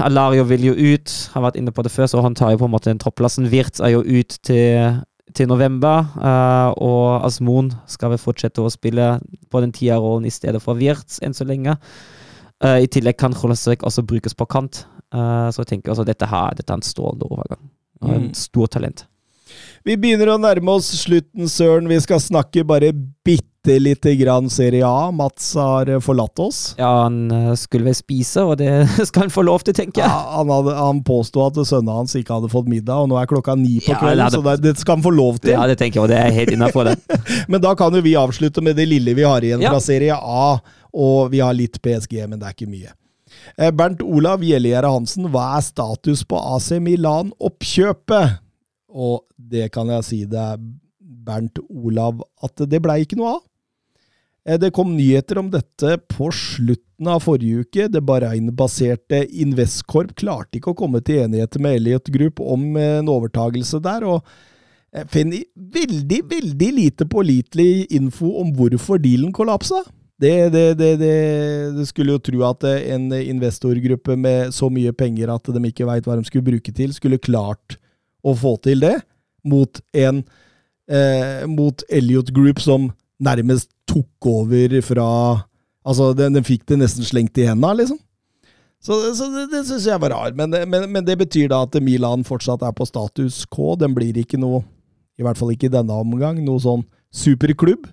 Alario 0.04 0.44
vil 0.50 0.66
jo 0.66 0.74
ut, 0.76 1.12
har 1.34 1.46
vært 1.46 1.56
inne 1.60 1.72
på 1.72 1.84
det 1.86 1.92
før, 1.94 2.10
så 2.12 2.22
han 2.24 2.36
tar 2.36 2.52
jo 2.52 2.60
på 2.60 2.68
en 2.68 2.74
måte 2.74 2.90
den 2.92 3.00
tropplassen. 3.00 3.48
Wirtz 3.52 3.80
er 3.80 3.94
jo 3.94 4.02
ut 4.04 4.36
til, 4.44 4.98
til 5.38 5.48
november, 5.48 6.10
uh, 6.20 6.72
og 6.76 7.26
Asmon 7.28 7.72
skal 7.88 8.12
vel 8.12 8.20
fortsette 8.20 8.60
å 8.60 8.72
spille 8.74 9.14
på 9.52 9.62
den 9.64 9.72
tierrollen 9.72 10.28
i 10.28 10.34
stedet 10.34 10.60
for 10.64 10.76
Wirtz 10.80 11.22
enn 11.24 11.36
så 11.38 11.48
lenge. 11.48 11.78
Uh, 12.62 12.82
I 12.84 12.90
tillegg 12.92 13.18
kan 13.22 13.34
Cholasek 13.38 13.86
også 13.88 14.04
brukes 14.04 14.36
på 14.36 14.46
kant, 14.52 14.84
uh, 15.16 15.48
så 15.54 15.64
jeg 15.64 15.72
tenker 15.78 15.94
altså 15.96 16.06
dette, 16.08 16.28
her, 16.28 16.52
dette 16.60 16.68
er 16.72 16.82
en 16.82 16.86
strålende 16.86 17.32
overgang. 17.32 17.64
Og 18.02 18.10
en 18.16 18.28
Mm. 18.32 18.34
stor 18.34 18.68
talent. 18.68 19.06
Vi 19.86 19.96
begynner 19.96 20.32
å 20.34 20.40
nærme 20.42 20.72
oss 20.74 20.88
slutten, 21.04 21.48
Søren. 21.50 21.88
Vi 21.88 22.00
skal 22.00 22.20
snakke 22.20 22.64
bare 22.66 22.92
bitte 23.26 23.51
lite 23.68 24.16
grann 24.16 24.50
Serie 24.50 24.86
A. 24.88 25.12
Mats 25.12 25.54
har 25.56 25.90
eh, 25.90 26.00
forlatt 26.02 26.40
oss. 26.40 26.76
Ja, 26.78 27.04
han 27.04 27.32
eh, 27.32 27.54
skulle 27.56 27.86
vel 27.86 27.96
spise, 27.96 28.42
og 28.42 28.58
det 28.58 28.72
skal 29.08 29.28
han 29.28 29.34
få 29.34 29.44
lov 29.46 29.62
til, 29.68 29.76
tenker 29.78 30.02
jeg. 30.02 30.10
Ja, 30.10 30.38
han, 30.40 30.50
hadde, 30.50 30.74
han 30.78 31.04
påsto 31.06 31.44
at 31.46 31.60
sønnen 31.70 31.94
hans 31.94 32.16
ikke 32.18 32.34
hadde 32.40 32.50
fått 32.50 32.70
middag, 32.72 33.04
og 33.06 33.12
nå 33.12 33.20
er 33.22 33.30
klokka 33.30 33.54
ni 33.60 33.78
på 33.84 33.92
Ja, 33.94 34.00
kvelden, 34.02 34.18
det 34.18 34.26
hadde- 34.30 34.40
så 34.42 34.46
det, 34.48 34.56
det 34.66 34.82
skal 34.82 34.98
han 34.98 35.06
få 35.06 35.14
lov 35.14 35.38
til. 35.44 35.54
Ja, 35.54 35.68
det 35.70 35.78
tenker 35.78 36.00
jeg, 36.02 36.06
og 36.08 36.10
det 36.14 36.18
er 36.24 36.34
helt 36.40 36.56
innafor, 36.58 36.90
det. 36.90 37.22
Men 37.52 37.62
da 37.62 37.76
kan 37.78 37.94
jo 37.94 38.02
vi 38.06 38.16
avslutte 38.18 38.64
med 38.66 38.76
det 38.82 38.88
lille 38.90 39.14
vi 39.18 39.28
har 39.28 39.46
igjen 39.46 39.62
Ja. 39.62 39.76
fra 39.76 39.84
Serie 39.86 40.18
A, 40.18 40.58
og 40.92 41.30
vi 41.32 41.40
har 41.46 41.54
litt 41.56 41.78
PSG, 41.86 42.18
men 42.28 42.40
det 42.42 42.50
er 42.50 42.56
ikke 42.58 42.68
mye. 42.68 42.90
Eh, 43.56 43.70
Bernt 43.72 44.02
Olav 44.04 44.42
Gjellegjerde 44.44 44.90
Hansen, 44.92 45.30
hva 45.32 45.46
er 45.56 45.64
status 45.64 46.26
på 46.28 46.36
AC 46.56 46.74
Milan-oppkjøpet? 46.84 48.40
Og 48.92 49.22
det 49.38 49.70
kan 49.72 49.88
jeg 49.94 50.04
si 50.04 50.20
det 50.28 50.42
er 50.42 50.58
Bernt 51.00 51.62
Olav 51.70 52.20
at 52.44 52.66
det 52.68 52.82
blei 52.84 53.04
ikke 53.06 53.16
noe 53.22 53.38
av. 53.38 53.42
Eh, 54.46 54.60
Det 54.60 54.72
kom 54.72 54.96
nyheter 54.98 55.38
om 55.38 55.52
dette 55.52 55.98
på 56.10 56.32
slutten 56.32 57.08
av 57.08 57.22
forrige 57.22 57.66
uke. 57.66 57.88
Det 57.88 58.02
Bahrain-baserte 58.02 59.26
Investcorp 59.42 60.16
klarte 60.16 60.58
ikke 60.58 60.74
å 60.74 60.78
komme 60.78 61.02
til 61.02 61.24
enighet 61.26 61.60
med 61.60 61.80
Elliot 61.80 62.10
Group 62.14 62.42
om 62.42 62.76
eh, 62.78 63.00
en 63.00 63.12
overtagelse 63.12 63.82
der, 63.84 64.06
og 64.06 64.26
jeg 64.92 65.08
finner 65.08 65.44
veldig, 65.56 66.20
veldig 66.28 66.70
lite 66.76 67.06
pålitelig 67.08 67.88
info 67.96 68.34
om 68.42 68.50
hvorfor 68.58 69.00
dealen 69.00 69.32
kollapsa. 69.32 69.86
Det, 70.22 70.52
det, 70.54 70.66
det, 70.78 70.90
det, 71.00 71.86
skulle 71.88 72.14
jo 72.14 72.22
tro 72.22 72.44
at 72.50 72.66
eh, 72.68 72.92
en 72.94 73.08
investorgruppe 73.14 74.18
med 74.20 74.52
så 74.54 74.70
mye 74.70 74.92
penger 74.94 75.32
at 75.34 75.48
de 75.48 75.62
ikke 75.70 75.88
veit 75.88 76.06
hva 76.06 76.18
de 76.20 76.28
skulle 76.28 76.50
bruke 76.50 76.74
til, 76.76 76.94
skulle 76.94 77.22
klart 77.22 77.78
å 78.22 78.36
få 78.38 78.58
til 78.62 78.84
det, 78.84 79.00
mot 79.48 79.80
en 79.98 80.22
eh, 80.92 81.48
mot 81.50 81.82
Elliot 81.90 82.30
Group 82.36 82.62
som 82.62 82.92
nærmest 83.22 83.72
tok 83.90 84.32
over 84.32 84.82
fra 84.86 85.08
Altså, 85.82 86.12
den, 86.14 86.36
den 86.38 86.46
fikk 86.46 86.68
det 86.70 86.78
nesten 86.78 87.02
slengt 87.02 87.40
i 87.42 87.48
henda, 87.50 87.72
liksom. 87.74 87.98
Så, 88.82 88.98
så 89.18 89.28
det, 89.34 89.48
det 89.50 89.64
syns 89.66 89.88
jeg 89.90 90.02
var 90.02 90.14
rar. 90.14 90.36
Men, 90.38 90.54
men, 90.70 90.88
men 90.94 91.06
det 91.06 91.16
betyr 91.18 91.48
da 91.50 91.64
at 91.66 91.78
Milan 91.82 92.26
fortsatt 92.26 92.62
er 92.66 92.74
på 92.78 92.86
status 92.86 93.44
K. 93.50 93.74
Den 93.82 93.96
blir 93.98 94.18
ikke 94.18 94.40
noe, 94.42 94.64
i 95.18 95.26
hvert 95.26 95.38
fall 95.38 95.54
ikke 95.54 95.70
i 95.70 95.74
denne 95.74 95.98
omgang, 96.02 96.40
noe 96.46 96.62
sånn 96.62 96.86
superklubb. 97.14 97.90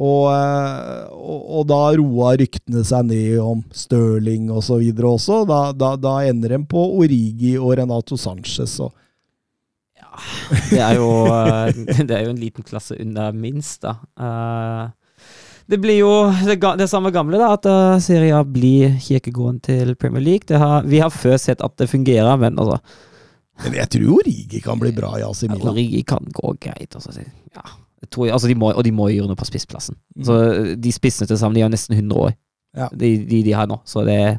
Og, 0.00 0.22
eh, 0.32 1.08
og, 1.12 1.40
og 1.58 1.66
da 1.68 1.80
roa 2.00 2.32
ryktene 2.40 2.80
seg 2.88 3.10
ned 3.10 3.36
om 3.44 3.60
Stirling 3.76 4.48
og 4.52 4.64
så 4.64 4.80
også. 4.80 5.42
Da, 5.48 5.60
da, 5.76 5.94
da 6.00 6.14
ender 6.24 6.56
en 6.56 6.64
på 6.68 6.80
Origi 6.96 7.58
og 7.60 7.76
Renato 7.80 8.16
Sanchez. 8.16 8.78
Og, 8.80 8.92
Det 10.70 10.80
er 10.80 10.96
jo, 10.98 11.08
eh, 11.26 11.70
det 12.08 12.16
er 12.16 12.24
jo 12.26 12.32
en 12.34 12.40
liten 12.42 12.66
klasse 12.66 12.96
under 13.00 13.32
minst, 13.32 13.80
da. 13.84 13.96
Eh, 14.18 14.90
Det 15.70 15.78
blir 15.80 16.00
jo 16.00 16.10
det, 16.44 16.58
det 16.78 16.88
samme 16.90 17.12
gamle, 17.14 17.38
da, 17.38 17.52
at 17.54 17.66
uh, 17.70 18.00
Serie 18.02 18.40
blir 18.44 18.96
kirkegården 19.00 19.60
til 19.62 19.94
Premier 19.96 20.20
League. 20.20 20.44
Det 20.48 20.58
har, 20.58 20.82
vi 20.84 20.98
har 21.00 21.08
før 21.14 21.38
sett 21.40 21.62
at 21.64 21.76
det 21.78 21.88
fungerer, 21.88 22.36
men 22.36 22.58
altså 22.58 22.80
men 23.62 23.74
jeg 23.76 23.88
tror 23.92 24.02
jo 24.08 24.16
Rigi 24.26 24.60
kan 24.64 24.80
bli 24.80 24.90
bra 24.96 25.10
i 25.20 25.22
AC 25.22 25.42
Milan. 25.44 25.68
Origi 25.70 26.00
kan 26.08 26.24
gå 26.34 26.54
greit. 26.58 26.96
Altså, 26.96 27.12
ja, 27.54 27.62
jeg 28.02 28.10
tror, 28.10 28.30
altså, 28.32 28.48
de 28.48 28.56
må, 28.58 28.72
og 28.72 28.82
de 28.82 28.90
må 28.96 29.06
gjøre 29.12 29.28
noe 29.30 29.38
på 29.38 29.46
spissplassen. 29.46 29.94
Mm. 30.16 30.24
Så 30.26 30.36
eh, 30.48 30.70
De 30.82 30.92
spissene 30.92 31.28
til 31.30 31.38
sammen 31.38 31.54
de 31.58 31.62
har 31.62 31.70
nesten 31.70 31.94
100 31.94 32.18
år, 32.26 32.32
Ja. 32.74 32.88
de, 32.90 33.10
de 33.28 33.42
de 33.44 33.52
har 33.54 33.68
nå. 33.70 33.76
Så 33.86 34.02
det, 34.08 34.38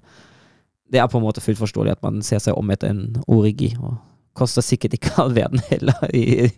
det 0.91 0.99
er 0.99 1.07
på 1.07 1.21
en 1.21 1.23
måte 1.23 1.41
fullt 1.45 1.61
forståelig 1.61 1.93
at 1.95 2.01
man 2.03 2.19
ser 2.25 2.41
seg 2.43 2.57
om 2.57 2.73
etter 2.73 2.89
en 2.89 3.03
Origi. 3.31 3.71
og 3.79 3.95
Koster 4.33 4.65
sikkert 4.65 4.97
ikke 4.97 5.13
all 5.21 5.33
verden 5.35 5.61
heller 5.69 6.05
i, 6.13 6.49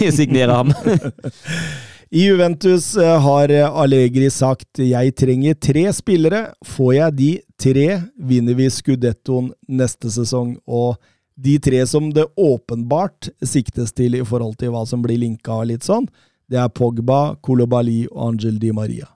i 0.00 0.10
signere 0.14 0.60
ham. 0.60 0.72
I 2.14 2.26
Juventus 2.28 2.92
eh, 3.00 3.16
har 3.20 3.50
Allegri 3.66 4.28
sagt 4.30 4.78
'jeg 4.78 5.14
trenger 5.18 5.54
tre 5.54 5.88
spillere'. 5.92 6.52
Får 6.62 6.92
jeg 6.94 7.16
de 7.18 7.30
tre, 7.58 7.88
vinner 8.18 8.54
vi 8.54 8.68
Scudettoen 8.70 9.52
neste 9.66 10.10
sesong. 10.10 10.56
Og 10.66 10.94
de 11.34 11.58
tre 11.58 11.86
som 11.86 12.12
det 12.14 12.26
åpenbart 12.36 13.30
siktes 13.42 13.92
til 13.92 14.14
i 14.14 14.22
forhold 14.24 14.54
til 14.60 14.70
hva 14.74 14.84
som 14.86 15.02
blir 15.02 15.18
linka 15.18 15.62
litt 15.66 15.86
sånn, 15.86 16.06
det 16.50 16.60
er 16.60 16.70
Pogba, 16.70 17.36
Kolobali 17.42 18.04
og 18.10 18.34
Angel 18.34 18.58
Di 18.62 18.70
Maria. 18.72 19.08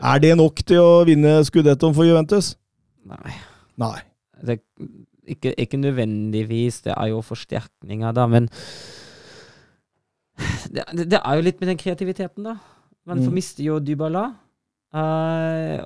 Er 0.00 0.20
det 0.22 0.34
nok 0.38 0.62
til 0.66 0.80
å 0.80 1.04
vinne 1.06 1.38
Scudettoen 1.46 1.94
for 1.96 2.06
Juventus? 2.08 2.54
Nei. 3.04 3.36
Nei. 3.80 3.98
det, 4.44 4.60
ikke, 5.26 5.54
ikke 5.58 5.76
nødvendigvis, 5.80 6.82
det 6.84 6.94
er 6.96 7.06
jo 7.12 7.20
forsterkninger, 7.24 8.12
da, 8.12 8.26
men 8.26 8.48
det, 10.74 10.84
det, 11.10 11.18
er 11.20 11.36
jo 11.38 11.44
litt 11.46 11.60
med 11.62 11.70
den 11.72 11.78
kreativiteten, 11.80 12.46
da. 12.48 12.56
Man 13.06 13.20
Mm. 13.20 13.34
mister 13.36 13.62
jo 13.64 13.78
Dybala. 13.84 14.24
Uh, 14.94 15.82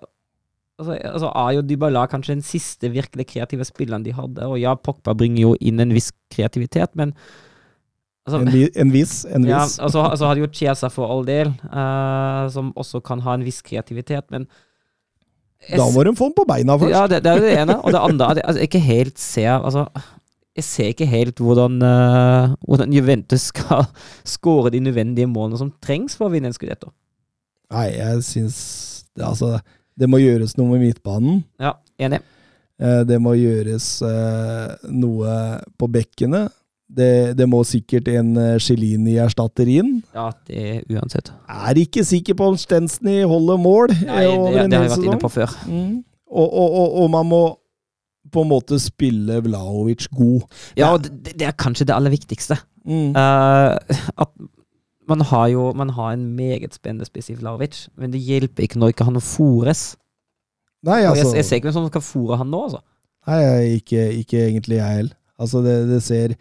altså, 0.79 0.95
altså 1.03 1.33
er 1.35 1.51
jo 1.57 1.63
Dybala 1.67 2.07
kanskje 2.07 2.35
den 2.37 2.43
siste 2.47 2.91
virkelig 2.93 3.27
kreative 3.27 3.65
spilleren 3.67 4.05
de 4.05 4.13
hadde, 4.15 4.47
og 4.47 4.59
ja, 4.61 4.75
Pogba 4.75 5.15
bringer 5.15 5.43
jo 5.43 5.55
inn 5.61 5.81
en 5.81 5.93
viss 5.97 6.13
kreativitet, 6.35 6.95
men 6.97 7.15
Altså, 8.29 8.43
En, 8.45 8.53
vi- 8.53 8.71
en 8.77 8.91
viss. 8.93 9.25
En 9.25 9.45
ja, 9.49 9.63
viss. 9.65 9.79
og 9.79 9.91
så 9.91 10.03
altså 10.05 10.17
så 10.19 10.27
har 10.27 10.35
de 10.35 10.41
jo 10.43 10.47
Chiesa 10.53 10.89
for 10.93 11.09
all 11.11 11.25
del, 11.25 11.49
uh, 11.73 12.45
som 12.53 12.75
også 12.77 13.01
kan 13.03 13.21
ha 13.25 13.33
en 13.35 13.45
viss 13.47 13.63
kreativitet, 13.63 14.27
men 14.31 14.47
jeg 15.67 15.81
Da 15.81 15.89
må 15.91 16.05
de 16.07 16.15
få 16.17 16.29
den 16.31 16.37
på 16.39 16.45
beina 16.49 16.77
først. 16.79 16.95
Ja, 16.95 17.07
det, 17.11 17.23
det 17.25 17.33
er 17.33 17.41
jo 17.41 17.47
det 17.49 17.57
ene. 17.59 17.77
Og 17.83 17.95
det 17.95 18.01
andre 18.05 18.31
at 18.31 18.41
jeg 18.41 18.47
altså, 18.53 18.63
ikke 18.69 18.83
helt 18.85 19.19
ser 19.19 19.51
altså, 19.57 19.87
Jeg 20.59 20.65
ser 20.65 20.93
ikke 20.93 21.07
helt 21.11 21.43
hvordan, 21.43 21.81
uh, 21.83 22.55
hvordan 22.67 22.95
Juventus 22.95 23.49
skal 23.51 23.87
skåre 24.37 24.73
de 24.75 24.81
nødvendige 24.83 25.31
målene 25.31 25.59
som 25.61 25.73
trengs 25.83 26.17
for 26.19 26.29
å 26.29 26.35
vinne 26.35 26.51
en 26.51 26.57
skudetto. 26.57 26.93
Nei, 27.75 27.91
jeg 27.99 28.25
syns 28.25 28.59
det, 29.13 29.27
altså, 29.27 29.59
det 29.99 30.09
må 30.09 30.21
gjøres 30.23 30.57
noe 30.57 30.73
med 30.73 30.87
midtbanen. 30.87 31.43
Ja, 31.61 31.75
enig. 32.01 32.23
Eh, 32.79 33.03
Det 33.05 33.19
må 33.21 33.35
gjøres 33.35 33.99
uh, 34.07 34.79
noe 34.89 35.35
på 35.79 35.89
bekkene. 35.91 36.47
Det, 36.89 37.37
det 37.37 37.45
må 37.45 37.61
sikkert 37.69 38.07
en 38.09 38.31
eh, 38.41 38.55
Celini 38.65 39.19
erstatter 39.21 39.69
inn. 39.69 39.99
Ja, 40.17 40.31
det 40.49 40.61
er 40.61 40.97
uansett. 40.97 41.29
Er 41.53 41.77
ikke 41.77 42.05
sikker 42.07 42.39
på 42.39 42.47
om 42.49 42.57
Stensny 42.57 43.21
holder 43.29 43.61
mål 43.61 43.93
Nei, 43.93 44.23
eh, 44.23 44.31
det, 44.31 44.39
over 44.39 44.55
det 44.57 44.79
har 44.79 44.87
jeg 44.87 44.95
vært 44.95 45.09
inne 45.11 45.19
på 45.21 45.31
før. 45.35 45.53
Mm. 45.69 45.99
Og, 46.29 46.47
og, 46.49 46.79
og, 46.81 46.95
og 47.03 47.11
man 47.13 47.29
må 47.29 47.43
på 48.33 48.45
en 48.45 48.51
måte 48.51 48.79
spille 48.81 49.41
Vlaovic 49.45 50.09
god. 50.17 50.49
Ja, 50.81 50.95
det, 51.01 51.37
det 51.37 51.49
er 51.49 51.57
kanskje 51.61 51.89
det 51.89 51.97
aller 51.97 52.13
viktigste. 52.13 52.57
Mm. 52.89 53.13
Uh, 53.17 53.77
at 54.25 54.33
man 55.09 55.25
har 55.29 55.47
jo 55.53 55.71
man 55.77 55.93
har 55.97 56.13
en 56.13 56.25
meget 56.37 56.77
spennende 56.77 57.09
spiss 57.09 57.31
i 57.33 57.37
Vlaovic, 57.37 57.87
men 57.97 58.13
det 58.13 58.21
hjelper 58.21 58.65
ikke 58.65 58.81
når 58.81 58.95
ikke 58.95 59.09
han 59.09 59.21
fôres. 59.25 59.91
Nei, 60.85 61.03
altså 61.05 61.33
jeg, 61.33 61.37
jeg 61.41 61.45
ser 61.45 61.61
ikke 61.61 61.71
hvem 61.71 61.79
som 61.81 61.93
kan 61.93 62.05
fôre 62.05 62.41
han 62.41 62.53
nå, 62.53 62.65
altså. 62.69 62.85
Nei, 63.29 63.41
ikke, 63.81 64.09
ikke 64.23 64.45
egentlig 64.47 64.79
jeg 64.79 65.01
heller. 65.03 65.18
Altså, 65.39 65.63
det, 65.63 65.75
det 65.89 66.01
ser 66.03 66.35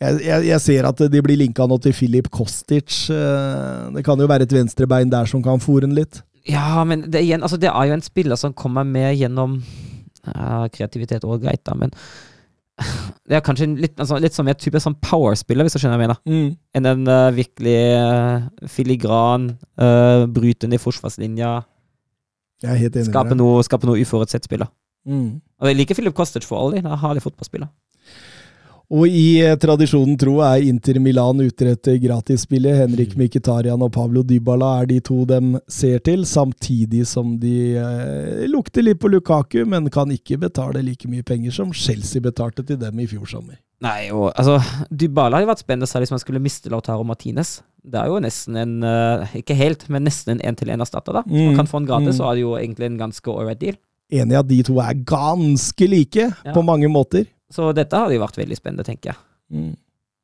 jeg, 0.00 0.46
jeg, 0.48 0.60
ser 0.64 0.88
at 0.88 1.02
de 1.12 1.20
blir 1.22 1.38
linka 1.38 1.66
nå 1.68 1.76
til 1.82 1.94
Filip 1.94 2.30
Kostic. 2.34 3.04
eh, 3.12 3.90
Det 3.94 4.02
kan 4.06 4.18
jo 4.18 4.26
være 4.30 4.48
et 4.48 4.54
venstrebein 4.54 5.12
der 5.12 5.28
som 5.30 5.42
kan 5.44 5.62
fòre 5.62 5.84
den 5.86 5.94
litt. 5.94 6.22
Ja, 6.48 6.82
men 6.88 7.04
det, 7.12 7.22
igjen, 7.26 7.44
altså, 7.44 7.60
det 7.60 7.68
er 7.68 7.86
jo 7.86 7.94
en 7.98 8.02
spiller 8.02 8.40
som 8.40 8.56
kommer 8.56 8.86
med 8.88 9.12
gjennom 9.20 9.60
ja, 10.24 10.66
kreativitet 10.72 11.24
og 11.28 11.42
greit, 11.44 11.62
da, 11.68 11.76
men 11.76 11.92
det 13.28 13.36
er 13.36 13.44
kanskje 13.44 13.68
litt, 13.76 13.98
altså, 14.00 14.16
litt 14.22 14.34
som 14.34 14.48
en 14.48 14.56
type 14.56 14.80
sånn 14.80 14.96
powerspiller, 15.04 15.66
hvis 15.66 15.76
du 15.76 15.82
skjønner 15.82 16.00
hva 16.00 16.06
jeg 16.06 16.12
mener. 16.14 16.54
Enn 16.76 16.88
en 16.88 17.04
uh, 17.10 17.28
virkelig 17.36 17.76
uh, 18.00 18.48
filigran, 18.72 19.50
uh, 19.82 20.24
brytende 20.32 20.78
i 20.78 20.82
forsvarslinja, 20.82 21.58
Jeg 22.64 22.72
er 22.72 22.80
helt 22.86 22.96
enig 22.96 23.12
skape 23.12 23.34
med 23.34 23.36
deg. 23.36 23.44
noe, 23.44 23.68
skape 23.68 23.88
noe 23.88 24.00
uforutsett 24.00 24.48
spiller. 24.48 24.72
Mm. 25.08 25.38
Og 25.60 25.68
jeg 25.68 25.76
liker 25.76 25.96
Philip 25.96 26.16
Kostic 26.16 26.44
for 26.48 26.60
alle 26.60 26.78
de 26.78 26.84
han 26.84 26.96
er 26.96 27.04
herlig 27.04 27.22
fotballspiller. 27.24 27.68
Og 28.90 29.06
i 29.06 29.38
eh, 29.38 29.54
tradisjonen 29.60 30.16
tro 30.18 30.40
er 30.42 30.64
Inter 30.66 30.98
Milan 31.02 31.38
ute 31.38 31.68
etter 31.76 31.94
gratisspillet. 32.02 32.74
Henrik 32.80 33.14
Mkhitaryan 33.18 33.84
og 33.86 33.92
Pablo 33.94 34.24
Dybala 34.26 34.72
er 34.80 34.88
de 34.90 34.98
to 35.06 35.22
dem 35.30 35.52
ser 35.70 36.02
til, 36.02 36.24
samtidig 36.26 37.04
som 37.06 37.36
de 37.38 37.76
eh, 37.78 38.48
lukter 38.50 38.82
litt 38.82 38.98
på 38.98 39.12
Lukaku, 39.12 39.62
men 39.70 39.86
kan 39.94 40.10
ikke 40.10 40.40
betale 40.42 40.82
like 40.82 41.06
mye 41.10 41.22
penger 41.26 41.54
som 41.54 41.70
Chelsea 41.70 42.22
betalte 42.24 42.66
til 42.66 42.80
dem 42.82 42.98
i 42.98 43.06
fjor 43.10 43.30
sommer. 43.30 43.60
Nei, 43.80 44.10
og 44.12 44.34
altså 44.34 44.58
Dybala 44.90 45.38
hadde 45.38 45.52
vært 45.52 45.62
spennende 45.62 45.88
særlig 45.88 46.08
hvis 46.08 46.16
man 46.18 46.24
skulle 46.26 46.42
miste 46.42 46.72
Lautaro 46.72 47.06
Martinez. 47.06 47.60
Det 47.80 47.96
er 47.96 48.10
jo 48.10 48.18
nesten 48.20 48.58
en 48.60 48.72
uh, 48.84 49.22
Ikke 49.38 49.54
helt, 49.56 49.86
men 49.88 50.04
nesten 50.04 50.34
en 50.34 50.42
én-til-én-erstatter, 50.50 51.16
da. 51.16 51.22
Mm, 51.24 51.46
man 51.46 51.62
kan 51.62 51.70
få 51.70 51.80
en 51.80 51.86
gratis, 51.88 52.12
mm. 52.12 52.18
så 52.18 52.26
er 52.26 52.36
det 52.36 52.42
jo 52.42 52.56
egentlig 52.58 52.90
en 52.90 52.98
ganske 53.06 53.32
ålreit 53.32 53.62
deal. 53.62 53.78
Enig 54.10 54.34
i 54.34 54.40
at 54.42 54.50
de 54.50 54.58
to 54.66 54.80
er 54.82 54.98
ganske 55.06 55.86
like 55.88 56.26
Ja. 56.26 56.52
på 56.52 56.66
mange 56.66 56.90
måter. 56.92 57.24
Så 57.50 57.70
dette 57.76 57.98
hadde 57.98 58.16
jo 58.16 58.22
vært 58.22 58.38
veldig 58.40 58.58
spennende, 58.58 58.86
tenker 58.86 59.12
jeg. 59.12 59.20
Mm. 59.50 59.72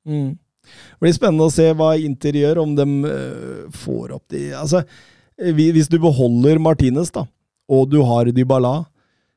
Mm. 0.07 0.33
Det 0.67 1.05
blir 1.05 1.15
spennende 1.15 1.47
å 1.47 1.55
se 1.55 1.69
hva 1.79 1.93
Inter 1.99 2.39
gjør, 2.39 2.63
om 2.65 2.75
de 2.79 2.87
øh, 3.11 3.63
får 3.85 4.17
opp 4.17 4.25
de 4.35 4.49
Altså, 4.59 4.83
eh, 5.39 5.55
hvis 5.55 5.91
du 5.91 5.99
beholder 6.03 6.61
Martinez, 6.63 7.13
da, 7.15 7.27
og 7.71 7.91
du 7.91 8.01
har 8.07 8.31
Dybala, 8.35 8.81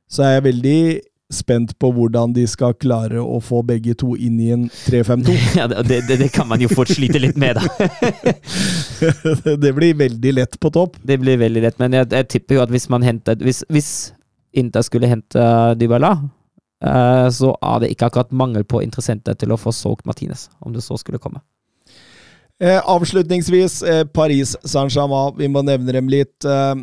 så 0.09 0.25
er 0.25 0.37
jeg 0.37 0.47
veldig 0.49 0.81
spent 1.29 1.75
på 1.77 1.91
hvordan 1.93 2.31
de 2.33 2.43
skal 2.49 2.73
klare 2.81 3.21
å 3.21 3.37
få 3.43 3.61
begge 3.65 3.93
to 3.97 4.15
inn 4.17 4.39
i 4.41 4.49
en 4.55 4.65
3-5-2. 4.87 5.35
Ja, 5.59 5.67
det, 5.69 5.83
det, 6.07 6.17
det 6.23 6.29
kan 6.33 6.49
man 6.49 6.61
jo 6.61 6.69
fort 6.71 6.89
slite 6.89 7.21
litt 7.21 7.37
med, 7.37 7.59
da. 7.59 7.65
det 9.63 9.73
blir 9.77 9.93
veldig 9.99 10.33
lett 10.39 10.57
på 10.61 10.73
topp. 10.73 10.97
Det 11.05 11.19
blir 11.21 11.37
veldig 11.41 11.65
lett, 11.67 11.77
men 11.81 11.99
jeg, 11.99 12.09
jeg 12.17 12.29
tipper 12.33 12.57
jo 12.57 12.65
at 12.65 12.73
hvis 12.73 12.89
man 12.89 13.05
henter 13.05 13.37
Hvis, 13.45 13.61
hvis 13.69 13.91
Inter 14.57 14.81
skulle 14.81 15.09
hente 15.11 15.45
Dybala, 15.77 16.15
eh, 16.17 16.27
så 16.79 17.49
er 17.59 17.79
det 17.83 17.89
ikke 17.91 18.07
akkurat 18.07 18.29
mangel 18.31 18.63
på 18.63 18.79
interessenter 18.79 19.35
til 19.35 19.51
å 19.51 19.57
få 19.59 19.73
solgt 19.75 20.05
Martinez, 20.07 20.45
om 20.63 20.71
det 20.71 20.79
så 20.85 20.95
skulle 20.95 21.19
komme. 21.19 21.41
Eh, 22.59 22.79
avslutningsvis, 22.91 23.81
eh, 23.83 24.03
Paris 24.03 24.55
Saint-Germain. 24.67 25.35
Vi 25.37 25.47
må 25.47 25.63
nevne 25.63 25.93
dem 25.95 26.09
litt. 26.11 26.43
Eh, 26.43 26.75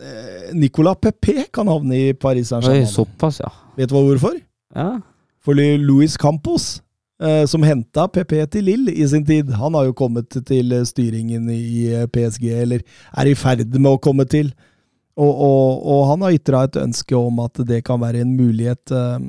eh, 0.00 0.52
Nicolas 0.54 1.00
Pepe 1.02 1.48
kan 1.52 1.66
havne 1.66 1.94
i 1.94 2.12
Paris 2.12 2.48
Saint-Germain. 2.52 2.86
såpass, 2.86 3.40
ja. 3.40 3.50
Vet 3.76 3.90
du 3.90 3.96
hva 3.96 4.04
hvorfor? 4.06 4.40
ja. 4.74 5.00
For 5.46 5.54
Louis 5.54 6.16
Campos, 6.16 6.80
eh, 7.22 7.44
som 7.46 7.62
henta 7.62 8.08
PP 8.08 8.50
til 8.50 8.64
Lill 8.64 8.88
i 8.88 9.06
sin 9.06 9.24
tid, 9.24 9.50
han 9.50 9.74
har 9.74 9.84
jo 9.86 9.92
kommet 9.92 10.28
til 10.46 10.72
eh, 10.72 10.82
styringen 10.82 11.48
i 11.50 11.92
eh, 11.94 12.06
PSG, 12.06 12.48
eller 12.62 12.82
er 13.16 13.26
i 13.30 13.34
ferd 13.34 13.62
med 13.78 13.92
å 13.92 14.00
komme 14.02 14.26
til. 14.26 14.50
Og, 15.16 15.32
og, 15.32 15.84
og 15.88 16.00
han 16.10 16.24
har 16.26 16.34
ytra 16.36 16.64
et 16.66 16.76
ønske 16.76 17.16
om 17.16 17.38
at 17.40 17.60
det 17.68 17.78
kan 17.86 18.00
være 18.02 18.20
en 18.20 18.34
mulighet. 18.36 18.92
eh, 18.92 19.22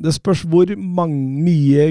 Det 0.00 0.14
spørs 0.16 0.46
hvor 0.48 0.70
mange, 0.76 1.18
mye 1.44 1.90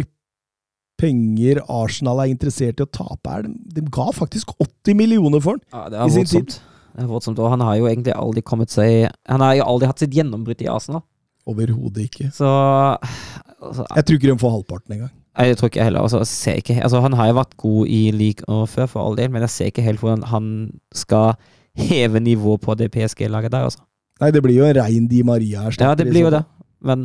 penger 0.98 1.60
Arsenal 1.70 2.24
er 2.24 2.32
interessert 2.32 2.80
i 2.82 2.86
å 2.88 2.90
tape 2.90 3.30
her. 3.30 3.46
De, 3.46 3.84
ga 3.94 4.08
faktisk 4.16 4.56
80 4.58 4.98
millioner 4.98 5.44
for 5.44 5.60
den! 5.60 5.68
Ja, 5.74 5.84
det 5.94 6.00
I 6.00 6.02
er 6.02 6.10
sin 6.16 6.24
voldsomt. 6.24 6.56
Det 6.98 7.04
er 7.04 7.12
voldsomt, 7.12 7.40
og 7.46 7.52
han 7.54 7.62
har 7.62 7.76
jo 7.78 7.86
egentlig 7.86 8.16
aldri 8.18 8.42
kommet 8.42 8.74
seg 8.74 9.12
Han 9.30 9.44
har 9.46 9.60
jo 9.60 9.68
aldri 9.70 9.90
hatt 9.92 10.02
sitt 10.02 10.16
gjennombrudd 10.18 10.64
i 10.66 10.70
Arsenal. 10.74 11.04
Overhodet 11.48 12.08
ikke. 12.10 12.32
Så 12.34 12.48
altså, 12.50 13.86
Jeg 13.94 14.08
tror 14.08 14.18
ikke 14.18 14.32
de 14.32 14.40
får 14.42 14.56
halvparten 14.56 14.96
engang. 14.98 15.14
Jeg 15.38 15.58
tror 15.60 15.70
ikke 15.70 15.80
jeg 15.84 15.92
heller. 15.92 16.02
Altså, 16.02 16.24
ikke, 16.58 16.80
altså, 16.82 17.04
han 17.06 17.14
har 17.14 17.30
jo 17.30 17.38
vært 17.38 17.54
god 17.62 17.92
i 17.94 18.02
league 18.12 18.48
og 18.50 18.66
før, 18.74 18.90
for 18.90 19.06
all 19.06 19.20
del, 19.20 19.30
men 19.30 19.46
jeg 19.46 19.54
ser 19.54 19.70
ikke 19.70 19.86
helt 19.86 20.02
hvordan 20.02 20.26
han 20.32 20.50
skal 20.98 21.38
heve 21.78 22.20
nivået 22.24 22.62
på 22.64 22.76
det 22.78 22.90
PSG-laget 22.94 23.54
der. 23.54 23.68
Altså. 23.70 23.84
Nei, 24.22 24.32
det 24.34 24.42
blir 24.44 24.58
jo 24.58 24.66
en 24.66 24.80
rein 24.80 25.08
Di 25.10 25.22
Maria-erstatter. 25.24 25.94
Ja, 25.94 25.96
det 26.00 26.10
blir 26.10 26.26
jo 26.28 26.34
det. 26.34 26.44
Men 26.86 27.04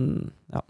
ja. 0.52 0.62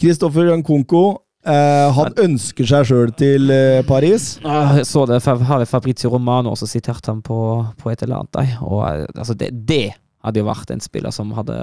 Kristoffer 0.00 0.50
Nkunko, 0.56 1.02
eh, 1.46 1.88
han 1.96 2.14
ønsker 2.24 2.68
seg 2.68 2.86
sjøl 2.88 3.12
til 3.18 3.50
eh, 3.52 3.82
Paris. 3.88 4.38
Ah, 4.44 4.76
Jeg 4.78 4.88
så 4.88 5.04
det, 5.08 5.20
har 5.24 5.64
Fabrizio 5.68 6.10
Romano 6.12 6.54
også 6.54 6.68
sitert 6.70 7.06
ham 7.10 7.20
på, 7.24 7.38
på 7.80 7.92
et 7.92 8.02
eller 8.02 8.22
annet. 8.22 8.32
der, 8.36 8.56
Og 8.64 8.80
eh, 8.88 9.04
altså, 9.14 9.34
det, 9.34 9.52
det 9.68 9.92
hadde 10.24 10.40
jo 10.40 10.46
vært 10.48 10.70
en 10.72 10.80
spiller 10.80 11.12
som 11.12 11.32
hadde 11.36 11.54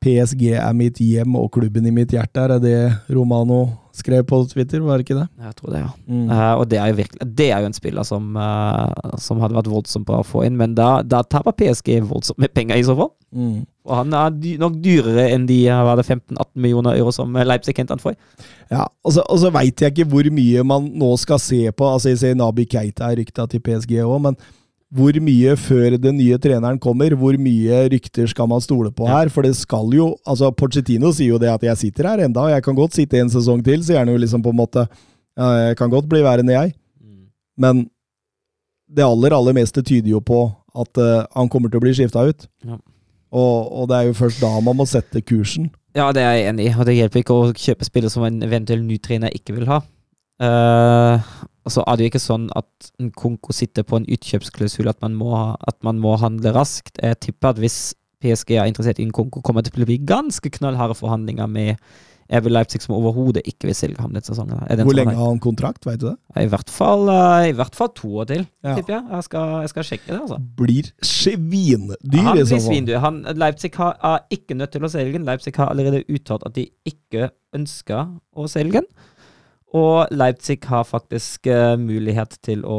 PSG 0.00 0.54
er 0.56 0.72
mitt 0.76 0.96
hjem 1.04 1.34
og 1.36 1.50
klubben 1.52 1.84
i 1.86 1.92
mitt 1.92 2.14
hjerte 2.14 2.46
er 2.46 2.54
det 2.62 2.78
Romano 3.12 3.66
skrev 4.00 4.26
på 4.28 4.40
Twitter, 4.50 4.82
var 4.84 4.98
det 4.98 5.06
ikke 5.06 5.18
det? 5.18 5.26
Jeg 5.48 5.56
tror 5.58 5.74
det, 5.74 5.82
ja. 5.84 5.90
Mm. 6.08 6.26
Uh, 6.30 6.52
og 6.60 6.66
det 6.70 6.78
er 6.80 6.92
jo 6.92 6.98
virkelig 7.00 7.28
Det 7.38 7.48
er 7.52 7.62
jo 7.62 7.70
en 7.70 7.76
spiller 7.76 8.06
som, 8.08 8.30
uh, 8.38 9.16
som 9.20 9.42
hadde 9.42 9.58
vært 9.58 9.70
voldsomt 9.72 10.08
bra 10.08 10.22
å 10.22 10.26
få 10.26 10.44
inn, 10.48 10.58
men 10.60 10.76
da, 10.78 10.98
da 11.02 11.24
taper 11.26 11.56
PSG 11.58 11.98
voldsomt 12.06 12.40
med 12.42 12.54
penger, 12.56 12.78
i 12.78 12.86
så 12.86 12.96
fall. 12.98 13.12
Mm. 13.34 13.66
Og 13.88 13.96
han 13.96 14.14
er 14.16 14.36
dy 14.36 14.54
nok 14.60 14.76
dyrere 14.84 15.26
enn 15.32 15.46
de 15.48 15.58
eh, 15.68 15.82
var 15.84 15.98
det 16.00 16.06
15-18 16.06 16.46
millioner 16.60 16.98
euro 17.00 17.12
som 17.14 17.34
eh, 17.36 17.46
Leipzig 17.46 17.76
henter 17.76 17.96
han 17.96 18.02
for. 18.02 18.16
Ja, 18.72 18.84
og 19.04 19.14
så, 19.16 19.24
og 19.24 19.40
så 19.40 19.52
veit 19.54 19.80
jeg 19.80 19.94
ikke 19.94 20.08
hvor 20.12 20.28
mye 20.34 20.64
man 20.66 20.90
nå 21.00 21.14
skal 21.20 21.40
se 21.42 21.62
på. 21.72 21.88
Altså, 21.88 22.12
jeg 22.12 22.22
ser 22.22 22.38
Nabi 22.38 22.68
Keita 22.68 23.08
er 23.08 23.20
rykta 23.22 23.48
til 23.48 23.64
PSG 23.64 24.00
òg, 24.04 24.18
men 24.28 24.38
hvor 24.88 25.12
mye 25.20 25.52
før 25.60 25.98
den 26.00 26.16
nye 26.16 26.38
treneren 26.40 26.78
kommer, 26.80 27.12
hvor 27.18 27.36
mye 27.36 27.82
rykter 27.92 28.28
skal 28.30 28.48
man 28.48 28.62
stole 28.64 28.90
på 28.94 29.08
her? 29.08 29.28
For 29.28 29.44
det 29.44 29.54
skal 29.58 29.92
jo 29.92 30.14
altså 30.24 30.48
Pochettino 30.56 31.12
sier 31.12 31.34
jo 31.34 31.38
det 31.38 31.50
at 31.52 31.62
'jeg 31.62 31.76
sitter 31.76 32.08
her 32.08 32.24
enda, 32.24 32.40
og 32.40 32.50
jeg 32.50 32.64
kan 32.64 32.74
godt 32.74 32.94
sitte 32.94 33.20
en 33.20 33.28
sesong 33.28 33.62
til', 33.62 33.84
sier 33.84 33.98
han 33.98 34.08
jo 34.08 34.16
liksom 34.16 34.42
på 34.42 34.50
en 34.50 34.56
måte. 34.56 34.88
Ja, 35.36 35.68
jeg 35.68 35.76
kan 35.76 35.90
godt 35.90 36.08
bli 36.08 36.22
værende, 36.22 36.52
jeg. 36.52 36.74
Men 37.58 37.90
det 38.88 39.04
aller, 39.04 39.34
aller 39.36 39.52
meste 39.52 39.82
tyder 39.82 40.08
jo 40.08 40.20
på 40.20 40.46
at 40.78 40.98
uh, 40.98 41.26
han 41.36 41.48
kommer 41.48 41.68
til 41.68 41.80
å 41.80 41.84
bli 41.84 41.92
skifta 41.92 42.24
ut. 42.24 42.46
Ja. 42.64 42.78
Og, 43.34 43.72
og 43.72 43.88
det 43.90 43.96
er 43.96 44.08
jo 44.08 44.16
først 44.16 44.40
da 44.40 44.48
man 44.64 44.78
må 44.78 44.86
sette 44.88 45.20
kursen. 45.20 45.68
Ja, 45.96 46.12
det 46.12 46.22
er 46.22 46.32
jeg 46.38 46.48
enig 46.48 46.68
i, 46.70 46.74
og 46.78 46.86
det 46.86 46.96
hjelper 46.96 47.20
ikke 47.20 47.36
å 47.36 47.52
kjøpe 47.52 47.84
spillere 47.84 48.12
som 48.12 48.24
en 48.24 48.40
eventuell 48.46 48.80
ny 48.86 48.96
trener 49.02 49.34
ikke 49.34 49.56
vil 49.58 49.68
ha. 49.68 49.82
Eh, 50.40 51.28
og 51.68 51.72
så 51.74 51.82
er 51.84 51.96
det 51.98 52.04
jo 52.06 52.10
ikke 52.12 52.22
sånn 52.24 52.48
at 52.56 52.90
en 53.02 53.10
Konko 53.12 53.52
sitter 53.52 53.84
på 53.84 53.98
en 54.00 54.06
utkjøpsklausul 54.08 54.88
at, 54.88 55.02
at 55.02 55.78
man 55.84 55.98
må 56.00 56.16
handle 56.22 56.52
raskt. 56.56 56.96
Jeg 57.02 57.20
tipper 57.20 57.50
at 57.52 57.58
hvis 57.62 57.94
PSG 58.22 58.56
er 58.58 58.66
interessert 58.70 58.98
i 58.98 59.06
en 59.06 59.12
Konko, 59.14 59.42
kommer 59.44 59.62
det 59.62 59.74
til 59.74 59.84
å 59.84 59.88
bli 59.90 59.98
ganske 60.08 60.50
knallharde 60.50 60.96
forhandlinger 60.98 61.46
med 61.50 61.76
Evil 62.30 62.52
Leipzig, 62.52 62.82
som 62.84 62.92
overhodet 62.92 63.40
ikke 63.48 63.70
vil 63.70 63.76
selge 63.76 64.02
ham 64.04 64.12
denne 64.12 64.20
sesongen. 64.26 64.58
Hvor 64.60 64.82
som 64.82 64.90
lenge 64.98 65.14
har- 65.14 65.16
har 65.16 65.30
han 65.32 65.38
kontrakt, 65.40 65.86
veit 65.86 65.98
du 66.00 66.10
det? 66.10 66.16
I 66.36 66.44
hvert 66.46 66.68
fall, 66.68 67.08
eh, 67.08 67.48
i 67.48 67.52
hvert 67.56 67.74
fall 67.74 67.88
to 67.88 68.08
år 68.20 68.26
til, 68.26 68.46
Ja. 68.62 68.74
tipper 68.76 68.92
jeg. 68.98 69.04
Jeg 69.10 69.24
skal, 69.24 69.60
jeg 69.62 69.68
skal 69.70 69.82
sjekke 69.82 70.06
det, 70.08 70.20
altså. 70.20 70.38
Blir 70.56 70.90
svindyr 71.00 72.20
han 72.22 72.36
i 72.38 72.42
så 72.42 72.60
fall. 72.60 72.60
svindyr. 72.68 72.98
Han, 73.00 73.22
Leipzig 73.34 73.74
har, 73.76 73.96
er 74.02 74.18
ikke 74.30 74.54
nødt 74.56 74.70
til 74.72 74.82
å 74.82 74.90
selge 74.90 75.12
den. 75.14 75.24
Leipzig 75.24 75.56
har 75.56 75.70
allerede 75.70 76.04
uttalt 76.08 76.42
at 76.44 76.52
de 76.52 76.68
ikke 76.86 77.30
ønsker 77.54 78.20
å 78.36 78.44
selge 78.48 78.72
den. 78.72 78.86
Og 79.76 80.08
Leipzig 80.14 80.62
har 80.64 80.86
faktisk 80.88 81.46
uh, 81.52 81.76
mulighet 81.80 82.38
til 82.44 82.64
å, 82.64 82.78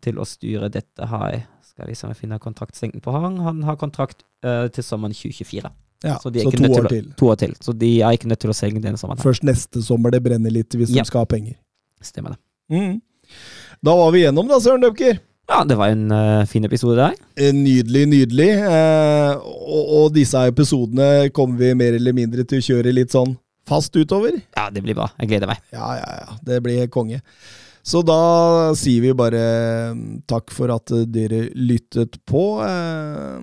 til 0.00 0.20
å 0.20 0.24
styre 0.28 0.70
dette 0.72 1.08
her. 1.10 1.42
Skal 1.66 1.90
jeg 1.90 1.98
finner 2.00 2.16
finne 2.16 2.40
kontraktslengden 2.40 3.02
på 3.04 3.12
han. 3.12 3.36
Han 3.44 3.62
har 3.68 3.76
kontrakt 3.80 4.24
uh, 4.46 4.68
til 4.72 4.84
sommeren 4.84 5.16
2024. 5.16 5.70
Ja, 6.04 6.16
Så 6.16 6.30
så, 6.32 6.50
to 6.50 6.62
nødt 6.62 6.72
til 6.72 6.80
år 6.80 6.88
å-. 6.88 7.14
To 7.20 7.28
år 7.28 7.40
til. 7.42 7.54
Så 7.60 7.74
de 7.76 7.90
er 8.00 8.16
ikke 8.16 8.30
nødt 8.30 8.40
til 8.40 8.52
å 8.52 8.56
selge 8.56 8.80
denne 8.80 9.00
sommeren. 9.00 9.20
Først 9.20 9.44
neste 9.44 9.82
sommer 9.84 10.14
det 10.14 10.22
brenner 10.24 10.52
litt, 10.52 10.72
hvis 10.72 10.94
Ja. 10.94 11.02
de 11.04 11.12
skal 11.12 11.26
ha 11.26 11.28
penger. 11.28 11.58
Stemmer 12.00 12.36
det. 12.36 12.40
Mm. 12.72 13.02
Da 13.84 13.96
var 13.96 14.14
vi 14.14 14.24
gjennom, 14.24 14.48
da, 14.48 14.60
Søren 14.64 14.80
Døpker. 14.84 15.20
Ja, 15.50 15.64
det 15.66 15.76
var 15.76 15.90
en 15.92 16.06
uh, 16.14 16.46
fin 16.46 16.64
episode 16.64 16.96
der. 16.96 17.16
Nydelig, 17.52 18.04
nydelig. 18.06 18.48
Eh, 18.70 19.32
og, 19.42 19.88
og 19.98 20.12
disse 20.14 20.38
episodene 20.46 21.28
kommer 21.34 21.58
vi 21.58 21.72
mer 21.74 21.96
eller 21.98 22.14
mindre 22.14 22.44
til 22.46 22.62
å 22.62 22.66
kjøre 22.68 22.92
litt 22.94 23.10
sånn 23.10 23.34
fast 23.68 23.96
utover. 23.96 24.38
Ja, 24.56 24.68
det 24.72 24.82
blir 24.84 24.96
bra. 24.98 25.10
Jeg 25.20 25.32
gleder 25.32 25.50
meg. 25.50 25.60
Ja, 25.74 25.92
ja, 25.98 26.14
ja. 26.24 26.38
Det 26.46 26.60
blir 26.64 26.88
konge. 26.92 27.20
Så 27.82 28.02
da 28.04 28.72
sier 28.76 29.00
vi 29.06 29.14
bare 29.16 29.44
mm, 29.96 30.02
takk 30.28 30.52
for 30.52 30.72
at 30.74 30.92
eh, 30.94 31.06
dere 31.08 31.46
lyttet 31.56 32.20
på. 32.28 32.44
Eh, 32.66 33.38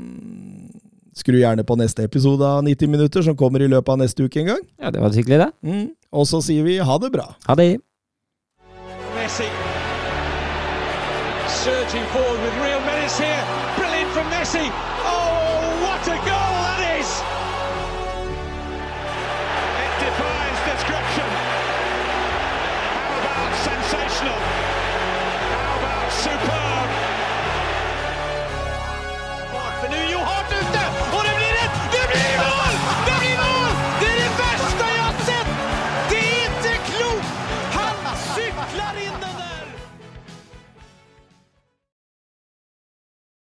Skru 1.18 1.40
gjerne 1.40 1.66
på 1.66 1.80
neste 1.80 2.06
episode 2.06 2.46
av 2.46 2.62
90 2.68 2.94
minutter, 2.94 3.26
som 3.26 3.38
kommer 3.38 3.64
i 3.66 3.72
løpet 3.72 3.90
av 3.96 4.04
neste 4.04 4.28
uke 4.28 4.44
en 4.44 4.54
gang. 4.54 4.62
Ja, 4.78 4.94
det 4.94 5.02
var 5.02 5.16
hyggelig, 5.18 5.48
det. 5.48 5.52
Mm. 5.66 5.88
Og 6.14 6.30
så 6.30 6.44
sier 6.46 6.68
vi 6.68 6.78
ha 6.78 7.00
det 7.02 7.10
bra. 7.16 7.32
Ha 7.50 7.58
det. 7.58 7.72
Messi 9.18 9.50
surging 11.68 12.06
forward 12.16 12.40
with 12.44 12.56
real 12.64 12.80
menace 12.88 13.18
here. 13.20 13.44
Brilliant 13.78 14.12
from 14.16 14.28
Messi. 14.32 14.66
Oh, 15.04 15.07